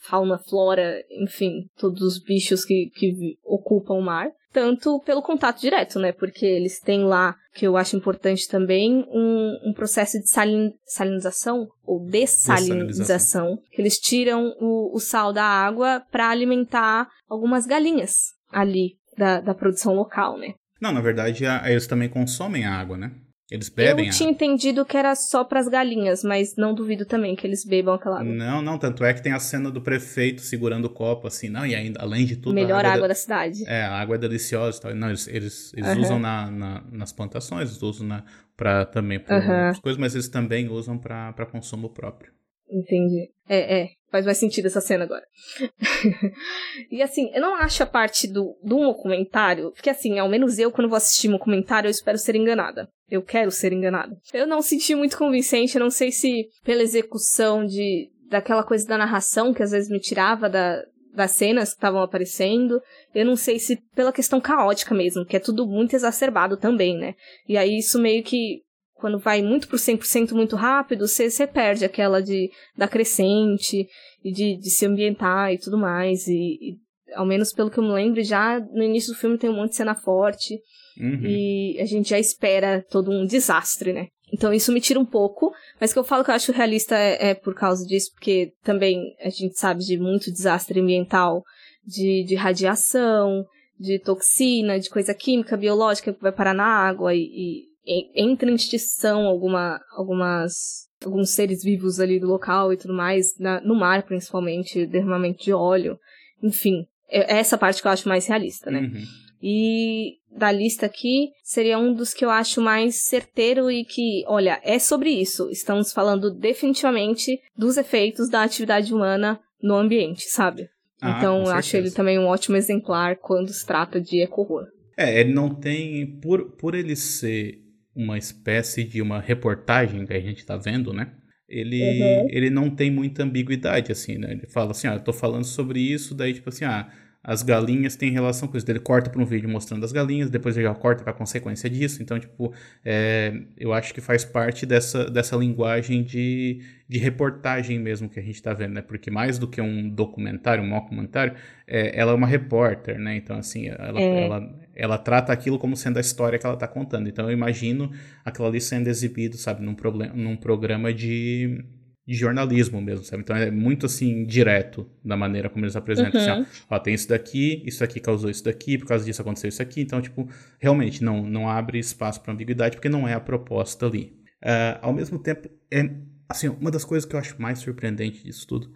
fauna, 0.00 0.38
flora, 0.38 1.02
enfim, 1.20 1.66
todos 1.76 2.00
os 2.00 2.22
bichos 2.22 2.64
que, 2.64 2.90
que 2.94 3.36
ocupam 3.44 3.94
o 3.94 4.02
mar, 4.02 4.30
tanto 4.52 5.00
pelo 5.04 5.20
contato 5.20 5.60
direto, 5.60 5.98
né? 5.98 6.12
Porque 6.12 6.46
eles 6.46 6.80
têm 6.80 7.04
lá, 7.04 7.36
que 7.54 7.66
eu 7.66 7.76
acho 7.76 7.96
importante 7.96 8.48
também, 8.48 9.04
um, 9.10 9.68
um 9.68 9.72
processo 9.74 10.18
de 10.18 10.30
salin, 10.30 10.70
salinização 10.86 11.66
ou 11.84 12.06
dessalinização, 12.06 12.86
dessalinização, 12.86 13.58
que 13.70 13.82
eles 13.82 13.98
tiram 13.98 14.54
o, 14.58 14.96
o 14.96 14.98
sal 14.98 15.32
da 15.32 15.44
água 15.44 16.02
para 16.10 16.30
alimentar 16.30 17.08
algumas 17.28 17.66
galinhas 17.66 18.32
ali 18.50 18.92
da, 19.18 19.40
da 19.40 19.54
produção 19.54 19.94
local, 19.94 20.38
né? 20.38 20.54
Não, 20.80 20.92
na 20.92 21.00
verdade, 21.00 21.44
eles 21.66 21.86
também 21.86 22.08
consomem 22.08 22.64
a 22.64 22.74
água, 22.74 22.96
né? 22.96 23.10
Eles 23.50 23.68
bebem 23.68 24.06
Eu 24.06 24.12
tinha 24.12 24.28
entendido 24.28 24.84
que 24.84 24.96
era 24.96 25.14
só 25.14 25.44
para 25.44 25.60
as 25.60 25.68
galinhas, 25.68 26.24
mas 26.24 26.56
não 26.56 26.74
duvido 26.74 27.06
também 27.06 27.36
que 27.36 27.46
eles 27.46 27.64
bebam 27.64 27.94
aquela 27.94 28.20
água. 28.20 28.32
Não, 28.32 28.60
não, 28.60 28.76
tanto 28.76 29.04
é 29.04 29.14
que 29.14 29.22
tem 29.22 29.32
a 29.32 29.38
cena 29.38 29.70
do 29.70 29.80
prefeito 29.80 30.40
segurando 30.40 30.86
o 30.86 30.90
copo, 30.90 31.28
assim, 31.28 31.48
não, 31.48 31.64
e 31.64 31.74
ainda, 31.74 32.00
além 32.00 32.26
de 32.26 32.36
tudo... 32.36 32.54
Melhor 32.54 32.80
água, 32.80 32.90
água 32.90 33.02
da... 33.02 33.08
da... 33.08 33.14
cidade. 33.14 33.64
É, 33.68 33.82
a 33.82 34.00
água 34.00 34.16
é 34.16 34.18
deliciosa, 34.18 34.80
tal. 34.80 34.94
não, 34.96 35.08
eles, 35.08 35.28
eles, 35.28 35.72
eles 35.74 35.90
uhum. 35.90 36.00
usam 36.00 36.18
na, 36.18 36.50
na, 36.50 36.84
nas 36.90 37.12
plantações, 37.12 37.70
eles 37.70 37.82
usam 37.82 38.06
na, 38.06 38.24
pra, 38.56 38.84
também 38.84 39.20
para 39.20 39.36
uhum. 39.36 39.80
coisas, 39.80 40.00
mas 40.00 40.14
eles 40.14 40.28
também 40.28 40.68
usam 40.68 40.98
para 40.98 41.46
consumo 41.46 41.88
próprio. 41.88 42.32
Entendi. 42.68 43.30
É, 43.48 43.82
é. 43.82 43.88
Faz 44.10 44.24
mais 44.24 44.38
sentido 44.38 44.66
essa 44.66 44.80
cena 44.80 45.04
agora. 45.04 45.24
e 46.90 47.02
assim, 47.02 47.30
eu 47.32 47.40
não 47.40 47.54
acho 47.56 47.82
a 47.82 47.86
parte 47.86 48.26
do, 48.26 48.56
do 48.62 48.78
documentário, 48.80 49.70
porque 49.72 49.90
assim, 49.90 50.18
ao 50.18 50.28
menos 50.28 50.58
eu, 50.58 50.72
quando 50.72 50.88
vou 50.88 50.96
assistir 50.96 51.28
um 51.28 51.32
documentário, 51.32 51.86
eu 51.86 51.92
espero 51.92 52.18
ser 52.18 52.34
enganada. 52.34 52.88
Eu 53.10 53.22
quero 53.22 53.50
ser 53.50 53.72
enganada. 53.72 54.16
Eu 54.32 54.46
não 54.46 54.60
senti 54.60 54.94
muito 54.94 55.16
convincente, 55.16 55.76
eu 55.76 55.80
não 55.80 55.90
sei 55.90 56.10
se 56.10 56.48
pela 56.64 56.82
execução 56.82 57.64
de 57.64 58.10
daquela 58.28 58.64
coisa 58.64 58.86
da 58.86 58.98
narração 58.98 59.54
que 59.54 59.62
às 59.62 59.70
vezes 59.70 59.88
me 59.88 60.00
tirava 60.00 60.48
da, 60.48 60.82
das 61.14 61.30
cenas 61.30 61.70
que 61.70 61.76
estavam 61.76 62.02
aparecendo. 62.02 62.80
Eu 63.14 63.24
não 63.24 63.36
sei 63.36 63.58
se 63.58 63.78
pela 63.94 64.12
questão 64.12 64.40
caótica 64.40 64.94
mesmo, 64.94 65.24
que 65.24 65.36
é 65.36 65.40
tudo 65.40 65.66
muito 65.66 65.94
exacerbado 65.94 66.56
também, 66.56 66.96
né? 66.96 67.14
E 67.48 67.56
aí 67.56 67.78
isso 67.78 67.98
meio 67.98 68.22
que 68.22 68.62
quando 68.94 69.18
vai 69.18 69.42
muito 69.42 69.68
pro 69.68 69.76
100% 69.76 70.32
muito 70.32 70.56
rápido, 70.56 71.06
você, 71.06 71.30
você 71.30 71.46
perde 71.46 71.84
aquela 71.84 72.22
de 72.22 72.50
da 72.76 72.88
crescente 72.88 73.86
e 74.24 74.32
de, 74.32 74.56
de 74.56 74.70
se 74.70 74.86
ambientar 74.86 75.52
e 75.52 75.58
tudo 75.58 75.78
mais. 75.78 76.26
E, 76.26 76.58
e, 76.60 76.76
ao 77.14 77.26
menos 77.26 77.52
pelo 77.52 77.70
que 77.70 77.78
eu 77.78 77.84
me 77.84 77.92
lembro, 77.92 78.22
já 78.22 78.58
no 78.58 78.82
início 78.82 79.12
do 79.12 79.18
filme 79.18 79.38
tem 79.38 79.50
um 79.50 79.56
monte 79.56 79.70
de 79.70 79.76
cena 79.76 79.94
forte. 79.94 80.58
Uhum. 80.98 81.26
E 81.26 81.78
a 81.80 81.84
gente 81.84 82.10
já 82.10 82.18
espera 82.18 82.84
todo 82.90 83.10
um 83.10 83.26
desastre, 83.26 83.92
né? 83.92 84.08
Então 84.32 84.52
isso 84.52 84.72
me 84.72 84.80
tira 84.80 84.98
um 84.98 85.04
pouco, 85.04 85.52
mas 85.80 85.92
que 85.92 85.98
eu 85.98 86.04
falo 86.04 86.24
que 86.24 86.30
eu 86.30 86.34
acho 86.34 86.52
realista 86.52 86.96
é, 86.96 87.30
é 87.30 87.34
por 87.34 87.54
causa 87.54 87.84
disso, 87.86 88.10
porque 88.12 88.52
também 88.64 89.14
a 89.20 89.30
gente 89.30 89.58
sabe 89.58 89.84
de 89.84 89.96
muito 89.96 90.32
desastre 90.32 90.80
ambiental, 90.80 91.44
de, 91.84 92.24
de 92.24 92.34
radiação, 92.34 93.44
de 93.78 93.98
toxina, 94.00 94.80
de 94.80 94.90
coisa 94.90 95.14
química, 95.14 95.56
biológica 95.56 96.12
que 96.12 96.20
vai 96.20 96.32
parar 96.32 96.54
na 96.54 96.66
água 96.66 97.14
e, 97.14 97.66
e 97.86 98.20
entra 98.20 98.50
em 98.50 98.54
extinção 98.54 99.26
alguma, 99.26 99.80
algumas 99.92 100.86
alguns 101.04 101.30
seres 101.30 101.62
vivos 101.62 102.00
ali 102.00 102.18
do 102.18 102.26
local 102.26 102.72
e 102.72 102.76
tudo 102.76 102.94
mais, 102.94 103.38
na, 103.38 103.60
no 103.60 103.74
mar 103.74 104.02
principalmente, 104.02 104.86
derramamento 104.86 105.44
de 105.44 105.52
óleo, 105.52 105.98
enfim, 106.42 106.86
é, 107.08 107.36
é 107.36 107.38
essa 107.38 107.58
parte 107.58 107.80
que 107.80 107.86
eu 107.86 107.92
acho 107.92 108.08
mais 108.08 108.26
realista, 108.26 108.70
né? 108.70 108.80
Uhum. 108.80 109.04
E 109.42 110.16
da 110.30 110.50
lista 110.50 110.86
aqui 110.86 111.30
seria 111.42 111.78
um 111.78 111.94
dos 111.94 112.12
que 112.12 112.24
eu 112.24 112.30
acho 112.30 112.60
mais 112.60 113.02
certeiro 113.02 113.70
e 113.70 113.84
que, 113.84 114.24
olha, 114.26 114.60
é 114.62 114.78
sobre 114.78 115.10
isso. 115.10 115.50
Estamos 115.50 115.92
falando 115.92 116.30
definitivamente 116.30 117.40
dos 117.56 117.76
efeitos 117.76 118.28
da 118.28 118.42
atividade 118.42 118.92
humana 118.92 119.40
no 119.62 119.76
ambiente, 119.76 120.24
sabe? 120.28 120.68
Ah, 121.00 121.16
então 121.18 121.44
eu 121.44 121.50
acho 121.50 121.76
ele 121.76 121.90
também 121.90 122.18
um 122.18 122.26
ótimo 122.26 122.56
exemplar 122.56 123.16
quando 123.16 123.52
se 123.52 123.66
trata 123.66 124.00
de 124.00 124.22
eco-horror. 124.22 124.66
É, 124.96 125.20
ele 125.20 125.32
não 125.32 125.54
tem. 125.54 126.18
Por, 126.20 126.52
por 126.52 126.74
ele 126.74 126.96
ser 126.96 127.60
uma 127.94 128.16
espécie 128.16 128.84
de 128.84 129.00
uma 129.00 129.20
reportagem 129.20 130.06
que 130.06 130.12
a 130.12 130.20
gente 130.20 130.38
está 130.38 130.56
vendo, 130.56 130.92
né? 130.92 131.12
Ele, 131.48 131.80
uhum. 131.80 132.28
ele 132.30 132.50
não 132.50 132.68
tem 132.68 132.90
muita 132.90 133.22
ambiguidade, 133.22 133.92
assim, 133.92 134.18
né? 134.18 134.32
Ele 134.32 134.46
fala 134.48 134.72
assim, 134.72 134.88
ah, 134.88 134.94
eu 134.94 135.04
tô 135.04 135.12
falando 135.12 135.44
sobre 135.44 135.80
isso, 135.80 136.14
daí 136.14 136.34
tipo 136.34 136.48
assim, 136.48 136.64
ah, 136.64 136.90
as 137.26 137.42
galinhas 137.42 137.96
têm 137.96 138.12
relação 138.12 138.46
com 138.46 138.56
isso. 138.56 138.70
Ele 138.70 138.78
corta 138.78 139.10
para 139.10 139.20
um 139.20 139.24
vídeo 139.24 139.48
mostrando 139.48 139.84
as 139.84 139.90
galinhas, 139.90 140.30
depois 140.30 140.56
ele 140.56 140.64
já 140.64 140.74
corta 140.76 141.02
para 141.02 141.10
a 141.10 141.14
consequência 141.14 141.68
disso. 141.68 142.00
Então, 142.00 142.20
tipo, 142.20 142.54
é, 142.84 143.36
eu 143.58 143.72
acho 143.72 143.92
que 143.92 144.00
faz 144.00 144.24
parte 144.24 144.64
dessa, 144.64 145.10
dessa 145.10 145.34
linguagem 145.34 146.04
de, 146.04 146.62
de 146.88 146.98
reportagem 146.98 147.80
mesmo 147.80 148.08
que 148.08 148.20
a 148.20 148.22
gente 148.22 148.36
está 148.36 148.54
vendo, 148.54 148.74
né? 148.74 148.80
Porque 148.80 149.10
mais 149.10 149.40
do 149.40 149.48
que 149.48 149.60
um 149.60 149.88
documentário, 149.88 150.62
um 150.62 150.70
documentário, 150.70 151.34
é, 151.66 151.98
ela 151.98 152.12
é 152.12 152.14
uma 152.14 152.28
repórter, 152.28 152.96
né? 152.96 153.16
Então, 153.16 153.38
assim, 153.38 153.66
ela, 153.70 153.98
é. 153.98 154.24
ela, 154.24 154.60
ela 154.72 154.98
trata 154.98 155.32
aquilo 155.32 155.58
como 155.58 155.76
sendo 155.76 155.96
a 155.96 156.00
história 156.00 156.38
que 156.38 156.46
ela 156.46 156.54
está 156.54 156.68
contando. 156.68 157.08
Então, 157.08 157.28
eu 157.28 157.32
imagino 157.32 157.90
aquilo 158.24 158.46
ali 158.46 158.60
sendo 158.60 158.86
exibido, 158.86 159.36
sabe, 159.36 159.64
num, 159.64 159.74
problema, 159.74 160.14
num 160.14 160.36
programa 160.36 160.94
de 160.94 161.64
de 162.06 162.14
jornalismo 162.14 162.80
mesmo, 162.80 163.04
sabe? 163.04 163.22
Então 163.22 163.34
é 163.34 163.50
muito 163.50 163.86
assim 163.86 164.24
direto 164.24 164.88
da 165.04 165.16
maneira 165.16 165.50
como 165.50 165.64
eles 165.64 165.74
apresentam. 165.74 166.20
Uhum. 166.20 166.42
Assim, 166.42 166.46
ó, 166.68 166.76
ó, 166.76 166.78
tem 166.78 166.94
isso 166.94 167.08
daqui, 167.08 167.62
isso 167.66 167.82
aqui 167.82 167.98
causou 167.98 168.30
isso 168.30 168.44
daqui, 168.44 168.78
por 168.78 168.86
causa 168.86 169.04
disso 169.04 169.20
aconteceu 169.20 169.48
isso 169.48 169.60
aqui. 169.60 169.80
Então, 169.80 170.00
tipo, 170.00 170.28
realmente 170.58 171.02
não, 171.02 171.22
não 171.22 171.48
abre 171.48 171.78
espaço 171.78 172.20
para 172.20 172.32
ambiguidade 172.32 172.76
porque 172.76 172.88
não 172.88 173.08
é 173.08 173.14
a 173.14 173.20
proposta 173.20 173.86
ali. 173.86 174.14
Uh, 174.42 174.78
ao 174.80 174.92
mesmo 174.92 175.18
tempo, 175.18 175.48
é 175.70 175.90
assim, 176.28 176.48
uma 176.48 176.70
das 176.70 176.84
coisas 176.84 177.08
que 177.08 177.16
eu 177.16 177.20
acho 177.20 177.40
mais 177.42 177.58
surpreendente 177.58 178.22
disso 178.22 178.46
tudo 178.46 178.72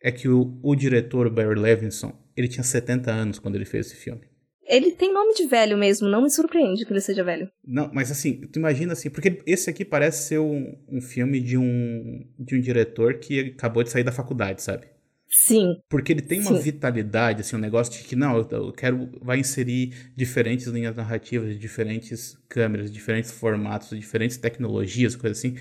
é 0.00 0.12
que 0.12 0.28
o, 0.28 0.58
o 0.62 0.76
diretor 0.76 1.28
Barry 1.28 1.58
Levinson, 1.58 2.16
ele 2.36 2.46
tinha 2.46 2.62
70 2.62 3.10
anos 3.10 3.38
quando 3.40 3.56
ele 3.56 3.64
fez 3.64 3.86
esse 3.86 3.96
filme. 3.96 4.22
Ele 4.68 4.90
tem 4.92 5.12
nome 5.12 5.34
de 5.34 5.46
velho 5.46 5.78
mesmo, 5.78 6.08
não 6.08 6.22
me 6.22 6.30
surpreende 6.30 6.84
que 6.84 6.92
ele 6.92 7.00
seja 7.00 7.24
velho. 7.24 7.50
Não, 7.66 7.90
mas 7.92 8.10
assim, 8.10 8.42
tu 8.52 8.58
imagina 8.58 8.92
assim, 8.92 9.08
porque 9.08 9.40
esse 9.46 9.70
aqui 9.70 9.84
parece 9.84 10.28
ser 10.28 10.38
um, 10.38 10.76
um 10.88 11.00
filme 11.00 11.40
de 11.40 11.56
um, 11.56 12.26
de 12.38 12.54
um 12.54 12.60
diretor 12.60 13.14
que 13.14 13.54
acabou 13.56 13.82
de 13.82 13.90
sair 13.90 14.04
da 14.04 14.12
faculdade, 14.12 14.62
sabe? 14.62 14.86
Sim. 15.28 15.76
Porque 15.88 16.12
ele 16.12 16.22
tem 16.22 16.40
uma 16.40 16.56
Sim. 16.56 16.62
vitalidade, 16.62 17.42
assim, 17.42 17.54
um 17.54 17.58
negócio 17.58 17.92
de 17.92 18.08
que, 18.08 18.16
não, 18.16 18.38
eu 18.50 18.72
quero, 18.72 19.10
vai 19.20 19.38
inserir 19.38 19.92
diferentes 20.16 20.66
linhas 20.66 20.96
narrativas, 20.96 21.58
diferentes 21.58 22.36
câmeras, 22.48 22.90
diferentes 22.90 23.30
formatos, 23.30 23.90
diferentes 23.90 24.38
tecnologias, 24.38 25.14
coisas 25.14 25.38
assim. 25.38 25.56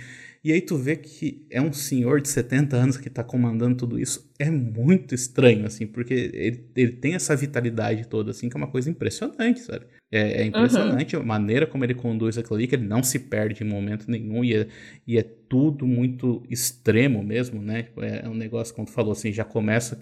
E 0.47 0.53
aí 0.53 0.61
tu 0.61 0.77
vê 0.77 0.95
que 0.95 1.45
é 1.51 1.61
um 1.61 1.73
senhor 1.73 2.21
de 2.21 2.29
70 2.29 2.77
anos 2.77 2.95
que 2.95 3.09
tá 3.09 3.21
comandando 3.21 3.75
tudo 3.75 3.99
isso. 3.99 4.31
É 4.39 4.49
muito 4.49 5.13
estranho, 5.13 5.65
assim, 5.65 5.85
porque 5.85 6.13
ele, 6.13 6.69
ele 6.73 6.91
tem 6.93 7.15
essa 7.15 7.35
vitalidade 7.35 8.07
toda, 8.07 8.31
assim, 8.31 8.47
que 8.47 8.55
é 8.55 8.57
uma 8.57 8.71
coisa 8.71 8.89
impressionante, 8.89 9.59
sabe? 9.59 9.87
É, 10.09 10.43
é 10.43 10.45
impressionante 10.45 11.17
uhum. 11.17 11.21
a 11.21 11.25
maneira 11.25 11.67
como 11.67 11.83
ele 11.83 11.93
conduz 11.93 12.37
aquilo 12.37 12.55
ali, 12.55 12.65
que 12.65 12.75
ele 12.75 12.87
não 12.87 13.03
se 13.03 13.19
perde 13.19 13.61
em 13.61 13.67
momento 13.67 14.09
nenhum 14.09 14.41
e 14.41 14.55
é, 14.55 14.67
e 15.05 15.17
é 15.17 15.23
tudo 15.23 15.85
muito 15.85 16.41
extremo 16.49 17.21
mesmo, 17.21 17.61
né? 17.61 17.89
É, 17.97 18.25
é 18.25 18.29
um 18.29 18.33
negócio, 18.33 18.73
como 18.73 18.87
tu 18.87 18.93
falou, 18.93 19.11
assim, 19.11 19.33
já 19.33 19.43
começa, 19.43 19.99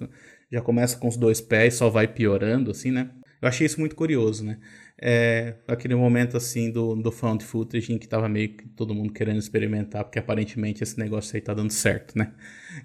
já 0.52 0.62
começa 0.62 0.96
com 1.00 1.08
os 1.08 1.18
dois 1.18 1.42
pés, 1.42 1.74
só 1.74 1.90
vai 1.90 2.08
piorando, 2.08 2.70
assim, 2.70 2.92
né? 2.92 3.10
Eu 3.42 3.48
achei 3.48 3.66
isso 3.66 3.80
muito 3.80 3.96
curioso, 3.96 4.46
né? 4.46 4.60
É, 5.02 5.56
aquele 5.68 5.94
momento 5.94 6.38
assim 6.38 6.72
do, 6.72 6.96
do 6.96 7.12
found 7.12 7.44
footage 7.44 7.92
em 7.92 7.98
que 7.98 8.08
tava 8.08 8.30
meio 8.30 8.50
que 8.56 8.68
todo 8.70 8.96
mundo 8.96 9.12
querendo 9.12 9.40
experimentar, 9.40 10.06
porque 10.06 10.18
aparentemente 10.18 10.84
esse 10.84 10.98
negócio 10.98 11.36
aí 11.36 11.42
tá 11.42 11.54
dando 11.54 11.72
certo, 11.72 12.18
né? 12.18 12.34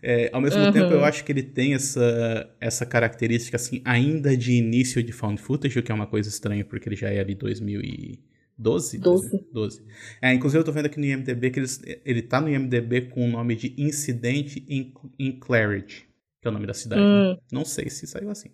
É, 0.02 0.28
ao 0.32 0.40
mesmo 0.40 0.60
uhum. 0.60 0.72
tempo, 0.72 0.92
eu 0.92 1.04
acho 1.04 1.24
que 1.24 1.30
ele 1.30 1.42
tem 1.42 1.74
essa, 1.74 2.50
essa 2.60 2.84
característica 2.84 3.56
assim, 3.56 3.80
ainda 3.84 4.36
de 4.36 4.52
início 4.52 5.02
de 5.02 5.12
found 5.12 5.40
footage, 5.40 5.78
o 5.78 5.82
que 5.82 5.92
é 5.92 5.94
uma 5.94 6.06
coisa 6.06 6.28
estranha, 6.28 6.64
porque 6.64 6.88
ele 6.88 6.96
já 6.96 7.10
é 7.10 7.20
ali 7.20 7.34
2012? 7.34 8.98
12. 8.98 9.46
12. 9.52 9.82
É, 10.20 10.34
inclusive 10.34 10.60
eu 10.60 10.64
tô 10.64 10.72
vendo 10.72 10.86
aqui 10.86 10.98
no 10.98 11.06
IMDB 11.06 11.50
que 11.50 11.60
ele, 11.60 11.68
ele 12.04 12.22
tá 12.22 12.40
no 12.40 12.48
IMDB 12.48 13.02
com 13.02 13.24
o 13.24 13.30
nome 13.30 13.54
de 13.54 13.72
Incident 13.78 14.56
in, 14.68 14.92
in 15.16 15.38
Claridge, 15.38 16.06
que 16.42 16.48
é 16.48 16.50
o 16.50 16.52
nome 16.52 16.66
da 16.66 16.74
cidade. 16.74 17.00
Né? 17.00 17.06
Hum. 17.06 17.30
Né? 17.34 17.38
Não 17.52 17.64
sei 17.64 17.88
se 17.88 18.04
saiu 18.06 18.30
assim. 18.30 18.50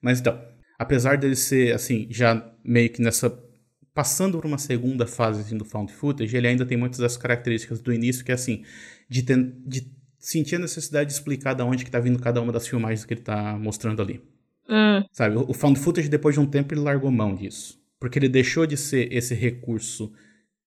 Mas 0.00 0.20
então, 0.20 0.40
apesar 0.82 1.16
dele 1.16 1.36
ser, 1.36 1.74
assim, 1.74 2.06
já 2.10 2.44
meio 2.64 2.90
que 2.90 3.00
nessa. 3.00 3.30
passando 3.94 4.38
por 4.38 4.46
uma 4.46 4.58
segunda 4.58 5.06
fase 5.06 5.40
assim, 5.40 5.56
do 5.56 5.64
Found 5.64 5.92
Footage, 5.92 6.36
ele 6.36 6.48
ainda 6.48 6.66
tem 6.66 6.76
muitas 6.76 6.98
das 6.98 7.16
características 7.16 7.80
do 7.80 7.92
início, 7.92 8.24
que 8.24 8.32
é 8.32 8.34
assim, 8.34 8.64
de, 9.08 9.22
ter, 9.22 9.38
de 9.64 9.86
sentir 10.18 10.56
a 10.56 10.58
necessidade 10.58 11.08
de 11.08 11.14
explicar 11.14 11.54
de 11.54 11.62
onde 11.62 11.84
que 11.84 11.90
tá 11.90 12.00
vindo 12.00 12.18
cada 12.18 12.40
uma 12.40 12.52
das 12.52 12.66
filmagens 12.66 13.04
que 13.04 13.14
ele 13.14 13.20
tá 13.20 13.56
mostrando 13.58 14.02
ali. 14.02 14.20
Hum. 14.68 15.04
Sabe, 15.12 15.36
o 15.36 15.54
Found 15.54 15.78
Footage, 15.78 16.08
depois 16.08 16.34
de 16.34 16.40
um 16.40 16.46
tempo, 16.46 16.74
ele 16.74 16.80
largou 16.80 17.10
mão 17.10 17.34
disso. 17.34 17.80
Porque 18.00 18.18
ele 18.18 18.28
deixou 18.28 18.66
de 18.66 18.76
ser 18.76 19.12
esse 19.12 19.34
recurso 19.34 20.12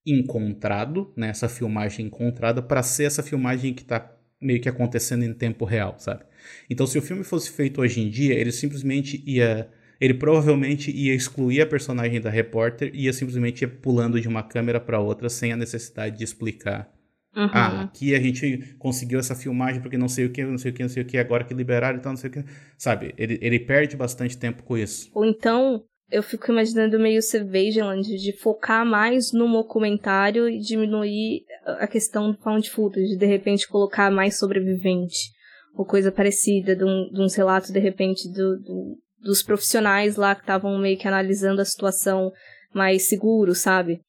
encontrado, 0.05 1.11
né, 1.17 1.29
essa 1.29 1.49
filmagem 1.49 2.05
encontrada, 2.05 2.61
para 2.61 2.81
ser 2.83 3.05
essa 3.05 3.23
filmagem 3.23 3.73
que 3.73 3.83
tá 3.83 4.15
meio 4.39 4.61
que 4.61 4.69
acontecendo 4.69 5.23
em 5.23 5.33
tempo 5.33 5.65
real, 5.65 5.95
sabe? 5.97 6.23
Então, 6.69 6.85
se 6.85 6.97
o 6.97 7.01
filme 7.01 7.23
fosse 7.23 7.49
feito 7.49 7.81
hoje 7.81 7.99
em 8.01 8.09
dia, 8.09 8.33
ele 8.35 8.51
simplesmente 8.51 9.21
ia 9.25 9.67
ele 9.99 10.13
provavelmente 10.13 10.91
ia 10.91 11.13
excluir 11.13 11.61
a 11.61 11.65
personagem 11.65 12.19
da 12.19 12.29
repórter 12.29 12.91
e 12.93 13.05
ia 13.05 13.13
simplesmente 13.13 13.63
ir 13.63 13.67
pulando 13.67 14.19
de 14.19 14.27
uma 14.27 14.43
câmera 14.43 14.79
para 14.79 14.99
outra 14.99 15.29
sem 15.29 15.51
a 15.51 15.57
necessidade 15.57 16.17
de 16.17 16.23
explicar. 16.23 16.91
Uhum. 17.35 17.49
Ah, 17.51 17.81
aqui 17.81 18.15
a 18.15 18.19
gente 18.19 18.75
conseguiu 18.79 19.19
essa 19.19 19.35
filmagem 19.35 19.81
porque 19.81 19.97
não 19.97 20.07
sei 20.07 20.25
o 20.25 20.31
que, 20.31 20.43
não 20.43 20.57
sei 20.57 20.71
o 20.71 20.73
que, 20.73 20.83
não 20.83 20.89
sei 20.89 21.03
o 21.03 21.05
que, 21.05 21.17
agora 21.17 21.43
que 21.43 21.53
liberaram, 21.53 21.97
então 21.97 22.13
não 22.13 22.17
sei 22.17 22.29
o 22.29 22.33
que. 22.33 22.45
Sabe, 22.77 23.13
ele, 23.17 23.37
ele 23.41 23.59
perde 23.59 23.97
bastante 23.97 24.37
tempo 24.37 24.63
com 24.63 24.77
isso. 24.77 25.11
Ou 25.13 25.25
então, 25.25 25.83
eu 26.09 26.23
fico 26.23 26.51
imaginando 26.51 26.99
meio 26.99 27.21
ser 27.21 27.43
Vigilant, 27.43 28.05
de 28.05 28.31
focar 28.37 28.85
mais 28.85 29.33
no 29.33 29.51
documentário 29.51 30.47
e 30.47 30.59
diminuir 30.59 31.43
a 31.65 31.87
questão 31.87 32.31
do 32.31 32.37
found 32.37 32.69
footage, 32.69 33.17
de 33.17 33.25
repente 33.25 33.67
colocar 33.67 34.09
mais 34.09 34.37
sobrevivente, 34.37 35.31
ou 35.75 35.85
coisa 35.85 36.11
parecida, 36.11 36.73
de, 36.73 36.85
um, 36.85 37.09
de 37.11 37.21
uns 37.21 37.35
relatos, 37.35 37.69
de 37.69 37.79
repente, 37.79 38.29
do, 38.29 38.59
do, 38.59 38.97
dos 39.25 39.41
profissionais 39.41 40.15
lá 40.15 40.35
que 40.35 40.41
estavam 40.41 40.77
meio 40.77 40.97
que 40.97 41.07
analisando 41.07 41.59
a 41.59 41.65
situação 41.65 42.31
mais 42.73 43.09
seguro, 43.09 43.55
sabe? 43.55 43.99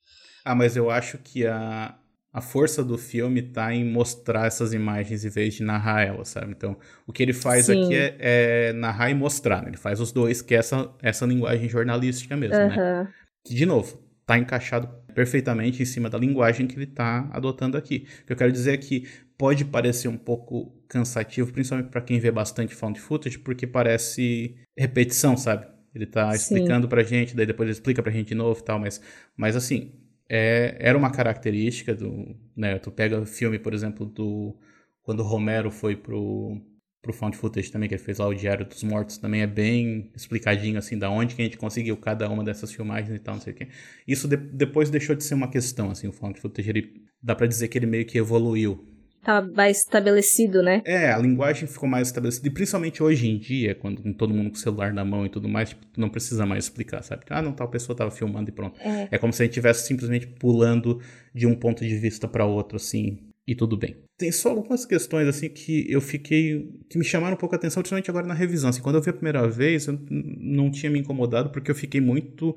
Ah, 0.45 0.55
mas 0.55 0.77
eu 0.77 0.91
acho 0.91 1.17
que 1.19 1.47
a, 1.47 1.97
a 2.33 2.41
força 2.43 2.85
do 2.85 2.99
filme 2.99 3.41
tá 3.41 3.73
em 3.73 3.85
mostrar 3.85 4.47
essas 4.47 4.75
imagens 4.75 5.25
em 5.25 5.31
vez 5.31 5.55
de 5.55 5.65
narrar 5.65 6.03
elas, 6.03 6.29
sabe? 6.29 6.53
Então, 6.53 6.77
o 7.07 7.13
que 7.13 7.23
ele 7.23 7.33
faz 7.33 7.67
Sim. 7.67 7.85
aqui 7.85 7.95
é, 7.95 8.17
é, 8.19 8.73
narrar 8.75 9.11
e 9.11 9.15
mostrar, 9.15 9.63
né? 9.63 9.71
Ele 9.71 9.79
faz 9.79 10.01
os 10.01 10.13
dois, 10.13 10.43
que 10.43 10.55
é 10.55 10.59
essa, 10.59 10.91
essa 11.03 11.25
linguagem 11.25 11.69
jornalística 11.69 12.37
mesmo, 12.37 12.57
uhum. 12.57 12.69
né? 12.69 13.09
Que, 13.45 13.55
de 13.55 13.65
novo, 13.65 13.99
tá 14.27 14.37
encaixado 14.37 14.89
perfeitamente 15.17 15.83
em 15.83 15.87
cima 15.87 16.11
da 16.11 16.19
linguagem 16.19 16.67
que 16.67 16.77
ele 16.77 16.85
tá 16.85 17.27
adotando 17.33 17.79
aqui. 17.79 18.07
O 18.23 18.27
que 18.27 18.33
eu 18.35 18.37
quero 18.37 18.53
dizer 18.53 18.75
é 18.75 18.77
que 18.77 19.09
pode 19.39 19.65
parecer 19.65 20.09
um 20.09 20.17
pouco 20.19 20.79
cansativo, 20.87 21.51
principalmente 21.51 21.89
para 21.89 22.03
quem 22.03 22.21
vê 22.21 22.31
bastante 22.31 22.75
found 22.75 23.01
footage, 23.01 23.39
porque 23.39 23.67
parece 23.67 24.55
repetição, 24.77 25.35
sabe? 25.35 25.67
Ele 25.95 26.05
tá 26.05 26.31
Sim. 26.33 26.37
explicando 26.37 26.87
pra 26.87 27.03
gente, 27.03 27.35
daí 27.35 27.47
depois 27.47 27.67
ele 27.67 27.73
explica 27.73 28.03
pra 28.03 28.13
gente 28.13 28.29
de 28.29 28.35
novo 28.35 28.61
e 28.61 28.63
tal, 28.63 28.79
mas, 28.79 29.01
mas 29.35 29.57
assim, 29.57 29.95
é, 30.29 30.77
era 30.79 30.99
uma 30.99 31.11
característica 31.11 31.95
do. 31.95 32.37
Né, 32.55 32.79
tu 32.79 32.91
pega 32.91 33.19
o 33.19 33.25
filme, 33.25 33.59
por 33.59 33.73
exemplo, 33.73 34.05
do. 34.05 34.55
Quando 35.01 35.21
o 35.21 35.27
Romero 35.27 35.71
foi 35.71 35.97
pro, 35.97 36.61
pro 37.07 37.15
Found 37.15 37.37
Footage 37.37 37.71
também, 37.71 37.89
que 37.89 37.95
ele 37.95 38.03
fez 38.03 38.19
lá 38.19 38.27
o 38.27 38.35
Diário 38.35 38.67
dos 38.67 38.83
Mortos, 38.83 39.17
também 39.17 39.43
é 39.43 39.47
bem 39.47 40.11
explicadinho, 40.15 40.79
assim, 40.79 40.99
da 40.99 41.09
onde 41.09 41.35
que 41.35 41.43
a 41.43 41.45
gente 41.45 41.57
conseguiu 41.57 41.97
cada 41.97 42.29
uma 42.29 42.45
dessas 42.45 42.73
filmagens 42.73 43.15
e 43.15 43.19
tal, 43.19 43.35
não 43.35 43.43
sei 43.43 43.53
o 43.53 43.57
quê. 43.57 43.69
Isso 44.07 44.29
de, 44.29 44.37
depois 44.37 44.91
deixou 44.91 45.15
de 45.15 45.25
ser 45.25 45.35
uma 45.35 45.49
questão, 45.49 45.91
assim, 45.91 46.09
o 46.09 46.13
Found 46.13 46.41
Footage, 46.41 46.69
ele, 46.69 46.93
dá 47.23 47.35
para 47.35 47.47
dizer 47.47 47.69
que 47.69 47.79
ele 47.79 47.87
meio 47.87 48.05
que 48.05 48.19
evoluiu 48.19 48.85
tá 49.27 49.43
mais 49.43 49.79
estabelecido, 49.79 50.63
né? 50.63 50.83
É, 50.85 51.11
a 51.11 51.19
linguagem 51.19 51.67
ficou 51.67 51.89
mais 51.89 52.07
estabelecida. 52.07 52.47
E 52.47 52.51
principalmente 52.51 53.03
hoje 53.03 53.29
em 53.29 53.37
dia, 53.37 53.75
quando 53.75 54.01
com 54.01 54.13
todo 54.13 54.33
mundo 54.33 54.51
com 54.51 54.57
o 54.57 54.59
celular 54.59 54.95
na 54.95 55.05
mão 55.05 55.27
e 55.27 55.29
tudo 55.29 55.49
mais, 55.49 55.71
tipo, 55.71 55.85
não 55.97 56.09
precisa 56.09 56.47
mais 56.47 56.67
explicar, 56.67 57.03
sabe? 57.03 57.25
Ah, 57.29 57.43
não, 57.43 57.53
tal 57.53 57.69
pessoa 57.69 57.97
tava 57.97 58.13
filmando 58.13 58.51
e 58.51 58.53
pronto. 58.53 58.79
É, 58.81 59.09
é 59.11 59.19
como 59.19 59.33
se 59.33 59.43
a 59.43 59.45
gente 59.45 59.51
estivesse 59.51 59.85
simplesmente 59.85 60.29
pulando 60.29 61.01
de 61.35 61.45
um 61.45 61.57
ponto 61.57 61.85
de 61.85 61.97
vista 61.97 62.29
para 62.29 62.47
outro, 62.47 62.77
assim, 62.77 63.19
e 63.47 63.55
tudo 63.55 63.77
bem. 63.77 63.97
Tem 64.19 64.33
só 64.33 64.51
algumas 64.51 64.85
questões, 64.85 65.29
assim, 65.29 65.49
que 65.49 65.91
eu 65.91 66.01
fiquei. 66.01 66.69
que 66.91 66.99
me 66.99 67.05
chamaram 67.05 67.35
um 67.35 67.39
pouco 67.39 67.55
a 67.55 67.59
atenção, 67.59 67.83
principalmente 67.83 68.11
agora 68.11 68.27
na 68.27 68.35
revisão. 68.35 68.71
Assim, 68.71 68.83
quando 68.83 68.97
eu 68.97 69.03
vi 69.03 69.11
a 69.11 69.13
primeira 69.13 69.47
vez, 69.49 69.87
eu 69.87 69.99
não 70.11 70.71
tinha 70.71 70.91
me 70.91 70.99
incomodado, 70.99 71.51
porque 71.51 71.71
eu 71.71 71.75
fiquei 71.75 72.01
muito. 72.01 72.57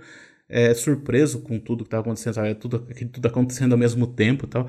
É, 0.52 0.74
surpreso 0.74 1.42
com 1.42 1.60
tudo 1.60 1.84
que 1.84 1.90
estava 1.90 2.02
acontecendo, 2.02 2.34
sabe? 2.34 2.56
Tudo, 2.56 2.80
tudo 3.14 3.26
acontecendo 3.28 3.74
ao 3.74 3.78
mesmo 3.78 4.08
tempo 4.08 4.48
e 4.48 4.50
tal. 4.50 4.68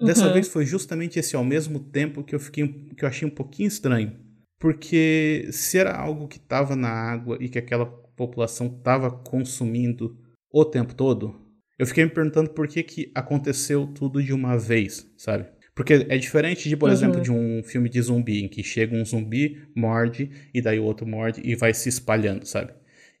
Dessa 0.00 0.26
uhum. 0.26 0.32
vez 0.32 0.48
foi 0.48 0.64
justamente 0.64 1.18
esse 1.18 1.36
ao 1.36 1.44
mesmo 1.44 1.80
tempo 1.80 2.24
que 2.24 2.34
eu 2.34 2.40
fiquei 2.40 2.66
que 2.96 3.04
eu 3.04 3.08
achei 3.08 3.28
um 3.28 3.30
pouquinho 3.30 3.68
estranho. 3.68 4.16
Porque 4.58 5.48
se 5.52 5.76
era 5.76 5.94
algo 5.94 6.28
que 6.28 6.38
estava 6.38 6.74
na 6.74 6.88
água 6.88 7.36
e 7.40 7.48
que 7.50 7.58
aquela 7.58 7.84
população 7.84 8.68
estava 8.68 9.10
consumindo 9.10 10.16
o 10.50 10.64
tempo 10.64 10.94
todo, 10.94 11.38
eu 11.78 11.86
fiquei 11.86 12.04
me 12.04 12.10
perguntando 12.10 12.50
por 12.50 12.66
que, 12.66 12.82
que 12.82 13.12
aconteceu 13.14 13.86
tudo 13.86 14.22
de 14.22 14.32
uma 14.32 14.56
vez, 14.56 15.06
sabe? 15.16 15.46
Porque 15.78 16.06
é 16.08 16.18
diferente 16.18 16.68
de, 16.68 16.76
por 16.76 16.88
uhum. 16.88 16.92
exemplo, 16.92 17.20
de 17.20 17.30
um 17.30 17.62
filme 17.62 17.88
de 17.88 18.02
zumbi, 18.02 18.42
em 18.42 18.48
que 18.48 18.64
chega 18.64 18.96
um 18.96 19.04
zumbi, 19.04 19.62
morde, 19.76 20.28
e 20.52 20.60
daí 20.60 20.80
o 20.80 20.82
outro 20.82 21.06
morde 21.06 21.40
e 21.44 21.54
vai 21.54 21.72
se 21.72 21.88
espalhando, 21.88 22.44
sabe? 22.46 22.72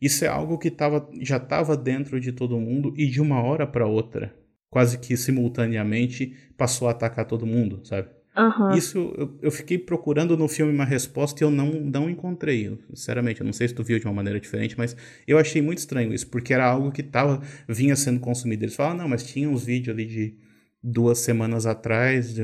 Isso 0.02 0.24
é 0.24 0.28
algo 0.28 0.58
que 0.58 0.68
tava, 0.68 1.08
já 1.20 1.36
estava 1.36 1.76
dentro 1.76 2.18
de 2.18 2.32
todo 2.32 2.58
mundo 2.58 2.92
e 2.96 3.06
de 3.06 3.20
uma 3.20 3.40
hora 3.40 3.64
para 3.64 3.86
outra 3.86 4.34
quase 4.68 4.98
que 4.98 5.16
simultaneamente 5.16 6.34
passou 6.56 6.88
a 6.88 6.90
atacar 6.90 7.26
todo 7.26 7.46
mundo, 7.46 7.80
sabe? 7.84 8.08
Uhum. 8.36 8.72
Isso 8.72 9.14
eu, 9.16 9.38
eu, 9.40 9.50
fiquei 9.52 9.78
procurando 9.78 10.36
no 10.36 10.48
filme 10.48 10.72
uma 10.72 10.84
resposta 10.84 11.40
e 11.40 11.46
eu 11.46 11.52
não, 11.52 11.70
não 11.74 12.10
encontrei. 12.10 12.76
Sinceramente, 12.92 13.40
eu 13.40 13.46
não 13.46 13.52
sei 13.52 13.68
se 13.68 13.74
tu 13.74 13.84
viu 13.84 14.00
de 14.00 14.04
uma 14.04 14.14
maneira 14.14 14.40
diferente, 14.40 14.74
mas 14.76 14.96
eu 15.28 15.38
achei 15.38 15.62
muito 15.62 15.78
estranho 15.78 16.12
isso, 16.12 16.26
porque 16.26 16.52
era 16.52 16.66
algo 16.66 16.90
que 16.90 17.04
tava, 17.04 17.40
vinha 17.68 17.94
sendo 17.94 18.18
consumido. 18.18 18.64
Eles 18.64 18.74
falam, 18.74 18.96
não, 18.96 19.08
mas 19.08 19.22
tinha 19.22 19.48
uns 19.48 19.64
vídeos 19.64 19.94
ali 19.94 20.06
de 20.06 20.47
duas 20.82 21.18
semanas 21.18 21.66
atrás 21.66 22.34
de, 22.34 22.42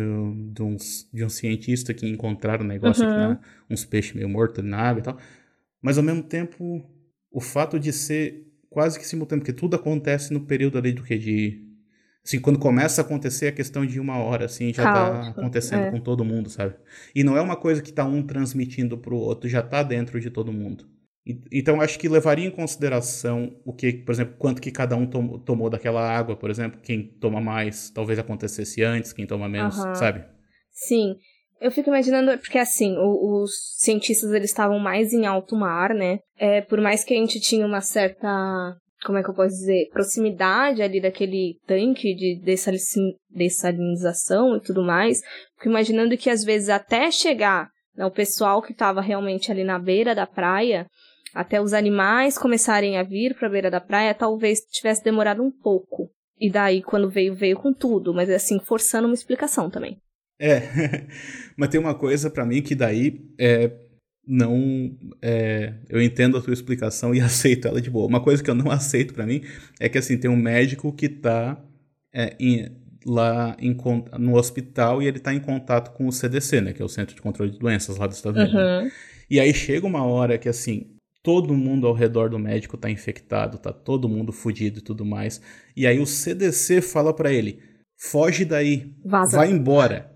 de, 0.53 0.63
uns, 0.63 1.09
de 1.13 1.25
um 1.25 1.29
cientista 1.29 1.95
que 1.95 2.09
encontraram 2.09 2.65
um 2.65 2.69
negócio 2.69 3.05
uhum. 3.05 3.11
aqui 3.11 3.19
na, 3.19 3.41
uns 3.71 3.85
peixes 3.85 4.15
meio 4.15 4.29
mortos 4.29 4.65
na 4.65 4.79
água 4.79 5.01
e 5.01 5.03
tal. 5.03 5.19
Mas 5.81 5.99
ao 5.99 6.05
mesmo 6.05 6.23
tempo, 6.23 6.85
o 7.31 7.41
fato 7.41 7.79
de 7.79 7.93
ser 7.93 8.47
quase 8.69 8.99
que 8.99 9.07
simultâneo, 9.07 9.43
porque 9.43 9.53
tudo 9.53 9.77
acontece 9.77 10.33
no 10.33 10.41
período 10.41 10.79
ali 10.79 10.93
do 10.93 11.03
que? 11.03 11.17
De 11.17 11.65
Assim, 12.25 12.41
quando 12.41 12.59
começa 12.59 13.03
a 13.03 13.05
acontecer 13.05 13.49
a 13.49 13.53
questão 13.53 13.85
de 13.85 14.01
uma 14.01 14.17
hora, 14.17 14.47
assim, 14.47 14.73
já 14.73 14.83
tá 14.83 15.29
acontecendo 15.29 15.83
é. 15.83 15.91
com 15.91 16.01
todo 16.01 16.25
mundo, 16.25 16.49
sabe? 16.49 16.75
E 17.15 17.23
não 17.23 17.37
é 17.37 17.41
uma 17.43 17.55
coisa 17.55 17.83
que 17.83 17.93
tá 17.93 18.03
um 18.07 18.23
transmitindo 18.23 18.97
pro 18.97 19.15
outro, 19.15 19.47
já 19.47 19.63
tá 19.63 19.83
dentro 19.83 20.19
de 20.19 20.31
todo 20.31 20.51
mundo. 20.51 20.89
Então, 21.51 21.81
acho 21.81 21.99
que 21.99 22.09
levaria 22.09 22.47
em 22.47 22.51
consideração 22.51 23.57
o 23.65 23.73
que, 23.73 23.93
por 23.93 24.13
exemplo, 24.13 24.35
quanto 24.39 24.61
que 24.61 24.71
cada 24.71 24.95
um 24.95 25.07
tom, 25.07 25.39
tomou 25.39 25.71
daquela 25.71 26.03
água, 26.03 26.37
por 26.37 26.51
exemplo, 26.51 26.81
quem 26.83 27.03
toma 27.19 27.41
mais, 27.41 27.89
talvez 27.91 28.19
acontecesse 28.19 28.83
antes, 28.83 29.13
quem 29.13 29.27
toma 29.27 29.49
menos, 29.49 29.79
uhum. 29.79 29.95
sabe? 29.95 30.25
Sim. 30.71 31.17
Eu 31.61 31.71
fico 31.71 31.89
imaginando, 31.89 32.37
porque 32.39 32.59
assim, 32.59 32.95
o, 32.99 33.43
os 33.43 33.53
cientistas 33.79 34.33
eles 34.33 34.51
estavam 34.51 34.79
mais 34.79 35.15
em 35.15 35.25
alto 35.25 35.57
mar, 35.57 35.95
né? 35.95 36.19
É, 36.37 36.61
por 36.61 36.79
mais 36.79 37.03
que 37.03 37.15
a 37.15 37.17
gente 37.17 37.41
tinha 37.41 37.65
uma 37.65 37.81
certa 37.81 38.77
como 39.05 39.19
é 39.19 39.23
que 39.23 39.29
eu 39.29 39.35
posso 39.35 39.55
dizer, 39.55 39.91
proximidade 39.93 40.83
ali 40.83 41.01
daquele 41.01 41.59
tanque 41.67 42.15
de 42.15 42.41
dessalinização 43.31 44.57
e 44.57 44.63
tudo 44.63 44.83
mais, 44.83 45.21
fico 45.57 45.69
imaginando 45.69 46.17
que 46.17 46.31
às 46.31 46.43
vezes 46.43 46.71
até 46.71 47.11
chegar 47.11 47.69
né, 47.95 48.05
o 48.05 48.11
pessoal 48.11 48.63
que 48.63 48.73
estava 48.73 49.01
realmente 49.01 49.53
ali 49.53 49.63
na 49.63 49.79
beira 49.79 50.15
da 50.15 50.27
praia, 50.27 50.87
até 51.35 51.61
os 51.61 51.73
animais 51.73 52.39
começarem 52.39 52.97
a 52.97 53.03
vir 53.03 53.35
para 53.35 53.49
a 53.49 53.51
beira 53.51 53.71
da 53.71 53.81
praia, 53.81 54.15
talvez 54.15 54.61
tivesse 54.61 55.03
demorado 55.03 55.43
um 55.43 55.51
pouco. 55.51 56.11
E 56.39 56.51
daí, 56.51 56.83
quando 56.83 57.11
veio, 57.11 57.35
veio 57.35 57.57
com 57.57 57.73
tudo, 57.73 58.15
mas 58.15 58.31
assim, 58.31 58.61
forçando 58.61 59.07
uma 59.07 59.15
explicação 59.15 59.69
também. 59.69 59.99
É, 60.39 60.61
mas 61.57 61.69
tem 61.69 61.81
uma 61.81 61.95
coisa 61.95 62.31
para 62.31 62.45
mim 62.45 62.63
que 62.63 62.75
daí 62.75 63.21
é, 63.39 63.73
não. 64.27 64.97
É, 65.23 65.75
eu 65.89 66.01
entendo 66.03 66.37
a 66.37 66.43
tua 66.43 66.53
explicação 66.53 67.15
e 67.15 67.21
aceito 67.23 67.69
ela 67.69 67.81
de 67.81 67.91
boa. 67.91 68.07
Uma 68.07 68.23
coisa 68.23 68.43
que 68.43 68.51
eu 68.51 68.55
não 68.55 68.71
aceito 68.71 69.15
para 69.15 69.27
mim 69.27 69.43
é 69.81 69.89
que 69.89 69.99
assim 69.99 70.17
tem 70.17 70.31
um 70.31 70.37
médico 70.37 70.93
que 70.93 71.09
tá 71.09 71.61
é, 72.13 72.37
em, 72.39 72.69
lá 73.07 73.57
em, 73.59 73.77
no 74.19 74.37
hospital 74.37 75.03
e 75.03 75.07
ele 75.07 75.19
tá 75.19 75.33
em 75.33 75.41
contato 75.41 75.93
com 75.93 76.07
o 76.07 76.13
CDC, 76.13 76.61
né? 76.61 76.73
Que 76.73 76.83
é 76.83 76.85
o 76.85 76.89
Centro 76.89 77.15
de 77.15 77.23
Controle 77.23 77.53
de 77.53 77.59
Doenças 77.59 77.97
lá 77.97 78.07
dos 78.07 78.17
Estados 78.17 78.41
Unidos. 78.41 78.61
Uhum. 78.61 78.91
E 79.31 79.41
aí 79.41 79.53
chega 79.55 79.87
uma 79.87 80.05
hora 80.05 80.39
que 80.39 80.49
assim. 80.49 80.94
Todo 81.25 81.55
mundo 81.55 81.87
ao 81.87 81.95
redor 81.95 82.29
do 82.29 82.39
médico 82.39 82.77
tá 82.77 82.91
infectado, 82.91 83.59
tá 83.59 83.73
todo 83.73 84.09
mundo 84.09 84.31
fudido 84.31 84.79
e 84.79 84.83
tudo 84.83 85.05
mais. 85.05 85.41
E 85.75 85.87
aí 85.87 85.99
o 85.99 86.07
CDC 86.07 86.83
fala 86.83 87.13
para 87.13 87.33
ele: 87.33 87.59
foge 87.97 88.45
daí, 88.45 88.95
Vaza. 89.05 89.39
vai 89.39 89.51
embora 89.51 90.15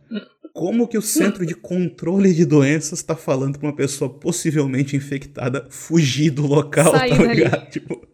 como 0.52 0.88
que 0.88 0.98
o 0.98 1.02
Centro 1.02 1.46
de 1.46 1.54
Controle 1.54 2.34
de 2.34 2.44
Doenças 2.44 3.00
tá 3.00 3.14
falando 3.14 3.58
pra 3.58 3.68
uma 3.68 3.76
pessoa 3.76 4.12
possivelmente 4.12 4.96
infectada 4.96 5.66
fugir 5.70 6.30
do 6.30 6.46
local, 6.46 6.90
Sair 6.90 7.16
tá 7.16 7.22
ligado? 7.22 7.70
Tipo, 7.70 8.06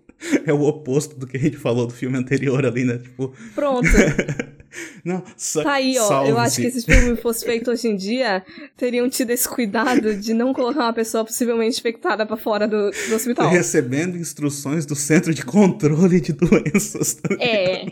é 0.47 0.53
o 0.53 0.61
oposto 0.63 1.19
do 1.19 1.27
que 1.27 1.37
a 1.37 1.41
gente 1.41 1.57
falou 1.57 1.87
do 1.87 1.93
filme 1.93 2.19
anterior 2.19 2.65
ali, 2.65 2.85
né? 2.85 2.99
Tipo... 2.99 3.35
Pronto. 3.55 3.89
Não, 5.05 5.22
tá 5.62 5.72
aí, 5.72 5.99
ó. 5.99 6.27
Eu 6.27 6.39
acho 6.39 6.57
que 6.57 6.70
se 6.70 6.79
esse 6.79 6.87
filme 6.87 7.16
fosse 7.16 7.45
feito 7.45 7.70
hoje 7.70 7.89
em 7.89 7.97
dia, 7.97 8.45
teriam 8.77 9.09
tido 9.09 9.31
esse 9.31 9.49
cuidado 9.49 10.14
de 10.16 10.35
não 10.35 10.53
colocar 10.53 10.81
uma 10.81 10.93
pessoa 10.93 11.25
possivelmente 11.25 11.79
infectada 11.79 12.27
para 12.27 12.37
fora 12.37 12.66
do, 12.66 12.91
do 12.91 13.14
hospital. 13.14 13.51
Recebendo 13.51 14.16
instruções 14.16 14.87
do 14.87 14.95
Centro 14.95 15.35
de 15.35 15.45
Controle 15.45 16.20
de 16.20 16.33
Doenças. 16.33 17.14
Tá 17.14 17.35
é, 17.39 17.87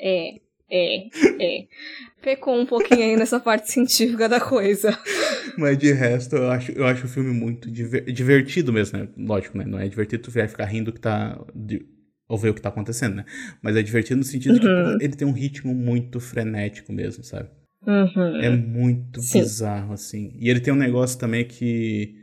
é, 0.00 0.36
é, 0.70 1.08
é 1.40 1.66
pecou 2.26 2.58
um 2.58 2.66
pouquinho 2.66 3.04
aí 3.04 3.16
nessa 3.16 3.38
parte 3.38 3.70
científica 3.70 4.28
da 4.28 4.40
coisa. 4.40 4.98
Mas 5.56 5.78
de 5.78 5.92
resto, 5.92 6.34
eu 6.34 6.50
acho, 6.50 6.72
eu 6.72 6.84
acho 6.84 7.06
o 7.06 7.08
filme 7.08 7.32
muito 7.32 7.70
diver, 7.70 8.04
divertido 8.12 8.72
mesmo, 8.72 8.98
né? 8.98 9.08
Lógico, 9.16 9.56
né? 9.56 9.64
Não 9.64 9.78
é 9.78 9.86
divertido 9.86 10.24
tu 10.24 10.32
ficar 10.32 10.64
rindo 10.64 10.92
que 10.92 11.00
tá. 11.00 11.38
De, 11.54 11.86
ou 12.28 12.36
ver 12.36 12.50
o 12.50 12.54
que 12.54 12.60
tá 12.60 12.68
acontecendo, 12.68 13.16
né? 13.16 13.24
Mas 13.62 13.76
é 13.76 13.82
divertido 13.82 14.18
no 14.18 14.24
sentido 14.24 14.54
uhum. 14.54 14.60
de 14.92 14.98
que 14.98 15.04
ele 15.04 15.16
tem 15.16 15.26
um 15.26 15.32
ritmo 15.32 15.74
muito 15.74 16.18
frenético 16.20 16.92
mesmo, 16.92 17.22
sabe? 17.22 17.48
Uhum. 17.86 18.40
É 18.40 18.50
muito 18.50 19.22
Sim. 19.22 19.40
bizarro, 19.40 19.92
assim. 19.92 20.32
E 20.38 20.50
ele 20.50 20.60
tem 20.60 20.74
um 20.74 20.76
negócio 20.76 21.18
também 21.18 21.44
que. 21.44 22.16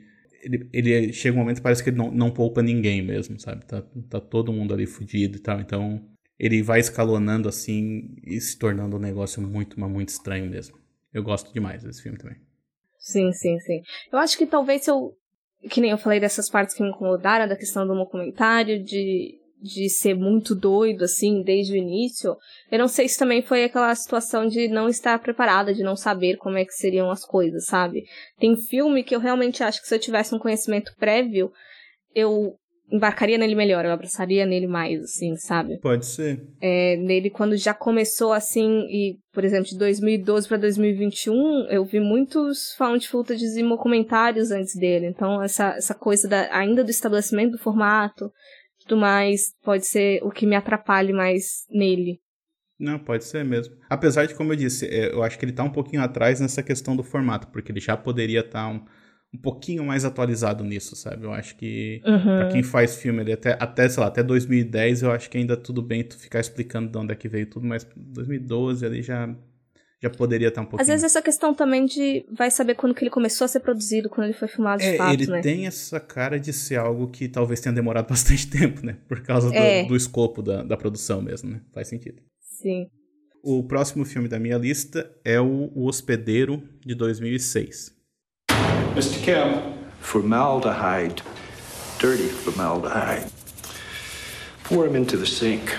Ele, 0.44 0.70
ele 0.74 1.14
chega 1.14 1.38
um 1.38 1.40
momento 1.40 1.58
que 1.58 1.64
parece 1.64 1.82
que 1.82 1.90
ele 1.90 1.98
não, 1.98 2.12
não 2.12 2.30
poupa 2.30 2.62
ninguém 2.62 3.02
mesmo, 3.02 3.40
sabe? 3.40 3.66
Tá, 3.66 3.82
tá 4.10 4.20
todo 4.20 4.52
mundo 4.52 4.74
ali 4.74 4.86
fudido 4.86 5.38
e 5.38 5.40
tal. 5.40 5.62
Então 5.62 6.06
ele 6.38 6.62
vai 6.62 6.82
escalonando 6.82 7.48
assim 7.48 8.16
e 8.26 8.42
se 8.42 8.60
tornando 8.60 8.98
um 8.98 9.00
negócio 9.00 9.42
muito, 9.42 9.80
mas 9.80 9.90
muito 9.90 10.10
estranho 10.10 10.50
mesmo. 10.50 10.78
Eu 11.14 11.24
gosto 11.24 11.54
demais 11.54 11.82
desse 11.82 12.04
filme 12.04 12.18
também. 12.18 12.36
Sim, 12.98 13.32
sim, 13.32 13.58
sim. 13.60 13.82
Eu 14.12 14.20
acho 14.20 14.38
que 14.38 14.46
talvez 14.46 14.84
se 14.84 14.92
eu. 14.92 15.16
Que 15.70 15.80
nem 15.80 15.92
eu 15.92 15.98
falei 15.98 16.20
dessas 16.20 16.50
partes 16.50 16.76
que 16.76 16.84
me 16.84 16.90
incomodaram, 16.90 17.48
da 17.48 17.56
questão 17.56 17.88
do 17.88 17.96
documentário, 17.96 18.84
de 18.84 19.40
de 19.64 19.90
ser 19.90 20.14
muito 20.14 20.54
doido, 20.54 21.06
assim, 21.06 21.42
desde 21.42 21.74
o 21.74 21.78
início, 21.78 22.36
eu 22.70 22.78
não 22.78 22.90
sei 22.90 23.08
se 23.08 23.18
também 23.18 23.42
foi 23.42 23.64
aquela 23.64 23.96
situação 23.96 24.46
de 24.46 24.68
não 24.68 24.90
estar 24.90 25.18
preparada, 25.20 25.74
de 25.74 25.84
não 25.84 25.96
saber 25.96 26.36
como 26.36 26.58
é 26.58 26.66
que 26.66 26.74
seriam 26.74 27.10
as 27.10 27.26
coisas, 27.26 27.66
sabe? 27.66 28.04
Tem 28.38 28.58
filme 28.58 29.04
que 29.04 29.16
eu 29.16 29.22
realmente 29.22 29.64
acho 29.64 29.82
que 29.82 29.88
se 29.88 29.96
eu 29.96 30.00
tivesse 30.00 30.36
um 30.36 30.40
conhecimento 30.40 30.94
prévio, 31.00 31.50
eu 32.14 32.56
embarcaria 32.92 33.38
nele 33.38 33.56
melhor, 33.56 33.86
eu 33.86 33.92
abraçaria 33.92 34.46
nele 34.46 34.68
mais, 34.68 35.02
assim, 35.02 35.36
sabe? 35.38 35.80
Pode 35.80 36.06
ser. 36.06 36.40
É, 36.62 36.98
nele, 36.98 37.30
quando 37.30 37.56
já 37.56 37.74
começou 37.74 38.34
assim, 38.34 38.82
e, 38.90 39.18
por 39.34 39.44
exemplo, 39.44 39.66
de 39.66 39.78
2012 39.78 40.48
para 40.48 40.58
2021, 40.58 41.68
eu 41.70 41.86
vi 41.86 42.00
muitos 42.00 42.74
found 42.78 43.08
footage 43.08 43.46
e 43.46 43.78
comentários 43.78 44.52
antes 44.52 44.76
dele. 44.76 45.08
Então, 45.08 45.42
essa, 45.42 45.70
essa 45.70 45.96
coisa 45.96 46.28
da, 46.28 46.56
ainda 46.56 46.84
do 46.84 46.92
estabelecimento 46.92 47.54
do 47.54 47.58
formato, 47.58 48.30
tudo 48.84 49.00
mais, 49.00 49.54
pode 49.64 49.86
ser 49.86 50.22
o 50.24 50.32
que 50.32 50.46
me 50.46 50.56
atrapalhe 50.56 51.14
mais 51.14 51.66
nele. 51.70 52.20
Não, 52.80 53.00
pode 53.00 53.24
ser 53.24 53.46
mesmo. 53.46 53.76
Apesar 53.90 54.26
de, 54.26 54.36
como 54.36 54.52
eu 54.52 54.56
disse, 54.56 54.86
é, 54.88 55.14
eu 55.14 55.24
acho 55.24 55.38
que 55.38 55.46
ele 55.46 55.54
tá 55.54 55.64
um 55.64 55.72
pouquinho 55.72 56.02
atrás 56.02 56.40
nessa 56.40 56.62
questão 56.62 56.96
do 56.96 57.04
formato, 57.04 57.48
porque 57.48 57.72
ele 57.72 57.80
já 57.80 57.96
poderia 57.96 58.42
estar 58.42 58.64
tá 58.64 58.68
um, 58.68 58.84
um 59.34 59.38
pouquinho 59.38 59.86
mais 59.86 60.04
atualizado 60.04 60.64
nisso, 60.64 60.96
sabe? 60.96 61.24
Eu 61.26 61.32
acho 61.32 61.56
que 61.56 62.02
uhum. 62.06 62.24
pra 62.24 62.50
quem 62.50 62.62
faz 62.62 62.98
filme 62.98 63.22
ali 63.22 63.32
até, 63.32 63.58
até, 63.60 63.88
sei 63.88 64.02
lá, 64.02 64.08
até 64.08 64.22
2010, 64.22 65.04
eu 65.04 65.12
acho 65.12 65.30
que 65.30 65.38
ainda 65.38 65.56
tudo 65.56 65.82
bem 65.82 66.04
tu 66.04 66.18
ficar 66.18 66.40
explicando 66.40 66.92
de 66.92 66.98
onde 66.98 67.14
é 67.14 67.16
que 67.16 67.30
veio 67.30 67.50
tudo, 67.50 67.66
mas 67.66 67.88
2012 67.96 68.86
ali 68.86 69.02
já 69.02 69.34
já 70.04 70.10
poderia 70.10 70.50
estar 70.50 70.62
um 70.62 70.66
pouquinho. 70.66 70.82
Às 70.82 70.88
vezes 70.88 71.06
essa 71.06 71.22
questão 71.22 71.54
também 71.54 71.86
de 71.86 72.26
vai 72.30 72.52
saber 72.52 72.76
quando 72.76 72.94
que 72.94 73.04
ele 73.04 73.10
começou 73.10 73.46
a 73.46 73.48
ser 73.48 73.62
produzido, 73.62 74.10
quando 74.10 74.26
ele 74.26 74.34
foi 74.34 74.50
filmado 74.50 74.82
de 74.82 74.90
é, 74.90 74.98
fato, 74.98 75.14
ele 75.14 75.28
né? 75.28 75.42
tem 75.42 75.66
essa 75.66 75.98
cara 75.98 76.38
de 76.38 76.52
ser 76.52 76.76
algo 76.76 77.08
que 77.08 77.30
talvez 77.30 77.62
tenha 77.62 77.74
demorado 77.74 78.08
bastante 78.10 78.48
tempo, 78.48 78.86
né? 78.86 78.98
Por 79.08 79.22
causa 79.22 79.50
do, 79.50 79.56
é. 79.56 79.86
do 79.86 79.96
escopo 79.96 80.42
da, 80.42 80.62
da 80.62 80.76
produção 80.76 81.22
mesmo, 81.22 81.50
né? 81.50 81.62
Faz 81.74 81.88
sentido. 81.88 82.22
Sim. 82.42 82.88
O 83.42 83.64
próximo 83.64 84.04
filme 84.04 84.28
da 84.28 84.40
minha 84.40 84.58
lista 84.58 85.10
é 85.24 85.40
o, 85.40 85.72
o 85.74 85.86
Hospedeiro, 85.86 86.62
de 86.86 86.94
2006. 86.96 87.94
Mr. 88.96 89.20
Kemp. 89.24 89.74
Formaldehyde. 90.02 91.24
Dirty 91.98 92.28
formaldehyde. 92.28 93.32
Pour 94.66 94.86
him 94.86 94.98
into 94.98 95.18
the 95.18 95.26
sink. 95.26 95.72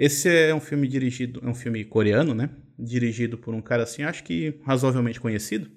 Esse 0.00 0.30
é 0.30 0.54
um 0.54 0.60
filme 0.60 0.88
dirigido, 0.88 1.42
é 1.44 1.46
um 1.46 1.54
filme 1.54 1.84
coreano, 1.84 2.34
né? 2.34 2.48
Dirigido 2.78 3.36
por 3.36 3.52
um 3.52 3.60
cara 3.60 3.82
assim, 3.82 4.02
acho 4.02 4.24
que 4.24 4.58
razoavelmente 4.64 5.20
conhecido, 5.20 5.70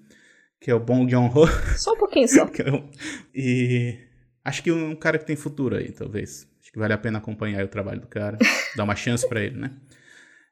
que 0.61 0.71
é 0.71 0.73
o 0.73 0.79
Bong 0.79 1.11
Joon-ho. 1.11 1.45
Só 1.75 1.91
um 1.91 1.97
pouquinho 1.97 2.29
só. 2.29 2.47
É 2.55 2.81
e 3.35 3.97
acho 4.45 4.63
que 4.63 4.69
é 4.69 4.73
um 4.73 4.95
cara 4.95 5.19
que 5.19 5.25
tem 5.25 5.35
futuro 5.35 5.75
aí, 5.75 5.91
talvez. 5.91 6.47
Acho 6.61 6.71
que 6.71 6.79
vale 6.79 6.93
a 6.93 6.97
pena 6.97 7.17
acompanhar 7.17 7.65
o 7.65 7.67
trabalho 7.67 7.99
do 7.99 8.07
cara, 8.07 8.37
dar 8.77 8.85
uma 8.85 8.95
chance 8.95 9.27
para 9.27 9.43
ele, 9.43 9.57
né? 9.57 9.71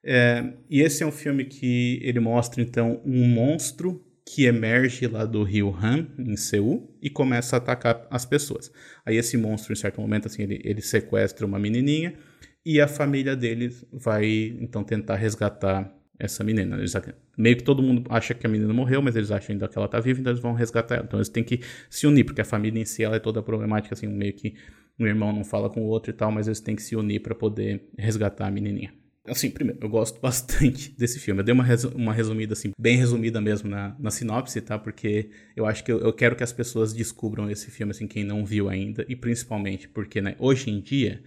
É, 0.04 0.52
e 0.70 0.82
esse 0.82 1.02
é 1.02 1.06
um 1.06 1.12
filme 1.12 1.46
que 1.46 1.98
ele 2.04 2.20
mostra 2.20 2.62
então 2.62 3.02
um 3.06 3.26
monstro 3.26 4.06
que 4.26 4.44
emerge 4.44 5.08
lá 5.08 5.24
do 5.24 5.44
rio 5.44 5.74
Han, 5.82 6.10
em 6.20 6.36
Seul, 6.36 6.94
e 7.02 7.10
começa 7.10 7.56
a 7.56 7.58
atacar 7.58 8.06
as 8.12 8.26
pessoas. 8.26 8.70
Aí 9.06 9.16
esse 9.16 9.38
monstro, 9.38 9.72
em 9.72 9.78
certo 9.78 10.02
momento, 10.02 10.28
assim, 10.28 10.44
ele, 10.44 10.60
ele 10.62 10.82
sequestra 10.82 11.46
uma 11.46 11.58
menininha 11.58 12.18
e 12.66 12.80
a 12.80 12.88
família 12.88 13.36
deles 13.36 13.86
vai 13.92 14.56
então 14.60 14.84
tentar 14.84 15.16
resgatar 15.16 15.94
essa 16.20 16.44
menina. 16.44 16.78
Eles, 16.78 16.94
meio 17.38 17.58
que 17.58 17.64
todo 17.64 17.82
mundo 17.82 18.04
acha 18.10 18.34
que 18.34 18.46
a 18.46 18.50
menina 18.50 18.72
morreu, 18.74 19.02
mas 19.02 19.16
eles 19.16 19.32
acham 19.32 19.54
ainda 19.54 19.68
que 19.68 19.78
ela 19.78 19.88
tá 19.88 20.00
viva, 20.00 20.20
então 20.20 20.32
eles 20.32 20.42
vão 20.42 20.54
resgatar 20.54 20.96
ela. 20.96 21.06
Então 21.06 21.18
eles 21.20 21.30
têm 21.30 21.44
que 21.44 21.62
se 21.90 22.06
unir, 22.06 22.24
porque 22.24 22.42
a 22.42 22.46
família 22.46 22.80
em 22.80 22.86
si 22.86 23.04
ela 23.04 23.16
é 23.16 23.20
toda 23.20 23.42
problemática, 23.42 23.96
assim, 23.96 24.08
meio 24.08 24.34
que 24.34 24.56
um 25.00 25.08
irmão 25.08 25.34
não 25.34 25.44
fala 25.44 25.70
com 25.70 25.82
o 25.82 25.86
outro 25.86 26.12
e 26.12 26.14
tal, 26.14 26.32
mas 26.32 26.48
eles 26.48 26.60
têm 26.60 26.76
que 26.76 26.84
se 26.84 26.96
unir 26.96 27.22
para 27.22 27.34
poder 27.34 27.90
resgatar 27.98 28.48
a 28.48 28.52
menininha. 28.52 28.94
Assim, 29.26 29.52
primeiro, 29.52 29.80
eu 29.82 29.90
gosto 29.90 30.20
bastante 30.22 30.92
desse 30.92 31.20
filme. 31.20 31.42
Eu 31.42 31.44
dei 31.44 31.54
uma, 31.54 31.64
resu 31.64 31.90
uma 31.90 32.14
resumida, 32.14 32.54
assim, 32.54 32.72
bem 32.78 32.98
resumida 32.98 33.42
mesmo 33.42 33.70
na, 33.70 33.96
na 34.00 34.12
sinopse, 34.12 34.62
tá? 34.62 34.78
Porque 34.78 35.30
eu 35.56 35.66
acho 35.66 35.84
que 35.84 35.92
eu, 35.92 36.00
eu, 36.00 36.14
quero 36.14 36.36
que 36.36 36.44
as 36.44 36.54
pessoas 36.54 36.94
descubram 36.94 37.50
esse 37.50 37.72
filme, 37.72 37.92
assim, 37.92 38.08
quem 38.08 38.24
não 38.24 38.46
viu 38.46 38.70
ainda. 38.70 39.06
E 39.08 39.16
principalmente 39.16 39.88
porque, 39.88 40.22
né, 40.22 40.36
hoje 40.40 40.70
em 40.70 40.80
dia, 40.80 41.22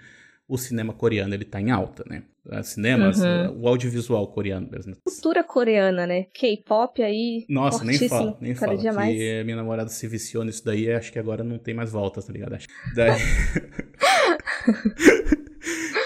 o 0.47 0.59
cinema 0.59 0.93
coreano 0.93 1.35
ele 1.35 1.45
tá 1.45 1.61
em 1.61 1.71
alta, 1.71 2.05
né? 2.09 2.25
Cinemas, 2.63 3.19
uhum. 3.21 3.63
o 3.63 3.69
audiovisual 3.69 4.27
coreano 4.29 4.69
mesmo. 4.71 4.95
Cultura 5.03 5.43
coreana, 5.43 6.07
né? 6.07 6.25
K-pop 6.35 7.03
aí. 7.03 7.47
Nossa, 7.49 7.83
nem 7.85 7.97
fala, 8.09 8.37
nem 8.41 8.55
fala. 8.55 8.77
Que 8.77 8.93
mais. 8.93 9.17
minha 9.45 9.57
namorada 9.57 9.89
se 9.89 10.07
viciou 10.07 10.45
nisso 10.45 10.63
daí, 10.63 10.93
acho 10.93 11.11
que 11.11 11.19
agora 11.19 11.43
não 11.43 11.59
tem 11.59 11.73
mais 11.73 11.91
volta, 11.91 12.21
tá 12.21 12.33
ligado? 12.33 12.59
Daí... 12.95 13.13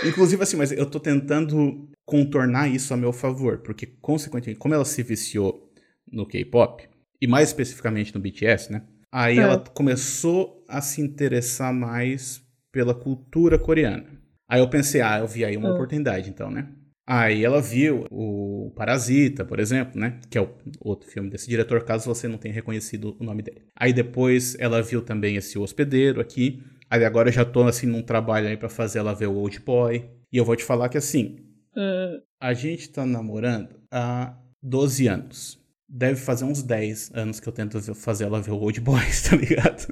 Inclusive, 0.06 0.40
assim, 0.40 0.56
mas 0.56 0.70
eu 0.70 0.86
tô 0.86 1.00
tentando 1.00 1.88
contornar 2.04 2.68
isso 2.68 2.94
a 2.94 2.96
meu 2.96 3.12
favor, 3.12 3.58
porque, 3.58 3.86
consequentemente, 3.86 4.60
como 4.60 4.74
ela 4.74 4.84
se 4.84 5.02
viciou 5.02 5.72
no 6.10 6.24
K-pop, 6.24 6.88
e 7.20 7.26
mais 7.26 7.48
especificamente 7.48 8.14
no 8.14 8.20
BTS, 8.20 8.72
né? 8.72 8.82
Aí 9.10 9.38
é. 9.38 9.42
ela 9.42 9.58
começou 9.58 10.64
a 10.68 10.80
se 10.80 11.00
interessar 11.00 11.72
mais 11.74 12.42
pela 12.70 12.94
cultura 12.94 13.58
coreana. 13.58 14.17
Aí 14.48 14.60
eu 14.60 14.68
pensei, 14.68 15.02
ah, 15.02 15.18
eu 15.18 15.26
vi 15.26 15.44
aí 15.44 15.56
uma 15.56 15.68
ah. 15.68 15.72
oportunidade, 15.72 16.30
então, 16.30 16.50
né? 16.50 16.68
Aí 17.06 17.42
ela 17.42 17.60
viu 17.62 18.06
o 18.10 18.70
Parasita, 18.76 19.42
por 19.42 19.58
exemplo, 19.58 19.98
né? 19.98 20.20
Que 20.28 20.36
é 20.36 20.42
o 20.42 20.50
outro 20.80 21.10
filme 21.10 21.30
desse 21.30 21.48
diretor, 21.48 21.82
caso 21.82 22.04
você 22.04 22.28
não 22.28 22.36
tenha 22.36 22.54
reconhecido 22.54 23.16
o 23.18 23.24
nome 23.24 23.42
dele. 23.42 23.62
Aí 23.74 23.94
depois 23.94 24.54
ela 24.58 24.82
viu 24.82 25.00
também 25.00 25.36
esse 25.36 25.58
Hospedeiro 25.58 26.20
aqui. 26.20 26.62
Aí 26.90 27.04
agora 27.04 27.28
eu 27.28 27.32
já 27.32 27.46
tô, 27.46 27.62
assim, 27.62 27.86
num 27.86 28.02
trabalho 28.02 28.48
aí 28.48 28.58
pra 28.58 28.68
fazer 28.68 28.98
ela 28.98 29.14
ver 29.14 29.26
o 29.26 29.36
Old 29.36 29.58
Boy. 29.60 30.04
E 30.30 30.36
eu 30.36 30.44
vou 30.44 30.54
te 30.54 30.64
falar 30.64 30.90
que, 30.90 30.98
assim, 30.98 31.38
uh. 31.74 32.22
a 32.38 32.52
gente 32.52 32.90
tá 32.90 33.06
namorando 33.06 33.80
há 33.90 34.36
12 34.62 35.06
anos. 35.06 35.58
Deve 35.88 36.20
fazer 36.20 36.44
uns 36.44 36.62
10 36.62 37.12
anos 37.14 37.40
que 37.40 37.48
eu 37.48 37.52
tento 37.54 37.80
fazer 37.94 38.24
ela 38.24 38.42
ver 38.42 38.50
o 38.50 38.58
Old 38.58 38.80
Boy, 38.82 39.00
tá 39.28 39.34
ligado? 39.34 39.86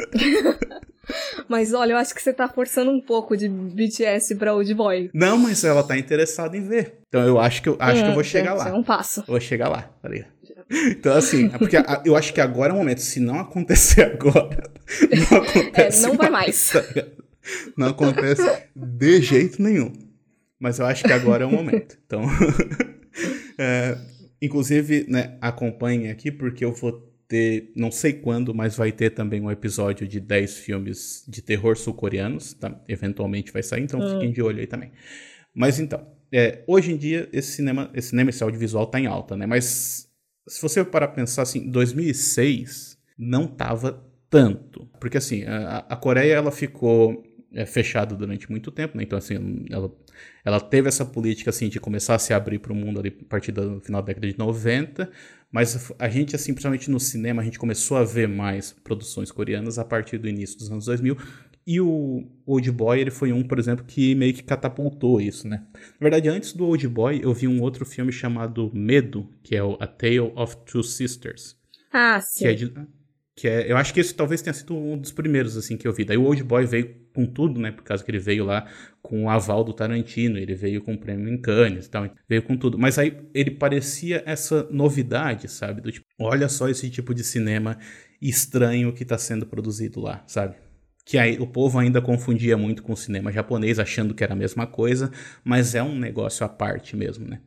Mas 1.49 1.73
olha, 1.73 1.93
eu 1.93 1.97
acho 1.97 2.15
que 2.15 2.23
você 2.23 2.33
tá 2.33 2.49
forçando 2.49 2.91
um 2.91 3.01
pouco 3.01 3.37
de 3.37 3.49
BTS 3.49 4.35
pra 4.37 4.55
Old 4.55 4.73
Boy. 4.75 5.11
Não, 5.13 5.37
mas 5.37 5.65
ela 5.65 5.83
tá 5.83 5.97
interessada 5.97 6.57
em 6.57 6.67
ver. 6.67 6.99
Então 7.09 7.23
eu 7.23 7.39
acho 7.39 7.63
que 7.63 7.69
eu, 7.69 7.77
acho 7.79 8.01
é, 8.01 8.03
que 8.03 8.09
eu 8.11 8.15
vou 8.15 8.25
chegar 8.25 8.55
lá. 8.55 8.69
É 8.69 8.73
um 8.73 8.83
passo. 8.83 9.21
Eu 9.21 9.27
vou 9.27 9.41
chegar 9.41 9.69
lá, 9.69 9.91
ligado? 10.09 10.37
Então, 10.69 11.15
assim, 11.15 11.47
é 11.53 11.59
porque 11.59 11.77
eu 12.05 12.17
acho 12.17 12.33
que 12.33 12.41
agora 12.41 12.73
é 12.73 12.75
o 12.75 12.79
momento. 12.79 13.01
Se 13.01 13.21
não 13.21 13.39
acontecer 13.39 14.03
agora, 14.13 14.71
não 15.31 15.39
acontece. 15.39 16.05
É, 16.05 16.09
não 16.09 16.17
vai 16.17 16.31
mais. 16.31 16.73
mais 16.73 16.95
tá 16.95 17.05
não 17.77 17.89
acontece 17.89 18.43
de 18.75 19.21
jeito 19.21 19.63
nenhum. 19.63 19.93
Mas 20.59 20.79
eu 20.79 20.87
acho 20.87 21.05
que 21.05 21.13
agora 21.13 21.45
é 21.45 21.47
o 21.47 21.51
momento. 21.51 21.97
Então, 22.07 22.23
é, 23.59 23.97
inclusive, 24.41 25.07
né, 25.09 25.37
acompanhem 25.41 26.11
aqui, 26.11 26.31
porque 26.31 26.65
eu 26.65 26.73
vou 26.73 27.07
ter, 27.29 27.73
não 27.75 27.91
sei 27.91 28.13
quando, 28.13 28.55
mas 28.55 28.77
vai 28.77 28.93
ter 28.93 29.11
também 29.11 29.41
um 29.41 29.51
episódio 29.51 30.07
de 30.07 30.21
10 30.21 30.59
filmes 30.59 31.25
de 31.29 31.43
terror 31.43 31.77
sul-coreanos, 31.77 32.55
tá? 32.55 32.81
Eventualmente 32.89 33.53
vai 33.53 33.63
sair, 33.63 33.83
então 33.83 34.01
fiquem 34.01 34.33
de 34.33 34.43
olho 34.43 34.61
aí 34.61 34.67
também. 34.67 34.93
Mas 35.55 35.81
então, 35.81 36.07
é, 36.33 36.63
hoje 36.67 36.93
em 36.93 36.97
dia 36.97 37.29
esse 37.33 37.53
cinema, 37.53 37.91
esse 37.95 38.11
cinema, 38.11 38.31
esse 38.31 38.43
audiovisual 38.43 38.87
tá 38.87 39.01
em 39.01 39.07
alta, 39.07 39.37
né? 39.37 39.47
Mas 39.47 40.09
se 40.47 40.63
você 40.63 40.85
parar 40.85 41.09
pensar 41.09 41.43
assim, 41.43 41.69
2006 41.71 42.99
não 43.19 43.47
tava 43.47 44.05
tanto, 44.31 44.87
porque 45.01 45.17
assim, 45.17 45.45
a, 45.45 45.79
a 45.89 45.97
Coreia 45.97 46.35
ela 46.35 46.53
ficou 46.53 47.25
é, 47.53 47.65
fechada 47.65 48.15
durante 48.15 48.51
muito 48.51 48.71
tempo, 48.71 48.97
né? 48.97 49.03
Então 49.03 49.19
assim, 49.19 49.65
ela, 49.71 49.91
ela 50.45 50.61
teve 50.61 50.89
essa 50.89 51.05
política 51.05 51.51
assim 51.51 51.69
de 51.69 51.81
começar 51.81 52.15
a 52.15 52.19
se 52.19 52.33
abrir 52.33 52.59
para 52.59 52.73
o 52.73 52.77
mundo 52.77 53.01
ali 53.01 53.17
a 53.21 53.25
partir 53.29 53.51
do 53.51 53.81
final 53.81 54.03
da 54.03 54.07
década 54.07 54.31
de 54.31 54.39
90, 54.39 55.11
mas 55.51 55.93
a 55.99 56.09
gente, 56.09 56.35
assim, 56.35 56.53
principalmente 56.53 56.91
no 56.91 57.01
cinema, 57.01 57.41
a 57.41 57.45
gente 57.45 57.59
começou 57.59 57.97
a 57.97 58.05
ver 58.05 58.29
mais 58.29 58.73
produções 58.85 59.31
coreanas 59.31 59.79
a 59.79 59.85
partir 59.85 60.19
do 60.19 60.29
início 60.29 60.59
dos 60.59 60.71
anos 60.71 60.87
2000. 60.87 61.17
E 61.67 61.81
o 61.81 62.25
Old 62.47 62.71
Boy, 62.71 63.01
ele 63.01 63.11
foi 63.11 63.33
um, 63.33 63.43
por 63.43 63.59
exemplo, 63.59 63.85
que 63.85 64.15
meio 64.15 64.33
que 64.33 64.43
catapultou 64.43 65.21
isso, 65.21 65.49
né? 65.49 65.67
Na 65.75 66.05
verdade, 66.05 66.29
antes 66.29 66.53
do 66.53 66.65
Old 66.65 66.87
Boy, 66.87 67.21
eu 67.23 67.35
vi 67.35 67.49
um 67.49 67.61
outro 67.61 67.85
filme 67.85 68.13
chamado 68.13 68.71
Medo, 68.73 69.29
que 69.43 69.57
é 69.57 69.63
o 69.63 69.77
A 69.81 69.87
Tale 69.87 70.33
of 70.37 70.57
Two 70.65 70.85
Sisters. 70.85 71.57
Ah, 71.93 72.21
sim. 72.21 72.45
Que 72.45 72.47
é 72.47 72.55
de, 72.55 72.73
que 73.37 73.47
é, 73.47 73.71
eu 73.71 73.77
acho 73.77 73.93
que 73.93 74.01
esse 74.01 74.15
talvez 74.15 74.41
tenha 74.41 74.55
sido 74.55 74.75
um 74.75 74.97
dos 74.97 75.13
primeiros, 75.13 75.59
assim, 75.59 75.77
que 75.77 75.87
eu 75.87 75.93
vi. 75.93 76.07
Daí 76.07 76.17
o 76.17 76.25
Old 76.25 76.43
Boy 76.43 76.65
veio 76.65 76.97
com 77.15 77.27
tudo, 77.27 77.61
né? 77.61 77.71
Por 77.71 77.85
causa 77.85 78.03
que 78.03 78.11
ele 78.11 78.19
veio 78.19 78.47
lá 78.47 78.67
com 79.03 79.25
o 79.25 79.31
aval 79.31 79.63
do 79.63 79.75
Tarantino, 79.75 80.39
ele 80.39 80.55
veio 80.55 80.83
com 80.83 80.95
o 80.95 80.99
prêmio 80.99 81.29
em 81.29 81.39
Cannes 81.39 81.85
e 81.85 81.91
tal, 81.91 82.11
veio 82.27 82.43
com 82.43 82.57
tudo. 82.57 82.79
Mas 82.79 82.99
aí 82.99 83.15
ele 83.35 83.51
parecia 83.51 84.23
essa 84.25 84.67
novidade, 84.71 85.49
sabe? 85.49 85.83
Do 85.83 85.93
tipo, 85.93 86.07
olha 86.19 86.49
só 86.49 86.67
esse 86.69 86.89
tipo 86.89 87.15
de 87.15 87.23
cinema 87.23 87.79
estranho 88.23 88.93
que 88.95 89.03
está 89.03 89.19
sendo 89.19 89.47
produzido 89.47 90.01
lá, 90.01 90.25
sabe? 90.27 90.57
Que 91.07 91.17
aí 91.17 91.39
o 91.39 91.47
povo 91.47 91.79
ainda 91.79 92.03
confundia 92.03 92.57
muito 92.59 92.83
com 92.83 92.93
o 92.93 92.97
cinema 92.97 93.31
japonês, 93.31 93.79
achando 93.79 94.13
que 94.13 94.25
era 94.25 94.33
a 94.33 94.37
mesma 94.37 94.67
coisa, 94.67 95.13
mas 95.45 95.77
é 95.77 95.83
um 95.83 95.97
negócio 95.97 96.45
à 96.45 96.49
parte 96.49 96.97
mesmo, 96.97 97.29
né? 97.29 97.39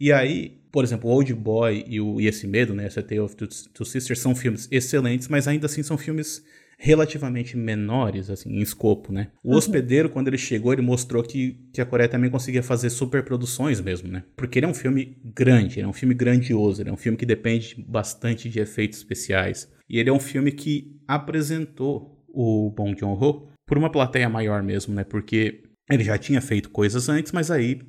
E 0.00 0.12
aí, 0.12 0.58
por 0.72 0.82
exemplo, 0.82 1.08
Old 1.08 1.32
Boy 1.32 1.84
e, 1.86 2.00
o, 2.00 2.20
e 2.20 2.26
esse 2.26 2.44
Medo, 2.48 2.74
né, 2.74 2.86
essa 2.86 3.00
Tale 3.00 3.20
of 3.20 3.36
Two, 3.36 3.46
Two 3.72 3.86
Sisters, 3.86 4.18
são 4.18 4.34
filmes 4.34 4.66
excelentes, 4.68 5.28
mas 5.28 5.46
ainda 5.46 5.66
assim 5.66 5.80
são 5.80 5.96
filmes 5.96 6.44
relativamente 6.76 7.56
menores, 7.56 8.28
assim, 8.28 8.50
em 8.50 8.60
escopo, 8.60 9.12
né? 9.12 9.28
O 9.44 9.52
uhum. 9.52 9.58
Hospedeiro, 9.58 10.08
quando 10.08 10.26
ele 10.26 10.36
chegou, 10.36 10.72
ele 10.72 10.82
mostrou 10.82 11.22
que, 11.22 11.56
que 11.72 11.80
a 11.80 11.86
Coreia 11.86 12.08
também 12.08 12.28
conseguia 12.28 12.64
fazer 12.64 12.90
superproduções 12.90 13.80
mesmo, 13.80 14.10
né? 14.10 14.24
Porque 14.36 14.58
ele 14.58 14.66
é 14.66 14.68
um 14.68 14.74
filme 14.74 15.16
grande, 15.24 15.78
ele 15.78 15.86
é 15.86 15.88
um 15.88 15.92
filme 15.92 16.16
grandioso, 16.16 16.82
ele 16.82 16.90
é 16.90 16.92
um 16.92 16.96
filme 16.96 17.16
que 17.16 17.24
depende 17.24 17.76
bastante 17.86 18.48
de 18.48 18.58
efeitos 18.58 18.98
especiais. 18.98 19.72
E 19.88 20.00
ele 20.00 20.10
é 20.10 20.12
um 20.12 20.18
filme 20.18 20.50
que 20.50 20.98
apresentou 21.06 22.13
o 22.34 22.70
Bong 22.70 22.98
Joon-ho 22.98 23.48
por 23.66 23.78
uma 23.78 23.90
plateia 23.90 24.28
maior 24.28 24.62
mesmo, 24.62 24.94
né? 24.94 25.04
Porque 25.04 25.62
ele 25.88 26.04
já 26.04 26.18
tinha 26.18 26.40
feito 26.40 26.70
coisas 26.70 27.08
antes, 27.08 27.32
mas 27.32 27.50
aí 27.50 27.80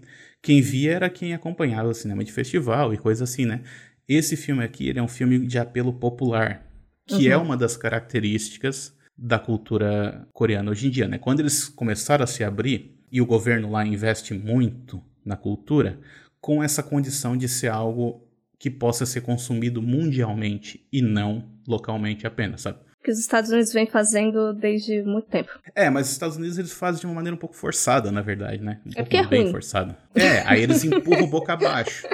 quem 0.42 0.62
via 0.62 0.94
era 0.94 1.10
quem 1.10 1.34
acompanhava 1.34 1.90
o 1.90 1.94
cinema 1.94 2.24
de 2.24 2.32
festival 2.32 2.94
e 2.94 2.98
coisa 2.98 3.24
assim, 3.24 3.46
né? 3.46 3.62
Esse 4.08 4.38
filme 4.38 4.64
aqui, 4.64 4.88
ele 4.88 5.00
é 5.00 5.04
um 5.04 5.08
filme 5.08 5.40
de 5.40 5.58
apelo 5.58 5.92
popular, 5.94 6.66
que 7.08 7.28
é 7.28 7.36
uhum. 7.36 7.42
é 7.42 7.46
uma 7.46 7.58
das 7.58 7.76
características 7.76 8.96
da 9.18 9.40
cultura 9.40 10.28
coreana 10.34 10.72
hoje 10.72 10.88
em 10.88 10.92
dia, 10.92 11.08
né? 11.08 11.18
Quando 11.18 11.40
eles 11.40 11.68
começaram 11.68 12.24
a 12.24 12.28
se 12.28 12.44
abrir 12.44 12.96
e 13.12 13.22
o 13.22 13.26
governo 13.26 13.72
lá 13.72 13.86
investe 13.86 14.34
muito 14.34 15.02
na 15.24 15.36
cultura, 15.36 16.00
com 16.40 16.62
essa 16.62 16.84
condição 16.84 17.36
de 17.36 17.48
ser 17.48 17.70
algo 17.70 18.24
que 18.60 18.70
possa 18.70 19.06
ser 19.06 19.22
consumido 19.22 19.82
mundialmente 19.82 20.86
e 20.92 21.02
não 21.02 21.50
localmente 21.68 22.28
apenas, 22.28 22.62
sabe? 22.62 22.80
Que 23.06 23.12
os 23.12 23.20
Estados 23.20 23.52
Unidos 23.52 23.72
vem 23.72 23.86
fazendo 23.86 24.52
desde 24.52 25.04
muito 25.04 25.28
tempo. 25.28 25.52
É, 25.76 25.92
mas 25.92 26.08
os 26.08 26.14
Estados 26.14 26.38
Unidos 26.38 26.58
eles 26.58 26.74
fazem 26.74 27.02
de 27.02 27.06
uma 27.06 27.14
maneira 27.14 27.36
um 27.36 27.40
pouco 27.40 27.56
forçada, 27.56 28.12
na 28.12 28.24
verdade, 28.24 28.64
né? 28.64 28.82
Um 28.84 28.90
é 28.96 29.04
porque 29.04 29.18
é 29.18 29.28
bem 29.28 29.44
ruim. 29.44 29.52
forçada. 29.52 29.96
É, 30.16 30.40
aí 30.48 30.64
eles 30.64 30.84
empurram 30.84 31.28
boca 31.28 31.54
abaixo. 31.54 32.08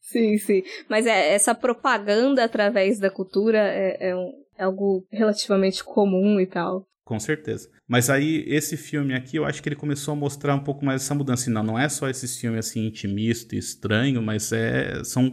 Sim, 0.00 0.36
sim. 0.38 0.64
Mas 0.88 1.06
é, 1.06 1.32
essa 1.32 1.54
propaganda 1.54 2.42
através 2.42 2.98
da 2.98 3.08
cultura 3.08 3.58
é, 3.58 4.08
é, 4.08 4.16
um, 4.16 4.32
é 4.58 4.64
algo 4.64 5.06
relativamente 5.12 5.84
comum 5.84 6.40
e 6.40 6.46
tal. 6.46 6.84
Com 7.04 7.20
certeza. 7.20 7.68
Mas 7.86 8.10
aí, 8.10 8.44
esse 8.48 8.76
filme 8.76 9.14
aqui, 9.14 9.36
eu 9.36 9.44
acho 9.44 9.62
que 9.62 9.68
ele 9.68 9.76
começou 9.76 10.10
a 10.10 10.16
mostrar 10.16 10.56
um 10.56 10.64
pouco 10.64 10.84
mais 10.84 11.02
essa 11.02 11.14
mudança. 11.14 11.48
Não, 11.50 11.62
não 11.62 11.78
é 11.78 11.88
só 11.88 12.08
esse 12.08 12.26
filme 12.40 12.58
assim, 12.58 12.84
intimista 12.84 13.54
e 13.54 13.58
estranho, 13.58 14.20
mas 14.20 14.50
é, 14.50 15.04
são 15.04 15.32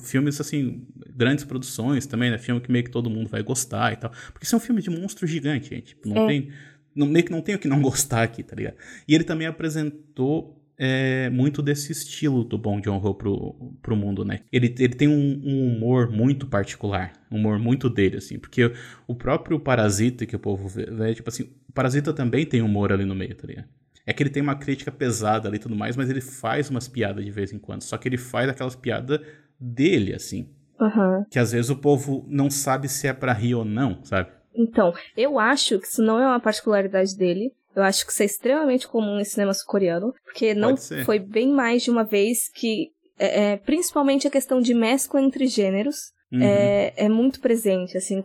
filmes, 0.00 0.40
assim, 0.40 0.86
grandes 1.14 1.44
produções 1.44 2.06
também, 2.06 2.30
né? 2.30 2.38
Filme 2.38 2.60
que 2.60 2.70
meio 2.70 2.84
que 2.84 2.90
todo 2.90 3.10
mundo 3.10 3.28
vai 3.28 3.42
gostar 3.42 3.92
e 3.92 3.96
tal. 3.96 4.10
Porque 4.32 4.44
isso 4.44 4.54
é 4.54 4.58
um 4.58 4.60
filme 4.60 4.82
de 4.82 4.90
monstro 4.90 5.26
gigante, 5.26 5.70
gente. 5.70 5.94
Tipo, 5.94 6.08
não 6.08 6.24
é. 6.24 6.26
tem. 6.26 6.50
Não, 6.94 7.06
meio 7.06 7.24
que 7.24 7.32
não 7.32 7.40
tem 7.40 7.54
o 7.54 7.58
que 7.58 7.68
não 7.68 7.80
gostar 7.82 8.22
aqui, 8.22 8.42
tá 8.42 8.56
ligado? 8.56 8.76
E 9.06 9.14
ele 9.14 9.24
também 9.24 9.46
apresentou 9.46 10.60
é, 10.76 11.30
muito 11.30 11.62
desse 11.62 11.92
estilo 11.92 12.44
do 12.44 12.58
Bong 12.58 12.82
Joon-ho 12.84 13.14
pro, 13.14 13.74
pro 13.80 13.96
mundo, 13.96 14.24
né? 14.24 14.40
Ele, 14.52 14.74
ele 14.78 14.94
tem 14.94 15.08
um, 15.08 15.40
um, 15.44 15.76
humor 15.76 16.10
muito 16.10 16.46
particular, 16.46 17.12
um 17.30 17.36
humor 17.36 17.58
muito 17.58 17.88
dele, 17.88 18.16
assim, 18.16 18.38
porque 18.38 18.72
o 19.06 19.14
próprio 19.14 19.60
Parasita 19.60 20.26
que 20.26 20.34
o 20.34 20.38
povo 20.38 20.68
vê, 20.68 20.86
vê, 20.86 21.14
tipo 21.14 21.28
assim, 21.28 21.44
o 21.68 21.72
Parasita 21.72 22.12
também 22.12 22.44
tem 22.44 22.62
humor 22.62 22.92
ali 22.92 23.04
no 23.04 23.14
meio, 23.14 23.34
tá 23.34 23.46
ligado? 23.46 23.68
É 24.06 24.12
que 24.12 24.22
ele 24.22 24.30
tem 24.30 24.42
uma 24.42 24.54
crítica 24.54 24.92
pesada 24.92 25.48
ali 25.48 25.56
e 25.56 25.60
tudo 25.60 25.74
mais, 25.74 25.96
mas 25.96 26.10
ele 26.10 26.20
faz 26.20 26.68
umas 26.68 26.86
piadas 26.86 27.24
de 27.24 27.30
vez 27.30 27.52
em 27.52 27.58
quando, 27.58 27.82
só 27.82 27.96
que 27.96 28.08
ele 28.08 28.18
faz 28.18 28.48
aquelas 28.48 28.76
piadas 28.76 29.20
dele, 29.58 30.14
assim. 30.14 30.48
Uhum. 30.80 31.24
Que 31.30 31.38
às 31.38 31.52
vezes 31.52 31.70
o 31.70 31.76
povo 31.76 32.24
não 32.28 32.50
sabe 32.50 32.88
se 32.88 33.06
é 33.06 33.12
para 33.12 33.32
rir 33.32 33.54
ou 33.54 33.64
não, 33.64 34.02
sabe? 34.04 34.30
Então, 34.54 34.92
eu 35.16 35.38
acho 35.38 35.78
que 35.80 35.86
isso 35.86 36.02
não 36.02 36.18
é 36.18 36.26
uma 36.26 36.40
particularidade 36.40 37.16
dele. 37.16 37.52
Eu 37.74 37.82
acho 37.82 38.06
que 38.06 38.12
isso 38.12 38.22
é 38.22 38.26
extremamente 38.26 38.86
comum 38.86 39.18
em 39.18 39.24
cinema 39.24 39.52
sul-coreano, 39.52 40.14
porque 40.24 40.54
não 40.54 40.76
foi 41.04 41.18
bem 41.18 41.52
mais 41.52 41.82
de 41.82 41.90
uma 41.90 42.04
vez 42.04 42.48
que, 42.48 42.92
é, 43.18 43.52
é, 43.52 43.56
principalmente 43.56 44.28
a 44.28 44.30
questão 44.30 44.60
de 44.60 44.72
mescla 44.72 45.20
entre 45.20 45.48
gêneros, 45.48 46.12
uhum. 46.32 46.40
é, 46.40 46.92
é 46.96 47.08
muito 47.08 47.40
presente, 47.40 47.96
assim. 47.96 48.22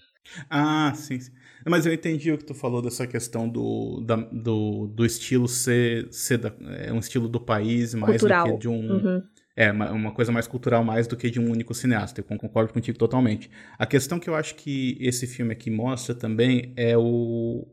Ah, 0.49 0.93
sim, 0.95 1.19
sim. 1.19 1.31
Mas 1.65 1.85
eu 1.85 1.93
entendi 1.93 2.31
o 2.31 2.37
que 2.37 2.45
tu 2.45 2.53
falou 2.53 2.81
dessa 2.81 3.05
questão 3.05 3.49
do, 3.49 4.01
da, 4.01 4.15
do, 4.15 4.87
do 4.87 5.05
estilo 5.05 5.47
ser, 5.47 6.07
ser 6.11 6.37
da, 6.37 6.53
é 6.77 6.93
um 6.93 6.99
estilo 6.99 7.27
do 7.27 7.39
país 7.39 7.93
mais 7.93 8.19
Cultural. 8.19 8.45
do 8.45 8.53
que 8.53 8.59
de 8.59 8.67
um. 8.69 8.91
Uhum. 8.91 9.23
É, 9.61 9.73
uma 9.73 10.13
coisa 10.13 10.31
mais 10.31 10.47
cultural 10.47 10.85
mais 10.85 11.05
do 11.05 11.17
que 11.17 11.29
de 11.29 11.37
um 11.37 11.51
único 11.51 11.73
cineasta. 11.73 12.21
Eu 12.21 12.37
concordo 12.37 12.71
contigo 12.71 12.97
totalmente. 12.97 13.51
A 13.77 13.85
questão 13.85 14.17
que 14.17 14.29
eu 14.29 14.33
acho 14.33 14.55
que 14.55 14.97
esse 15.01 15.27
filme 15.27 15.51
aqui 15.51 15.69
mostra 15.69 16.15
também 16.15 16.71
é 16.77 16.97
o, 16.97 17.67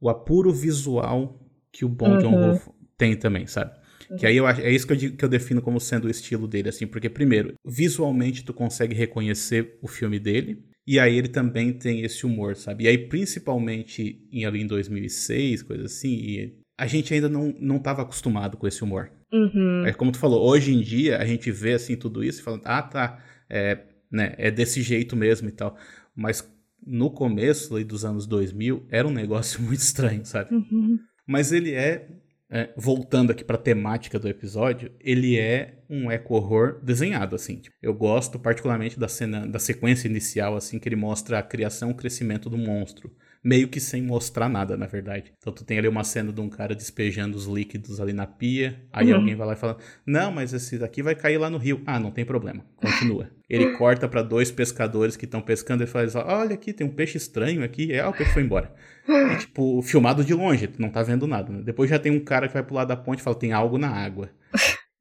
o 0.00 0.08
apuro 0.08 0.52
visual 0.52 1.44
que 1.72 1.84
o 1.84 1.88
Joon-ho 1.88 2.52
uhum. 2.52 2.60
tem 2.96 3.16
também, 3.16 3.48
sabe? 3.48 3.72
Uhum. 4.08 4.16
Que 4.16 4.26
aí 4.26 4.36
eu 4.36 4.46
acho, 4.46 4.60
é 4.60 4.70
isso 4.70 4.86
que 4.86 4.92
eu, 4.92 5.16
que 5.16 5.24
eu 5.24 5.28
defino 5.28 5.60
como 5.60 5.80
sendo 5.80 6.04
o 6.04 6.10
estilo 6.10 6.46
dele, 6.46 6.68
assim, 6.68 6.86
porque 6.86 7.10
primeiro, 7.10 7.54
visualmente 7.66 8.44
tu 8.44 8.54
consegue 8.54 8.94
reconhecer 8.94 9.76
o 9.82 9.88
filme 9.88 10.20
dele, 10.20 10.64
e 10.86 11.00
aí 11.00 11.16
ele 11.16 11.26
também 11.26 11.72
tem 11.72 12.02
esse 12.02 12.24
humor, 12.24 12.54
sabe? 12.54 12.84
E 12.84 12.86
aí 12.86 13.08
principalmente 13.08 14.24
em 14.30 14.44
ali 14.44 14.62
em 14.62 14.68
2006, 14.68 15.64
coisa 15.64 15.86
assim, 15.86 16.52
a 16.78 16.86
gente 16.86 17.12
ainda 17.12 17.28
não 17.28 17.52
não 17.58 17.78
estava 17.78 18.02
acostumado 18.02 18.56
com 18.56 18.68
esse 18.68 18.84
humor. 18.84 19.10
Uhum. 19.34 19.84
É 19.84 19.92
como 19.92 20.12
tu 20.12 20.18
falou, 20.18 20.48
hoje 20.48 20.72
em 20.72 20.80
dia 20.80 21.18
a 21.18 21.26
gente 21.26 21.50
vê 21.50 21.72
assim 21.72 21.96
tudo 21.96 22.22
isso 22.22 22.40
e 22.40 22.44
fala, 22.44 22.60
ah, 22.64 22.82
tá, 22.82 23.18
é, 23.50 23.80
né, 24.10 24.32
é 24.38 24.48
desse 24.48 24.80
jeito 24.80 25.16
mesmo 25.16 25.48
e 25.48 25.52
tal. 25.52 25.76
Mas 26.14 26.48
no 26.86 27.10
começo 27.10 27.74
ali, 27.74 27.82
dos 27.82 28.04
anos 28.04 28.28
2000 28.28 28.86
era 28.90 29.08
um 29.08 29.10
negócio 29.10 29.60
muito 29.62 29.80
estranho, 29.80 30.24
sabe? 30.24 30.54
Uhum. 30.54 31.00
Mas 31.26 31.50
ele 31.50 31.72
é, 31.72 32.08
é 32.48 32.72
voltando 32.76 33.32
aqui 33.32 33.42
para 33.42 33.56
a 33.56 33.60
temática 33.60 34.20
do 34.20 34.28
episódio, 34.28 34.92
ele 35.00 35.36
é 35.36 35.82
um 35.90 36.08
eco-horror 36.12 36.78
desenhado, 36.80 37.34
assim. 37.34 37.60
Eu 37.82 37.92
gosto 37.92 38.38
particularmente 38.38 39.00
da 39.00 39.08
cena, 39.08 39.48
da 39.48 39.58
sequência 39.58 40.06
inicial, 40.06 40.54
assim, 40.54 40.78
que 40.78 40.88
ele 40.88 40.96
mostra 40.96 41.40
a 41.40 41.42
criação 41.42 41.88
e 41.88 41.92
o 41.92 41.96
crescimento 41.96 42.48
do 42.48 42.56
monstro 42.56 43.10
meio 43.44 43.68
que 43.68 43.78
sem 43.78 44.00
mostrar 44.00 44.48
nada, 44.48 44.76
na 44.76 44.86
verdade. 44.86 45.32
Então 45.38 45.52
tu 45.52 45.64
tem 45.64 45.78
ali 45.78 45.86
uma 45.86 46.02
cena 46.02 46.32
de 46.32 46.40
um 46.40 46.48
cara 46.48 46.74
despejando 46.74 47.36
os 47.36 47.44
líquidos 47.44 48.00
ali 48.00 48.14
na 48.14 48.26
pia, 48.26 48.80
aí 48.90 49.10
uhum. 49.10 49.18
alguém 49.18 49.34
vai 49.36 49.46
lá 49.46 49.52
e 49.52 49.56
fala: 49.56 49.76
"Não, 50.06 50.32
mas 50.32 50.54
esse 50.54 50.78
daqui 50.78 51.02
vai 51.02 51.14
cair 51.14 51.36
lá 51.36 51.50
no 51.50 51.58
rio". 51.58 51.82
Ah, 51.84 52.00
não 52.00 52.10
tem 52.10 52.24
problema. 52.24 52.64
Continua. 52.76 53.28
Ele 53.48 53.76
corta 53.76 54.08
para 54.08 54.22
dois 54.22 54.50
pescadores 54.50 55.16
que 55.16 55.26
estão 55.26 55.42
pescando 55.42 55.84
e 55.84 55.86
faz: 55.86 56.14
"Olha 56.14 56.54
aqui, 56.54 56.72
tem 56.72 56.86
um 56.86 56.90
peixe 56.90 57.18
estranho 57.18 57.62
aqui". 57.62 57.92
É, 57.92 58.00
ah, 58.00 58.08
o 58.08 58.12
peixe 58.14 58.32
foi 58.32 58.42
embora. 58.42 58.72
E, 59.06 59.36
tipo, 59.36 59.82
filmado 59.82 60.24
de 60.24 60.32
longe, 60.32 60.66
tu 60.66 60.80
não 60.80 60.88
tá 60.88 61.02
vendo 61.02 61.26
nada. 61.26 61.52
Né? 61.52 61.62
Depois 61.62 61.90
já 61.90 61.98
tem 61.98 62.10
um 62.10 62.20
cara 62.20 62.48
que 62.48 62.54
vai 62.54 62.62
pular 62.62 62.86
da 62.86 62.96
ponte 62.96 63.20
e 63.20 63.22
fala: 63.22 63.36
"Tem 63.36 63.52
algo 63.52 63.76
na 63.76 63.90
água". 63.90 64.30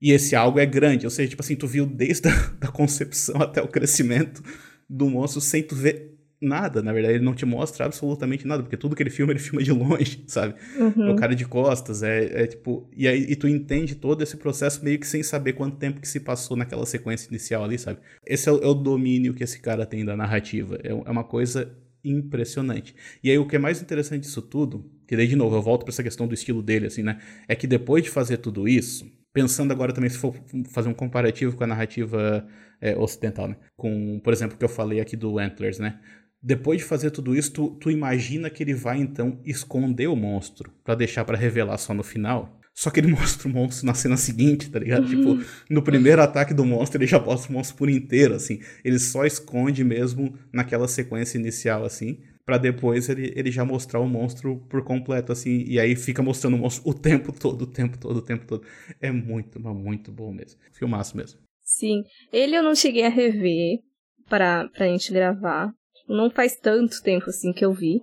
E 0.02 0.12
esse 0.12 0.36
algo 0.36 0.60
é 0.60 0.66
grande, 0.66 1.06
ou 1.06 1.10
seja, 1.10 1.30
tipo 1.30 1.41
assim, 1.41 1.56
tu 1.56 1.66
viu 1.66 1.86
desde 1.86 2.28
a 2.28 2.32
da 2.60 2.68
concepção 2.68 3.41
até 3.41 3.62
o 3.62 3.70
crescimento 3.70 4.44
do 4.89 5.10
monstro 5.10 5.39
sem 5.39 5.64
tu 5.64 5.76
ver 5.76 6.12
nada, 6.44 6.82
na 6.82 6.91
verdade, 6.91 7.16
ele 7.16 7.24
não 7.24 7.34
te 7.34 7.46
mostra 7.46 7.86
absolutamente 7.86 8.46
nada, 8.46 8.62
porque 8.62 8.78
tudo 8.78 8.96
que 8.96 9.02
ele 9.02 9.10
filma, 9.10 9.32
ele 9.32 9.39
filma 9.39 9.64
de 9.64 9.72
longe, 9.72 10.24
sabe? 10.28 10.56
Uhum. 10.78 11.08
É 11.08 11.12
o 11.12 11.16
cara 11.16 11.36
de 11.36 11.46
costas, 11.46 12.04
é, 12.04 12.44
é, 12.44 12.48
tipo. 12.48 12.89
E 12.96 13.08
aí 13.08 13.26
e 13.30 13.36
tu 13.36 13.48
entende 13.48 13.96
todo 13.96 14.22
esse 14.22 14.38
processo 14.38 14.84
meio 14.84 15.00
que 15.00 15.08
sem 15.08 15.24
saber 15.24 15.54
quanto 15.54 15.78
tempo 15.78 16.02
que 16.02 16.08
se 16.08 16.20
passou 16.20 16.58
naquela 16.58 16.86
sequência 16.86 17.28
inicial 17.30 17.64
ali, 17.64 17.78
sabe? 17.78 18.00
Esse 18.26 18.50
é 18.50 18.52
o, 18.52 18.62
é 18.62 18.68
o 18.68 18.74
domínio 18.74 19.34
que 19.34 19.44
esse 19.44 19.60
cara 19.60 19.86
tem 19.86 20.04
da 20.04 20.16
narrativa. 20.16 20.78
É, 20.84 20.89
é 20.89 21.12
uma 21.12 21.24
coisa 21.24 21.72
impressionante. 22.04 22.96
E 23.24 23.32
aí 23.32 23.38
o 23.38 23.48
que 23.48 23.56
é 23.56 23.60
mais 23.60 23.82
interessante 23.82 24.24
disso 24.24 24.41
tudo, 24.41 24.91
que 25.08 25.16
daí 25.16 25.28
de 25.28 25.36
novo 25.36 25.56
eu 25.56 25.62
volto 25.62 25.84
para 25.84 25.91
essa 25.91 26.04
questão 26.04 26.28
do 26.28 26.34
estilo 26.34 26.62
dele, 26.62 26.88
assim, 26.88 27.02
né? 27.02 27.20
É 27.48 27.56
que 27.56 27.66
depois 27.66 28.04
de 28.04 28.10
fazer 28.10 28.38
tudo 28.38 28.68
isso, 28.68 29.10
pensando 29.32 29.72
agora 29.72 29.94
também 29.94 30.10
se 30.10 30.18
for 30.18 30.36
fazer 30.70 30.89
um 30.89 30.94
comparativo 30.94 31.56
com 31.56 31.64
a 31.64 31.68
narrativa 31.68 32.46
é, 32.82 32.96
ocidental, 32.98 33.48
né? 33.48 33.56
Com, 33.78 34.20
por 34.20 34.34
exemplo, 34.34 34.56
o 34.56 34.60
que 34.60 34.66
eu 34.66 34.70
falei 34.70 35.00
aqui 35.00 35.16
do 35.16 35.39
Antlers, 35.39 35.80
né? 35.80 36.00
Depois 36.44 36.80
de 36.80 36.84
fazer 36.84 37.10
tudo 37.10 37.34
isso, 37.34 37.54
tu, 37.54 37.70
tu 37.80 37.89
imagina 37.89 38.50
que 38.50 38.62
ele 38.62 38.74
vai 38.74 39.00
então 39.00 39.39
esconder 39.46 40.08
o 40.08 40.16
monstro 40.16 40.74
para 40.84 40.94
deixar 40.94 41.24
para 41.24 41.38
revelar 41.38 41.78
só 41.78 41.94
no 41.94 42.04
final. 42.04 42.60
Só 42.74 42.89
que 42.89 43.00
ele 43.00 43.08
mostra 43.14 43.48
o 43.48 43.52
monstro 43.52 43.86
na 43.86 43.94
cena 43.94 44.18
seguinte, 44.18 44.70
tá 44.70 44.80
ligado? 44.80 45.08
Tipo, 45.08 45.39
no 45.70 45.82
primeiro 45.82 46.22
ataque 46.22 46.54
do 46.54 46.66
monstro, 46.66 47.00
ele 47.00 47.08
já 47.08 47.20
mostra 47.20 47.50
o 47.50 47.54
monstro 47.54 47.78
por 47.78 47.89
inteiro, 47.89 48.34
assim. 48.34 48.60
Ele 48.84 49.00
só 49.00 49.26
esconde 49.26 49.86
mesmo 49.86 50.38
naquela 50.52 50.88
sequência 50.88 51.38
inicial, 51.38 51.86
assim, 51.86 52.20
para 52.46 52.58
depois 52.58 53.08
ele, 53.08 53.32
ele 53.36 53.50
já 53.50 53.64
mostrar 53.64 54.02
o 54.02 54.08
monstro 54.08 54.58
por 54.70 54.84
completo, 54.84 55.32
assim. 55.32 55.64
E 55.66 55.80
aí 55.80 55.96
fica 55.96 56.22
mostrando 56.22 56.56
o 56.56 56.60
monstro 56.60 56.89
o 56.89 56.94
tempo 56.94 57.32
todo, 57.32 57.62
o 57.62 57.68
tempo 57.68 57.98
todo, 57.98 58.18
o 58.18 58.22
tempo 58.22 58.46
todo. 58.46 58.66
É 59.00 59.12
muito, 59.12 59.62
mas 59.62 59.76
muito 59.76 60.12
bom 60.12 60.34
mesmo. 60.34 60.60
Filmaço 60.74 61.16
mesmo. 61.16 61.39
Sim. 61.64 62.04
Ele 62.34 62.56
eu 62.56 62.64
não 62.64 62.76
cheguei 62.76 63.06
a 63.06 63.10
rever 63.10 63.80
pra, 64.28 64.68
pra 64.70 64.88
gente 64.88 65.14
gravar. 65.14 65.72
Não 66.08 66.30
faz 66.30 66.56
tanto 66.56 67.01
tempo 67.01 67.30
assim 67.30 67.54
que 67.54 67.64
eu 67.64 67.74
vi. 67.74 68.01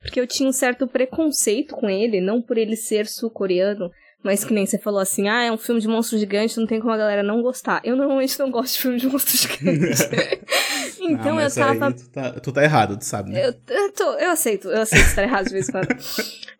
Porque 0.00 0.20
eu 0.20 0.26
tinha 0.26 0.48
um 0.48 0.52
certo 0.52 0.86
preconceito 0.86 1.74
com 1.74 1.88
ele, 1.88 2.20
não 2.20 2.40
por 2.40 2.58
ele 2.58 2.76
ser 2.76 3.06
sul-coreano, 3.06 3.90
mas 4.22 4.44
que 4.44 4.52
nem 4.52 4.66
você 4.66 4.78
falou 4.78 5.00
assim, 5.00 5.28
ah, 5.28 5.42
é 5.42 5.52
um 5.52 5.58
filme 5.58 5.80
de 5.80 5.88
monstro 5.88 6.18
gigante, 6.18 6.58
não 6.58 6.66
tem 6.66 6.80
como 6.80 6.92
a 6.92 6.96
galera 6.96 7.22
não 7.22 7.42
gostar. 7.42 7.80
Eu 7.84 7.96
normalmente 7.96 8.38
não 8.38 8.50
gosto 8.50 8.74
de 8.74 8.82
filme 8.82 8.98
de 8.98 9.06
monstro 9.06 9.36
gigante. 9.36 10.02
Então 10.98 11.36
Não, 11.36 11.40
eu 11.40 11.54
tava. 11.54 11.92
Tu 11.92 12.08
tá, 12.10 12.32
tu 12.32 12.52
tá, 12.52 12.64
errado, 12.64 12.96
tu 12.96 13.04
sabe, 13.04 13.30
né? 13.30 13.46
Eu, 13.46 13.54
eu, 13.68 13.92
tô, 13.92 14.14
eu 14.14 14.30
aceito, 14.30 14.68
eu 14.68 14.80
aceito 14.80 15.06
estar 15.06 15.22
errado 15.22 15.46
de 15.46 15.52
vez 15.52 15.68
em 15.68 15.72
quando. 15.72 15.88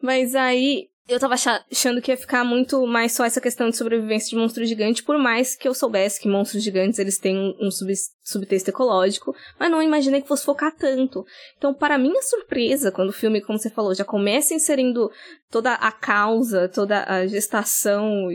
Mas 0.00 0.34
aí 0.34 0.88
eu 1.08 1.20
tava 1.20 1.34
achando 1.34 2.02
que 2.02 2.10
ia 2.10 2.16
ficar 2.16 2.44
muito 2.44 2.84
mais 2.84 3.12
só 3.12 3.24
essa 3.24 3.40
questão 3.40 3.70
de 3.70 3.76
sobrevivência 3.76 4.30
de 4.30 4.36
monstro 4.36 4.64
gigante, 4.64 5.04
por 5.04 5.16
mais 5.16 5.54
que 5.54 5.68
eu 5.68 5.72
soubesse 5.74 6.20
que 6.20 6.28
monstros 6.28 6.64
gigantes 6.64 6.98
eles 6.98 7.16
têm 7.16 7.56
um 7.60 7.70
sub, 7.70 7.92
subtexto 8.24 8.70
ecológico, 8.70 9.34
mas 9.58 9.70
não 9.70 9.80
imaginei 9.80 10.20
que 10.20 10.26
fosse 10.26 10.44
focar 10.44 10.74
tanto. 10.74 11.24
Então, 11.56 11.72
para 11.72 11.96
minha 11.96 12.20
surpresa, 12.22 12.90
quando 12.90 13.10
o 13.10 13.12
filme, 13.12 13.40
como 13.40 13.56
você 13.56 13.70
falou, 13.70 13.94
já 13.94 14.04
começa 14.04 14.52
inserindo 14.52 15.08
toda 15.48 15.74
a 15.74 15.92
causa, 15.92 16.68
toda 16.68 17.04
a 17.04 17.24
gestação 17.24 18.28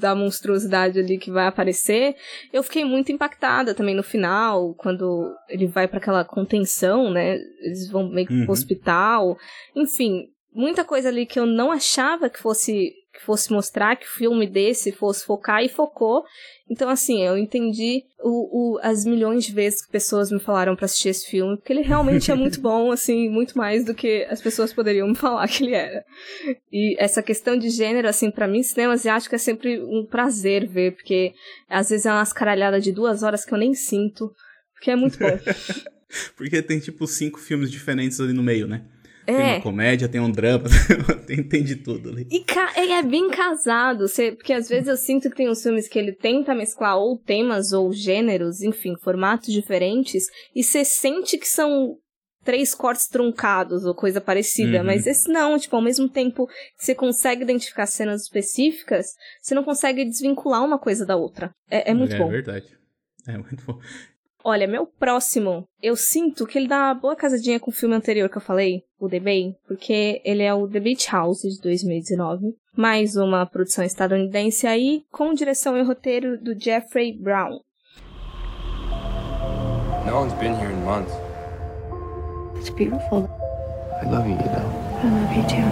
da 0.00 0.14
monstruosidade 0.14 0.98
ali 0.98 1.18
que 1.18 1.30
vai 1.30 1.46
aparecer, 1.46 2.16
eu 2.50 2.62
fiquei 2.62 2.84
muito 2.84 3.12
impactada 3.12 3.74
também 3.74 3.94
no 3.94 4.02
final, 4.02 4.74
quando 4.74 5.30
ele 5.50 5.66
vai 5.66 5.86
para 5.86 5.98
aquela 5.98 6.24
contenção, 6.24 7.10
né? 7.10 7.36
Eles 7.60 7.90
vão 7.90 8.08
meio 8.08 8.26
que 8.26 8.32
pro 8.32 8.46
uhum. 8.46 8.50
hospital. 8.52 9.36
Enfim, 9.74 10.30
muita 10.56 10.84
coisa 10.84 11.08
ali 11.08 11.26
que 11.26 11.38
eu 11.38 11.46
não 11.46 11.70
achava 11.70 12.30
que 12.30 12.40
fosse 12.40 12.92
que 13.12 13.24
fosse 13.24 13.50
mostrar 13.50 13.96
que 13.96 14.04
o 14.04 14.10
filme 14.10 14.46
desse 14.46 14.92
fosse 14.92 15.24
focar 15.24 15.64
e 15.64 15.70
focou. 15.70 16.22
Então, 16.68 16.88
assim, 16.90 17.24
eu 17.24 17.38
entendi 17.38 18.02
o, 18.22 18.74
o, 18.74 18.78
as 18.82 19.06
milhões 19.06 19.46
de 19.46 19.54
vezes 19.54 19.82
que 19.82 19.90
pessoas 19.90 20.30
me 20.30 20.38
falaram 20.38 20.76
para 20.76 20.84
assistir 20.84 21.08
esse 21.08 21.26
filme, 21.26 21.56
porque 21.56 21.72
ele 21.72 21.80
realmente 21.80 22.30
é 22.30 22.34
muito 22.36 22.60
bom, 22.60 22.92
assim, 22.92 23.30
muito 23.30 23.56
mais 23.56 23.86
do 23.86 23.94
que 23.94 24.26
as 24.28 24.42
pessoas 24.42 24.70
poderiam 24.70 25.08
me 25.08 25.14
falar 25.14 25.48
que 25.48 25.64
ele 25.64 25.74
era. 25.74 26.04
E 26.70 26.94
essa 26.98 27.22
questão 27.22 27.56
de 27.56 27.70
gênero, 27.70 28.06
assim, 28.06 28.30
para 28.30 28.46
mim, 28.46 28.62
cinema 28.62 28.92
asiático 28.92 29.34
é 29.34 29.38
sempre 29.38 29.80
um 29.80 30.04
prazer 30.04 30.66
ver, 30.68 30.94
porque 30.94 31.32
às 31.70 31.88
vezes 31.88 32.04
é 32.04 32.12
umas 32.12 32.34
caralhadas 32.34 32.84
de 32.84 32.92
duas 32.92 33.22
horas 33.22 33.46
que 33.46 33.54
eu 33.54 33.58
nem 33.58 33.72
sinto, 33.72 34.30
porque 34.74 34.90
é 34.90 34.96
muito 34.96 35.18
bom. 35.18 35.38
porque 36.36 36.60
tem, 36.60 36.78
tipo, 36.80 37.06
cinco 37.06 37.40
filmes 37.40 37.70
diferentes 37.70 38.20
ali 38.20 38.34
no 38.34 38.42
meio, 38.42 38.66
né? 38.66 38.84
É. 39.26 39.36
Tem 39.36 39.54
uma 39.54 39.60
comédia, 39.60 40.08
tem 40.08 40.20
um 40.20 40.30
drama, 40.30 40.64
tem, 41.26 41.42
tem 41.42 41.64
de 41.64 41.76
tudo 41.76 42.10
ali. 42.10 42.28
E 42.30 42.44
ele 42.76 42.92
é 42.92 43.02
bem 43.02 43.28
casado, 43.28 44.06
porque 44.36 44.52
às 44.52 44.68
vezes 44.68 44.88
eu 44.88 44.96
sinto 44.96 45.28
que 45.28 45.36
tem 45.36 45.50
uns 45.50 45.62
filmes 45.62 45.88
que 45.88 45.98
ele 45.98 46.12
tenta 46.12 46.54
mesclar 46.54 46.96
ou 46.96 47.18
temas 47.18 47.72
ou 47.72 47.92
gêneros, 47.92 48.62
enfim, 48.62 48.94
formatos 49.02 49.52
diferentes, 49.52 50.26
e 50.54 50.62
você 50.62 50.84
sente 50.84 51.36
que 51.36 51.48
são 51.48 51.96
três 52.44 52.72
cortes 52.72 53.08
truncados 53.08 53.84
ou 53.84 53.92
coisa 53.92 54.20
parecida, 54.20 54.78
uhum. 54.78 54.84
mas 54.84 55.04
esse 55.04 55.28
não, 55.28 55.58
tipo, 55.58 55.74
ao 55.74 55.82
mesmo 55.82 56.08
tempo 56.08 56.46
que 56.78 56.84
você 56.84 56.94
consegue 56.94 57.42
identificar 57.42 57.86
cenas 57.86 58.22
específicas, 58.22 59.08
você 59.42 59.52
não 59.52 59.64
consegue 59.64 60.04
desvincular 60.04 60.64
uma 60.64 60.78
coisa 60.78 61.04
da 61.04 61.16
outra. 61.16 61.50
É, 61.68 61.90
é 61.90 61.94
muito 61.94 62.14
é, 62.14 62.18
bom. 62.18 62.28
É 62.28 62.30
verdade. 62.30 62.78
É 63.26 63.36
muito 63.36 63.64
bom. 63.66 63.80
Olha, 64.48 64.68
meu 64.68 64.86
próximo, 64.86 65.66
eu 65.82 65.96
sinto 65.96 66.46
que 66.46 66.56
ele 66.56 66.68
dá 66.68 66.76
uma 66.76 66.94
boa 66.94 67.16
casadinha 67.16 67.58
com 67.58 67.72
o 67.72 67.74
filme 67.74 67.96
anterior 67.96 68.28
que 68.28 68.36
eu 68.36 68.40
falei, 68.40 68.84
o 68.96 69.08
The 69.08 69.18
Bay, 69.18 69.56
porque 69.66 70.22
ele 70.24 70.44
é 70.44 70.54
o 70.54 70.68
The 70.68 70.78
Beach 70.78 71.10
House 71.10 71.40
de 71.40 71.60
2019, 71.60 72.54
mais 72.76 73.16
uma 73.16 73.44
produção 73.44 73.84
estadunidense 73.84 74.68
aí, 74.68 75.02
com 75.10 75.34
direção 75.34 75.76
e 75.76 75.82
roteiro 75.82 76.38
do 76.40 76.56
Jeffrey 76.56 77.12
Brown. 77.12 77.58
No 80.06 80.14
one's 80.16 80.32
been 80.34 80.54
here 80.54 80.70
in 80.70 80.84
months. 80.84 81.12
It's 82.56 82.70
beautiful. 82.70 83.28
I 84.00 84.08
love 84.08 84.28
you, 84.28 84.36
you 84.36 84.46
know. 84.46 84.70
I 85.02 85.08
love 85.10 85.34
you 85.34 85.42
too. 85.48 85.66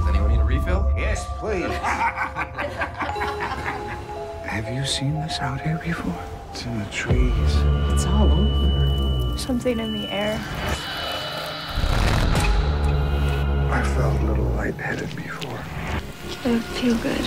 Does 0.00 0.08
anyone 0.08 0.32
need 0.32 0.40
a 0.40 0.44
refill? 0.44 0.92
Yes, 0.98 1.24
please. 1.38 1.70
Have 4.44 4.68
you 4.74 4.84
seen 4.84 5.20
this 5.20 5.38
out 5.38 5.60
here 5.60 5.78
before? 5.84 6.39
It's 6.52 6.66
in 6.66 6.78
the 6.80 6.84
trees. 6.86 7.52
It's 7.92 8.06
all 8.06 8.28
over. 8.28 9.38
Something 9.38 9.78
in 9.78 9.92
the 9.92 10.12
air. 10.12 10.36
I 13.70 13.82
felt 13.94 14.20
a 14.20 14.24
little 14.24 14.50
lightheaded 14.56 15.14
before. 15.14 15.60
I 16.44 16.58
feel 16.74 16.96
good. 16.96 17.24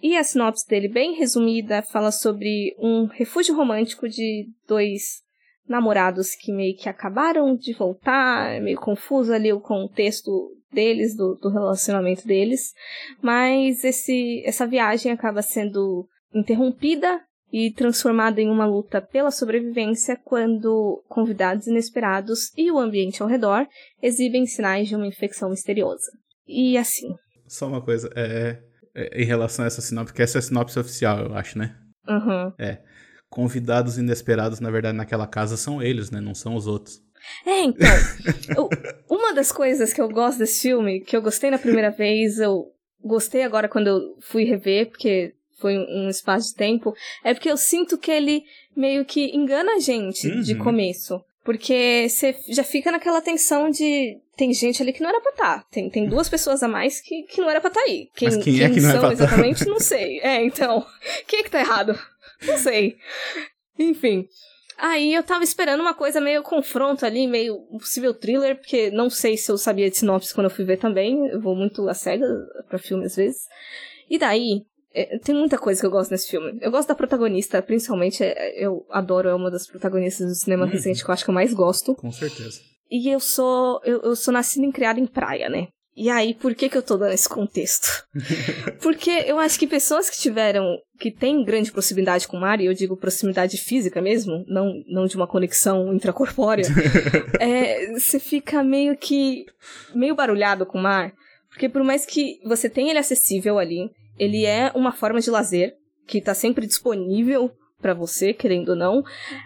E 0.00 0.16
a 0.16 0.22
sinopse 0.22 0.64
dele, 0.66 0.88
bem 0.88 1.18
resumida, 1.18 1.82
fala 1.82 2.12
sobre 2.12 2.74
um 2.78 3.06
refúgio 3.06 3.56
romântico 3.56 4.08
de 4.08 4.48
dois 4.66 5.22
namorados 5.68 6.36
que 6.36 6.52
meio 6.52 6.76
que 6.76 6.88
acabaram 6.88 7.56
de 7.56 7.72
voltar, 7.74 8.60
meio 8.60 8.78
confuso 8.78 9.32
ali 9.32 9.52
o 9.52 9.60
contexto 9.60 10.56
deles, 10.72 11.16
do, 11.16 11.34
do 11.34 11.50
relacionamento 11.50 12.26
deles, 12.26 12.72
mas 13.22 13.84
esse, 13.84 14.42
essa 14.44 14.66
viagem 14.66 15.12
acaba 15.12 15.42
sendo 15.42 16.06
interrompida 16.34 17.20
e 17.52 17.72
transformada 17.72 18.40
em 18.40 18.48
uma 18.48 18.64
luta 18.64 19.00
pela 19.00 19.30
sobrevivência 19.30 20.16
quando 20.24 21.02
convidados 21.08 21.66
inesperados 21.66 22.52
e 22.56 22.70
o 22.70 22.78
ambiente 22.78 23.22
ao 23.22 23.28
redor 23.28 23.66
exibem 24.00 24.46
sinais 24.46 24.88
de 24.88 24.94
uma 24.94 25.06
infecção 25.06 25.50
misteriosa. 25.50 26.10
E 26.46 26.78
assim. 26.78 27.08
Só 27.48 27.66
uma 27.66 27.82
coisa, 27.82 28.08
é, 28.14 28.60
é 28.94 29.22
em 29.22 29.24
relação 29.24 29.64
a 29.64 29.66
essa 29.66 29.80
sinopse, 29.80 30.12
porque 30.12 30.22
essa 30.22 30.38
é 30.38 30.40
a 30.40 30.42
sinopse 30.42 30.78
oficial, 30.78 31.18
eu 31.26 31.34
acho, 31.34 31.58
né? 31.58 31.76
Uhum. 32.08 32.52
É. 32.58 32.78
Convidados 33.28 33.98
inesperados, 33.98 34.60
na 34.60 34.70
verdade, 34.70 34.96
naquela 34.96 35.26
casa 35.26 35.56
são 35.56 35.82
eles, 35.82 36.10
né? 36.10 36.20
Não 36.20 36.34
são 36.34 36.54
os 36.54 36.66
outros. 36.66 37.00
É, 37.46 37.62
então. 37.62 37.88
eu, 38.56 38.68
uma 39.08 39.32
das 39.32 39.52
coisas 39.52 39.92
que 39.92 40.00
eu 40.00 40.08
gosto 40.08 40.38
desse 40.38 40.62
filme, 40.62 41.00
que 41.00 41.16
eu 41.16 41.22
gostei 41.22 41.50
na 41.50 41.58
primeira 41.58 41.90
vez, 41.90 42.38
eu 42.38 42.72
gostei 43.02 43.42
agora 43.42 43.68
quando 43.68 43.86
eu 43.86 44.16
fui 44.20 44.44
rever, 44.44 44.88
porque 44.88 45.34
foi 45.58 45.76
um 45.76 46.08
espaço 46.08 46.48
de 46.48 46.54
tempo, 46.54 46.94
é 47.22 47.34
porque 47.34 47.50
eu 47.50 47.56
sinto 47.56 47.98
que 47.98 48.10
ele 48.10 48.42
meio 48.74 49.04
que 49.04 49.36
engana 49.36 49.72
a 49.72 49.78
gente 49.78 50.26
uhum. 50.28 50.40
de 50.40 50.54
começo. 50.56 51.22
Porque 51.44 52.06
você 52.08 52.36
já 52.48 52.62
fica 52.62 52.92
naquela 52.92 53.20
tensão 53.20 53.70
de. 53.70 54.18
Tem 54.36 54.52
gente 54.52 54.82
ali 54.82 54.92
que 54.92 55.02
não 55.02 55.08
era 55.08 55.20
pra 55.20 55.30
estar. 55.30 55.58
Tá. 55.58 55.66
Tem, 55.70 55.88
tem 55.88 56.06
duas 56.06 56.28
pessoas 56.28 56.62
a 56.62 56.68
mais 56.68 57.00
que, 57.00 57.22
que 57.24 57.40
não 57.40 57.48
era 57.48 57.60
pra 57.60 57.68
estar 57.68 57.80
tá 57.80 57.86
aí. 57.86 58.08
Quem, 58.14 58.28
Mas 58.28 58.36
quem, 58.36 58.54
quem 58.54 58.62
é 58.62 58.70
que 58.70 58.80
não 58.80 58.90
são 58.90 58.98
é 58.98 59.00
pra 59.00 59.12
exatamente, 59.12 59.64
tá? 59.64 59.70
não 59.70 59.80
sei. 59.80 60.20
É, 60.20 60.44
então. 60.44 60.86
Quem 61.26 61.40
é 61.40 61.42
que 61.42 61.50
tá 61.50 61.60
errado? 61.60 61.98
Não 62.46 62.58
sei. 62.58 62.96
Enfim. 63.78 64.28
Aí 64.80 65.14
eu 65.14 65.22
tava 65.22 65.44
esperando 65.44 65.80
uma 65.80 65.92
coisa 65.92 66.20
meio 66.20 66.42
confronto 66.42 67.04
ali, 67.04 67.26
meio 67.26 67.60
possível 67.78 68.14
thriller, 68.14 68.56
porque 68.56 68.90
não 68.90 69.10
sei 69.10 69.36
se 69.36 69.52
eu 69.52 69.58
sabia 69.58 69.90
de 69.90 69.98
sinopse 69.98 70.34
quando 70.34 70.46
eu 70.46 70.50
fui 70.50 70.64
ver 70.64 70.78
também. 70.78 71.26
Eu 71.28 71.40
vou 71.40 71.54
muito 71.54 71.86
a 71.86 71.92
cega 71.92 72.26
pra 72.66 72.78
filme 72.78 73.04
às 73.04 73.14
vezes. 73.14 73.42
E 74.08 74.18
daí, 74.18 74.62
é, 74.92 75.18
tem 75.18 75.34
muita 75.34 75.58
coisa 75.58 75.78
que 75.80 75.86
eu 75.86 75.90
gosto 75.90 76.10
nesse 76.10 76.30
filme. 76.30 76.58
Eu 76.62 76.70
gosto 76.70 76.88
da 76.88 76.94
protagonista, 76.94 77.60
principalmente, 77.60 78.24
é, 78.24 78.64
eu 78.64 78.86
adoro, 78.90 79.28
é 79.28 79.34
uma 79.34 79.50
das 79.50 79.66
protagonistas 79.66 80.26
do 80.26 80.34
cinema 80.34 80.64
uhum. 80.64 80.70
recente 80.70 81.04
que 81.04 81.10
eu 81.10 81.12
acho 81.12 81.24
que 81.24 81.30
eu 81.30 81.34
mais 81.34 81.52
gosto. 81.52 81.94
Com 81.94 82.10
certeza. 82.10 82.60
E 82.90 83.08
eu 83.12 83.20
sou, 83.20 83.80
eu, 83.84 84.00
eu 84.00 84.16
sou 84.16 84.32
nascida 84.32 84.66
e 84.66 84.72
criada 84.72 84.98
em 84.98 85.06
praia, 85.06 85.50
né? 85.50 85.68
E 86.00 86.08
aí, 86.08 86.32
por 86.32 86.54
que 86.54 86.70
que 86.70 86.78
eu 86.78 86.82
tô 86.82 86.96
dando 86.96 87.12
esse 87.12 87.28
contexto? 87.28 88.06
Porque 88.80 89.10
eu 89.10 89.38
acho 89.38 89.58
que 89.58 89.66
pessoas 89.66 90.08
que 90.08 90.18
tiveram, 90.18 90.78
que 90.98 91.10
têm 91.10 91.44
grande 91.44 91.70
proximidade 91.70 92.26
com 92.26 92.38
o 92.38 92.40
mar, 92.40 92.58
e 92.58 92.64
eu 92.64 92.72
digo 92.72 92.96
proximidade 92.96 93.58
física 93.58 94.00
mesmo, 94.00 94.42
não, 94.48 94.72
não 94.88 95.04
de 95.04 95.14
uma 95.14 95.26
conexão 95.26 95.92
intracorpórea, 95.92 96.64
é, 97.38 97.92
você 97.92 98.18
fica 98.18 98.64
meio 98.64 98.96
que, 98.96 99.44
meio 99.94 100.14
barulhado 100.14 100.64
com 100.64 100.78
o 100.78 100.82
mar. 100.82 101.12
Porque 101.50 101.68
por 101.68 101.84
mais 101.84 102.06
que 102.06 102.40
você 102.46 102.70
tenha 102.70 102.88
ele 102.92 102.98
acessível 102.98 103.58
ali, 103.58 103.90
ele 104.18 104.46
é 104.46 104.72
uma 104.74 104.92
forma 104.92 105.20
de 105.20 105.30
lazer, 105.30 105.74
que 106.06 106.18
tá 106.22 106.32
sempre 106.32 106.66
disponível 106.66 107.52
para 107.78 107.92
você, 107.92 108.32
querendo 108.32 108.70
ou 108.70 108.76
não, 108.76 109.04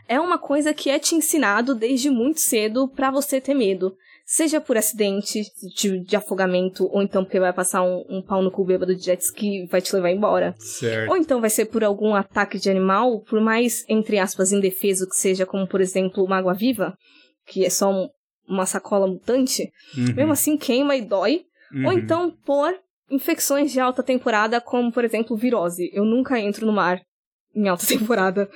é 0.09 0.21
uma 0.21 0.39
coisa 0.39 0.73
que 0.73 0.89
é 0.89 1.01
te 1.01 1.17
ensinado 1.17 1.75
desde 1.75 2.11
muito 2.11 2.39
cedo 2.39 2.87
para 2.87 3.11
você 3.11 3.41
ter 3.41 3.55
medo. 3.55 3.97
Seja 4.27 4.59
por 4.59 4.77
acidente 4.77 5.43
de, 5.77 5.99
de, 5.99 6.17
afogamento, 6.17 6.89
ou 6.91 7.03
então 7.03 7.25
porque 7.25 7.39
vai 7.39 7.53
passar 7.53 7.83
um, 7.83 8.05
um 8.09 8.23
pau 8.23 8.43
no 8.43 8.51
cu 8.51 8.65
bêbado 8.65 8.97
de 8.97 9.05
jet 9.05 9.21
ski 9.21 9.65
e 9.65 9.67
vai 9.67 9.83
te 9.83 9.95
levar 9.95 10.11
embora. 10.11 10.55
Certo. 10.59 11.11
Ou 11.11 11.17
então 11.17 11.43
vai 11.43 11.51
ser 11.51 11.67
por 11.67 11.85
algum 11.85 12.15
ataque 12.15 12.59
de 12.59 12.71
animal, 12.71 13.21
por 13.21 13.39
mais, 13.41 13.85
entre 13.87 14.19
aspas, 14.19 14.51
indefeso 14.51 15.07
que 15.07 15.15
seja, 15.15 15.45
como 15.45 15.69
por 15.69 15.81
exemplo 15.81 16.25
uma 16.25 16.39
água-viva, 16.39 16.97
que 17.47 17.67
é 17.67 17.71
só 17.71 17.91
um, 17.91 18.09
uma 18.49 18.65
sacola 18.65 19.07
mutante. 19.07 19.71
Uhum. 19.97 20.15
Mesmo 20.15 20.33
assim 20.33 20.57
queima 20.57 20.97
e 20.97 21.03
dói. 21.03 21.43
Uhum. 21.75 21.87
Ou 21.87 21.93
então 21.93 22.31
por 22.47 22.75
infecções 23.11 23.73
de 23.73 23.81
alta 23.81 24.03
temporada, 24.03 24.59
como 24.59 24.91
por 24.91 25.05
exemplo 25.05 25.37
virose. 25.37 25.91
Eu 25.93 26.07
nunca 26.07 26.41
entro 26.41 26.65
no 26.65 26.73
mar 26.73 27.03
em 27.55 27.69
alta 27.69 27.85
temporada, 27.87 28.49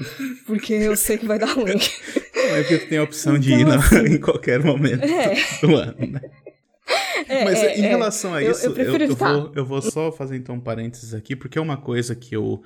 porque 0.46 0.72
eu 0.72 0.96
sei 0.96 1.18
que 1.18 1.26
vai 1.26 1.38
dar 1.38 1.52
ruim. 1.52 1.76
É 2.48 2.62
porque 2.62 2.78
tu 2.78 2.88
tem 2.88 2.98
a 2.98 3.02
opção 3.02 3.38
de 3.38 3.52
então, 3.52 3.74
ir 3.74 3.78
assim, 3.78 4.06
em 4.14 4.20
qualquer 4.20 4.62
momento 4.62 5.04
é. 5.04 5.34
do 5.60 5.76
ano, 5.76 6.06
né? 6.06 6.20
É, 7.28 7.44
Mas 7.44 7.58
é, 7.58 7.78
em 7.78 7.84
é. 7.84 7.88
relação 7.88 8.32
a 8.32 8.42
isso, 8.42 8.66
eu, 8.66 8.76
eu, 8.76 8.94
eu, 8.94 9.08
eu, 9.08 9.16
vou, 9.16 9.52
eu 9.54 9.64
vou 9.64 9.82
só 9.82 10.10
fazer 10.10 10.36
então 10.36 10.54
um 10.54 10.60
parênteses 10.60 11.12
aqui, 11.12 11.36
porque 11.36 11.58
é 11.58 11.60
uma 11.60 11.76
coisa 11.76 12.14
que 12.14 12.34
eu 12.34 12.62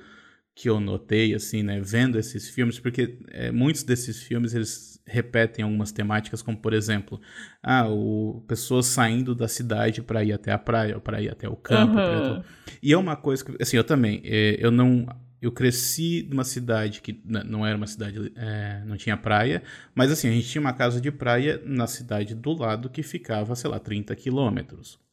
que 0.55 0.69
eu 0.69 0.79
notei, 0.79 1.33
assim, 1.33 1.63
né, 1.63 1.81
vendo 1.83 2.19
esses 2.19 2.47
filmes, 2.47 2.79
porque 2.79 3.17
é, 3.31 3.51
muitos 3.51 3.81
desses 3.83 4.21
filmes 4.21 4.53
eles 4.53 5.01
repetem 5.05 5.65
algumas 5.65 5.91
temáticas, 5.91 6.41
como 6.41 6.55
por 6.55 6.73
exemplo, 6.73 7.19
ah, 7.61 7.87
o, 7.89 8.43
pessoas 8.47 8.85
saindo 8.85 9.33
da 9.33 9.47
cidade 9.47 10.01
para 10.01 10.23
ir 10.23 10.31
até 10.31 10.51
a 10.51 10.59
praia, 10.59 10.99
para 10.99 11.21
ir 11.21 11.29
até 11.29 11.49
o 11.49 11.55
campo. 11.55 11.97
Uhum. 11.97 12.43
E 12.81 12.93
é 12.93 12.97
uma 12.97 13.15
coisa 13.15 13.43
que, 13.43 13.61
assim, 13.61 13.77
eu 13.77 13.83
também, 13.83 14.21
é, 14.23 14.57
eu 14.59 14.69
não. 14.71 15.07
Eu 15.43 15.51
cresci 15.51 16.25
numa 16.29 16.45
cidade 16.45 17.01
que 17.01 17.19
não 17.25 17.65
era 17.65 17.75
uma 17.75 17.85
cidade, 17.85 18.31
é, 18.35 18.81
não 18.85 18.95
tinha 18.95 19.17
praia, 19.17 19.61
mas 19.93 20.09
assim, 20.11 20.29
a 20.29 20.31
gente 20.31 20.47
tinha 20.47 20.61
uma 20.61 20.71
casa 20.71 21.01
de 21.01 21.11
praia 21.11 21.61
na 21.65 21.85
cidade 21.85 22.33
do 22.33 22.53
lado 22.53 22.89
que 22.89 23.03
ficava, 23.03 23.53
sei 23.55 23.69
lá, 23.69 23.77
30 23.77 24.15
quilômetros. 24.15 25.03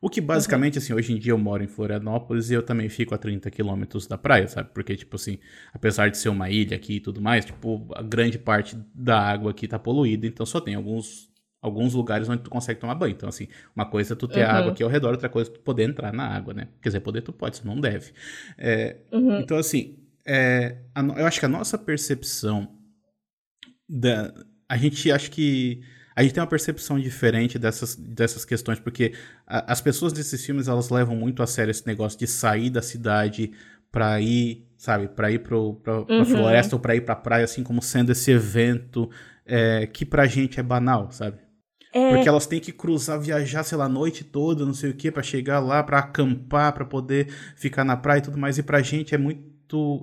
O 0.00 0.08
que 0.08 0.20
basicamente, 0.20 0.78
uhum. 0.78 0.82
assim, 0.82 0.92
hoje 0.94 1.12
em 1.12 1.18
dia 1.18 1.32
eu 1.32 1.38
moro 1.38 1.62
em 1.62 1.66
Florianópolis 1.66 2.50
e 2.50 2.54
eu 2.54 2.62
também 2.62 2.88
fico 2.88 3.14
a 3.14 3.18
30 3.18 3.50
quilômetros 3.50 4.06
da 4.06 4.16
praia, 4.16 4.48
sabe? 4.48 4.70
Porque, 4.72 4.96
tipo 4.96 5.16
assim, 5.16 5.38
apesar 5.74 6.08
de 6.08 6.16
ser 6.16 6.30
uma 6.30 6.48
ilha 6.48 6.76
aqui 6.76 6.94
e 6.94 7.00
tudo 7.00 7.20
mais, 7.20 7.44
tipo, 7.44 7.86
a 7.94 8.02
grande 8.02 8.38
parte 8.38 8.78
da 8.94 9.20
água 9.20 9.50
aqui 9.50 9.68
tá 9.68 9.78
poluída, 9.78 10.26
então 10.26 10.46
só 10.46 10.60
tem 10.60 10.74
alguns, 10.74 11.29
alguns 11.60 11.94
lugares 11.94 12.28
onde 12.28 12.42
tu 12.42 12.50
consegue 12.50 12.80
tomar 12.80 12.94
banho. 12.94 13.12
Então, 13.12 13.28
assim, 13.28 13.48
uma 13.74 13.84
coisa 13.84 14.14
é 14.14 14.16
tu 14.16 14.26
ter 14.26 14.44
uhum. 14.44 14.50
água 14.50 14.72
aqui 14.72 14.82
ao 14.82 14.88
redor, 14.88 15.10
outra 15.10 15.28
coisa 15.28 15.50
é 15.50 15.52
tu 15.52 15.60
poder 15.60 15.84
entrar 15.84 16.12
na 16.12 16.26
água, 16.26 16.54
né? 16.54 16.68
Quer 16.80 16.88
dizer, 16.88 17.00
poder 17.00 17.22
tu 17.22 17.32
pode, 17.32 17.60
tu 17.60 17.66
não 17.66 17.80
deve. 17.80 18.12
É, 18.56 18.96
uhum. 19.12 19.40
Então, 19.40 19.58
assim, 19.58 19.98
é, 20.26 20.78
a, 20.94 21.02
eu 21.02 21.26
acho 21.26 21.38
que 21.38 21.46
a 21.46 21.50
nossa 21.50 21.76
percepção 21.76 22.68
da... 23.88 24.32
A 24.68 24.76
gente 24.76 25.10
acha 25.10 25.28
que 25.28 25.82
a 26.14 26.22
gente 26.22 26.32
tem 26.32 26.42
uma 26.42 26.48
percepção 26.48 26.98
diferente 26.98 27.58
dessas, 27.58 27.94
dessas 27.94 28.44
questões, 28.44 28.78
porque 28.78 29.12
a, 29.46 29.72
as 29.72 29.80
pessoas 29.80 30.12
desses 30.12 30.44
filmes, 30.44 30.68
elas 30.68 30.88
levam 30.88 31.16
muito 31.16 31.42
a 31.42 31.46
sério 31.46 31.70
esse 31.70 31.86
negócio 31.86 32.18
de 32.18 32.26
sair 32.26 32.70
da 32.70 32.80
cidade 32.80 33.52
para 33.90 34.20
ir, 34.20 34.66
sabe, 34.76 35.08
para 35.08 35.30
ir 35.30 35.40
pro, 35.40 35.74
pra, 35.74 36.04
pra 36.04 36.16
uhum. 36.16 36.24
floresta 36.24 36.76
ou 36.76 36.80
para 36.80 36.94
ir 36.94 37.00
pra 37.02 37.16
praia, 37.16 37.44
assim, 37.44 37.62
como 37.62 37.82
sendo 37.82 38.12
esse 38.12 38.30
evento 38.30 39.10
é, 39.44 39.86
que 39.86 40.06
pra 40.06 40.26
gente 40.26 40.60
é 40.60 40.62
banal, 40.62 41.10
sabe? 41.10 41.38
É... 41.92 42.14
Porque 42.14 42.28
elas 42.28 42.46
têm 42.46 42.60
que 42.60 42.72
cruzar, 42.72 43.20
viajar, 43.20 43.62
sei 43.64 43.76
lá, 43.76 43.86
a 43.86 43.88
noite 43.88 44.24
toda, 44.24 44.64
não 44.64 44.74
sei 44.74 44.90
o 44.90 44.94
que, 44.94 45.10
para 45.10 45.22
chegar 45.22 45.58
lá, 45.58 45.82
para 45.82 45.98
acampar, 45.98 46.72
para 46.72 46.84
poder 46.84 47.28
ficar 47.56 47.84
na 47.84 47.96
praia 47.96 48.18
e 48.18 48.22
tudo 48.22 48.38
mais. 48.38 48.58
E 48.58 48.62
pra 48.62 48.80
gente 48.80 49.14
é 49.14 49.18
muito 49.18 49.50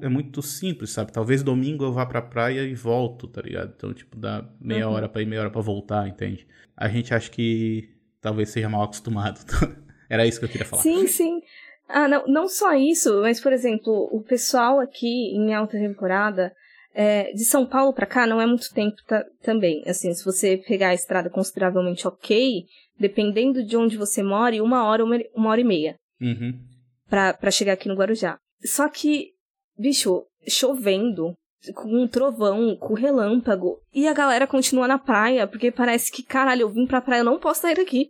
é 0.01 0.07
muito 0.07 0.41
simples, 0.41 0.91
sabe? 0.91 1.11
Talvez 1.11 1.43
domingo 1.43 1.83
eu 1.83 1.91
vá 1.91 2.05
pra 2.05 2.21
praia 2.21 2.61
e 2.61 2.73
volto, 2.73 3.27
tá 3.27 3.41
ligado? 3.41 3.73
Então, 3.75 3.93
tipo, 3.93 4.17
dá 4.17 4.47
meia 4.61 4.87
uhum. 4.87 4.93
hora 4.93 5.09
pra 5.09 5.21
ir, 5.21 5.25
meia 5.25 5.41
hora 5.41 5.49
pra 5.49 5.61
voltar, 5.61 6.07
entende? 6.07 6.47
A 6.75 6.87
gente 6.87 7.13
acha 7.13 7.29
que 7.29 7.89
talvez 8.21 8.49
seja 8.49 8.69
mal 8.69 8.83
acostumado. 8.83 9.39
Era 10.09 10.25
isso 10.25 10.39
que 10.39 10.45
eu 10.45 10.49
queria 10.49 10.65
falar. 10.65 10.81
Sim, 10.81 11.05
sim. 11.05 11.41
Ah, 11.87 12.07
não, 12.07 12.25
não 12.27 12.47
só 12.47 12.73
isso, 12.73 13.21
mas, 13.21 13.39
por 13.39 13.51
exemplo, 13.51 14.09
o 14.11 14.21
pessoal 14.21 14.79
aqui 14.79 15.35
em 15.35 15.53
Alta 15.53 15.77
Temporada, 15.77 16.53
é, 16.99 17.31
de 17.31 17.45
São 17.45 17.63
Paulo 17.63 17.93
para 17.93 18.07
cá 18.07 18.25
não 18.25 18.41
é 18.41 18.45
muito 18.47 18.73
tempo 18.73 18.97
também. 19.43 19.83
Assim, 19.85 20.11
se 20.13 20.25
você 20.25 20.57
pegar 20.57 20.89
a 20.89 20.93
estrada 20.95 21.29
consideravelmente 21.29 22.07
ok, 22.07 22.65
dependendo 22.99 23.63
de 23.63 23.77
onde 23.77 23.95
você 23.95 24.23
mora, 24.23 24.63
uma 24.63 24.83
hora, 24.83 25.05
uma, 25.05 25.15
uma 25.35 25.51
hora 25.51 25.61
e 25.61 25.63
meia. 25.63 25.95
Uhum. 26.19 26.59
para 27.07 27.51
chegar 27.51 27.73
aqui 27.73 27.87
no 27.87 27.93
Guarujá. 27.93 28.39
Só 28.65 28.89
que 28.89 29.33
bicho, 29.77 30.25
chovendo, 30.47 31.35
com 31.75 32.01
um 32.01 32.07
trovão, 32.07 32.75
com 32.75 32.95
relâmpago, 32.95 33.79
e 33.93 34.07
a 34.07 34.13
galera 34.13 34.47
continua 34.47 34.87
na 34.87 34.97
praia, 34.97 35.45
porque 35.45 35.71
parece 35.71 36.11
que, 36.11 36.23
caralho, 36.23 36.61
eu 36.61 36.69
vim 36.69 36.87
pra 36.87 37.01
praia, 37.01 37.19
eu 37.19 37.25
não 37.25 37.39
posso 37.39 37.61
sair 37.61 37.75
daqui. 37.75 38.09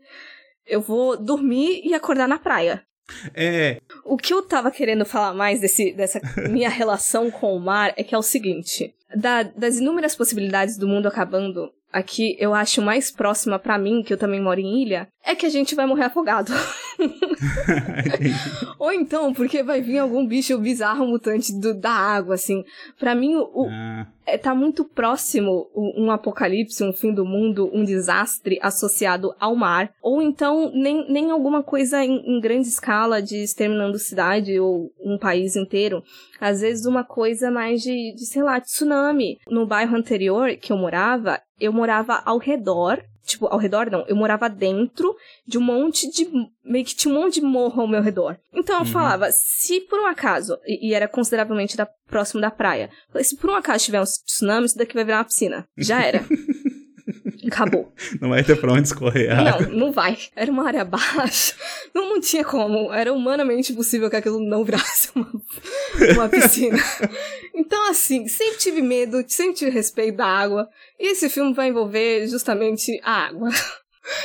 Eu 0.65 0.79
vou 0.79 1.17
dormir 1.17 1.81
e 1.83 1.93
acordar 1.93 2.27
na 2.27 2.39
praia. 2.39 2.86
É. 3.33 3.79
O 4.03 4.17
que 4.17 4.33
eu 4.33 4.41
tava 4.41 4.71
querendo 4.71 5.05
falar 5.05 5.33
mais 5.33 5.59
desse, 5.59 5.91
dessa 5.93 6.19
minha 6.49 6.69
relação 6.69 7.31
com 7.31 7.55
o 7.55 7.59
mar 7.59 7.93
é 7.95 8.03
que 8.03 8.13
é 8.13 8.17
o 8.17 8.23
seguinte: 8.23 8.93
da, 9.15 9.43
das 9.43 9.77
inúmeras 9.77 10.15
possibilidades 10.15 10.77
do 10.77 10.87
mundo 10.87 11.07
acabando, 11.07 11.71
aqui 11.91 12.35
eu 12.39 12.53
acho 12.53 12.81
mais 12.81 13.09
próxima 13.11 13.57
para 13.57 13.77
mim, 13.77 14.03
que 14.03 14.13
eu 14.13 14.17
também 14.17 14.41
moro 14.41 14.59
em 14.59 14.81
ilha, 14.81 15.07
é 15.27 15.35
que 15.35 15.45
a 15.45 15.49
gente 15.49 15.75
vai 15.75 15.85
morrer 15.85 16.05
afogado. 16.05 16.53
Ou 18.79 18.93
então, 18.93 19.33
porque 19.33 19.61
vai 19.61 19.81
vir 19.81 19.97
algum 19.97 20.25
bicho 20.25 20.57
bizarro 20.57 21.05
mutante 21.05 21.53
do, 21.53 21.73
da 21.73 21.91
água, 21.91 22.35
assim. 22.35 22.63
Para 22.97 23.13
mim, 23.13 23.35
o, 23.35 23.67
ah. 23.69 24.07
é, 24.25 24.37
tá 24.37 24.55
muito 24.55 24.85
próximo 24.85 25.67
um 25.75 26.09
apocalipse, 26.09 26.81
um 26.81 26.93
fim 26.93 27.13
do 27.13 27.25
mundo, 27.25 27.69
um 27.73 27.83
desastre 27.83 28.57
associado 28.61 29.35
ao 29.37 29.53
mar. 29.53 29.91
Ou 30.01 30.21
então, 30.21 30.71
nem, 30.73 31.11
nem 31.11 31.29
alguma 31.29 31.61
coisa 31.61 32.01
em, 32.05 32.23
em 32.25 32.39
grande 32.39 32.69
escala 32.69 33.21
de 33.21 33.43
exterminando 33.43 33.99
cidade 33.99 34.57
ou 34.57 34.93
um 35.03 35.17
país 35.17 35.57
inteiro. 35.57 36.01
Às 36.39 36.61
vezes, 36.61 36.85
uma 36.85 37.03
coisa 37.03 37.51
mais 37.51 37.81
de, 37.81 38.15
de 38.15 38.25
sei 38.25 38.43
lá, 38.43 38.61
tsunami. 38.61 39.39
No 39.49 39.67
bairro 39.67 39.97
anterior 39.97 40.55
que 40.55 40.71
eu 40.71 40.77
morava, 40.77 41.41
eu 41.59 41.73
morava 41.73 42.21
ao 42.23 42.37
redor 42.37 43.03
tipo, 43.27 43.45
ao 43.47 43.59
redor 43.59 43.91
não, 43.91 44.05
eu 44.07 44.15
morava 44.15 44.49
dentro 44.49 45.15
de 45.45 45.57
um 45.57 45.61
monte 45.61 46.09
de, 46.09 46.27
meio 46.63 46.85
que 46.85 46.95
tinha 46.95 47.13
um 47.13 47.21
monte 47.21 47.35
de 47.35 47.41
morro 47.41 47.81
ao 47.81 47.87
meu 47.87 48.01
redor. 48.01 48.37
Então 48.53 48.75
eu 48.75 48.81
uhum. 48.81 48.87
falava, 48.87 49.31
se 49.31 49.81
por 49.81 49.99
um 49.99 50.07
acaso, 50.07 50.57
e, 50.65 50.89
e, 50.89 50.93
era 50.93 51.07
consideravelmente 51.07 51.75
da, 51.75 51.85
próximo 52.07 52.41
da 52.41 52.49
praia, 52.49 52.89
falei, 53.09 53.23
se 53.23 53.35
por 53.35 53.49
um 53.49 53.55
acaso 53.55 53.85
tiver 53.85 54.01
um 54.01 54.05
tsunami, 54.05 54.65
isso 54.65 54.77
daqui 54.77 54.95
vai 54.95 55.03
virar 55.03 55.17
uma 55.17 55.25
piscina. 55.25 55.67
Já 55.77 56.01
era. 56.01 56.23
Acabou. 57.47 57.93
Não 58.19 58.29
vai 58.29 58.43
ter 58.43 58.59
pra 58.59 58.73
onde 58.73 58.87
escorrer 58.87 59.29
Não, 59.35 59.59
não 59.73 59.91
vai. 59.91 60.17
Era 60.35 60.51
uma 60.51 60.65
área 60.67 60.83
baixa. 60.83 61.55
Não, 61.93 62.09
não 62.09 62.19
tinha 62.19 62.43
como. 62.43 62.91
Era 62.93 63.13
humanamente 63.13 63.73
possível 63.73 64.09
que 64.09 64.15
aquilo 64.15 64.39
não 64.39 64.63
virasse 64.63 65.09
uma, 65.15 65.29
uma 66.13 66.27
piscina. 66.29 66.77
Então, 67.53 67.89
assim, 67.89 68.27
sempre 68.27 68.57
tive 68.57 68.81
medo, 68.81 69.23
sempre 69.27 69.55
tive 69.55 69.71
respeito 69.71 70.17
da 70.17 70.25
água. 70.25 70.69
E 70.99 71.11
esse 71.11 71.29
filme 71.29 71.53
vai 71.53 71.69
envolver 71.69 72.27
justamente 72.27 72.99
a 73.03 73.27
água. 73.27 73.49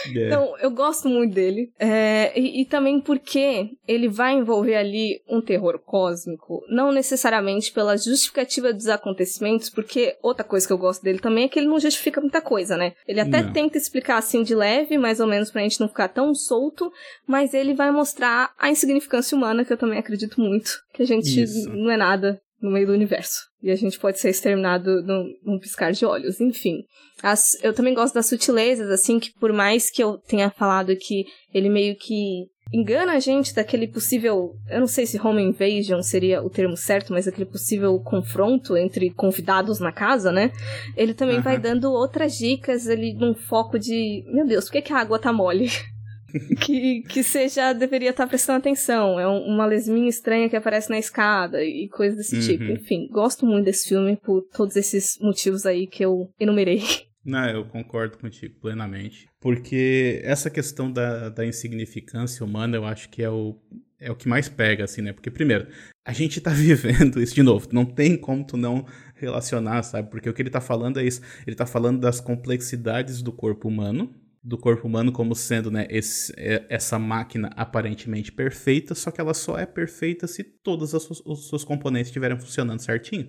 Yeah. 0.07 0.27
Então, 0.27 0.59
eu 0.59 0.71
gosto 0.71 1.09
muito 1.09 1.35
dele. 1.35 1.73
É, 1.79 2.39
e, 2.39 2.63
e, 2.63 2.65
também 2.65 3.01
porque 3.01 3.71
ele 3.87 4.09
vai 4.09 4.35
envolver 4.35 4.75
ali 4.75 5.21
um 5.29 5.41
terror 5.41 5.79
cósmico, 5.79 6.63
não 6.69 6.93
necessariamente 6.93 7.73
pela 7.73 7.97
justificativa 7.97 8.73
dos 8.73 8.89
acontecimentos, 8.89 9.71
porque 9.71 10.17
outra 10.23 10.45
coisa 10.45 10.67
que 10.67 10.73
eu 10.73 10.79
gosto 10.79 11.03
dele 11.03 11.19
também 11.19 11.45
é 11.45 11.49
que 11.49 11.59
ele 11.59 11.69
não 11.69 11.81
justifica 11.81 12.21
muita 12.21 12.41
coisa, 12.41 12.77
né? 12.77 12.93
Ele 13.07 13.21
até 13.21 13.43
não. 13.43 13.53
tenta 13.53 13.79
explicar 13.79 14.19
assim 14.19 14.43
de 14.43 14.55
leve, 14.55 14.99
mais 14.99 15.21
ou 15.21 15.27
menos 15.27 15.51
pra 15.51 15.63
gente 15.63 15.81
não 15.81 15.89
ficar 15.89 16.09
tão 16.09 16.35
solto, 16.35 16.93
mas 17.27 17.55
ele 17.55 17.75
vai 17.75 17.91
mostrar 17.91 18.53
a 18.59 18.71
insignificância 18.71 19.37
humana, 19.37 19.65
que 19.65 19.73
eu 19.73 19.79
também 19.79 19.99
acredito 19.99 20.41
muito, 20.41 20.83
que 20.93 21.03
a 21.03 21.07
gente 21.07 21.43
Isso. 21.43 21.69
não 21.71 21.91
é 21.91 21.97
nada 21.97 22.41
no 22.63 22.71
meio 22.71 22.87
do 22.87 22.93
universo. 22.93 23.41
E 23.63 23.71
a 23.71 23.75
gente 23.75 23.99
pode 23.99 24.21
ser 24.21 24.31
exterminado 24.31 25.03
num, 25.03 25.35
num 25.43 25.59
piscar 25.59 25.93
de 25.93 26.07
olhos. 26.07 26.41
Enfim. 26.41 26.85
As, 27.23 27.63
eu 27.63 27.75
também 27.75 27.95
gosto 27.95 28.15
das 28.15 28.27
sutilezas, 28.27 28.89
assim, 28.91 29.19
que 29.19 29.33
por 29.35 29.53
mais 29.53 29.91
que 29.91 30.03
eu 30.03 30.19
tenha 30.19 30.51
falado 30.51 30.97
que 30.97 31.25
ele 31.53 31.69
meio 31.69 31.97
que 31.97 32.47
engana 32.73 33.13
a 33.13 33.21
gente 33.21 33.55
daquele 33.55 33.87
possível. 33.87 34.55
Eu 34.69 34.81
não 34.81 34.87
sei 34.87 35.07
se 35.07 35.21
home 35.21 35.43
invasion 35.43 36.01
seria 36.03 36.43
o 36.43 36.49
termo 36.49 36.77
certo, 36.77 37.13
mas 37.13 37.29
aquele 37.29 37.47
possível 37.47 37.99
confronto 38.01 38.77
entre 38.77 39.11
convidados 39.11 39.79
na 39.79 39.93
casa, 39.93 40.33
né? 40.33 40.51
Ele 40.97 41.13
também 41.13 41.37
uhum. 41.37 41.43
vai 41.43 41.59
dando 41.59 41.93
outras 41.93 42.37
dicas 42.37 42.89
ali 42.89 43.13
num 43.15 43.35
foco 43.35 43.79
de. 43.79 44.25
Meu 44.33 44.47
Deus, 44.47 44.65
por 44.65 44.73
que, 44.73 44.83
que 44.83 44.93
a 44.93 44.99
água 44.99 45.19
tá 45.19 45.33
mole? 45.33 45.69
Que, 46.61 47.03
que 47.03 47.23
você 47.23 47.49
já 47.49 47.73
deveria 47.73 48.11
estar 48.11 48.27
prestando 48.27 48.59
atenção. 48.59 49.19
É 49.19 49.27
uma 49.27 49.67
lesminha 49.67 50.09
estranha 50.09 50.49
que 50.49 50.57
aparece 50.57 50.91
na 50.91 50.99
escada 50.99 51.63
e 51.65 51.89
coisas 51.89 52.19
desse 52.19 52.37
uhum. 52.37 52.43
tipo. 52.43 52.65
Enfim, 52.73 53.09
gosto 53.11 53.47
muito 53.47 53.65
desse 53.65 53.89
filme 53.89 54.17
por 54.17 54.43
todos 54.53 54.77
esses 54.77 55.19
motivos 55.21 55.67
aí 55.67 55.87
que 55.87 56.05
eu 56.05 56.31
enumerei. 56.39 56.83
Não, 57.25 57.49
eu 57.49 57.65
concordo 57.67 58.19
contigo 58.19 58.59
plenamente. 58.61 59.29
Porque 59.41 60.21
essa 60.25 60.51
questão 60.51 60.91
da, 60.91 61.29
da 61.29 61.47
insignificância 61.47 62.45
humana, 62.45 62.77
eu 62.77 62.85
acho 62.85 63.09
que 63.09 63.23
é 63.23 63.31
o, 63.31 63.57
é 64.01 64.11
o 64.11 64.17
que 64.17 64.29
mais 64.29 64.49
pega, 64.49 64.85
assim, 64.85 65.03
né? 65.03 65.13
Porque, 65.13 65.31
primeiro, 65.31 65.69
a 66.05 66.13
gente 66.13 66.41
tá 66.41 66.51
vivendo 66.55 67.21
isso 67.21 67.35
de 67.35 67.43
novo. 67.43 67.69
Não 67.73 67.85
tem 67.85 68.17
como 68.17 68.45
tu 68.45 68.57
não 68.57 68.85
relacionar, 69.15 69.83
sabe? 69.85 70.11
Porque 70.11 70.29
o 70.29 70.35
que 70.35 70.43
ele 70.43 70.51
tá 70.51 70.61
falando 70.61 70.99
é 70.99 71.05
isso. 71.05 71.21
Ele 71.47 71.55
tá 71.55 71.65
falando 71.65 72.01
das 72.01 72.21
complexidades 72.21 73.23
do 73.23 73.33
corpo 73.33 73.69
humano, 73.69 74.13
do 74.43 74.59
corpo 74.59 74.89
humano 74.89 75.13
como 75.13 75.35
sendo 75.35 75.71
né, 75.71 75.87
esse, 75.89 76.33
é, 76.37 76.67
essa 76.69 76.99
máquina 76.99 77.51
aparentemente 77.55 78.33
perfeita, 78.33 78.95
só 78.95 79.11
que 79.11 79.21
ela 79.21 79.35
só 79.35 79.57
é 79.57 79.65
perfeita 79.65 80.27
se 80.27 80.43
todos 80.43 80.93
os 80.93 81.49
seus 81.49 81.63
componentes 81.65 82.09
estiverem 82.09 82.39
funcionando 82.39 82.81
certinho. 82.81 83.29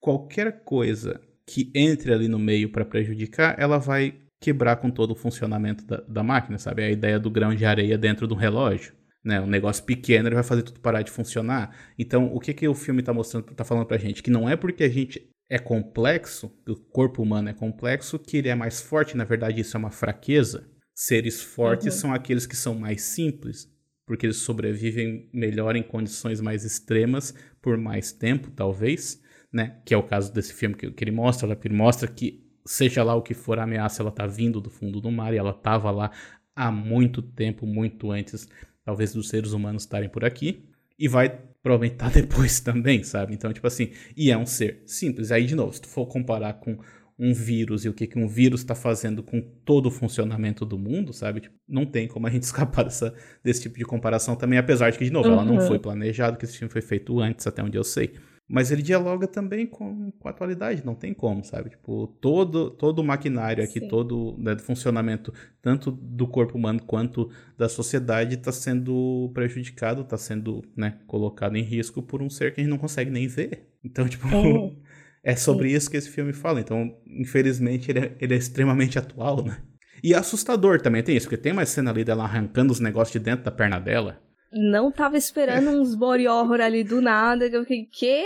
Qualquer 0.00 0.64
coisa 0.64 1.20
que 1.46 1.70
entre 1.74 2.12
ali 2.12 2.26
no 2.26 2.38
meio 2.38 2.70
para 2.72 2.84
prejudicar, 2.84 3.54
ela 3.58 3.78
vai 3.78 4.20
quebrar 4.40 4.76
com 4.76 4.90
todo 4.90 5.12
o 5.12 5.16
funcionamento 5.16 5.84
da, 5.84 5.98
da, 6.00 6.22
máquina, 6.22 6.58
sabe? 6.58 6.82
A 6.82 6.90
ideia 6.90 7.18
do 7.20 7.30
grão 7.30 7.54
de 7.54 7.64
areia 7.64 7.96
dentro 7.96 8.26
do 8.26 8.34
relógio. 8.34 8.94
Né, 9.24 9.40
um 9.40 9.46
negócio 9.46 9.84
pequeno 9.84 10.26
ele 10.26 10.34
vai 10.34 10.42
fazer 10.42 10.62
tudo 10.62 10.80
parar 10.80 11.02
de 11.02 11.10
funcionar. 11.12 11.76
Então, 11.96 12.26
o 12.34 12.40
que, 12.40 12.52
que 12.52 12.66
o 12.66 12.74
filme 12.74 12.98
está 12.98 13.12
mostrando, 13.12 13.44
tá 13.54 13.62
falando 13.62 13.86
pra 13.86 13.96
gente? 13.96 14.20
Que 14.20 14.30
não 14.30 14.48
é 14.48 14.56
porque 14.56 14.82
a 14.82 14.88
gente 14.88 15.30
é 15.52 15.58
complexo, 15.58 16.50
o 16.66 16.74
corpo 16.74 17.22
humano 17.22 17.50
é 17.50 17.52
complexo, 17.52 18.18
que 18.18 18.38
ele 18.38 18.48
é 18.48 18.54
mais 18.54 18.80
forte, 18.80 19.18
na 19.18 19.24
verdade 19.24 19.60
isso 19.60 19.76
é 19.76 19.78
uma 19.78 19.90
fraqueza. 19.90 20.66
Seres 20.94 21.42
fortes 21.42 21.94
uhum. 21.94 22.00
são 22.00 22.14
aqueles 22.14 22.46
que 22.46 22.56
são 22.56 22.74
mais 22.74 23.02
simples, 23.02 23.70
porque 24.06 24.24
eles 24.24 24.38
sobrevivem 24.38 25.28
melhor 25.30 25.76
em 25.76 25.82
condições 25.82 26.40
mais 26.40 26.64
extremas 26.64 27.34
por 27.60 27.76
mais 27.76 28.12
tempo, 28.12 28.50
talvez, 28.50 29.20
né? 29.52 29.78
Que 29.84 29.92
é 29.92 29.96
o 29.96 30.02
caso 30.02 30.32
desse 30.32 30.54
filme 30.54 30.74
que, 30.74 30.90
que 30.90 31.04
ele 31.04 31.10
mostra, 31.10 31.54
que 31.54 31.68
ele 31.68 31.76
mostra 31.76 32.08
que 32.08 32.42
seja 32.64 33.04
lá 33.04 33.14
o 33.14 33.20
que 33.20 33.34
for 33.34 33.58
a 33.58 33.64
ameaça, 33.64 34.02
ela 34.02 34.10
tá 34.10 34.26
vindo 34.26 34.58
do 34.58 34.70
fundo 34.70 35.02
do 35.02 35.10
mar 35.10 35.34
e 35.34 35.36
ela 35.36 35.52
tava 35.52 35.90
lá 35.90 36.12
há 36.56 36.72
muito 36.72 37.20
tempo, 37.20 37.66
muito 37.66 38.10
antes, 38.10 38.48
talvez 38.86 39.12
dos 39.12 39.28
seres 39.28 39.52
humanos 39.52 39.82
estarem 39.82 40.08
por 40.08 40.24
aqui, 40.24 40.64
e 40.98 41.08
vai 41.08 41.38
provavelmente 41.62 41.96
tá 41.96 42.08
depois 42.12 42.60
também, 42.60 43.02
sabe? 43.02 43.34
Então, 43.34 43.52
tipo 43.52 43.66
assim, 43.66 43.90
e 44.16 44.30
é 44.30 44.36
um 44.36 44.46
ser 44.46 44.82
simples. 44.86 45.30
Aí, 45.30 45.46
de 45.46 45.54
novo, 45.54 45.72
se 45.72 45.80
tu 45.82 45.88
for 45.88 46.06
comparar 46.06 46.54
com 46.54 46.78
um 47.18 47.32
vírus 47.32 47.84
e 47.84 47.88
o 47.88 47.94
que, 47.94 48.06
que 48.06 48.18
um 48.18 48.26
vírus 48.26 48.60
está 48.60 48.74
fazendo 48.74 49.22
com 49.22 49.40
todo 49.64 49.86
o 49.86 49.90
funcionamento 49.90 50.64
do 50.64 50.78
mundo, 50.78 51.12
sabe? 51.12 51.40
Tipo, 51.42 51.54
não 51.68 51.86
tem 51.86 52.08
como 52.08 52.26
a 52.26 52.30
gente 52.30 52.42
escapar 52.44 52.82
dessa, 52.82 53.14
desse 53.44 53.62
tipo 53.62 53.78
de 53.78 53.84
comparação 53.84 54.34
também, 54.34 54.58
apesar 54.58 54.90
de 54.90 54.98
que, 54.98 55.04
de 55.04 55.12
novo, 55.12 55.28
uhum. 55.28 55.34
ela 55.34 55.44
não 55.44 55.54
uhum. 55.54 55.66
foi 55.66 55.78
planejada, 55.78 56.36
que 56.36 56.44
esse 56.44 56.58
filme 56.58 56.72
foi 56.72 56.82
feito 56.82 57.20
antes, 57.20 57.46
até 57.46 57.62
onde 57.62 57.78
eu 57.78 57.84
sei. 57.84 58.14
Mas 58.52 58.70
ele 58.70 58.82
dialoga 58.82 59.26
também 59.26 59.66
com, 59.66 60.10
com 60.10 60.28
a 60.28 60.30
atualidade, 60.30 60.84
não 60.84 60.94
tem 60.94 61.14
como, 61.14 61.42
sabe? 61.42 61.70
Tipo, 61.70 62.06
todo, 62.20 62.70
todo 62.70 62.98
o 62.98 63.04
maquinário 63.04 63.64
aqui, 63.64 63.80
Sim. 63.80 63.88
todo 63.88 64.36
né, 64.36 64.58
funcionamento, 64.58 65.32
tanto 65.62 65.90
do 65.90 66.26
corpo 66.28 66.58
humano 66.58 66.82
quanto 66.82 67.30
da 67.56 67.66
sociedade, 67.66 68.34
está 68.34 68.52
sendo 68.52 69.30
prejudicado, 69.32 70.02
está 70.02 70.18
sendo 70.18 70.62
né, 70.76 70.98
colocado 71.06 71.56
em 71.56 71.62
risco 71.62 72.02
por 72.02 72.20
um 72.20 72.28
ser 72.28 72.52
que 72.52 72.60
a 72.60 72.64
gente 72.64 72.70
não 72.70 72.76
consegue 72.76 73.10
nem 73.10 73.26
ver. 73.26 73.70
Então, 73.82 74.06
tipo, 74.06 74.26
é. 74.28 75.32
É 75.32 75.36
sobre 75.36 75.70
Sim. 75.70 75.76
isso 75.76 75.90
que 75.90 75.96
esse 75.96 76.10
filme 76.10 76.34
fala. 76.34 76.60
Então, 76.60 76.94
infelizmente, 77.06 77.90
ele 77.90 78.00
é, 78.00 78.16
ele 78.20 78.34
é 78.34 78.36
extremamente 78.36 78.98
atual, 78.98 79.42
né? 79.42 79.56
E 80.02 80.12
é 80.12 80.18
assustador 80.18 80.80
também, 80.80 81.02
tem 81.02 81.16
isso, 81.16 81.26
porque 81.26 81.40
tem 81.40 81.52
uma 81.52 81.64
cena 81.64 81.90
ali 81.90 82.04
dela 82.04 82.24
arrancando 82.24 82.72
os 82.72 82.80
negócios 82.80 83.12
de 83.12 83.20
dentro 83.20 83.44
da 83.44 83.50
perna 83.50 83.78
dela. 83.78 84.20
Não 84.52 84.90
tava 84.90 85.16
esperando 85.16 85.68
é. 85.68 85.72
uns 85.72 85.94
body 85.94 86.28
horror 86.28 86.60
ali 86.60 86.84
do 86.84 87.00
nada, 87.00 87.48
que 87.48 87.56
eu 87.56 87.64
fiquei, 87.64 87.86
que? 87.86 88.24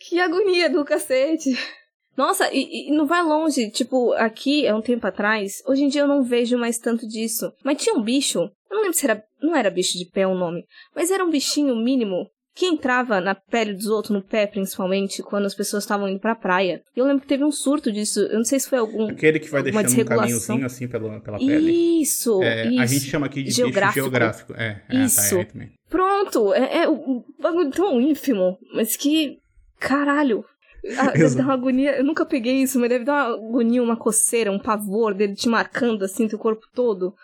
Que 0.00 0.20
agonia 0.20 0.70
do 0.70 0.84
cacete. 0.84 1.58
Nossa, 2.16 2.52
e, 2.52 2.88
e, 2.88 2.90
não 2.90 3.06
vai 3.06 3.22
longe, 3.22 3.70
tipo, 3.70 4.12
aqui, 4.14 4.66
há 4.66 4.74
um 4.74 4.82
tempo 4.82 5.06
atrás, 5.06 5.62
hoje 5.64 5.84
em 5.84 5.88
dia 5.88 6.00
eu 6.00 6.08
não 6.08 6.24
vejo 6.24 6.58
mais 6.58 6.76
tanto 6.76 7.06
disso, 7.06 7.52
mas 7.62 7.80
tinha 7.80 7.94
um 7.94 8.02
bicho, 8.02 8.40
eu 8.40 8.76
não 8.76 8.82
lembro 8.82 8.98
se 8.98 9.06
era, 9.06 9.24
não 9.40 9.54
era 9.54 9.70
bicho 9.70 9.96
de 9.96 10.04
pé 10.04 10.26
o 10.26 10.34
nome, 10.34 10.64
mas 10.96 11.12
era 11.12 11.24
um 11.24 11.30
bichinho 11.30 11.76
mínimo, 11.76 12.28
que 12.58 12.66
entrava 12.66 13.20
na 13.20 13.36
pele 13.36 13.72
dos 13.72 13.86
outros, 13.86 14.12
no 14.12 14.20
pé 14.20 14.44
principalmente, 14.44 15.22
quando 15.22 15.46
as 15.46 15.54
pessoas 15.54 15.84
estavam 15.84 16.08
indo 16.08 16.18
pra 16.18 16.34
praia. 16.34 16.82
Eu 16.96 17.04
lembro 17.04 17.22
que 17.22 17.28
teve 17.28 17.44
um 17.44 17.52
surto 17.52 17.92
disso, 17.92 18.18
eu 18.18 18.38
não 18.38 18.44
sei 18.44 18.58
se 18.58 18.68
foi 18.68 18.78
algum. 18.78 19.08
Aquele 19.08 19.38
que 19.38 19.48
vai 19.48 19.62
deixando 19.62 20.00
um 20.00 20.04
caminhozinho 20.04 20.66
assim 20.66 20.88
pela, 20.88 21.20
pela 21.20 21.38
pele. 21.38 22.00
Isso, 22.02 22.42
é, 22.42 22.66
isso. 22.66 22.80
A 22.80 22.86
gente 22.86 23.04
chama 23.04 23.26
aqui 23.26 23.44
de 23.44 23.52
geográfico. 23.52 23.86
bicho 23.86 24.00
geográfico. 24.00 24.54
É, 24.54 24.82
é 24.88 25.04
isso. 25.04 25.36
Tá, 25.36 25.62
é, 25.62 25.68
Pronto, 25.88 26.52
é, 26.52 26.78
é 26.78 26.88
um 26.88 27.22
bagulho 27.40 27.70
tão 27.70 28.00
ínfimo, 28.00 28.58
mas 28.74 28.96
que. 28.96 29.38
Caralho, 29.78 30.44
ah, 30.98 31.12
deve 31.12 31.36
dar 31.36 31.44
uma 31.44 31.54
agonia. 31.54 31.96
Eu 31.98 32.04
nunca 32.04 32.26
peguei 32.26 32.56
isso, 32.56 32.80
mas 32.80 32.88
deve 32.88 33.04
dar 33.04 33.36
uma 33.36 33.50
agonia, 33.50 33.80
uma 33.80 33.96
coceira, 33.96 34.50
um 34.50 34.58
pavor 34.58 35.14
dele 35.14 35.36
te 35.36 35.48
marcando 35.48 36.04
assim 36.04 36.26
teu 36.26 36.40
corpo 36.40 36.66
todo. 36.74 37.14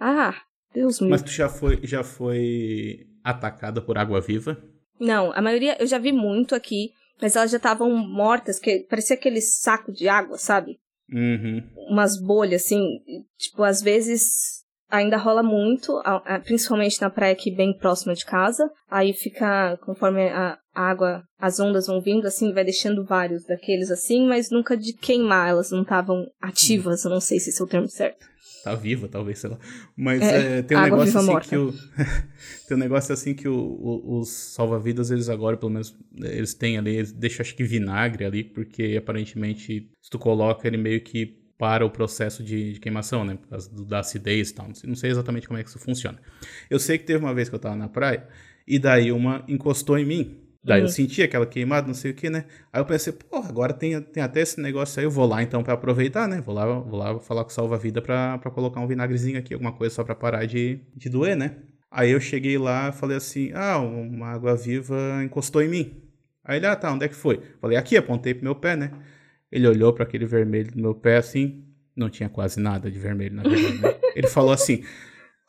Ah, 0.00 0.34
Deus 0.72 0.98
me. 0.98 1.10
Mas 1.10 1.20
tu 1.20 1.30
já 1.30 1.50
foi, 1.50 1.78
já 1.82 2.02
foi 2.02 3.06
atacada 3.22 3.82
por 3.82 3.98
água 3.98 4.18
viva? 4.18 4.56
Não, 4.98 5.32
a 5.32 5.40
maioria 5.40 5.76
eu 5.80 5.86
já 5.86 5.98
vi 5.98 6.12
muito 6.12 6.54
aqui, 6.54 6.90
mas 7.20 7.36
elas 7.36 7.50
já 7.50 7.56
estavam 7.56 7.90
mortas, 7.90 8.58
que 8.58 8.80
parecia 8.88 9.16
aquele 9.16 9.40
saco 9.40 9.92
de 9.92 10.08
água, 10.08 10.38
sabe? 10.38 10.78
Uhum. 11.12 11.62
Umas 11.88 12.20
bolhas, 12.20 12.64
assim. 12.64 13.00
Tipo, 13.36 13.62
às 13.62 13.82
vezes 13.82 14.58
ainda 14.90 15.16
rola 15.16 15.42
muito, 15.42 16.00
principalmente 16.44 17.00
na 17.00 17.10
praia 17.10 17.32
aqui 17.32 17.50
bem 17.50 17.76
próxima 17.76 18.14
de 18.14 18.24
casa. 18.24 18.70
Aí 18.90 19.12
fica, 19.12 19.76
conforme 19.84 20.28
a 20.28 20.58
água, 20.74 21.22
as 21.38 21.60
ondas 21.60 21.86
vão 21.86 22.00
vindo, 22.00 22.26
assim, 22.26 22.52
vai 22.52 22.64
deixando 22.64 23.04
vários 23.04 23.44
daqueles 23.44 23.90
assim, 23.90 24.26
mas 24.26 24.50
nunca 24.50 24.76
de 24.76 24.92
queimar, 24.92 25.48
elas 25.48 25.70
não 25.70 25.82
estavam 25.82 26.26
ativas, 26.40 27.04
eu 27.04 27.10
não 27.10 27.20
sei 27.20 27.38
se 27.38 27.50
esse 27.50 27.60
é 27.60 27.64
o 27.64 27.68
termo 27.68 27.88
certo 27.88 28.26
tá 28.62 28.74
viva, 28.74 29.08
talvez, 29.08 29.38
sei 29.38 29.50
lá. 29.50 29.58
Mas 29.96 30.22
é, 30.22 30.58
é, 30.58 30.62
tem 30.62 30.76
um 30.76 30.82
negócio 30.82 31.18
assim 31.18 31.26
morta. 31.26 31.48
que 31.48 31.56
o. 31.56 31.72
tem 32.68 32.76
um 32.76 32.80
negócio 32.80 33.12
assim 33.14 33.34
que 33.34 33.48
o, 33.48 33.54
o, 33.54 34.18
os 34.20 34.28
salva-vidas, 34.28 35.10
eles 35.10 35.28
agora, 35.28 35.56
pelo 35.56 35.72
menos, 35.72 35.96
eles 36.16 36.54
têm 36.54 36.78
ali, 36.78 36.96
eles 36.96 37.12
deixam 37.12 37.42
acho 37.42 37.54
que 37.54 37.64
vinagre 37.64 38.24
ali, 38.24 38.44
porque 38.44 38.96
aparentemente, 38.98 39.90
se 40.00 40.10
tu 40.10 40.18
coloca 40.18 40.66
ele 40.66 40.76
meio 40.76 41.00
que 41.00 41.38
para 41.58 41.84
o 41.84 41.90
processo 41.90 42.42
de, 42.42 42.74
de 42.74 42.80
queimação, 42.80 43.24
né? 43.24 43.34
Por 43.34 43.48
causa 43.48 43.68
do, 43.74 43.84
da 43.84 43.98
acidez 43.98 44.50
e 44.50 44.54
tal. 44.54 44.68
Não 44.84 44.94
sei 44.94 45.10
exatamente 45.10 45.48
como 45.48 45.58
é 45.58 45.62
que 45.62 45.68
isso 45.68 45.78
funciona. 45.78 46.18
Eu 46.70 46.78
sei 46.78 46.96
que 46.96 47.04
teve 47.04 47.18
uma 47.18 47.34
vez 47.34 47.48
que 47.48 47.54
eu 47.54 47.58
tava 47.58 47.74
na 47.74 47.88
praia, 47.88 48.26
e 48.66 48.78
daí 48.78 49.10
uma 49.10 49.44
encostou 49.48 49.98
em 49.98 50.04
mim. 50.04 50.47
Daí 50.68 50.80
uhum. 50.80 50.86
eu 50.86 50.90
senti 50.90 51.22
aquela 51.22 51.46
queimada, 51.46 51.86
não 51.86 51.94
sei 51.94 52.10
o 52.10 52.14
que, 52.14 52.28
né? 52.28 52.44
Aí 52.70 52.78
eu 52.78 52.84
pensei, 52.84 53.10
porra, 53.10 53.48
agora 53.48 53.72
tem, 53.72 53.98
tem 54.02 54.22
até 54.22 54.42
esse 54.42 54.60
negócio 54.60 55.00
aí, 55.00 55.06
eu 55.06 55.10
vou 55.10 55.26
lá 55.26 55.42
então 55.42 55.62
para 55.62 55.72
aproveitar, 55.72 56.28
né? 56.28 56.42
Vou 56.44 56.54
lá, 56.54 56.66
vou 56.66 56.98
lá 56.98 57.18
falar 57.20 57.42
com 57.42 57.48
o 57.48 57.52
salva-vida 57.54 58.02
pra, 58.02 58.36
pra 58.36 58.50
colocar 58.50 58.78
um 58.78 58.86
vinagrezinho 58.86 59.38
aqui, 59.38 59.54
alguma 59.54 59.72
coisa 59.72 59.94
só 59.94 60.04
pra 60.04 60.14
parar 60.14 60.44
de, 60.44 60.78
de 60.94 61.08
doer, 61.08 61.34
né? 61.34 61.56
Aí 61.90 62.10
eu 62.10 62.20
cheguei 62.20 62.58
lá 62.58 62.92
falei 62.92 63.16
assim, 63.16 63.50
ah, 63.54 63.78
uma 63.78 64.26
água 64.26 64.54
viva 64.54 65.24
encostou 65.24 65.62
em 65.62 65.68
mim. 65.68 66.02
Aí 66.44 66.58
ele, 66.58 66.66
ah, 66.66 66.76
tá, 66.76 66.92
onde 66.92 67.06
é 67.06 67.08
que 67.08 67.14
foi? 67.14 67.40
Falei, 67.62 67.78
aqui, 67.78 67.96
apontei 67.96 68.34
pro 68.34 68.44
meu 68.44 68.54
pé, 68.54 68.76
né? 68.76 68.92
Ele 69.50 69.66
olhou 69.66 69.94
para 69.94 70.04
aquele 70.04 70.26
vermelho 70.26 70.70
do 70.70 70.82
meu 70.82 70.94
pé 70.94 71.16
assim, 71.16 71.64
não 71.96 72.10
tinha 72.10 72.28
quase 72.28 72.60
nada 72.60 72.90
de 72.90 72.98
vermelho 72.98 73.36
na 73.36 73.42
verdade. 73.42 73.78
Né? 73.80 73.94
Ele 74.14 74.26
falou 74.26 74.52
assim, 74.52 74.84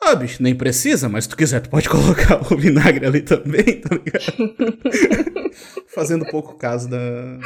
ah, 0.01 0.15
bicho, 0.15 0.41
nem 0.41 0.55
precisa, 0.55 1.09
mas 1.09 1.25
se 1.25 1.29
tu 1.29 1.35
quiser, 1.35 1.59
tu 1.59 1.69
pode 1.69 1.87
colocar 1.89 2.41
o 2.51 2.57
vinagre 2.57 3.05
ali 3.05 3.21
também, 3.21 3.81
tá 3.81 3.95
ligado? 3.95 5.49
Fazendo 5.87 6.25
pouco 6.25 6.55
caso 6.55 6.89
da, 6.89 7.37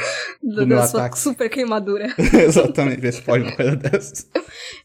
do, 0.42 0.56
do 0.56 0.66
meu 0.66 0.80
ataque. 0.80 1.18
super 1.18 1.50
queimadura. 1.50 2.14
Exatamente, 2.32 3.00
vê 3.00 3.10
se 3.10 3.22
pode 3.22 3.44
uma 3.44 3.56
coisa 3.56 3.74
dessas. 3.74 4.28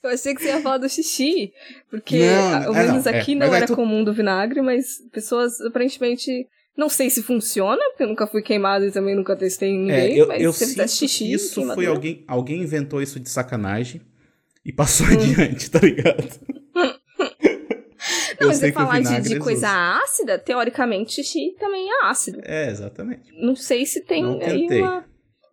Eu 0.02 0.10
achei 0.10 0.34
que 0.34 0.42
você 0.42 0.48
ia 0.48 0.62
falar 0.62 0.80
do 0.80 0.90
xixi, 0.90 1.54
porque 1.92 2.20
não, 2.20 2.68
ao 2.68 2.74
menos 2.74 3.06
é, 3.06 3.12
não, 3.12 3.20
aqui 3.20 3.34
é, 3.34 3.36
não 3.36 3.54
era 3.54 3.68
tu... 3.68 3.76
comum 3.76 4.04
do 4.04 4.14
vinagre, 4.14 4.62
mas 4.62 4.98
pessoas 5.12 5.62
aparentemente 5.62 6.48
não 6.76 6.90
sei 6.90 7.10
se 7.10 7.22
funciona, 7.22 7.82
porque 7.90 8.04
eu 8.04 8.08
nunca 8.08 8.26
fui 8.26 8.42
queimado 8.42 8.86
e 8.86 8.92
também 8.92 9.16
nunca 9.16 9.36
testei 9.36 9.70
em 9.70 9.76
é, 9.76 9.80
ninguém, 9.80 10.14
é, 10.14 10.22
eu, 10.22 10.28
mas 10.28 10.42
eu 10.42 10.54
sinto 10.54 10.88
xixi, 10.88 11.32
isso 11.32 11.62
foi 11.76 11.86
alguém, 11.86 12.24
alguém 12.28 12.62
inventou 12.62 13.02
isso 13.02 13.20
de 13.20 13.30
sacanagem 13.30 14.02
e 14.66 14.72
passou 14.72 15.06
hum. 15.06 15.12
adiante, 15.12 15.70
tá 15.70 15.80
ligado? 15.80 16.59
Não, 18.40 18.48
mas 18.48 18.58
você 18.58 18.72
falar 18.72 19.02
de, 19.02 19.22
de 19.22 19.40
coisa 19.40 19.70
ácida, 20.02 20.40
teoricamente 20.40 21.14
xixi 21.14 21.56
também 21.60 21.90
é 21.90 22.06
ácido. 22.06 22.40
É, 22.44 22.70
exatamente. 22.70 23.34
Não 23.34 23.56
sei 23.56 23.86
se 23.86 24.02
tem 24.02 24.42
aí 24.42 24.68
uma, 24.80 25.06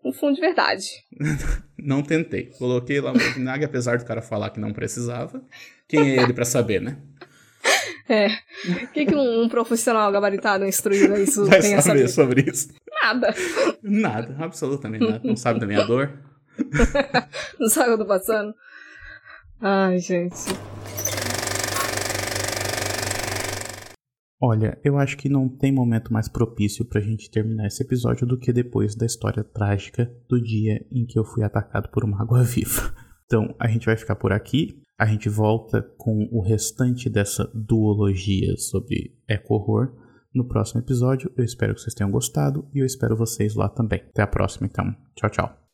um 0.05 0.13
fundo 0.13 0.35
de 0.35 0.41
verdade. 0.41 0.87
não 1.79 2.03
tentei. 2.03 2.47
Coloquei 2.59 3.01
lá 3.01 3.13
o 3.13 3.19
vinagre, 3.19 3.65
apesar 3.65 3.99
do 3.99 4.05
cara 4.05 4.23
falar 4.23 4.51
que 4.51 4.61
não 4.61 4.73
precisava. 4.73 5.43
Quem 5.89 6.13
é 6.13 6.23
ele 6.23 6.33
para 6.33 6.45
saber, 6.45 6.81
né? 6.81 6.99
É. 8.09 8.29
O 8.29 8.87
que, 8.93 9.05
que 9.05 9.17
um, 9.17 9.49
profissional 9.49 10.13
gabaritado 10.13 10.65
instruído 10.65 11.17
isso 11.17 11.45
Vai 11.51 11.61
tem 11.61 11.71
saber 11.71 11.79
a 11.79 11.83
saber 11.83 12.09
sobre 12.09 12.49
isso? 12.49 12.69
Nada. 13.03 13.35
Nada, 13.83 14.37
absolutamente 14.39 15.05
nada. 15.05 15.21
Não 15.25 15.35
sabe 15.35 15.59
da 15.59 15.67
minha 15.67 15.85
dor. 15.85 16.17
não 17.59 17.69
sabe 17.69 17.91
o 17.91 17.97
que 17.97 18.03
eu 18.03 18.07
tô 18.07 18.07
passando. 18.07 18.55
Ai, 19.61 19.99
gente. 19.99 20.37
Olha, 24.41 24.79
eu 24.85 24.99
acho 24.99 25.17
que 25.17 25.31
não 25.31 25.49
tem 25.49 25.73
momento 25.73 26.13
mais 26.13 26.29
propício 26.29 26.85
pra 26.85 27.01
gente 27.01 27.31
terminar 27.31 27.67
esse 27.67 27.83
episódio 27.83 28.27
do 28.27 28.39
que 28.39 28.53
depois 28.53 28.95
da 28.95 29.07
história 29.07 29.43
trágica 29.43 30.13
do 30.29 30.41
dia 30.41 30.85
em 30.93 31.07
que 31.07 31.19
eu 31.19 31.25
fui 31.25 31.43
atacado 31.43 31.89
por 31.89 32.05
uma 32.05 32.21
água 32.21 32.43
viva. 32.45 32.95
Então, 33.25 33.55
a 33.59 33.67
gente 33.67 33.87
vai 33.87 33.97
ficar 33.97 34.17
por 34.17 34.33
aqui. 34.33 34.83
A 34.99 35.07
gente 35.07 35.29
volta 35.29 35.83
com 35.99 36.29
o 36.31 36.41
restante 36.41 37.09
dessa 37.09 37.51
duologia 37.55 38.57
sobre 38.57 39.15
eco-horror 39.29 39.93
no 40.35 40.47
próximo 40.47 40.81
episódio. 40.81 41.31
Eu 41.37 41.45
espero 41.45 41.75
que 41.75 41.81
vocês 41.81 41.95
tenham 41.95 42.11
gostado 42.11 42.69
e 42.75 42.81
eu 42.81 42.87
espero 42.87 43.17
vocês 43.17 43.55
lá 43.55 43.69
também. 43.69 44.01
Até 44.11 44.23
a 44.23 44.27
próxima, 44.27 44.67
então. 44.67 44.95
Tchau, 45.15 45.31
tchau. 45.31 45.66